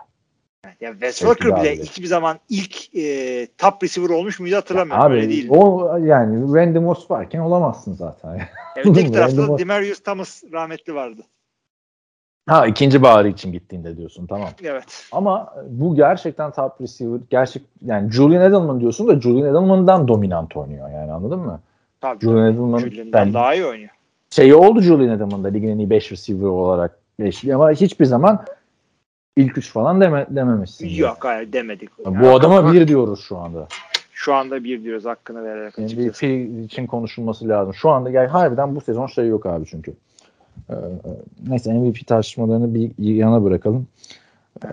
Ya 0.82 0.92
Wes 0.92 1.24
Belki 1.26 1.46
bile 1.46 1.76
hiçbir 1.76 2.06
zaman 2.06 2.40
ilk 2.50 2.96
e, 2.96 3.48
top 3.58 3.84
receiver 3.84 4.10
olmuş 4.10 4.40
muydu 4.40 4.56
hatırlamıyorum. 4.56 5.06
Abi 5.06 5.16
Öyle 5.16 5.30
değil. 5.30 5.48
o 5.50 5.98
yani 5.98 6.56
Randy 6.56 6.80
Moss 6.80 7.12
varken 7.12 7.40
olamazsın 7.40 7.94
zaten. 7.94 8.42
Evet, 8.78 8.88
öteki 8.88 9.12
tarafta 9.12 9.48
da 9.48 9.58
Demarius 9.58 10.00
Thomas 10.00 10.44
rahmetli 10.52 10.96
vardı. 10.96 11.22
ha 12.48 12.68
ikinci 12.68 13.02
baharı 13.02 13.28
için 13.28 13.52
gittiğinde 13.52 13.98
diyorsun 13.98 14.28
tamam. 14.28 14.50
Evet. 14.64 15.08
Ama 15.12 15.54
bu 15.70 15.96
gerçekten 15.96 16.52
top 16.52 16.82
receiver. 16.82 17.20
Gerçek 17.30 17.64
yani 17.86 18.12
Julian 18.12 18.42
Edelman 18.42 18.80
diyorsun 18.80 19.08
da 19.08 19.22
Julian 19.22 19.50
Edelman'dan 19.50 20.08
dominant 20.08 20.58
oynuyor 20.58 20.90
yani 20.90 21.12
anladın 21.12 21.40
mı? 21.40 21.62
Tabii. 22.02 22.26
Julian 22.26 22.46
Edelman 22.46 22.80
Julian'dan 22.80 23.34
daha 23.34 23.54
iyi 23.54 23.66
oynuyor. 23.66 23.95
Şey 24.36 24.54
oldu 24.54 24.82
Julian 24.82 25.16
Edelman'da 25.16 25.48
ligin 25.48 25.68
en 25.70 25.78
iyi 25.78 25.90
5 25.90 26.12
receiver 26.12 26.48
olarak 26.48 27.00
beşli 27.20 27.56
ama 27.56 27.72
hiçbir 27.72 28.06
zaman 28.06 28.46
ilk 29.38 29.58
üç 29.58 29.72
falan 29.72 30.02
deme, 30.02 30.26
dememişsin. 30.30 30.90
Yok 30.90 31.18
hayır 31.20 31.54
demedik. 31.54 31.90
Bu 31.98 32.04
Yani 32.12 32.28
adama 32.28 32.64
bak- 32.64 32.74
bir 32.74 32.88
diyoruz 32.88 33.20
şu 33.28 33.38
anda. 33.38 33.68
Şu 34.12 34.34
anda 34.34 34.64
bir 34.64 34.84
diyoruz 34.84 35.06
hakkını 35.06 35.44
vererek 35.44 35.80
açıkçası. 35.80 36.26
MVP 36.26 36.64
için 36.66 36.88
konuşulması 36.88 37.48
lazım. 37.50 37.74
Şu 37.74 37.90
anda 37.90 38.10
yani 38.10 38.28
harbiden 38.28 38.76
bu 38.76 38.82
sezon 38.82 39.08
şey 39.08 39.28
yok 39.28 39.46
abi 39.46 39.66
çünkü. 39.66 39.94
Ee, 40.70 40.74
neyse 41.48 41.74
MVP 41.74 42.08
tartışmalarını 42.08 42.76
bir 42.76 42.92
yana 42.98 43.44
bırakalım. 43.44 43.88
Ee, 44.66 44.68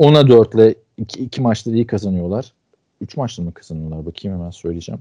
10'a 0.00 0.28
4 0.28 0.54
ile 0.54 0.74
iki, 0.98 1.20
iki 1.20 1.40
maçta 1.40 1.70
iyi 1.70 1.86
kazanıyorlar. 1.86 2.52
3 3.00 3.16
maçta 3.16 3.42
mı 3.42 3.54
kazanıyorlar? 3.54 4.06
Bakayım 4.06 4.38
hemen 4.38 4.50
söyleyeceğim. 4.50 5.00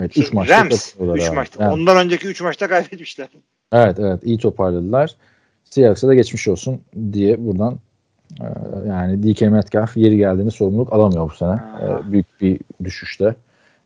Evet 0.00 0.18
3 0.18 0.32
maçta 0.32 0.60
Rams 0.60 0.92
kazanıyorlar 0.92 1.22
3 1.22 1.28
abi. 1.28 1.36
maçta. 1.36 1.64
Evet. 1.64 1.74
Ondan 1.74 1.96
önceki 1.96 2.26
3 2.26 2.40
maçta 2.40 2.68
kaybetmişler. 2.68 3.28
Evet 3.72 3.98
evet 3.98 4.20
iyi 4.22 4.38
toparladılar. 4.38 5.14
Seahawks'a 5.64 6.08
da 6.08 6.14
geçmiş 6.14 6.48
olsun 6.48 6.80
diye 7.12 7.46
buradan 7.46 7.78
e, 8.40 8.46
yani 8.88 9.22
DK 9.22 9.40
Metcalf 9.40 9.96
yeri 9.96 10.16
geldiğinde 10.16 10.50
sorumluluk 10.50 10.92
alamıyor 10.92 11.30
bu 11.30 11.34
sene. 11.34 11.54
E, 11.54 12.12
büyük 12.12 12.40
bir 12.40 12.60
düşüşte. 12.84 13.34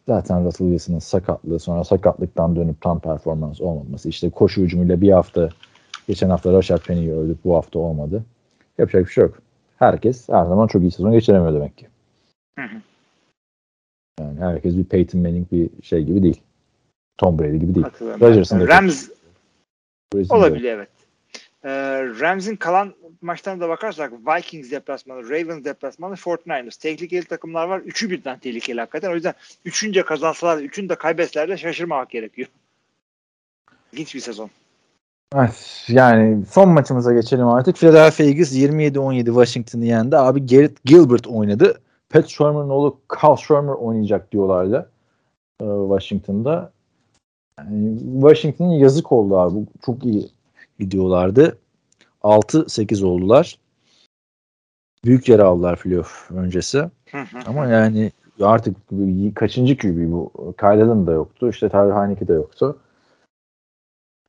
Zaten 0.09 0.45
Russell 0.45 0.67
Wilson'ın 0.67 0.99
sakatlığı 0.99 1.61
sonra 1.61 1.85
sakatlıktan 1.85 2.57
dönüp 2.57 2.81
tam 2.81 3.01
performans 3.01 3.61
olmaması. 3.61 4.09
işte 4.09 4.31
koşu 4.31 4.61
hücumuyla 4.61 5.01
bir 5.01 5.13
hafta 5.13 5.49
geçen 6.09 6.31
hafta 6.31 6.53
Rashad 6.53 6.79
Penny'i 6.79 7.13
öldük 7.13 7.45
bu 7.45 7.57
hafta 7.57 7.79
olmadı. 7.79 8.25
Yapacak 8.79 9.07
bir 9.07 9.11
şey 9.11 9.25
yok. 9.25 9.39
Herkes 9.79 10.29
her 10.29 10.47
zaman 10.47 10.67
çok 10.67 10.83
iyi 10.83 10.91
sezon 10.91 11.13
geçiremiyor 11.13 11.55
demek 11.55 11.79
ki. 11.79 11.87
Hı 12.59 12.65
hı. 12.65 12.77
Yani 14.19 14.41
herkes 14.41 14.77
bir 14.77 14.85
Peyton 14.85 15.21
Manning 15.21 15.53
bir 15.53 15.71
şey 15.83 16.03
gibi 16.03 16.23
değil. 16.23 16.41
Tom 17.19 17.39
Brady 17.39 17.57
gibi 17.57 17.75
değil. 17.75 17.87
Rodgers'ın 18.21 18.61
da 18.61 18.69
Rams 18.69 19.09
olabilir 20.31 20.73
evet. 20.73 20.89
Ee, 21.65 21.71
Rams'in 22.21 22.57
kalan 22.57 22.95
maçlarına 23.23 23.61
da 23.61 23.69
bakarsak 23.69 24.13
Vikings 24.13 24.71
deplasmanı, 24.71 25.31
Ravens 25.31 25.65
deplasmanı, 25.65 26.15
49ers. 26.15 26.81
Tehlikeli 26.81 27.25
takımlar 27.25 27.69
var. 27.69 27.81
Üçü 27.81 28.11
birden 28.11 28.39
tehlikeli 28.39 28.81
hakikaten. 28.81 29.11
O 29.11 29.15
yüzden 29.15 29.35
üçünce 29.65 30.03
kazansalar, 30.03 30.59
üçünü 30.59 30.89
de 30.89 30.95
kaybetseler 30.95 31.49
de 31.49 31.57
şaşırmamak 31.57 32.11
gerekiyor. 32.11 32.49
İlginç 33.93 34.15
bir 34.15 34.21
sezon. 34.21 34.51
Evet, 35.35 35.85
yani 35.89 36.45
son 36.51 36.69
maçımıza 36.69 37.13
geçelim 37.13 37.47
artık. 37.47 37.77
Philadelphia 37.77 38.25
Eagles 38.25 38.53
27-17 38.53 39.25
Washington'ı 39.25 39.85
yendi. 39.85 40.17
Abi 40.17 40.47
Garrett 40.47 40.85
Gilbert 40.85 41.27
oynadı. 41.27 41.81
Pat 42.11 42.29
Shermer'ın 42.29 42.69
oğlu 42.69 42.99
Carl 43.23 43.37
Shermer 43.37 43.73
oynayacak 43.73 44.33
diyorlardı 44.33 44.91
e, 45.61 45.65
Washington'da. 45.65 46.73
Yani 47.59 47.99
Washington'ın 48.21 48.71
yazık 48.71 49.13
oldu 49.13 49.39
abi. 49.39 49.67
Çok 49.87 50.05
iyi 50.05 50.29
gidiyorlardı. 50.79 51.59
6-8 52.23 53.05
oldular. 53.05 53.59
Büyük 55.05 55.29
yer 55.29 55.39
aldılar 55.39 55.79
playoff 55.79 56.31
öncesi. 56.31 56.91
Ama 57.47 57.67
yani 57.67 58.13
artık 58.43 58.77
kaçıncı 59.35 59.79
QB 59.79 60.13
bu? 60.13 60.33
Kyle 60.59 60.69
Allen 60.69 61.07
da 61.07 61.13
yoktu. 61.13 61.49
İşte 61.49 61.69
Tyler 61.69 62.03
Heineke 62.03 62.29
de 62.29 62.33
yoktu. 62.33 62.79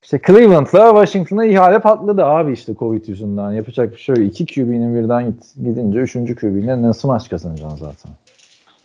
İşte 0.04 0.20
Cleveland'la 0.28 0.90
Washington'a 0.90 1.46
ihale 1.46 1.80
patladı 1.80 2.26
abi 2.26 2.54
işte 2.54 2.74
Covid 2.80 3.08
yüzünden. 3.08 3.52
Yapacak 3.52 3.92
bir 3.94 3.98
şey 3.98 4.16
yok. 4.16 4.26
İki 4.26 4.46
QB'nin 4.46 5.04
birden 5.04 5.26
git, 5.26 5.44
gidince 5.56 6.00
üçüncü 6.00 6.36
QB'yle 6.36 6.82
nasıl 6.82 7.08
maç 7.08 7.30
kazanacaksın 7.30 7.78
zaten? 7.78 8.12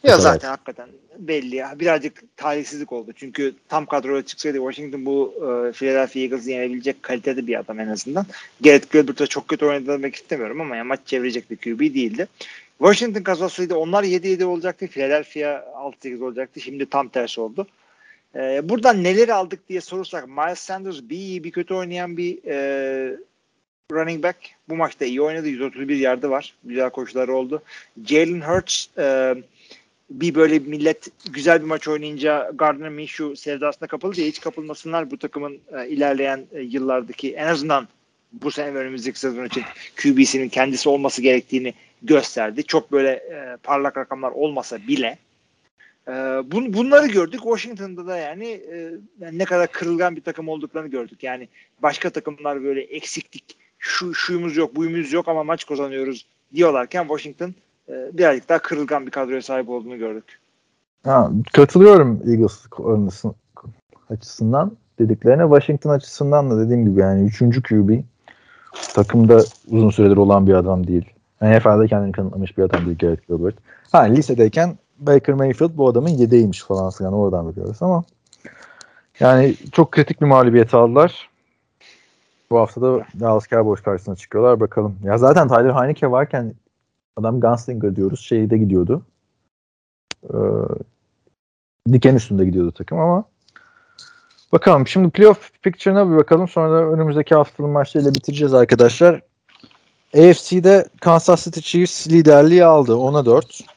Ya 0.02 0.12
Evet. 0.12 0.22
zaten 0.22 0.48
hakikaten 0.48 0.88
belli 1.18 1.56
ya. 1.56 1.74
Birazcık 1.80 2.36
talihsizlik 2.36 2.92
oldu. 2.92 3.12
Çünkü 3.16 3.54
tam 3.68 3.86
kadroya 3.86 4.22
çıksaydı 4.22 4.56
Washington 4.58 5.06
bu 5.06 5.34
e, 5.36 5.72
Philadelphia 5.72 6.20
Eagles'ı 6.20 6.50
yenebilecek 6.50 7.02
kalitede 7.02 7.46
bir 7.46 7.60
adam 7.60 7.80
en 7.80 7.88
azından. 7.88 8.26
Garrett 8.60 8.92
Gilbert'a 8.92 9.26
çok 9.26 9.48
kötü 9.48 9.66
oynadı 9.66 9.86
demek 9.86 10.14
istemiyorum 10.14 10.60
ama 10.60 10.76
ya 10.76 10.84
maç 10.84 11.00
çevirecek 11.06 11.50
bir 11.50 11.56
QB 11.56 11.80
değildi. 11.80 12.26
Washington 12.78 13.22
kazansaydı 13.22 13.74
onlar 13.74 14.04
7-7 14.04 14.44
olacaktı. 14.44 14.86
Philadelphia 14.86 15.64
6-8 16.04 16.24
olacaktı. 16.24 16.60
Şimdi 16.60 16.86
tam 16.86 17.08
tersi 17.08 17.40
oldu. 17.40 17.66
E, 18.36 18.68
buradan 18.68 19.04
neleri 19.04 19.34
aldık 19.34 19.68
diye 19.68 19.80
sorursak 19.80 20.28
Miles 20.28 20.58
Sanders 20.58 21.02
bir 21.02 21.16
iyi 21.16 21.44
bir 21.44 21.50
kötü 21.50 21.74
oynayan 21.74 22.16
bir 22.16 22.38
e, 22.44 23.16
running 23.92 24.22
back. 24.22 24.38
Bu 24.68 24.76
maçta 24.76 25.04
iyi 25.04 25.22
oynadı. 25.22 25.48
131 25.48 25.96
yardı 25.96 26.30
var. 26.30 26.54
Güzel 26.64 26.90
koşuları 26.90 27.34
oldu. 27.34 27.62
Jalen 28.06 28.40
Hurts 28.40 28.98
e, 28.98 29.34
bir 30.10 30.34
böyle 30.34 30.58
millet 30.58 31.08
güzel 31.30 31.60
bir 31.60 31.66
maç 31.66 31.88
oynayınca 31.88 32.50
Gardner 32.54 32.88
Minshew 32.88 33.36
sevdasına 33.36 33.88
kapıldı 33.88 34.16
diye 34.16 34.28
hiç 34.28 34.40
kapılmasınlar 34.40 35.10
bu 35.10 35.18
takımın 35.18 35.58
e, 35.72 35.88
ilerleyen 35.88 36.44
e, 36.52 36.60
yıllardaki 36.60 37.34
en 37.34 37.46
azından 37.46 37.88
bu 38.32 38.50
sene 38.50 38.76
önümüzdeki 38.76 39.18
sezon 39.18 39.44
için 39.44 39.62
QB'sinin 40.02 40.48
kendisi 40.48 40.88
olması 40.88 41.22
gerektiğini 41.22 41.74
gösterdi. 42.02 42.64
Çok 42.64 42.92
böyle 42.92 43.10
e, 43.10 43.56
parlak 43.62 43.96
rakamlar 43.96 44.30
olmasa 44.30 44.78
bile 44.88 45.18
e, 46.08 46.12
bun, 46.52 46.74
bunları 46.74 47.06
gördük. 47.06 47.40
Washington'da 47.42 48.06
da 48.06 48.16
yani, 48.16 48.46
e, 48.46 48.90
yani 49.20 49.38
ne 49.38 49.44
kadar 49.44 49.72
kırılgan 49.72 50.16
bir 50.16 50.20
takım 50.20 50.48
olduklarını 50.48 50.88
gördük. 50.88 51.22
Yani 51.22 51.48
başka 51.82 52.10
takımlar 52.10 52.62
böyle 52.64 52.80
eksiklik 52.80 53.56
şu 53.78 54.14
şuyumuz 54.14 54.56
yok, 54.56 54.76
buyumuz 54.76 55.12
yok 55.12 55.28
ama 55.28 55.44
maç 55.44 55.66
kazanıyoruz 55.66 56.26
diyorlarken 56.54 57.02
Washington 57.02 57.54
e, 57.88 57.92
birazcık 58.12 58.48
daha 58.48 58.58
kırılgan 58.58 59.06
bir 59.06 59.10
kadroya 59.10 59.42
sahip 59.42 59.68
olduğunu 59.68 59.98
gördük. 59.98 60.38
Ha, 61.04 61.30
katılıyorum 61.52 62.22
Eagles 62.26 62.66
açısından 64.10 64.76
dediklerine. 64.98 65.42
Washington 65.42 65.90
açısından 65.90 66.50
da 66.50 66.64
dediğim 66.64 66.90
gibi 66.90 67.00
yani 67.00 67.26
üçüncü 67.26 67.62
QB 67.62 68.00
takımda 68.94 69.44
uzun 69.68 69.90
süredir 69.90 70.16
olan 70.16 70.46
bir 70.46 70.54
adam 70.54 70.86
değil. 70.86 71.04
NFL'de 71.42 71.88
kendini 71.88 72.12
kanıtlamış 72.12 72.58
bir 72.58 72.62
adam 72.62 72.86
değil 72.86 72.98
Garrett 72.98 73.28
Gilbert. 73.28 73.54
Ha 73.92 74.02
lisedeyken 74.02 74.78
Baker 74.98 75.34
Mayfield 75.34 75.76
bu 75.76 75.88
adamın 75.88 76.08
yedeğiymiş 76.08 76.62
falan 76.62 76.90
filan 76.90 77.12
oradan 77.12 77.50
biliyoruz 77.50 77.76
ama 77.80 78.04
yani 79.20 79.54
çok 79.72 79.92
kritik 79.92 80.20
bir 80.20 80.26
mağlubiyet 80.26 80.74
aldılar. 80.74 81.28
Bu 82.50 82.58
hafta 82.58 82.82
da 82.82 83.06
Dallas 83.20 83.48
Cowboys 83.48 83.80
karşısına 83.80 84.16
çıkıyorlar 84.16 84.60
bakalım. 84.60 84.98
Ya 85.04 85.18
zaten 85.18 85.48
Tyler 85.48 85.74
Heineke 85.74 86.10
varken 86.10 86.54
adam 87.16 87.40
Gunslinger 87.40 87.96
diyoruz 87.96 88.20
şeyde 88.20 88.58
gidiyordu. 88.58 89.02
Ee, 90.24 90.36
diken 91.92 92.14
üstünde 92.14 92.44
gidiyordu 92.44 92.72
takım 92.72 92.98
ama 92.98 93.24
bakalım. 94.52 94.86
Şimdi 94.86 95.10
playoff 95.10 95.50
picture'ına 95.62 96.10
bir 96.12 96.16
bakalım. 96.16 96.48
Sonra 96.48 96.70
da 96.70 96.84
önümüzdeki 96.84 97.34
haftanın 97.34 97.70
maçlarıyla 97.70 98.14
bitireceğiz 98.14 98.54
arkadaşlar. 98.54 99.20
AFC'de 100.16 100.88
Kansas 101.00 101.44
City 101.44 101.60
Chiefs 101.60 102.08
liderliği 102.08 102.64
aldı. 102.64 102.92
10'a 102.92 103.26
4. 103.26 103.73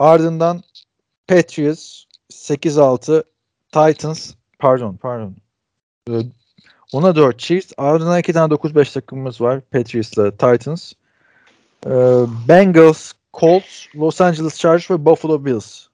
Ardından 0.00 0.62
Patriots 1.28 2.04
8-6 2.32 3.24
Titans 3.72 4.34
pardon 4.58 4.96
pardon 4.96 5.36
Ee, 6.08 6.12
10'a 6.92 7.16
4 7.16 7.38
Chiefs. 7.38 7.72
Ardından 7.76 8.18
iki 8.20 8.32
tane 8.32 8.54
9-5 8.54 8.92
takımımız 8.94 9.40
var. 9.40 9.60
Patriots'la 9.60 10.30
Titans. 10.30 10.92
Ee, 11.86 11.90
Bengals, 12.48 13.12
Colts, 13.34 13.86
Los 13.96 14.20
Angeles 14.20 14.58
Chargers 14.58 14.90
ve 14.90 15.04
Buffalo 15.04 15.44
Bills. 15.44 15.86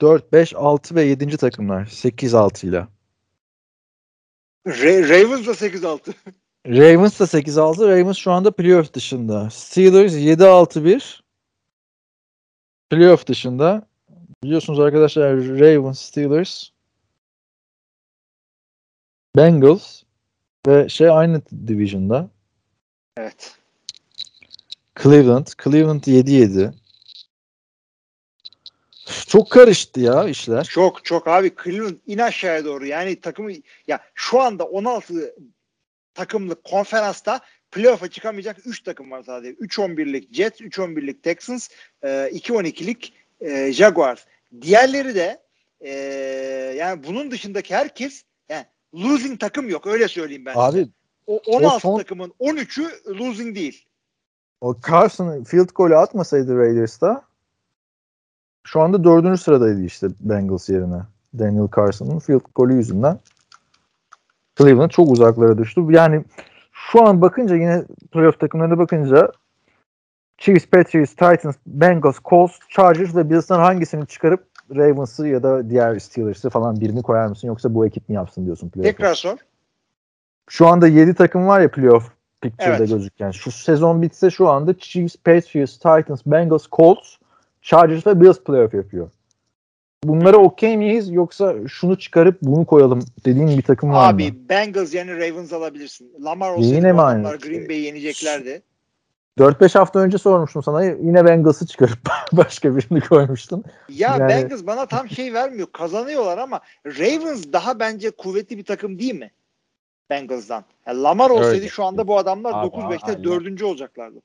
4, 0.00 0.32
5, 0.32 0.54
6 0.54 0.94
ve 0.94 1.02
7. 1.02 1.36
takımlar. 1.36 1.84
8-6 1.84 2.66
ile. 2.66 2.86
Ra- 4.66 5.08
Ravens 5.08 5.46
da 5.46 5.54
8-6. 5.54 6.14
Ravens 6.66 7.20
da 7.20 7.26
8-6. 7.26 7.88
Ravens 7.88 8.16
şu 8.16 8.32
anda 8.32 8.50
playoff 8.50 8.94
dışında. 8.94 9.50
Steelers 9.50 10.12
7-6-1. 10.12 11.25
Playoff 12.90 13.26
dışında. 13.26 13.86
Biliyorsunuz 14.44 14.80
arkadaşlar 14.80 15.36
Ravens, 15.36 16.00
Steelers, 16.00 16.68
Bengals 19.36 20.02
ve 20.66 20.88
şey 20.88 21.10
aynı 21.10 21.42
division'da. 21.66 22.30
Evet. 23.16 23.56
Cleveland. 25.02 25.46
Cleveland 25.64 26.02
7-7. 26.02 26.72
Çok 29.26 29.50
karıştı 29.50 30.00
ya 30.00 30.28
işler. 30.28 30.64
Çok 30.64 31.04
çok 31.04 31.28
abi 31.28 31.54
Cleveland 31.64 31.96
in 32.06 32.18
aşağıya 32.18 32.64
doğru. 32.64 32.86
Yani 32.86 33.20
takımı 33.20 33.52
ya 33.86 34.00
şu 34.14 34.40
anda 34.40 34.64
16 34.64 35.34
takımlık 36.14 36.64
konferansta 36.64 37.40
playoff'a 37.76 38.08
çıkamayacak 38.08 38.56
3 38.66 38.82
takım 38.82 39.10
var 39.10 39.22
sadece. 39.22 39.52
3-11'lik 39.52 40.34
Jets, 40.34 40.60
3-11'lik 40.60 41.22
Texans, 41.22 41.68
e, 42.02 42.08
2-12'lik 42.08 43.12
e, 43.40 43.72
Jaguars. 43.72 44.24
Diğerleri 44.60 45.14
de 45.14 45.42
e, 45.80 45.90
yani 46.78 47.04
bunun 47.04 47.30
dışındaki 47.30 47.74
herkes 47.74 48.24
yani 48.48 48.64
losing 48.94 49.40
takım 49.40 49.68
yok 49.68 49.86
öyle 49.86 50.08
söyleyeyim 50.08 50.44
ben. 50.46 50.54
size. 50.54 50.82
Abi 50.82 50.88
o 51.26 51.40
16 51.46 51.80
son- 51.80 51.98
takımın 51.98 52.32
13'ü 52.40 53.18
losing 53.18 53.56
değil. 53.56 53.86
o 54.60 54.76
Carson 54.90 55.44
field 55.44 55.68
golü 55.74 55.96
atmasaydı 55.96 56.58
Raiders'ta 56.58 57.22
şu 58.66 58.80
anda 58.80 59.04
dördüncü 59.04 59.42
sıradaydı 59.42 59.84
işte 59.84 60.06
Bengals 60.20 60.68
yerine. 60.68 61.02
Daniel 61.38 61.68
Carson'ın 61.76 62.18
field 62.18 62.44
golü 62.54 62.74
yüzünden 62.74 63.20
Cleveland 64.58 64.90
çok 64.90 65.10
uzaklara 65.10 65.58
düştü. 65.58 65.80
Yani 65.90 66.24
şu 66.76 67.06
an 67.06 67.22
bakınca 67.22 67.56
yine 67.56 67.84
playoff 68.12 68.40
takımlarına 68.40 68.78
bakınca 68.78 69.32
Chiefs, 70.38 70.66
Patriots, 70.66 71.10
Titans, 71.10 71.56
Bengals, 71.66 72.18
Colts, 72.24 72.58
Chargers 72.68 73.16
ve 73.16 73.30
Bills'tan 73.30 73.58
hangisini 73.58 74.06
çıkarıp 74.06 74.46
Ravens'ı 74.76 75.28
ya 75.28 75.42
da 75.42 75.70
diğer 75.70 75.98
Steelers'ı 75.98 76.50
falan 76.50 76.80
birini 76.80 77.02
koyar 77.02 77.26
mısın 77.26 77.48
yoksa 77.48 77.74
bu 77.74 77.86
ekip 77.86 78.08
mi 78.08 78.14
yapsın 78.14 78.46
diyorsun 78.46 78.68
playoff'a? 78.68 78.96
Tekrar 78.96 79.14
sor. 79.14 79.36
Şu 80.48 80.66
anda 80.66 80.88
7 80.88 81.14
takım 81.14 81.46
var 81.46 81.60
ya 81.60 81.70
playoff 81.70 82.12
picture'da 82.42 82.76
Evet. 82.76 82.88
gözüken. 82.88 83.30
Şu 83.30 83.50
sezon 83.50 84.02
bitse 84.02 84.30
şu 84.30 84.48
anda 84.48 84.78
Chiefs, 84.78 85.16
Patriots, 85.16 85.72
Titans, 85.72 86.22
Bengals, 86.26 86.66
Colts, 86.72 87.16
Chargers 87.62 88.06
ve 88.06 88.20
Bills 88.20 88.40
playoff 88.40 88.74
yapıyor. 88.74 89.10
Bunlara 90.08 90.36
okey 90.36 90.76
miyiz 90.76 91.10
yoksa 91.10 91.54
şunu 91.68 91.98
çıkarıp 91.98 92.38
bunu 92.42 92.66
koyalım 92.66 93.00
dediğin 93.24 93.48
bir 93.48 93.62
takım 93.62 93.90
var 93.90 94.14
mı? 94.14 94.16
Abi 94.16 94.48
Bengals 94.48 94.94
yerine 94.94 95.16
Ravens 95.16 95.52
alabilirsin. 95.52 96.12
Lamar 96.24 96.50
olsaydı 96.50 96.74
Yine 96.74 96.90
bu 96.90 96.94
mi 96.94 97.02
adamlar 97.02 97.32
aynı? 97.32 97.40
Green 97.40 97.68
Bay'i 97.68 97.82
yeneceklerdi. 97.82 98.62
4-5 99.38 99.78
hafta 99.78 99.98
önce 99.98 100.18
sormuştum 100.18 100.62
sana 100.62 100.84
yine 100.84 101.24
Bengals'ı 101.24 101.66
çıkarıp 101.66 101.98
başka 102.32 102.76
birini 102.76 103.00
koymuştun. 103.00 103.64
Ya 103.88 104.16
Yani- 104.16 104.28
Bengals 104.28 104.66
bana 104.66 104.86
tam 104.86 105.08
şey 105.08 105.34
vermiyor. 105.34 105.68
Kazanıyorlar 105.72 106.38
ama 106.38 106.60
Ravens 106.86 107.52
daha 107.52 107.80
bence 107.80 108.10
kuvvetli 108.10 108.58
bir 108.58 108.64
takım 108.64 108.98
değil 108.98 109.14
mi? 109.14 109.30
Bengals'dan. 110.10 110.64
Yani 110.86 111.02
Lamar 111.02 111.30
olsaydı 111.30 111.54
Öyle. 111.54 111.68
şu 111.68 111.84
anda 111.84 112.08
bu 112.08 112.18
adamlar 112.18 112.52
Abi, 112.54 112.66
9-5'te 112.66 113.12
aynen. 113.12 113.24
4. 113.24 113.62
olacaklardı. 113.62 114.22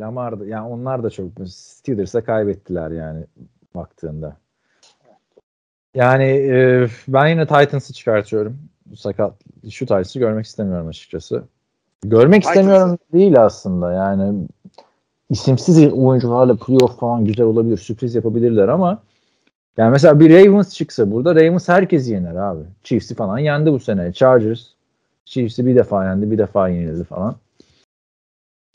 Lamar 0.00 0.40
da 0.40 0.46
yani 0.46 0.68
onlar 0.68 1.02
da 1.02 1.10
çok 1.10 1.28
Steelers'a 1.48 2.24
kaybettiler 2.24 2.90
yani 2.90 3.24
baktığında. 3.74 4.36
Yani 5.96 6.24
e, 6.24 6.86
ben 7.08 7.26
yine 7.26 7.46
Titans'ı 7.46 7.92
çıkartıyorum. 7.92 8.58
Bu 8.86 8.96
sakat 8.96 9.34
şu 9.70 9.86
Titans'ı 9.86 10.18
görmek 10.18 10.46
istemiyorum 10.46 10.88
açıkçası. 10.88 11.42
Görmek 12.04 12.42
Titans'ı. 12.42 12.60
istemiyorum 12.60 12.98
değil 13.12 13.42
aslında. 13.42 13.92
Yani 13.92 14.46
isimsiz 15.30 15.92
oyuncularla 15.92 16.56
playoff 16.56 16.98
falan 16.98 17.24
güzel 17.24 17.46
olabilir. 17.46 17.76
Sürpriz 17.78 18.14
yapabilirler 18.14 18.68
ama 18.68 19.02
yani 19.76 19.90
mesela 19.90 20.20
bir 20.20 20.30
Ravens 20.30 20.74
çıksa 20.74 21.12
burada 21.12 21.34
Ravens 21.34 21.68
herkesi 21.68 22.12
yener 22.12 22.34
abi. 22.34 22.62
Chiefs'i 22.82 23.14
falan 23.14 23.38
yendi 23.38 23.72
bu 23.72 23.80
sene. 23.80 24.12
Chargers 24.12 24.60
Chiefs'i 25.24 25.66
bir 25.66 25.76
defa 25.76 26.04
yendi, 26.04 26.30
bir 26.30 26.38
defa 26.38 26.68
yenildi 26.68 27.04
falan. 27.04 27.36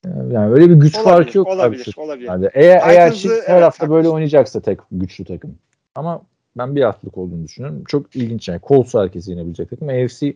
Yani 0.05 0.53
öyle 0.53 0.69
bir 0.69 0.75
güç 0.75 0.95
Olabilir, 0.95 1.15
farkı 1.15 1.37
yok. 1.37 1.47
tabii 1.47 1.59
olabilir, 1.59 1.93
olabilir. 1.97 2.27
yani 2.27 2.49
eğer, 2.53 2.89
eğer 2.89 3.13
Chiefs 3.13 3.47
her 3.47 3.53
evet, 3.53 3.63
hafta 3.63 3.89
böyle 3.89 3.97
haklısın. 3.97 4.15
oynayacaksa 4.15 4.59
tek 4.59 4.79
güçlü 4.91 5.25
takım. 5.25 5.55
Ama 5.95 6.21
ben 6.57 6.75
bir 6.75 6.83
haftalık 6.83 7.17
olduğunu 7.17 7.43
düşünüyorum. 7.43 7.83
Çok 7.87 8.15
ilginç 8.15 8.49
yani. 8.49 8.61
Colts 8.67 8.93
herkesi 8.93 9.31
yenebilecek 9.31 9.69
takım. 9.69 9.89
AFC 9.89 10.33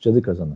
cadı 0.00 0.22
kazanı. 0.22 0.54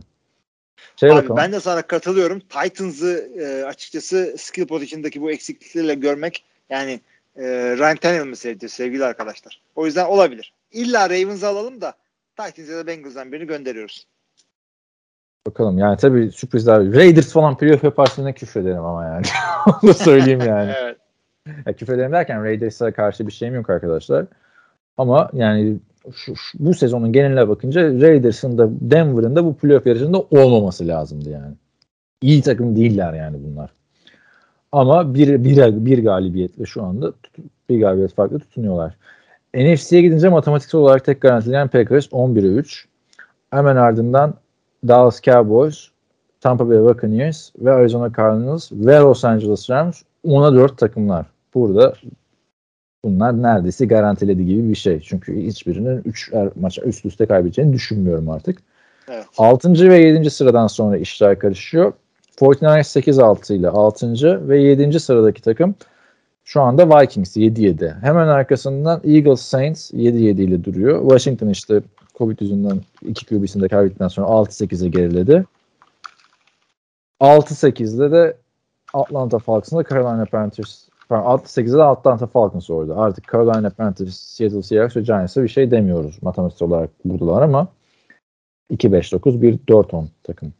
Şey 0.95 1.09
Abi 1.11 1.17
bakalım. 1.17 1.37
ben 1.37 1.51
de 1.51 1.59
sana 1.59 1.81
katılıyorum. 1.81 2.39
Titans'ı 2.39 3.29
e, 3.39 3.65
açıkçası 3.65 4.35
skill 4.37 4.67
position'daki 4.67 5.21
bu 5.21 5.31
eksikliklerle 5.31 5.93
görmek 5.93 6.43
yani 6.69 6.99
e, 7.35 7.43
Ryan 7.77 7.97
Tannehill 7.97 8.25
mi 8.25 8.35
sevdi 8.35 8.69
sevgili 8.69 9.05
arkadaşlar. 9.05 9.61
O 9.75 9.85
yüzden 9.85 10.05
olabilir. 10.05 10.53
İlla 10.71 11.09
Ravens'ı 11.09 11.47
alalım 11.47 11.81
da 11.81 11.93
Titans 12.37 12.69
ya 12.69 12.77
da 12.77 12.87
Bengals'dan 12.87 13.31
birini 13.31 13.47
gönderiyoruz. 13.47 14.07
Bakalım 15.47 15.77
yani 15.77 15.97
tabii 15.97 16.31
sürprizler. 16.31 16.93
Raiders 16.93 17.33
falan 17.33 17.57
playoff 17.57 17.83
yaparsa 17.83 18.23
ne 18.23 18.33
küfrederim 18.33 18.85
ama 18.85 19.05
yani. 19.05 19.25
Onu 19.83 19.93
söyleyeyim 19.93 20.41
yani. 20.47 20.73
Evet. 20.81 20.97
Ya 21.65 21.73
küfrederim 21.73 22.11
derken 22.11 22.43
Raiders'a 22.43 22.91
karşı 22.91 23.27
bir 23.27 23.31
şeyim 23.31 23.55
yok 23.55 23.69
arkadaşlar. 23.69 24.25
Ama 24.97 25.29
yani 25.33 25.77
şu, 26.13 26.35
şu- 26.35 26.57
bu 26.59 26.73
sezonun 26.73 27.13
geneline 27.13 27.49
bakınca 27.49 27.81
Raiders'ın 27.81 28.57
da 28.57 28.69
Denver'ın 28.81 29.35
da 29.35 29.45
bu 29.45 29.55
playoff 29.55 29.85
yarışında 29.85 30.19
olmaması 30.19 30.87
lazımdı 30.87 31.29
yani. 31.29 31.53
İyi 32.21 32.41
takım 32.41 32.75
değiller 32.75 33.13
yani 33.13 33.37
bunlar. 33.43 33.69
Ama 34.71 35.13
bir, 35.13 35.43
bir, 35.43 35.85
bir 35.85 36.03
galibiyetle 36.03 36.65
şu 36.65 36.83
anda 36.83 37.13
bir 37.69 37.79
galibiyet 37.79 38.13
farklı 38.13 38.39
tutunuyorlar. 38.39 38.95
NFC'ye 39.55 40.01
gidince 40.01 40.29
matematiksel 40.29 40.81
olarak 40.81 41.05
tek 41.05 41.21
garantileyen 41.21 41.67
Packers 41.67 42.07
11'e 42.07 42.47
3. 42.47 42.87
Hemen 43.51 43.75
ardından 43.75 44.33
Dallas 44.87 45.21
Cowboys, 45.21 45.87
Tampa 46.41 46.69
Bay 46.69 46.81
Buccaneers 46.81 47.51
ve 47.59 47.71
Arizona 47.71 48.13
Cardinals 48.17 48.71
ve 48.71 48.95
Los 48.95 49.25
Angeles 49.25 49.69
Rams 49.69 50.01
10'a 50.25 50.55
4 50.55 50.77
takımlar. 50.77 51.25
Burada 51.53 51.93
bunlar 53.05 53.43
neredeyse 53.43 53.85
garantiledi 53.85 54.45
gibi 54.45 54.69
bir 54.69 54.75
şey. 54.75 54.99
Çünkü 54.99 55.41
hiçbirinin 55.41 56.01
3 56.05 56.31
maça 56.55 56.81
üst 56.81 57.05
üste 57.05 57.25
kaybedeceğini 57.25 57.73
düşünmüyorum 57.73 58.29
artık. 58.29 58.57
Evet. 59.07 59.25
6. 59.37 59.89
ve 59.89 59.97
7. 59.97 60.29
sıradan 60.29 60.67
sonra 60.67 60.97
işler 60.97 61.39
karışıyor. 61.39 61.93
49ers 62.39 63.01
8-6 63.01 63.53
ile 63.53 63.69
6. 63.69 64.49
ve 64.49 64.61
7. 64.61 64.99
sıradaki 64.99 65.41
takım 65.41 65.75
şu 66.43 66.61
anda 66.61 67.01
Vikings 67.01 67.37
7-7. 67.37 68.01
Hemen 68.01 68.27
arkasından 68.27 69.01
Eagles 69.03 69.41
Saints 69.41 69.93
7-7 69.93 70.41
ile 70.41 70.63
duruyor. 70.63 71.01
Washington 71.01 71.47
işte 71.47 71.81
Covid 72.17 72.39
yüzünden 72.39 72.79
2 73.01 73.25
QB'sini 73.25 73.63
de 73.63 73.67
kaybettikten 73.67 74.07
sonra 74.07 74.27
6-8'e 74.27 74.89
geriledi. 74.89 75.45
6-8'de 77.21 78.11
de 78.11 78.37
Atlanta 78.93 79.39
Falcons'la 79.39 79.83
Carolina 79.83 80.25
Panthers 80.25 80.87
pardon, 81.09 81.37
6-8'de 81.37 81.77
de 81.77 81.83
Atlanta 81.83 82.27
Falcons 82.27 82.69
orada. 82.69 82.97
Artık 82.97 83.31
Carolina 83.31 83.69
Panthers, 83.69 84.19
Seattle 84.19 84.61
Seahawks 84.63 84.97
ve 84.97 85.01
Giants'a 85.01 85.43
bir 85.43 85.47
şey 85.47 85.71
demiyoruz. 85.71 86.23
Matematiksel 86.23 86.67
olarak 86.67 86.89
buradalar 87.05 87.41
ama 87.41 87.67
2-5-9 88.71 89.41
bir 89.41 89.57
4-10 89.57 90.07
takım. 90.23 90.53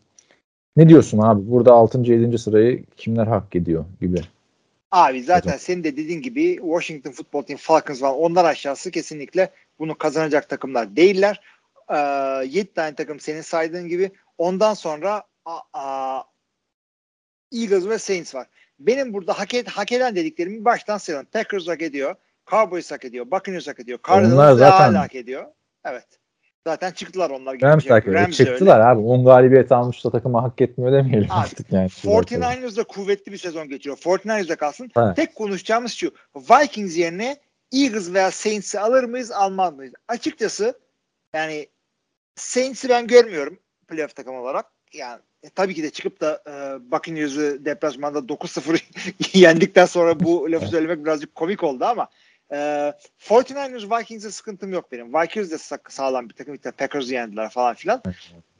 Ne 0.75 0.89
diyorsun 0.89 1.17
abi? 1.17 1.51
Burada 1.51 1.73
6. 1.73 1.99
7. 1.99 2.37
sırayı 2.37 2.85
kimler 2.97 3.27
hak 3.27 3.55
ediyor 3.55 3.85
gibi. 4.01 4.21
Abi 4.91 5.23
zaten 5.23 5.57
senin 5.57 5.83
de 5.83 5.97
dediğin 5.97 6.21
gibi 6.21 6.55
Washington 6.55 7.11
Football 7.11 7.41
Team, 7.41 7.57
Falcons 7.57 7.99
falan 7.99 8.15
onlar 8.15 8.45
aşağısı 8.45 8.91
kesinlikle 8.91 9.49
bunu 9.79 9.97
kazanacak 9.97 10.49
takımlar 10.49 10.95
değiller. 10.95 11.41
Ee, 11.89 11.95
7 12.47 12.73
tane 12.73 12.95
takım 12.95 13.19
senin 13.19 13.41
saydığın 13.41 13.87
gibi. 13.87 14.11
Ondan 14.37 14.73
sonra 14.73 15.23
a, 15.45 15.59
a, 15.73 16.23
Eagles 17.51 17.87
ve 17.87 17.97
Saints 17.99 18.35
var. 18.35 18.47
Benim 18.79 19.13
burada 19.13 19.39
hak, 19.39 19.53
ed- 19.53 19.69
hak 19.69 19.91
eden 19.91 20.15
dediklerimi 20.15 20.65
baştan 20.65 20.97
sayalım. 20.97 21.25
Packers 21.25 21.67
hak 21.67 21.81
ediyor. 21.81 22.15
Cowboys 22.49 22.91
hak 22.91 23.05
ediyor. 23.05 23.31
Buccaneers 23.31 23.67
hak 23.67 23.79
ediyor. 23.79 23.99
Cardinals 24.07 24.59
zaten- 24.59 24.93
hak 24.93 25.15
ediyor. 25.15 25.45
Evet. 25.85 26.07
Zaten 26.67 26.91
çıktılar 26.91 27.29
onlar. 27.29 27.61
Rams 27.61 27.77
bir 27.77 27.81
şey. 27.81 27.91
hak 27.91 28.03
ediyor. 28.03 28.19
De 28.19 28.23
öyle. 28.23 28.33
Çıktılar 28.33 28.79
abi. 28.79 29.01
10 29.01 29.25
galibiyet 29.25 29.71
almış 29.71 30.05
da 30.05 30.11
takıma 30.11 30.43
hak 30.43 30.61
etmiyor 30.61 30.91
demeyelim 30.91 31.31
Abi, 31.31 31.39
artık 31.39 31.71
yani. 31.71 31.89
49ers 31.89 32.77
da 32.77 32.83
kuvvetli 32.83 33.31
bir 33.31 33.37
sezon 33.37 33.69
geçiriyor. 33.69 33.97
49ers 33.97 34.55
kalsın. 34.55 34.91
Evet. 34.97 35.15
Tek 35.15 35.35
konuşacağımız 35.35 35.91
şu. 35.91 36.11
Vikings 36.35 36.97
yerine 36.97 37.37
Eagles 37.73 38.13
veya 38.13 38.31
Saints'i 38.31 38.79
alır 38.79 39.03
mıyız 39.03 39.31
almaz 39.31 39.73
mıyız? 39.73 39.93
Açıkçası 40.07 40.79
yani 41.35 41.67
Saints'i 42.35 42.89
ben 42.89 43.07
görmüyorum 43.07 43.59
playoff 43.87 44.15
takım 44.15 44.35
olarak. 44.35 44.65
Yani 44.93 45.21
e, 45.45 45.49
tabii 45.55 45.73
ki 45.73 45.83
de 45.83 45.89
çıkıp 45.89 46.21
da 46.21 46.41
e, 46.47 46.51
Buccaneers'ı 46.91 47.65
deplasmanda 47.65 48.19
9-0 48.19 48.81
yendikten 49.33 49.85
sonra 49.85 50.19
bu 50.19 50.51
lafı 50.51 50.67
söylemek 50.67 51.05
birazcık 51.05 51.35
komik 51.35 51.63
oldu 51.63 51.85
ama 51.85 52.07
e, 52.51 52.55
49ers 53.19 53.99
Vikings'e 53.99 54.31
sıkıntım 54.31 54.73
yok 54.73 54.91
benim. 54.91 55.13
Vikings 55.13 55.51
de 55.51 55.55
sa- 55.55 55.91
sağlam 55.91 56.29
bir 56.29 56.33
takım. 56.33 56.55
İşte 56.55 56.71
Packers'ı 56.71 57.13
yendiler 57.13 57.49
falan 57.49 57.75
filan. 57.75 58.01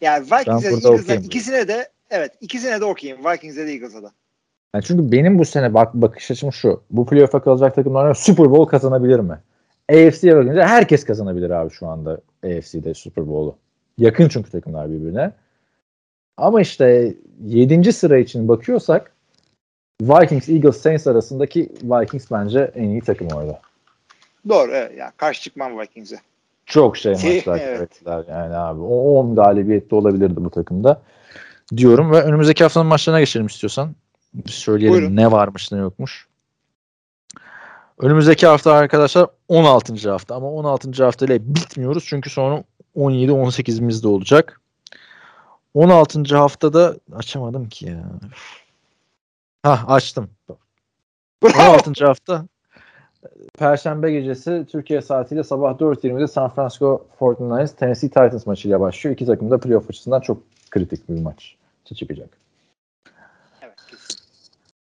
Yani 0.01 0.25
Vikings'e 0.25 1.15
ikisine 1.15 1.67
de 1.67 1.89
evet 2.09 2.31
ikisine 2.41 2.81
de 2.81 2.85
okeyim. 2.85 3.25
Vikings'e 3.25 3.67
de 3.67 3.71
Eagles'a 3.71 4.03
da. 4.03 4.11
Yani 4.75 4.83
çünkü 4.83 5.11
benim 5.11 5.39
bu 5.39 5.45
sene 5.45 5.73
bak 5.73 5.93
bakış 5.93 6.31
açım 6.31 6.53
şu. 6.53 6.83
Bu 6.89 7.05
playoff'a 7.05 7.43
kalacak 7.43 7.75
takımlar 7.75 8.13
Super 8.13 8.51
Bowl 8.51 8.71
kazanabilir 8.71 9.19
mi? 9.19 9.39
AFC'ye 9.89 10.35
bakınca 10.35 10.67
herkes 10.67 11.05
kazanabilir 11.05 11.49
abi 11.49 11.71
şu 11.71 11.87
anda 11.87 12.21
AFC'de 12.43 12.93
Super 12.93 13.27
Bowl'u. 13.27 13.57
Yakın 13.97 14.27
çünkü 14.27 14.51
takımlar 14.51 14.91
birbirine. 14.91 15.31
Ama 16.37 16.61
işte 16.61 17.13
7. 17.45 17.93
sıra 17.93 18.17
için 18.17 18.47
bakıyorsak 18.47 19.11
Vikings, 20.01 20.49
Eagles, 20.49 20.81
Saints 20.81 21.07
arasındaki 21.07 21.69
Vikings 21.83 22.31
bence 22.31 22.71
en 22.75 22.89
iyi 22.89 23.01
takım 23.01 23.27
orada. 23.27 23.61
Doğru 24.49 24.71
evet. 24.71 24.97
Yani 24.97 25.11
karşı 25.17 25.41
çıkmam 25.41 25.79
Vikings'e. 25.79 26.19
Çok 26.65 26.97
şey 26.97 27.11
maçlar 27.23 27.59
evet. 27.59 28.01
yani 28.05 28.55
abi. 28.55 28.81
O 28.81 29.19
10 29.19 29.35
galibiyette 29.35 29.95
olabilirdi 29.95 30.35
bu 30.35 30.49
takımda. 30.49 31.01
diyorum 31.77 32.11
ve 32.11 32.21
önümüzdeki 32.21 32.63
haftanın 32.63 32.87
maçlarına 32.87 33.19
geçelim 33.19 33.45
istiyorsan. 33.45 33.95
Söyleyelim 34.45 34.99
Buyurun. 34.99 35.15
ne 35.15 35.31
varmış 35.31 35.71
ne 35.71 35.77
yokmuş. 35.77 36.27
Önümüzdeki 37.99 38.47
hafta 38.47 38.73
arkadaşlar 38.73 39.27
16. 39.47 40.11
hafta 40.11 40.35
ama 40.35 40.51
16. 40.51 41.03
hafta 41.03 41.25
ile 41.25 41.55
bitmiyoruz 41.55 42.05
çünkü 42.07 42.29
sonra 42.29 42.63
17-18'imiz 42.95 44.03
de 44.03 44.07
olacak. 44.07 44.61
16. 45.75 46.35
haftada 46.35 46.95
açamadım 47.15 47.69
ki 47.69 47.85
ya. 47.85 48.03
Ha 49.63 49.83
açtım. 49.87 50.29
Bravo. 51.43 51.71
16. 51.71 51.93
hafta 52.05 52.45
Perşembe 53.57 54.11
gecesi 54.11 54.65
Türkiye 54.71 55.01
saatiyle 55.01 55.43
sabah 55.43 55.71
4.20'de 55.71 56.27
San 56.27 56.49
Francisco 56.49 57.05
49ers 57.19 57.75
Tennessee 57.75 58.09
Titans 58.09 58.45
maçıyla 58.45 58.79
başlıyor. 58.79 59.15
İki 59.15 59.25
takım 59.25 59.51
da 59.51 59.57
playoff 59.57 59.89
açısından 59.89 60.21
çok 60.21 60.37
kritik 60.71 61.09
bir 61.09 61.21
maç 61.21 61.55
çıkacak. 61.95 62.29
Evet. 63.61 63.73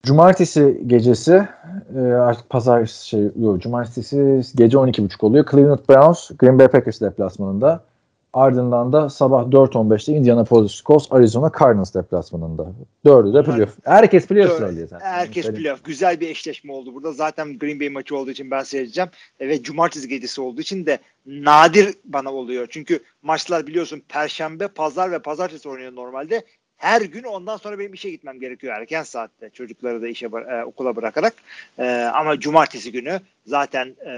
Cumartesi 0.03 0.83
gecesi 0.87 1.47
e, 1.95 1.99
artık 1.99 2.49
pazar 2.49 2.85
şey 2.85 3.31
yok 3.39 3.61
cumartesi 3.61 4.41
gece 4.55 4.77
12.30 4.77 5.25
oluyor. 5.25 5.45
Cleveland 5.51 5.89
Browns 5.89 6.31
Green 6.39 6.59
Bay 6.59 6.67
Packers 6.67 7.01
deplasmanında. 7.01 7.83
Ardından 8.33 8.93
da 8.93 9.09
sabah 9.09 9.43
4.15'te 9.43 10.13
Indianapolis 10.13 10.83
Colts 10.83 11.11
Arizona 11.11 11.51
Cardinals 11.59 11.93
deplasmanında. 11.93 12.67
Dördü 13.05 13.33
de 13.33 13.43
playoff. 13.43 13.77
Herkes 13.83 14.27
playoff 14.27 14.57
söylüyor 14.57 14.87
zaten. 14.87 15.05
Herkes 15.05 15.45
Söyleyeyim. 15.45 15.63
playoff. 15.63 15.85
Güzel 15.85 16.19
bir 16.19 16.29
eşleşme 16.29 16.73
oldu 16.73 16.93
burada. 16.93 17.11
Zaten 17.11 17.59
Green 17.59 17.79
Bay 17.79 17.89
maçı 17.89 18.17
olduğu 18.17 18.31
için 18.31 18.51
ben 18.51 18.63
seyredeceğim. 18.63 19.09
E, 19.39 19.47
Ve 19.49 19.63
cumartesi 19.63 20.07
gecesi 20.07 20.41
olduğu 20.41 20.61
için 20.61 20.85
de 20.85 20.99
nadir 21.25 21.95
bana 22.05 22.33
oluyor. 22.33 22.67
Çünkü 22.69 22.99
maçlar 23.21 23.67
biliyorsun 23.67 24.01
perşembe, 24.09 24.67
pazar 24.67 25.11
ve 25.11 25.19
pazartesi 25.19 25.69
oynuyor 25.69 25.95
normalde. 25.95 26.43
Her 26.77 27.01
gün 27.01 27.23
ondan 27.23 27.57
sonra 27.57 27.79
benim 27.79 27.93
işe 27.93 28.09
gitmem 28.09 28.39
gerekiyor 28.39 28.73
erken 28.73 29.03
saatte. 29.03 29.49
Çocukları 29.49 30.01
da 30.01 30.07
işe 30.07 30.25
e, 30.25 30.63
okula 30.63 30.95
bırakarak. 30.95 31.33
E, 31.79 32.11
ama 32.13 32.39
cumartesi 32.39 32.91
günü 32.91 33.19
zaten 33.45 33.87
e, 34.05 34.13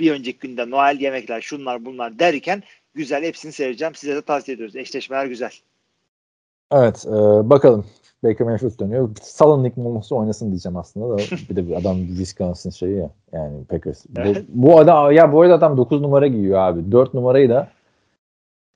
bir 0.00 0.12
önceki 0.12 0.38
günde 0.38 0.70
Noel 0.70 1.00
yemekler 1.00 1.40
şunlar 1.40 1.84
bunlar 1.84 2.18
derken 2.18 2.62
güzel 2.94 3.22
hepsini 3.22 3.52
seyredeceğim. 3.52 3.94
Size 3.94 4.14
de 4.14 4.22
tavsiye 4.22 4.54
ediyoruz. 4.54 4.76
Eşleşmeler 4.76 5.26
güzel. 5.26 5.50
Evet 6.72 7.06
e, 7.06 7.10
bakalım. 7.50 7.86
Baker 8.24 8.46
Mayfield 8.46 8.80
dönüyor. 8.80 9.10
Salın 9.22 9.64
Nick 9.64 9.80
Mulmus'u 9.80 10.16
oynasın 10.16 10.50
diyeceğim 10.50 10.76
aslında 10.76 11.10
da 11.10 11.16
bir 11.50 11.56
de 11.56 11.68
bir 11.68 11.76
adam 11.76 12.06
Wisconsin 12.06 12.70
şeyi 12.70 12.96
ya 12.96 13.10
yani 13.32 13.64
Packers. 13.64 14.06
Evet. 14.16 14.44
Bu, 14.48 14.68
bu 14.68 14.78
adam 14.78 15.12
ya 15.12 15.32
bu 15.32 15.40
arada 15.40 15.54
adam 15.54 15.76
9 15.76 16.00
numara 16.00 16.26
giyiyor 16.26 16.58
abi. 16.58 16.92
4 16.92 17.14
numarayı 17.14 17.48
da 17.48 17.68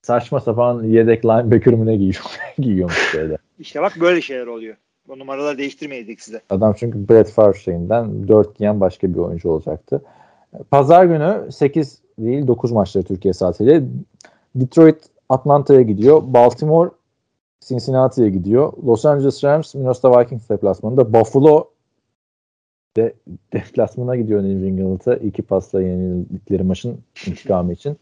saçma 0.01 0.39
sapan 0.39 0.83
yedek 0.83 1.25
linebacker 1.25 1.73
mı 1.73 1.85
ne 1.85 1.95
giyiyor, 1.95 2.25
giyiyormuş 2.57 3.11
şeyde. 3.11 3.37
İşte 3.59 3.81
bak 3.81 3.93
böyle 4.01 4.21
şeyler 4.21 4.47
oluyor. 4.47 4.75
Bu 5.07 5.19
numaraları 5.19 5.57
değiştirmeydik 5.57 6.21
size. 6.21 6.41
Adam 6.49 6.75
çünkü 6.79 7.09
Brett 7.09 7.31
Favre 7.31 7.59
şeyinden 7.59 8.27
4 8.27 8.57
giyen 8.57 8.79
başka 8.81 9.13
bir 9.13 9.19
oyuncu 9.19 9.49
olacaktı. 9.49 10.01
Pazar 10.71 11.05
günü 11.05 11.51
8 11.51 12.01
değil 12.19 12.47
9 12.47 12.71
maçları 12.71 13.05
Türkiye 13.05 13.33
saatiyle. 13.33 13.83
Detroit 14.55 15.03
Atlanta'ya 15.29 15.81
gidiyor. 15.81 16.21
Baltimore 16.25 16.89
Cincinnati'ye 17.67 18.29
gidiyor. 18.29 18.73
Los 18.85 19.05
Angeles 19.05 19.43
Rams 19.43 19.75
Minnesota 19.75 20.19
Vikings 20.19 20.49
deplasmanında. 20.49 21.13
Buffalo 21.13 21.69
de, 22.97 23.13
deplasmana 23.53 24.15
gidiyor 24.15 24.43
New 24.43 24.67
England'a. 24.67 25.15
iki 25.15 25.41
pasla 25.41 25.81
yenildikleri 25.81 26.63
maçın 26.63 26.99
intikamı 27.27 27.73
için. 27.73 27.97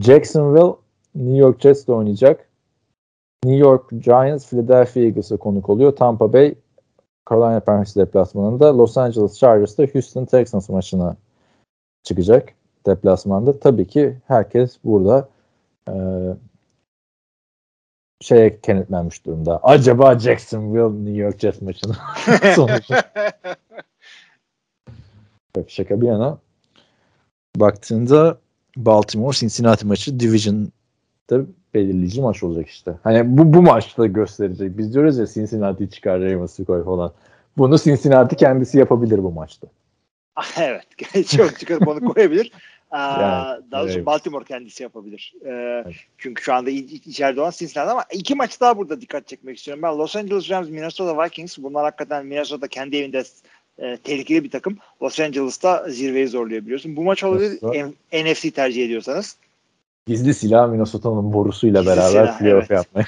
Jacksonville 0.00 0.74
New 1.14 1.36
York 1.36 1.60
Jets'te 1.60 1.92
oynayacak. 1.92 2.48
New 3.44 3.58
York 3.58 3.90
Giants 3.90 4.50
Philadelphia 4.50 5.00
Eagles'a 5.00 5.36
konuk 5.36 5.68
oluyor. 5.68 5.96
Tampa 5.96 6.32
Bay 6.32 6.54
Carolina 7.30 7.60
Panthers 7.60 7.96
deplasmanında. 7.96 8.78
Los 8.78 8.96
Angeles 8.96 9.38
Chargers'ta 9.38 9.86
Houston 9.94 10.24
Texans 10.24 10.68
maçına 10.68 11.16
çıkacak 12.02 12.48
deplasmanda. 12.86 13.60
Tabii 13.60 13.86
ki 13.86 14.16
herkes 14.26 14.78
burada 14.84 15.28
e, 15.88 15.94
şeye 18.20 18.60
kenetlenmiş 18.60 19.26
durumda. 19.26 19.60
Acaba 19.62 20.18
Jacksonville 20.18 21.04
New 21.04 21.22
York 21.22 21.40
Jets 21.40 21.62
maçını 21.62 21.94
sonucu. 22.54 22.94
Yok, 25.56 25.70
şaka 25.70 26.00
bir 26.00 26.06
yana 26.06 26.38
baktığında 27.56 28.38
Baltimore 28.76 29.36
Cincinnati 29.36 29.86
maçı 29.86 30.20
Division'da 30.20 31.44
belirleyici 31.74 32.22
maç 32.22 32.42
olacak 32.42 32.68
işte. 32.68 32.94
Hani 33.02 33.38
bu 33.38 33.54
bu 33.54 33.62
maçta 33.62 34.06
gösterecek. 34.06 34.78
Biz 34.78 34.94
diyoruz 34.94 35.18
ya 35.18 35.26
Cincinnati 35.26 35.90
çıkar 35.90 36.20
Ravens'ı 36.20 36.64
koy 36.64 36.84
falan. 36.84 37.12
Bunu 37.58 37.78
Cincinnati 37.78 38.36
kendisi 38.36 38.78
yapabilir 38.78 39.24
bu 39.24 39.32
maçta. 39.32 39.68
evet. 40.56 41.28
Çok 41.36 41.58
çıkarıp 41.58 41.88
onu 41.88 42.14
koyabilir. 42.14 42.52
Yani, 42.92 43.62
daha 43.70 43.82
doğrusu 43.82 43.96
evet. 43.96 44.06
Baltimore 44.06 44.44
kendisi 44.44 44.82
yapabilir. 44.82 45.34
Ee, 45.46 45.84
Çünkü 46.18 46.42
şu 46.42 46.54
anda 46.54 46.70
iç- 46.70 46.92
iç- 46.92 47.06
içeride 47.06 47.40
olan 47.40 47.50
Cincinnati 47.50 47.90
ama 47.90 48.04
iki 48.12 48.34
maç 48.34 48.60
daha 48.60 48.76
burada 48.78 49.00
dikkat 49.00 49.26
çekmek 49.26 49.56
istiyorum. 49.56 49.82
Ben 49.82 49.98
Los 49.98 50.16
Angeles 50.16 50.50
Rams, 50.50 50.68
Minnesota 50.68 51.24
Vikings. 51.24 51.58
Bunlar 51.58 51.84
hakikaten 51.84 52.26
Minnesota 52.26 52.68
kendi 52.68 52.96
evinde 52.96 53.24
e, 53.78 53.96
tehlikeli 53.96 54.44
bir 54.44 54.50
takım. 54.50 54.78
Los 55.02 55.20
Angeles'ta 55.20 55.88
zirveyi 55.88 56.28
zorluyor 56.28 56.62
biliyorsun. 56.62 56.96
Bu 56.96 57.02
maç 57.02 57.24
olabilir 57.24 57.58
N- 57.62 58.22
NFC 58.32 58.50
tercih 58.50 58.84
ediyorsanız. 58.84 59.36
Gizli 60.06 60.34
silah 60.34 60.68
Minnesota'nın 60.68 61.32
borusuyla 61.32 61.80
Gizli 61.80 61.92
beraber 61.92 62.10
silah, 62.10 62.38
playoff 62.38 62.70
evet. 62.70 62.70
yapmaya. 62.70 63.06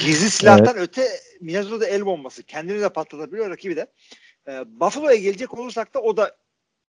Gizli 0.00 0.30
silahtan 0.30 0.76
öte 0.76 1.02
Minnesota 1.40 1.86
el 1.86 2.06
bombası. 2.06 2.42
Kendini 2.42 2.80
de 2.80 2.88
patlatabiliyor 2.88 3.50
rakibi 3.50 3.76
de. 3.76 3.86
Ee, 4.48 4.64
Buffalo'ya 4.80 5.16
gelecek 5.16 5.58
olursak 5.58 5.94
da 5.94 6.00
o 6.00 6.16
da 6.16 6.36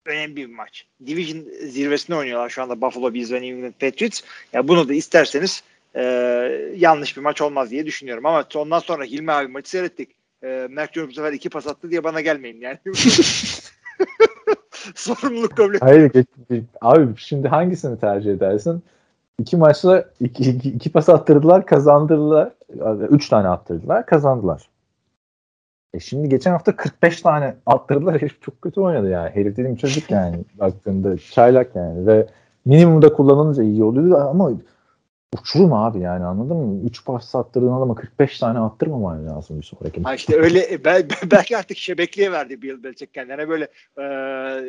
önemli 0.06 0.36
bir 0.36 0.46
maç. 0.46 0.86
Division 1.06 1.44
zirvesinde 1.68 2.16
oynuyorlar 2.16 2.48
şu 2.48 2.62
anda 2.62 2.80
Buffalo 2.80 3.14
Bills 3.14 3.32
ve 3.32 3.42
New 3.42 3.48
England 3.48 3.72
Patriots. 3.72 4.20
Ya 4.52 4.68
bunu 4.68 4.88
da 4.88 4.94
isterseniz 4.94 5.62
e, 5.94 6.02
yanlış 6.76 7.16
bir 7.16 7.22
maç 7.22 7.42
olmaz 7.42 7.70
diye 7.70 7.86
düşünüyorum. 7.86 8.26
Ama 8.26 8.44
ondan 8.54 8.78
sonra 8.78 9.04
Hilmi 9.04 9.32
abi 9.32 9.48
maçı 9.48 9.70
seyrettik. 9.70 10.10
E, 10.42 10.68
Mark 10.70 10.94
Jones 10.94 11.10
bu 11.10 11.14
sefer 11.14 11.32
iki 11.32 11.50
pas 11.50 11.66
attı 11.66 11.90
diye 11.90 12.04
bana 12.04 12.20
gelmeyin 12.20 12.60
yani. 12.60 12.78
Sorumluluk 14.94 15.56
kabul. 15.56 15.74
Hayır 15.80 16.12
abi 16.80 17.16
şimdi 17.16 17.48
hangisini 17.48 18.00
tercih 18.00 18.30
edersin? 18.30 18.82
İki 19.38 19.56
maçta 19.56 20.04
iki, 20.20 20.50
iki, 20.50 20.68
iki 20.68 20.92
pas 20.92 21.08
attırdılar 21.08 21.66
kazandırdılar. 21.66 22.52
Üç 23.10 23.28
tane 23.28 23.48
attırdılar 23.48 24.06
kazandılar. 24.06 24.69
E 25.94 26.00
şimdi 26.00 26.28
geçen 26.28 26.50
hafta 26.50 26.76
45 26.76 27.22
tane 27.22 27.54
attırdılar. 27.66 28.22
Herif 28.22 28.42
çok 28.42 28.62
kötü 28.62 28.80
oynadı 28.80 29.10
yani. 29.10 29.30
Herif 29.30 29.56
dediğim 29.56 29.76
çocuk 29.76 30.10
yani 30.10 30.36
baktığında 30.58 31.16
çaylak 31.18 31.76
yani 31.76 32.06
ve 32.06 32.26
minimumda 32.64 33.12
kullanılınca 33.12 33.62
iyi 33.62 33.84
oluyordu 33.84 34.16
ama 34.16 34.52
uçurum 35.38 35.72
abi 35.72 36.00
yani 36.00 36.24
anladın 36.24 36.56
mı? 36.56 36.84
3 36.84 37.04
pas 37.04 37.34
attırdığın 37.34 37.72
adama 37.72 37.94
45 37.94 38.38
tane 38.38 38.58
attırmaman 38.58 39.26
lazım 39.26 39.58
bir 39.58 39.62
sonraki 39.62 40.02
Ha 40.02 40.14
işte 40.14 40.36
öyle 40.36 40.72
e, 40.72 40.84
bel- 40.84 41.08
belki 41.30 41.56
artık 41.56 41.76
şebekliğe 41.76 42.32
verdi 42.32 42.62
Bill 42.62 42.82
Belichick 42.82 43.14
kendine 43.14 43.48
böyle 43.48 43.64
e, 43.96 44.02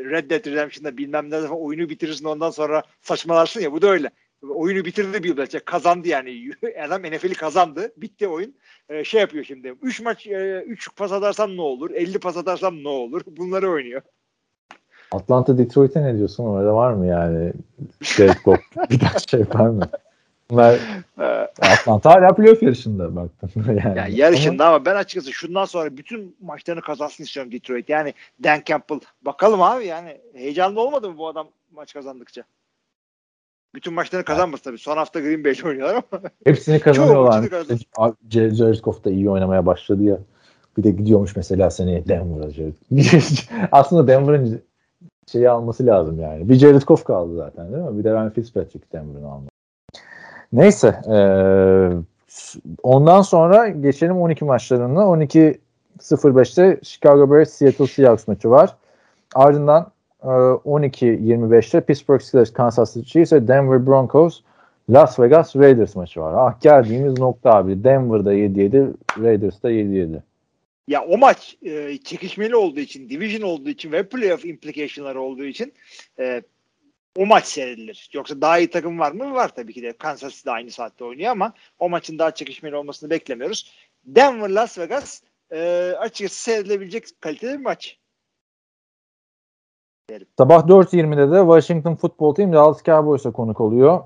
Red 0.10 0.30
Dead 0.30 0.46
Redemption'da 0.46 0.98
bilmem 0.98 1.30
ne 1.32 1.42
zaman 1.42 1.62
oyunu 1.62 1.90
bitirirsin 1.90 2.26
ondan 2.26 2.50
sonra 2.50 2.84
saçmalarsın 3.02 3.62
ya 3.62 3.72
bu 3.72 3.82
da 3.82 3.88
öyle. 3.88 4.10
Oyunu 4.50 4.86
bitirdi 4.86 5.24
Bill 5.24 5.38
Belichick 5.38 5.66
kazandı 5.66 6.08
yani 6.08 6.52
adam 6.86 7.02
NFL'i 7.02 7.34
kazandı 7.34 7.94
bitti 7.98 8.28
oyun 8.28 8.56
E, 8.90 9.04
şey 9.04 9.22
yapıyor 9.22 9.44
şimdi 9.44 9.76
3 9.82 10.02
maç 10.02 10.28
3 10.28 10.96
pas 10.96 11.12
atarsam 11.12 11.58
ne 11.58 11.62
olur 11.62 11.92
50 11.92 12.20
pas 12.20 12.38
atarsam 12.38 12.84
ne 12.84 12.88
olur 12.88 13.22
bunları 13.38 13.70
oynuyor. 13.70 14.02
Atlanta 15.12 15.58
Detroit'e 15.58 16.04
ne 16.04 16.18
diyorsun? 16.18 16.44
Orada 16.44 16.76
var 16.76 16.94
mı 16.94 17.08
yani? 17.08 17.54
Jared 18.02 18.38
Goff 18.46 18.60
bir 18.90 19.02
daha 19.02 19.20
şey 19.20 19.40
var 19.40 19.70
mı? 19.70 19.90
Bunlar 20.50 20.80
E, 21.20 21.24
Atlanta 21.62 22.10
hala 22.10 22.36
playoff 22.36 22.64
yarışında 22.64 23.16
baktığında 23.16 23.72
yani. 23.72 23.98
yani 23.98 24.18
yarışında 24.18 24.68
ama 24.68 24.86
ben 24.86 24.96
açıkçası 24.96 25.34
şundan 25.34 25.66
sonra 25.66 25.98
bütün 25.98 26.36
maçlarını 26.42 26.82
kazansın 26.82 27.24
istiyorum 27.24 27.52
Detroit. 27.52 27.90
Yani 27.90 28.14
Dan 28.44 28.62
Campbell 28.66 29.00
bakalım 29.22 29.62
abi 29.62 29.86
yani 29.86 30.22
heyecanlı 30.34 30.82
olmadı 30.82 31.10
mı 31.10 31.18
bu 31.18 31.28
adam 31.28 31.48
maç 31.72 31.94
kazandıkça? 31.94 32.44
Bütün 33.76 33.94
maçlarını 33.94 34.26
kazanması 34.26 34.64
tabii. 34.64 34.78
Son 34.78 34.98
hafta 34.98 35.20
Green 35.20 35.44
Bay'le 35.44 35.66
oynuyorlar 35.66 35.96
ama 35.96 36.22
Hepsini 36.46 36.80
kazanıyorlar. 36.80 37.50
Abi, 37.98 38.16
Jared 38.30 38.80
Goff 38.80 39.04
da 39.04 39.10
iyi 39.10 39.30
oynamaya 39.30 39.66
başladı 39.66 40.04
ya. 40.04 40.18
Bir 40.78 40.84
de 40.84 40.92
gidiyormuş 40.92 41.36
mesela 41.36 41.70
seneye 41.70 42.08
Denver'a. 42.08 42.50
Jared. 42.50 42.74
Aslında 43.72 44.08
Denver'ın 44.08 44.62
şeyi 45.32 45.50
alması 45.50 45.86
lazım 45.86 46.20
yani. 46.20 46.50
Bir 46.50 46.56
Jared 46.56 46.82
Goff 46.82 47.04
kaldı 47.04 47.36
zaten 47.36 47.74
değil 47.74 47.84
mi? 47.84 48.00
Bir 48.00 48.04
de 48.04 48.14
ben 48.14 48.30
Fitzpatrick 48.30 48.86
Denver'ın 48.94 49.24
almalı. 49.24 49.50
Neyse. 50.54 51.02
eee, 51.08 51.92
ondan 52.84 53.22
sonra 53.22 53.68
geçelim 53.68 54.22
12 54.22 54.46
maçlarına. 54.46 55.00
12.05'te 55.02 56.80
Chicago 56.84 57.32
Bears 57.32 57.50
Seattle 57.50 57.88
Seahawks 57.88 58.28
maçı 58.28 58.50
var. 58.50 58.76
Ardından 59.36 59.91
12.25'te 60.22 61.82
Pittsburgh 61.82 62.22
Steelers 62.22 62.54
Kansas 62.54 62.94
City 62.94 63.10
Chiefs 63.10 63.34
ve 63.34 63.48
Denver 63.48 63.88
Broncos 63.88 64.42
Las 64.90 65.20
Vegas 65.20 65.56
Raiders 65.56 65.96
maçı 65.96 66.22
var. 66.22 66.34
Ah 66.38 66.62
geldiğimiz 66.62 67.20
nokta 67.20 67.52
abi. 67.52 67.84
Denver'da 67.84 68.34
7-7, 68.34 68.94
Raiders'da 69.20 69.72
7-7. 69.72 70.22
Ya 70.88 71.06
o 71.06 71.18
maç 71.18 71.58
e, 71.62 71.98
çekişmeli 71.98 72.56
olduğu 72.56 72.80
için, 72.80 73.10
division 73.10 73.42
olduğu 73.42 73.70
için 73.70 73.92
ve 73.92 74.10
playoff 74.10 74.46
implication'ları 74.46 75.22
olduğu 75.22 75.46
için 75.46 75.74
e, 76.20 76.42
o 77.16 77.26
maç 77.26 77.46
seyredilir. 77.46 78.10
Yoksa 78.14 78.42
daha 78.42 78.60
iyi 78.60 78.70
takım 78.70 79.00
var 79.00 79.12
mı? 79.12 79.34
Var 79.34 79.56
tabii 79.56 79.74
ki 79.74 79.84
de. 79.84 79.94
Kansas 79.94 80.36
City 80.36 80.48
de 80.50 80.52
aynı 80.52 80.72
saatte 80.72 81.04
oynuyor 81.04 81.32
ama 81.32 81.54
o 81.80 81.90
maçın 81.90 82.20
daha 82.20 82.32
çekişmeli 82.32 82.76
olmasını 82.76 83.10
beklemiyoruz. 83.10 83.72
Denver 84.06 84.50
Las 84.50 84.80
Vegas 84.80 85.22
e, 85.52 85.60
açıkçası 86.00 86.42
seyredilebilecek 86.42 87.04
kalitede 87.22 87.60
bir 87.60 87.64
maç. 87.64 87.98
Sabah 90.38 90.68
4.20'de 90.68 91.32
de 91.32 91.40
Washington 91.40 91.96
Football 91.96 92.36
Team 92.36 92.54
Dallas 92.54 92.84
Cowboys'a 92.84 93.32
konuk 93.32 93.62
oluyor. 93.62 94.04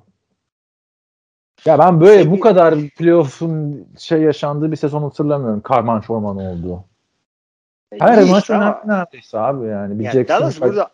Ya 1.65 1.79
ben 1.79 2.01
böyle 2.01 2.31
bu 2.31 2.39
kadar 2.39 2.75
playoff'un 2.97 3.87
şey 3.99 4.21
yaşandığı 4.21 4.71
bir 4.71 4.77
sezon 4.77 5.01
hatırlamıyorum. 5.01 5.61
Karman 5.61 6.01
çorman 6.01 6.37
olduğu. 6.37 6.83
E, 7.91 7.99
Her 7.99 8.21
iyi 8.21 8.31
maç 8.31 8.49
önemli 8.49 8.75
neredeyse 8.85 9.39
abi 9.39 9.67
yani. 9.67 9.99
Bir 9.99 10.03
Yani 10.03 10.27
Dallas 10.27 10.61
burada 10.61 10.89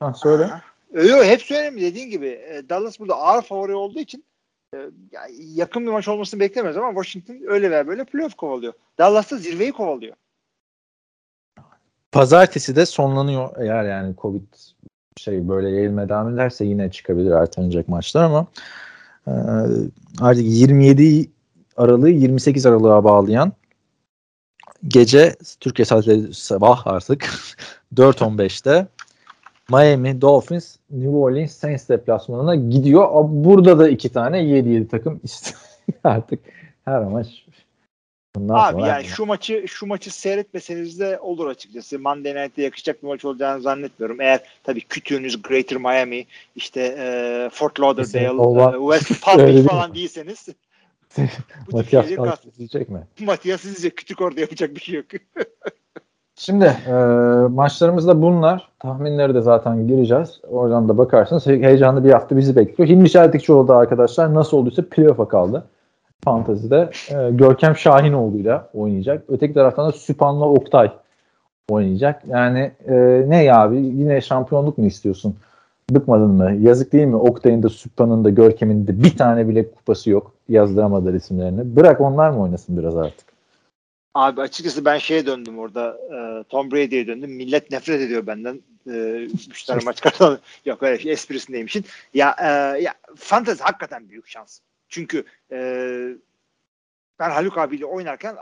Ha, 0.00 0.14
söyle. 0.14 0.50
Yok 0.92 1.24
hep 1.24 1.42
söyleyeyim 1.42 1.80
dediğin 1.80 2.10
gibi 2.10 2.26
e, 2.26 2.68
Dallas 2.68 3.00
burada 3.00 3.14
ağır 3.14 3.42
favori 3.42 3.74
olduğu 3.74 3.98
için 3.98 4.24
e, 4.74 4.78
ya, 5.12 5.22
yakın 5.54 5.86
bir 5.86 5.90
maç 5.90 6.08
olmasını 6.08 6.40
beklemiyoruz 6.40 6.82
ama 6.82 7.02
Washington 7.02 7.52
öyle 7.52 7.70
veya 7.70 7.86
böyle 7.86 8.04
playoff 8.04 8.34
kovalıyor. 8.34 8.72
Dallas 8.98 9.30
da 9.30 9.36
zirveyi 9.36 9.72
kovalıyor. 9.72 10.16
Pazartesi 12.12 12.76
de 12.76 12.86
sonlanıyor 12.86 13.50
eğer 13.58 13.84
yani 13.84 14.14
Covid 14.18 14.42
şey 15.16 15.48
böyle 15.48 15.70
yayılmaya 15.70 16.08
devam 16.08 16.34
ederse 16.34 16.64
yine 16.64 16.90
çıkabilir 16.90 17.30
ertelenecek 17.30 17.88
maçlar 17.88 18.24
ama 18.24 18.46
e, 19.26 19.32
artık 20.20 20.44
27 20.44 21.30
Aralık'ı 21.76 22.08
28 22.08 22.66
Aralık'a 22.66 23.04
bağlayan 23.04 23.52
gece 24.88 25.36
Türkiye 25.60 25.86
saatleri 25.86 26.34
sabah 26.34 26.86
artık 26.86 27.30
4.15'te 27.94 28.86
Miami 29.70 30.20
Dolphins 30.20 30.76
New 30.90 31.16
Orleans 31.16 31.52
Saints 31.52 31.88
deplasmanına 31.88 32.54
gidiyor. 32.54 33.08
Burada 33.28 33.78
da 33.78 33.88
iki 33.88 34.08
tane 34.08 34.38
7-7 34.38 34.88
takım 34.88 35.20
artık 36.04 36.40
her 36.84 37.04
maç. 37.04 37.46
Bundan 38.36 38.54
Abi 38.54 38.82
yani 38.82 39.04
şu 39.04 39.26
maçı 39.26 39.64
şu 39.68 39.86
maçı 39.86 40.14
seyretmeseniz 40.14 41.00
de 41.00 41.18
olur 41.20 41.46
açıkçası. 41.46 41.98
Monday 41.98 42.34
Night'te 42.34 42.62
yakışacak 42.62 43.02
bir 43.02 43.08
maç 43.08 43.24
olacağını 43.24 43.62
zannetmiyorum. 43.62 44.20
Eğer 44.20 44.40
tabii 44.64 44.80
kütüğünüz 44.80 45.42
Greater 45.42 45.78
Miami, 45.78 46.24
işte 46.56 46.80
e, 46.98 47.48
Fort 47.52 47.80
Lauderdale, 47.80 48.30
Olan- 48.30 48.74
e, 48.74 48.98
West 48.98 49.22
Palm 49.24 49.38
Beach 49.38 49.66
falan 49.66 49.94
değilseniz 49.94 50.48
Matias 51.72 52.06
izleyecek 52.54 52.88
mi? 52.88 53.00
Matias 53.20 53.64
izleyecek. 53.64 53.96
Kütük 53.96 54.20
orada 54.20 54.40
yapacak 54.40 54.74
bir 54.74 54.80
şey 54.80 54.94
yok. 54.94 55.06
Şimdi 56.36 56.64
e, 56.86 56.92
maçlarımız 57.50 58.06
da 58.08 58.22
bunlar. 58.22 58.68
Tahminleri 58.78 59.34
de 59.34 59.40
zaten 59.40 59.88
gireceğiz. 59.88 60.40
Oradan 60.48 60.88
da 60.88 60.98
bakarsınız. 60.98 61.46
He- 61.46 61.62
Heyecanlı 61.62 62.04
bir 62.04 62.10
hafta 62.12 62.36
bizi 62.36 62.56
bekliyor. 62.56 62.88
Hilmi 62.90 63.10
Çeltikçioğlu 63.10 63.68
da 63.68 63.76
arkadaşlar 63.76 64.34
nasıl 64.34 64.56
olduysa 64.56 64.82
playoff'a 64.90 65.28
kaldı. 65.28 65.64
Fantezide 66.24 66.90
e, 67.10 67.30
Görkem 67.30 67.76
Şahinoğlu'yla 67.76 68.70
oynayacak. 68.74 69.24
Öteki 69.28 69.54
taraftan 69.54 69.88
da 69.88 69.92
Süpan'la 69.92 70.44
Oktay 70.44 70.92
oynayacak. 71.68 72.22
Yani 72.28 72.72
e, 72.88 72.94
ne 73.26 73.44
ya 73.44 73.60
abi 73.60 73.76
yine 73.76 74.20
şampiyonluk 74.20 74.78
mu 74.78 74.86
istiyorsun? 74.86 75.36
Bıkmadın 75.90 76.30
mı? 76.30 76.56
Yazık 76.60 76.92
değil 76.92 77.06
mi? 77.06 77.16
Oktay'ın 77.16 77.62
da 77.62 77.68
Süpan'ın 77.68 78.24
da 78.24 78.30
Görkem'in 78.30 78.86
de 78.86 79.02
bir 79.02 79.16
tane 79.16 79.48
bile 79.48 79.70
kupası 79.70 80.10
yok. 80.10 80.34
Yazdıramadılar 80.48 81.14
isimlerini. 81.14 81.76
Bırak 81.76 82.00
onlar 82.00 82.30
mı 82.30 82.42
oynasın 82.42 82.78
biraz 82.78 82.96
artık? 82.96 83.30
Abi 84.14 84.40
açıkçası 84.40 84.84
ben 84.84 84.98
şeye 84.98 85.26
döndüm 85.26 85.58
orada. 85.58 85.98
e, 86.10 86.44
Tom 86.48 86.70
Brady'ye 86.70 87.06
döndüm. 87.06 87.30
Millet 87.30 87.70
nefret 87.70 88.00
ediyor 88.00 88.26
benden. 88.26 88.60
E, 88.86 89.24
üç 89.24 89.64
tane 89.64 89.80
maç 89.84 90.00
kazandı. 90.00 90.40
Yok 90.64 90.82
öyle 90.82 90.98
şey, 90.98 91.12
esprisindeymişin. 91.12 91.84
Ya, 92.14 92.36
e, 92.42 92.48
ya 92.82 92.94
fantezi 93.16 93.62
hakikaten 93.62 94.08
büyük 94.08 94.28
şans. 94.28 94.60
Çünkü 94.90 95.24
e, 95.52 95.58
ben 97.18 97.30
Haluk 97.30 97.58
abiyle 97.58 97.84
oynarken 97.84 98.36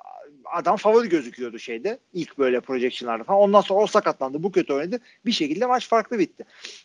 adam 0.45 0.77
favori 0.77 1.09
gözüküyordu 1.09 1.59
şeyde. 1.59 1.99
İlk 2.13 2.39
böyle 2.39 2.61
projectionlarda 2.61 3.25
falan. 3.25 3.41
Ondan 3.41 3.61
sonra 3.61 3.81
o 3.81 3.87
sakatlandı. 3.87 4.43
Bu 4.43 4.53
kötü 4.53 4.73
oynadı. 4.73 5.01
Bir 5.27 5.33
şekilde 5.33 5.67
maç 5.67 5.89
farklı 5.89 6.19
bitti. 6.19 6.45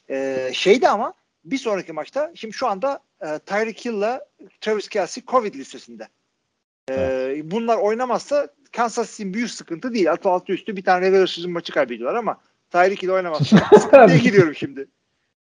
E, 0.09 0.49
şeydi 0.53 0.89
ama 0.89 1.13
bir 1.45 1.57
sonraki 1.57 1.93
maçta 1.93 2.31
şimdi 2.35 2.53
şu 2.53 2.67
anda 2.67 2.99
e, 3.21 3.39
Tyreek 3.39 3.85
Hill'la 3.85 4.25
Travis 4.61 4.89
Kelsey 4.89 5.23
Covid 5.25 5.55
listesinde. 5.55 6.07
Ee, 6.89 7.41
bunlar 7.43 7.77
oynamazsa 7.77 8.47
Kansas 8.71 9.11
City'nin 9.11 9.33
büyük 9.33 9.51
sıkıntı 9.51 9.93
değil. 9.93 10.11
Altı 10.11 10.29
altı 10.29 10.53
üstü 10.53 10.77
bir 10.77 10.83
tane 10.83 11.27
season 11.27 11.51
maçı 11.51 11.73
kaybediyorlar 11.73 12.19
ama 12.19 12.37
Tyreek 12.71 13.03
ile 13.03 13.11
oynamazsa 13.11 13.57
sıkıntıya 13.79 14.17
giriyorum 14.17 14.55
şimdi. 14.55 14.87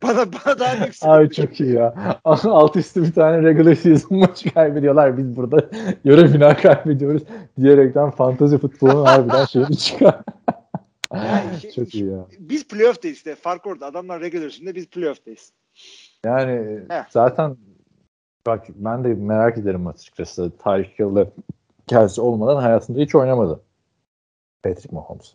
bana, 0.03 0.33
bana 0.33 0.59
daha 0.59 0.81
büyük. 0.81 0.95
Abi 1.01 1.29
çok 1.29 1.59
iyi 1.59 1.73
ya. 1.73 2.19
Alt 2.25 2.75
üstü 2.75 3.03
bir 3.03 3.13
tane 3.13 3.43
regular 3.43 3.75
season 3.75 4.17
maçı 4.17 4.53
kaybediyorlar. 4.53 5.17
Biz 5.17 5.35
burada 5.35 5.69
yarı 6.05 6.27
final 6.31 6.55
kaybediyoruz 6.55 7.23
diyerekten 7.61 8.11
fantasy 8.11 8.55
futbolun 8.55 9.05
harbiden 9.05 9.45
şeyini 9.45 9.77
çıkar. 9.77 10.21
Yani 11.13 11.59
şey- 11.61 11.71
çok 11.71 11.95
iyi 11.95 12.05
ya. 12.05 12.25
Biz 12.39 12.67
playoff'tayız 12.67 13.17
işte. 13.17 13.35
Fark 13.35 13.67
orada. 13.67 13.85
Adamlar 13.85 14.21
regular 14.21 14.49
season'da 14.49 14.75
biz 14.75 14.87
playoff'tayız. 14.87 15.51
Yani 16.25 16.79
Heh. 16.89 17.03
zaten 17.09 17.57
bak 18.47 18.67
ben 18.75 19.03
de 19.03 19.07
merak 19.07 19.57
ederim 19.57 19.87
açıkçası. 19.87 20.51
Tarih 20.57 20.99
yılı 20.99 21.31
Kelsey 21.87 22.23
olmadan 22.23 22.61
hayatında 22.61 22.99
hiç 22.99 23.15
oynamadı. 23.15 23.59
Patrick 24.63 24.95
Mahomes. 24.95 25.33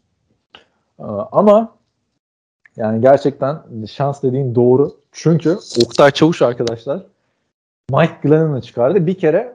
Ama 1.32 1.77
yani 2.78 3.00
gerçekten 3.00 3.62
şans 3.86 4.22
dediğin 4.22 4.54
doğru. 4.54 4.92
Çünkü 5.12 5.56
Oktay 5.84 6.10
Çavuş 6.10 6.42
arkadaşlar 6.42 7.02
Mike 7.90 8.14
Glennon'ı 8.22 8.62
çıkardı. 8.62 9.06
Bir 9.06 9.18
kere 9.18 9.52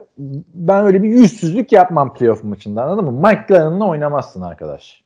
ben 0.54 0.84
öyle 0.84 1.02
bir 1.02 1.08
yüzsüzlük 1.08 1.72
yapmam 1.72 2.14
playoff 2.14 2.44
maçında 2.44 2.82
anladın 2.82 3.04
mı? 3.04 3.28
Mike 3.28 3.44
Glennon'la 3.48 3.88
oynamazsın 3.88 4.42
arkadaş. 4.42 5.04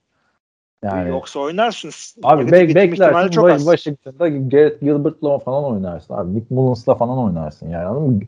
Yani 0.85 1.09
Yoksa 1.09 1.41
oynarsınız. 1.41 2.17
Abi 2.23 2.53
be 2.53 2.75
beklersin 2.75 3.31
çok 3.31 3.51
az. 3.51 3.65
Washington'da 3.65 4.29
Garrett 4.29 4.81
Gilbert'la 4.81 5.39
falan 5.39 5.65
oynarsın 5.65 6.15
abi. 6.15 6.35
Nick 6.35 6.55
Mullins'la 6.55 6.95
falan 6.95 7.19
oynarsın 7.19 7.69
yani 7.69 7.85
anladın 7.85 8.09
mı? 8.09 8.21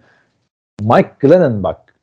Mike 0.80 1.12
Glennon 1.18 1.62
bak. 1.62 1.94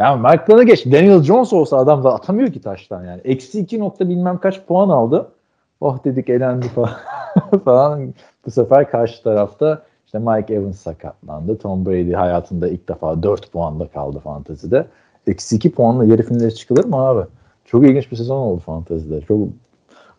Yani 0.00 0.22
Mike 0.22 0.44
Glennon'ı 0.46 0.64
geç. 0.64 0.86
Daniel 0.86 1.22
Jones 1.22 1.52
olsa 1.52 1.76
adam 1.76 2.04
da 2.04 2.14
atamıyor 2.14 2.52
ki 2.52 2.60
taştan 2.60 3.04
yani. 3.04 3.20
Eksi 3.24 3.60
iki 3.60 3.80
nokta 3.80 4.08
bilmem 4.08 4.38
kaç 4.38 4.66
puan 4.66 4.88
aldı. 4.88 5.32
Oh 5.80 6.04
dedik 6.04 6.28
elendi 6.28 6.68
falan. 6.68 6.96
falan. 7.64 8.14
Bu 8.46 8.50
sefer 8.50 8.90
karşı 8.90 9.22
tarafta 9.22 9.82
işte 10.06 10.18
Mike 10.18 10.54
Evans 10.54 10.80
sakatlandı. 10.80 11.58
Tom 11.58 11.86
Brady 11.86 12.12
hayatında 12.12 12.68
ilk 12.68 12.88
defa 12.88 13.22
4 13.22 13.52
puanda 13.52 13.88
kaldı 13.88 14.18
fantezide. 14.18 14.86
Eksi 15.26 15.56
2 15.56 15.72
puanla 15.72 16.04
yarı 16.04 16.22
finale 16.22 16.50
çıkılır 16.50 16.84
mı 16.84 16.96
abi? 16.96 17.26
Çok 17.64 17.86
ilginç 17.86 18.10
bir 18.10 18.16
sezon 18.16 18.36
oldu 18.36 18.60
fantezide. 18.60 19.20
Çok 19.20 19.38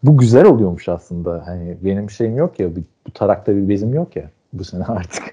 bu 0.04 0.18
güzel 0.18 0.46
oluyormuş 0.46 0.90
aslında. 0.90 1.44
Hani 1.46 1.78
benim 1.82 2.10
şeyim 2.10 2.38
yok 2.38 2.60
ya, 2.60 2.76
bu, 2.76 3.12
tarakta 3.14 3.56
bir 3.56 3.70
bezim 3.70 3.94
yok 3.94 4.16
ya 4.16 4.30
bu 4.54 4.64
sene 4.64 4.84
artık. 4.84 5.24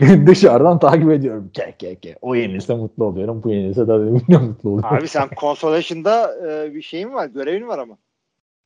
Dışarıdan 0.26 0.78
takip 0.78 1.10
ediyorum. 1.10 1.50
Ke 1.52 1.74
ke 1.78 1.94
ke. 1.94 2.16
O 2.22 2.34
yenilse 2.34 2.74
mutlu 2.74 3.04
oluyorum. 3.04 3.42
Bu 3.42 3.50
yenilse 3.50 3.80
yine 3.80 4.38
mutlu 4.38 4.70
oluyorum. 4.70 4.96
Abi 4.96 5.08
sen 5.08 5.28
consolation'da 5.40 6.30
e, 6.46 6.74
bir 6.74 6.82
şeyin 6.82 7.14
var. 7.14 7.26
Görevin 7.26 7.68
var 7.68 7.78
ama. 7.78 7.96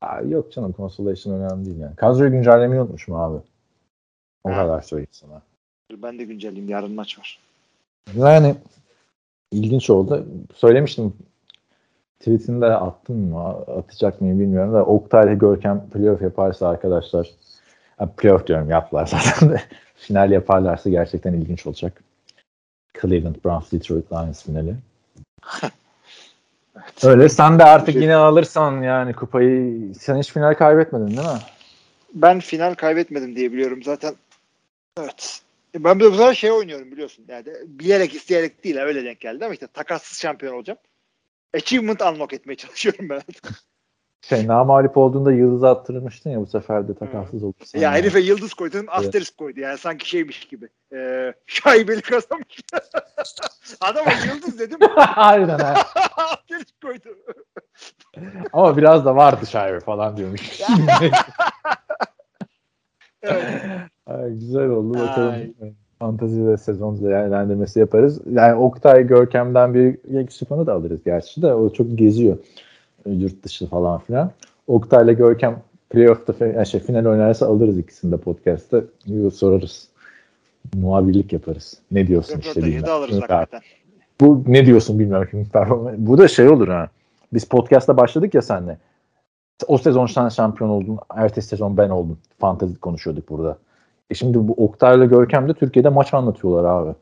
Aa, 0.03 0.21
yok 0.21 0.53
canım 0.53 0.75
consolation 0.77 1.35
önemli 1.35 1.67
değil 1.67 1.79
yani. 1.79 1.97
Kadroyu 1.97 2.31
güncellemeyi 2.31 2.81
unutmuşum 2.81 3.15
abi. 3.15 3.39
O 4.45 4.51
Ha. 4.51 4.55
kadar 4.57 4.81
söyleyeyim 4.83 5.09
sana. 5.13 5.43
Ben 5.93 6.19
de 6.19 6.25
güncelleyeyim. 6.25 6.69
Yarın 6.71 6.93
maç 6.95 7.19
var. 7.19 7.39
Yani 8.17 8.55
ilginç 9.53 9.91
oldu. 9.91 10.27
Söylemiştim 10.55 11.13
tweetinde 12.21 12.67
attım 12.67 13.17
mı 13.17 13.49
atacak 13.49 14.21
mıyım 14.21 14.41
bilmiyorum 14.41 14.75
da 14.75 14.85
Oktay 14.85 15.25
ile 15.27 15.35
Görkem 15.35 15.91
playoff 15.91 16.23
yaparsa 16.23 16.69
arkadaşlar 16.69 17.31
playoff 18.17 18.47
diyorum 18.47 18.71
yaptılar 18.71 19.07
zaten 19.07 19.51
de 19.51 19.63
final 19.97 20.31
yaparlarsa 20.31 20.91
gerçekten 20.91 21.33
ilginç 21.33 21.67
olacak. 21.67 22.03
Cleveland 23.03 23.37
Browns 23.45 23.73
Detroit 23.73 24.13
Lions 24.13 24.43
finali. 24.45 24.77
Öyle 27.03 27.29
sen 27.29 27.59
de 27.59 27.65
artık 27.65 27.95
yine 27.95 28.15
alırsan 28.17 28.83
yani 28.83 29.13
kupayı 29.13 29.95
sen 29.95 30.19
hiç 30.19 30.33
final 30.33 30.55
kaybetmedin 30.55 31.07
değil 31.07 31.29
mi? 31.29 31.39
Ben 32.15 32.41
final 32.41 32.75
kaybetmedim 32.75 33.37
diye 33.37 33.53
biliyorum 33.53 33.83
zaten. 33.83 34.15
Evet. 35.01 35.41
E, 35.75 35.85
Ben 35.85 35.99
bir 35.99 36.05
de 36.05 36.13
bu 36.13 36.17
sefer 36.17 36.35
şey 36.35 36.53
oynuyorum 36.53 36.93
biliyorsun. 36.93 37.25
Yani 37.29 37.47
bilerek 37.67 38.15
isteyerek 38.15 38.65
değil 38.65 38.79
öyle 38.79 39.05
denk 39.05 39.21
geldi 39.21 39.45
ama 39.45 39.55
işte 39.55 39.67
takassız 39.67 40.19
şampiyon 40.21 40.55
olacağım. 40.55 40.79
Achievement 41.55 42.03
unlock 42.03 42.33
etmeye 42.33 42.57
çalışıyorum 42.57 43.09
ben 43.09 43.15
artık. 43.15 43.49
Şey 44.29 44.47
namalip 44.47 44.97
olduğunda 44.97 45.33
yıldız 45.33 45.65
attırmıştın 45.65 46.31
ya 46.31 46.41
bu 46.41 46.47
sefer 46.47 46.89
de 46.89 46.95
takarsız 46.95 47.43
oldu. 47.43 47.57
sana. 47.65 47.83
Ya 47.83 47.93
herife 47.93 48.21
yıldız 48.21 48.55
koydun 48.55 48.87
asterisk 48.89 49.39
koydu 49.39 49.61
yani 49.61 49.79
sanki 49.79 50.09
şeymiş 50.09 50.45
gibi. 50.45 50.69
Ee, 50.93 51.33
şaibeli 51.47 52.03
kazanmış. 52.03 52.61
Adama 53.81 54.13
yıldız 54.27 54.59
dedim 54.59 54.79
Aynen 55.17 55.59
ha. 55.59 55.75
asterisk 56.17 56.81
koydu. 56.83 57.09
Ama 58.53 58.77
biraz 58.77 59.05
da 59.05 59.17
vardı 59.17 59.47
şair 59.47 59.81
falan 59.81 60.17
diyormuş. 60.17 60.61
Evet. 63.23 63.45
Ay, 64.07 64.31
güzel 64.31 64.69
oldu 64.69 64.99
bakalım. 64.99 65.33
Ay. 65.33 65.53
Fantezi 65.99 66.49
ve 66.49 66.57
sezon 66.57 67.05
değerlendirmesi 67.05 67.81
yaparız. 67.81 68.21
Yani 68.31 68.55
Oktay 68.55 69.07
Görkem'den 69.07 69.75
bir 69.75 69.99
fanı 70.49 70.67
da 70.67 70.73
alırız 70.73 71.05
gerçi 71.05 71.43
de 71.43 71.55
o 71.55 71.73
çok 71.73 71.99
geziyor. 71.99 72.37
Yurt 73.07 73.43
dışı 73.43 73.67
falan 73.67 73.99
filan. 74.01 74.31
Oktay'la 74.67 75.13
Görkem 75.13 75.63
playoff'ta 75.91 76.47
yani 76.47 76.67
şey, 76.67 76.81
final 76.81 77.05
oynarsa 77.07 77.47
alırız 77.47 77.79
ikisini 77.79 78.13
de 78.13 78.17
podcast'ta. 78.17 78.83
Sorarız. 79.35 79.89
Muhabirlik 80.75 81.33
yaparız. 81.33 81.79
Ne 81.91 82.07
diyorsun 82.07 82.39
işte 82.39 82.51
Röportajı 82.51 82.77
bilmem. 82.77 82.91
alırız 82.91 83.15
Yok 83.15 83.31
hakikaten. 83.31 83.61
Bu 84.21 84.45
ne 84.47 84.67
diyorsun 84.67 84.99
bilmiyorum 84.99 85.29
şimdi 85.31 85.49
performans. 85.49 85.95
Bu 85.99 86.19
da 86.19 86.29
şey 86.29 86.49
olur 86.49 86.69
ha. 86.69 86.89
Biz 87.33 87.45
podcast'ta 87.45 87.97
başladık 87.97 88.35
ya 88.35 88.43
seninle. 88.43 88.79
O 89.67 89.79
sezon 89.79 90.07
sen 90.07 90.29
şampiyon 90.29 90.71
oldun. 90.71 90.99
Ertesi 91.15 91.49
sezon 91.49 91.77
ben 91.77 91.91
oldum. 91.91 92.19
Fantezi 92.39 92.81
konuşuyorduk 92.81 93.29
burada. 93.29 93.59
E 94.11 94.15
şimdi 94.15 94.49
bu 94.49 94.53
Oktay'la 94.53 95.05
Görkem 95.05 95.49
de 95.49 95.55
Türkiye'de 95.55 95.89
maç 95.89 96.15
anlatıyorlar 96.15 96.65
abi. 96.65 96.95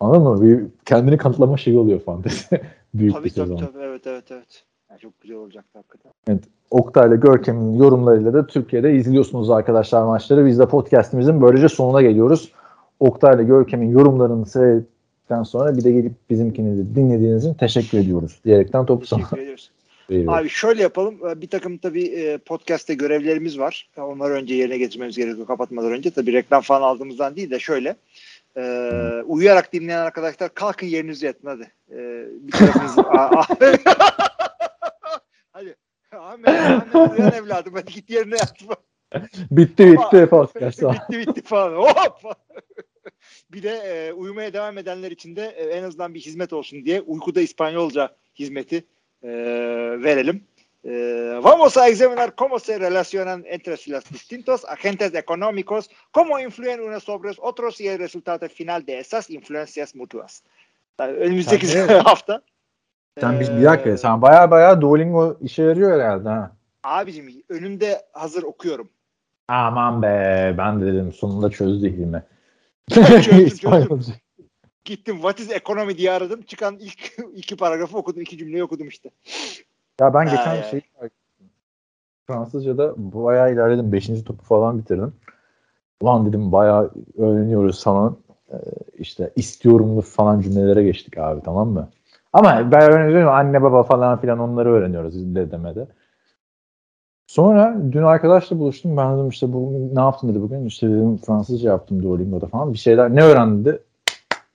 Anladın 0.00 0.22
mı? 0.22 0.42
Bir 0.42 0.64
kendini 0.86 1.16
kanıtlama 1.16 1.56
şeyi 1.56 1.78
oluyor 1.78 2.00
fantezi. 2.00 2.44
Büyük 2.94 3.14
bir 3.14 3.18
Tabii 3.18 3.30
sezon. 3.30 3.56
tabii 3.56 3.72
tabii 3.72 3.82
evet 3.82 4.06
evet 4.06 4.24
evet. 4.30 4.64
Yani 4.92 5.00
çok 5.00 5.20
güzel 5.20 5.36
olacaktı 5.36 5.78
hakikaten. 5.78 6.40
Oktay'la 6.70 7.16
Görkem'in 7.16 7.78
yorumlarıyla 7.78 8.34
da 8.34 8.46
Türkiye'de 8.46 8.94
izliyorsunuz 8.94 9.50
arkadaşlar 9.50 10.02
maçları. 10.02 10.46
Biz 10.46 10.58
de 10.58 10.66
podcast'imizin 10.66 11.42
böylece 11.42 11.68
sonuna 11.68 12.02
geliyoruz. 12.02 12.52
Oktay'la 13.00 13.42
Görkem'in 13.42 13.90
yorumlarını 13.90 14.46
seyrettikten 14.46 15.42
sonra 15.42 15.76
bir 15.76 15.84
de 15.84 15.92
gelip 15.92 16.12
bizimkini 16.30 16.94
dinlediğiniz 16.94 17.44
için 17.44 17.54
teşekkür 17.54 17.98
ediyoruz. 17.98 18.40
Diyerekten 18.44 18.86
topu 18.86 19.06
sana 19.06 19.20
Teşekkür 19.20 19.42
ediyoruz. 19.42 19.70
Abi 20.28 20.48
şöyle 20.48 20.82
yapalım. 20.82 21.14
Ee, 21.28 21.40
Bir 21.40 21.48
takım 21.48 21.78
tabii 21.78 22.04
e, 22.04 22.38
podcast'te 22.38 22.94
görevlerimiz 22.94 23.58
var. 23.58 23.90
Onları 23.98 24.32
önce 24.32 24.54
yerine 24.54 24.78
getirmemiz 24.78 25.16
gerekiyor 25.16 25.46
kapatmadan 25.46 25.92
önce. 25.92 26.10
Tabii 26.10 26.32
reklam 26.32 26.62
falan 26.62 26.82
aldığımızdan 26.82 27.36
değil 27.36 27.50
de 27.50 27.58
şöyle. 27.58 27.96
e, 28.56 28.62
uyuyarak 29.26 29.72
dinleyen 29.72 29.98
arkadaşlar 30.00 30.54
kalkın 30.54 30.86
yerinize 30.86 31.26
yatın 31.26 31.48
hadi. 31.48 31.70
E, 31.90 32.26
bir 32.40 32.52
tarafınız... 32.52 32.96
Ahmet, 36.32 36.48
Ahmet 36.48 37.18
uyan 37.18 37.32
evladım 37.36 37.74
hadi 37.74 37.92
git 37.92 38.10
yerine 38.10 38.36
yat. 38.36 38.54
Bitti 39.50 39.92
bitti 39.92 40.26
podcast. 40.26 40.82
bitti 40.82 41.18
bitti 41.18 41.42
falan. 41.42 41.76
Hop. 41.76 42.36
bir 43.52 43.62
de 43.62 43.70
e, 43.70 44.12
uyumaya 44.12 44.52
devam 44.52 44.78
edenler 44.78 45.10
için 45.10 45.36
de 45.36 45.46
e, 45.46 45.64
en 45.64 45.82
azından 45.82 46.14
bir 46.14 46.20
hizmet 46.20 46.52
olsun 46.52 46.84
diye 46.84 47.00
uykuda 47.00 47.40
İspanyolca 47.40 48.16
hizmeti 48.38 48.84
e, 49.22 49.30
verelim. 50.02 50.44
E, 50.84 50.90
vamos 51.42 51.76
a 51.76 51.88
examinar 51.88 52.34
cómo 52.36 52.58
se 52.58 52.78
relacionan 52.78 53.44
entre 53.46 53.76
los 53.86 54.04
distintos 54.12 54.64
agentes 54.64 55.14
económicos, 55.14 55.90
cómo 56.12 56.40
influyen 56.40 56.80
unos 56.80 57.04
sobre 57.04 57.30
otros 57.38 57.80
y 57.80 57.88
el 57.88 57.98
resultado 57.98 58.48
final 58.48 58.86
de 58.86 58.98
esas 58.98 59.30
influencias 59.30 59.94
mutuas. 59.94 60.42
Önümüzdeki 60.98 61.78
hafta. 62.04 62.42
Sen 63.20 63.40
biz 63.40 63.50
e, 63.50 63.56
bir 63.56 63.64
dakika 63.64 63.96
sen 63.98 64.22
baya 64.22 64.50
baya 64.50 64.80
Duolingo 64.80 65.36
işe 65.40 65.62
yarıyor 65.62 66.00
herhalde 66.00 66.28
ha. 66.28 66.52
Abicim 66.84 67.26
önümde 67.48 68.02
hazır 68.12 68.42
okuyorum. 68.42 68.88
Aman 69.48 70.02
be 70.02 70.54
ben 70.58 70.80
de 70.80 70.86
dedim 70.86 71.12
sonunda 71.12 71.50
çözdü 71.50 71.88
ilmi. 71.88 72.22
çözdüm. 73.22 73.98
Gittim 74.84 75.14
what 75.16 75.40
is 75.40 75.50
economy 75.52 75.98
diye 75.98 76.12
aradım. 76.12 76.42
Çıkan 76.42 76.76
ilk 76.78 77.12
iki 77.34 77.56
paragrafı 77.56 77.98
okudum. 77.98 78.22
iki 78.22 78.38
cümleyi 78.38 78.64
okudum 78.64 78.88
işte. 78.88 79.10
Ya 80.00 80.14
ben 80.14 80.26
Ha, 80.26 80.36
geçen 80.36 80.54
yani. 80.54 80.64
şey 80.70 80.80
Fransızca'da 82.26 82.94
bayağı 82.96 83.52
ilerledim. 83.52 83.92
Beşinci 83.92 84.24
topu 84.24 84.44
falan 84.44 84.78
bitirdim. 84.78 85.12
Ulan 86.00 86.26
dedim 86.26 86.52
bayağı 86.52 86.90
öğreniyoruz 87.18 87.84
falan. 87.84 88.16
Ee, 88.52 88.56
işte 88.98 89.32
istiyorumlu 89.36 90.00
falan 90.00 90.40
cümlelere 90.40 90.82
geçtik 90.82 91.18
abi 91.18 91.40
tamam 91.44 91.68
mı? 91.68 91.90
Ama 92.32 92.72
ben 92.72 92.82
öğreniyorum 92.82 93.28
anne 93.28 93.62
baba 93.62 93.82
falan 93.82 94.20
filan 94.20 94.38
onları 94.38 94.72
öğreniyoruz 94.72 95.34
de 95.34 95.50
demede. 95.50 95.86
Sonra 97.26 97.76
dün 97.92 98.02
arkadaşla 98.02 98.58
buluştum. 98.58 98.96
Ben 98.96 99.14
dedim 99.14 99.28
işte 99.28 99.52
bu 99.52 99.90
ne 99.94 100.00
yaptın 100.00 100.28
dedi 100.28 100.42
bugün. 100.42 100.66
İşte 100.66 100.88
dedim 100.88 101.18
Fransızca 101.26 101.70
yaptım 101.70 102.02
Duolingo'da 102.02 102.46
falan. 102.46 102.72
Bir 102.72 102.78
şeyler 102.78 103.14
ne 103.14 103.22
öğrendin 103.22 103.64
dedi. 103.64 103.82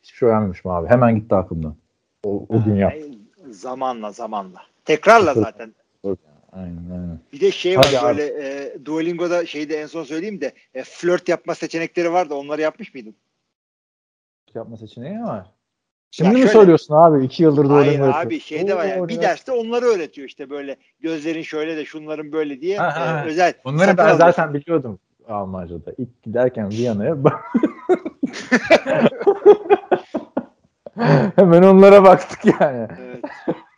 Hiçbir 0.04 0.18
şey 0.18 0.30
öğrenmemişim 0.30 0.72
abi. 0.72 0.88
Hemen 0.88 1.16
gitti 1.16 1.36
aklımdan. 1.36 1.76
O, 2.24 2.46
o 2.50 2.64
gün 2.64 2.76
yaptım. 2.76 3.16
Zamanla 3.52 4.12
zamanla. 4.12 4.60
Tekrarla 4.86 5.34
zaten. 5.34 5.74
Aynen 6.52 6.90
aynen. 6.92 7.20
Bir 7.34 7.42
de 7.42 7.52
şey 7.52 7.78
var 7.78 7.86
Hadi 7.86 8.00
abi. 8.00 8.08
böyle 8.08 8.24
e, 8.24 8.86
Duolingo'da 8.86 9.46
şeyde 9.46 9.82
en 9.82 9.88
son 9.88 10.04
söyleyeyim 10.04 10.42
de 10.42 10.52
e, 10.74 10.84
flört 10.84 11.30
yapma 11.30 11.56
seçenekleri 11.56 12.14
vardı. 12.14 12.34
Onları 12.34 12.62
yapmış 12.62 12.94
mıydın? 12.94 13.16
yapma 14.56 14.78
seçeneği 14.78 15.20
var. 15.20 15.57
Şimdi 16.18 16.28
Ya 16.28 16.34
mi 16.34 16.40
şöyle- 16.40 16.52
söylüyorsun 16.54 16.96
abi? 16.96 17.26
İki 17.26 17.44
yıldır 17.44 17.70
da 17.70 17.74
Hayır 17.74 17.88
öğreniyorum. 17.92 18.14
abi 18.16 18.40
şeyde 18.40 18.76
var 18.76 18.86
yani. 18.86 19.08
Bir 19.08 19.22
derste 19.22 19.52
onları 19.52 19.86
öğretiyor 19.86 20.28
işte 20.28 20.50
böyle 20.50 20.76
gözlerin 21.00 21.42
şöyle 21.42 21.78
de 21.78 21.86
şunların 21.86 22.32
böyle 22.32 22.62
diye 22.62 22.78
Ha, 22.78 22.96
ha, 22.96 23.06
e, 23.06 23.08
ha. 23.10 23.26
özel. 23.26 23.54
Bunları 23.66 23.88
ben 23.98 24.04
alıyorsun. 24.04 24.18
zaten 24.26 24.54
biliyordum 24.54 25.00
Almanca'da. 25.30 25.94
İlk 25.98 26.24
giderken 26.24 26.70
Viyana'ya 26.70 27.18
hemen 31.36 31.64
onlara 31.64 32.04
baktık 32.04 32.62
yani. 32.62 32.88
Evet. 33.02 33.24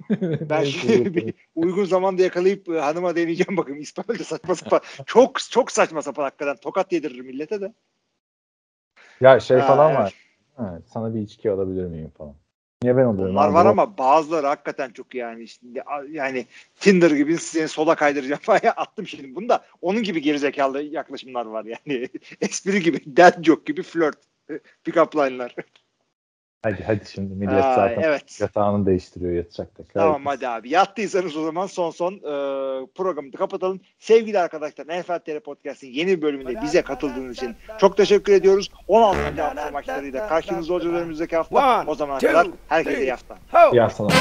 Ben 0.50 0.64
şimdi 0.64 1.16
bir 1.16 1.34
uygun 1.56 1.86
zamanda 1.86 2.22
yakalayıp 2.24 2.70
e, 2.70 2.80
hanıma 2.80 3.16
deneyeceğim 3.16 3.58
bakayım. 3.58 3.82
İspanyolca 3.82 4.24
saçma 4.26 4.56
sapan. 4.56 4.80
çok 5.06 5.40
çok 5.52 5.72
saçma 5.72 6.02
sapan 6.02 6.24
hakikaten. 6.24 6.56
Tokat 6.56 6.92
yediririm 6.92 7.26
millete 7.26 7.62
de. 7.62 7.74
ya 9.22 9.40
şey 9.40 9.58
Ha, 9.60 9.68
falan 9.68 9.90
evet. 9.92 10.00
var. 10.00 10.14
Ha, 10.60 10.80
sana 10.86 11.16
bir 11.16 11.22
içki 11.22 11.52
alabilir 11.52 11.86
miyim 11.86 12.12
falan. 12.18 12.36
Niye 12.84 12.98
ben 12.98 13.04
alıyorum? 13.04 13.38
Abi? 13.38 13.54
var 13.54 13.66
ama 13.66 13.98
bazıları 13.98 14.48
hakikaten 14.48 14.90
çok 14.90 15.16
yani 15.16 15.48
şimdi 15.48 15.84
yani 16.12 16.46
Tinder 16.80 17.12
gibi 17.12 17.38
seni 17.38 17.68
sola 17.68 17.96
kaydıracağım 17.96 18.42
falan 18.42 18.60
attım 18.76 19.08
şimdi. 19.08 19.36
Bunda 19.36 19.66
onun 19.82 20.04
gibi 20.04 20.22
gerizekalı 20.22 20.82
yaklaşımlar 20.82 21.46
var 21.46 21.66
yani. 21.66 22.10
Espri 22.42 22.82
gibi, 22.82 23.18
dad 23.18 23.44
joke 23.44 23.64
gibi 23.66 23.84
flört. 23.84 24.18
Pick 24.84 24.98
up 24.98 25.16
line'lar. 25.16 25.56
Hadi 26.64 26.84
hadi 26.84 27.06
şimdi 27.06 27.34
millet 27.36 27.64
Ay, 27.64 27.76
zaten 27.76 28.02
evet. 28.02 28.42
yatağını 28.42 28.86
değiştiriyor 28.86 29.32
yatacak 29.32 29.76
tekrar. 29.76 30.02
Tamam 30.02 30.26
hadi 30.26 30.48
abi. 30.48 30.70
Yattıysanız 30.70 31.38
o 31.38 31.46
zaman 31.46 31.68
son 31.68 31.92
son 31.92 32.14
e, 32.14 32.20
programı 32.96 33.34
da 33.34 33.38
kapatalım. 33.38 33.82
Sevgili 34.00 34.40
arkadaşlar 34.40 34.86
NFL 34.86 35.20
TR 35.20 35.40
Podcast'in 35.40 35.88
yeni 35.88 36.18
bir 36.18 36.22
bölümünde 36.22 36.62
bize 36.62 36.82
katıldığınız 36.82 37.38
için 37.38 37.56
çok 37.80 37.98
teşekkür 37.98 38.34
ediyoruz. 38.34 38.72
16. 38.88 39.42
hafta 39.42 39.72
maçlarıyla 39.72 40.28
karşınızda 40.28 40.74
olacağız 40.74 40.96
önümüzdeki 40.96 41.36
hafta. 41.36 41.80
One, 41.80 41.90
O 41.90 41.96
zamana 41.96 42.20
two, 42.20 42.32
kadar 42.32 42.48
herkese 42.68 43.02
iyi 43.02 43.12
hafta. 43.12 43.38
İyi 43.74 43.82
haftalar. 43.82 44.14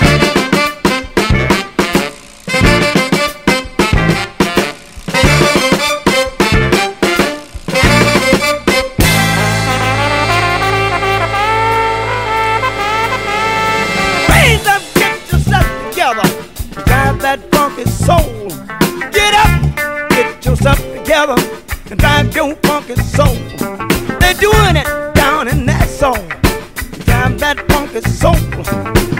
And 21.90 21.98
drive 21.98 22.36
your 22.36 22.54
funky 22.56 22.96
soul. 22.96 23.34
They're 24.20 24.34
doing 24.34 24.76
it 24.76 25.14
down 25.14 25.48
in 25.48 25.64
that 25.66 25.88
song. 25.88 26.28
Drive 27.06 27.38
that 27.40 27.64
funky 27.70 28.02
soul. 28.02 28.34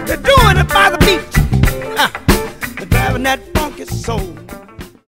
They're 0.05 0.19
doing 0.19 0.59
it 0.59 0.69
by 0.69 0.91
the 0.91 0.99
beach. 0.99 1.35
Ha. 1.97 2.13
They're 2.77 2.87
driving 2.87 3.23
that 3.23 3.41
funky 3.55 3.87
soul. 3.87 4.37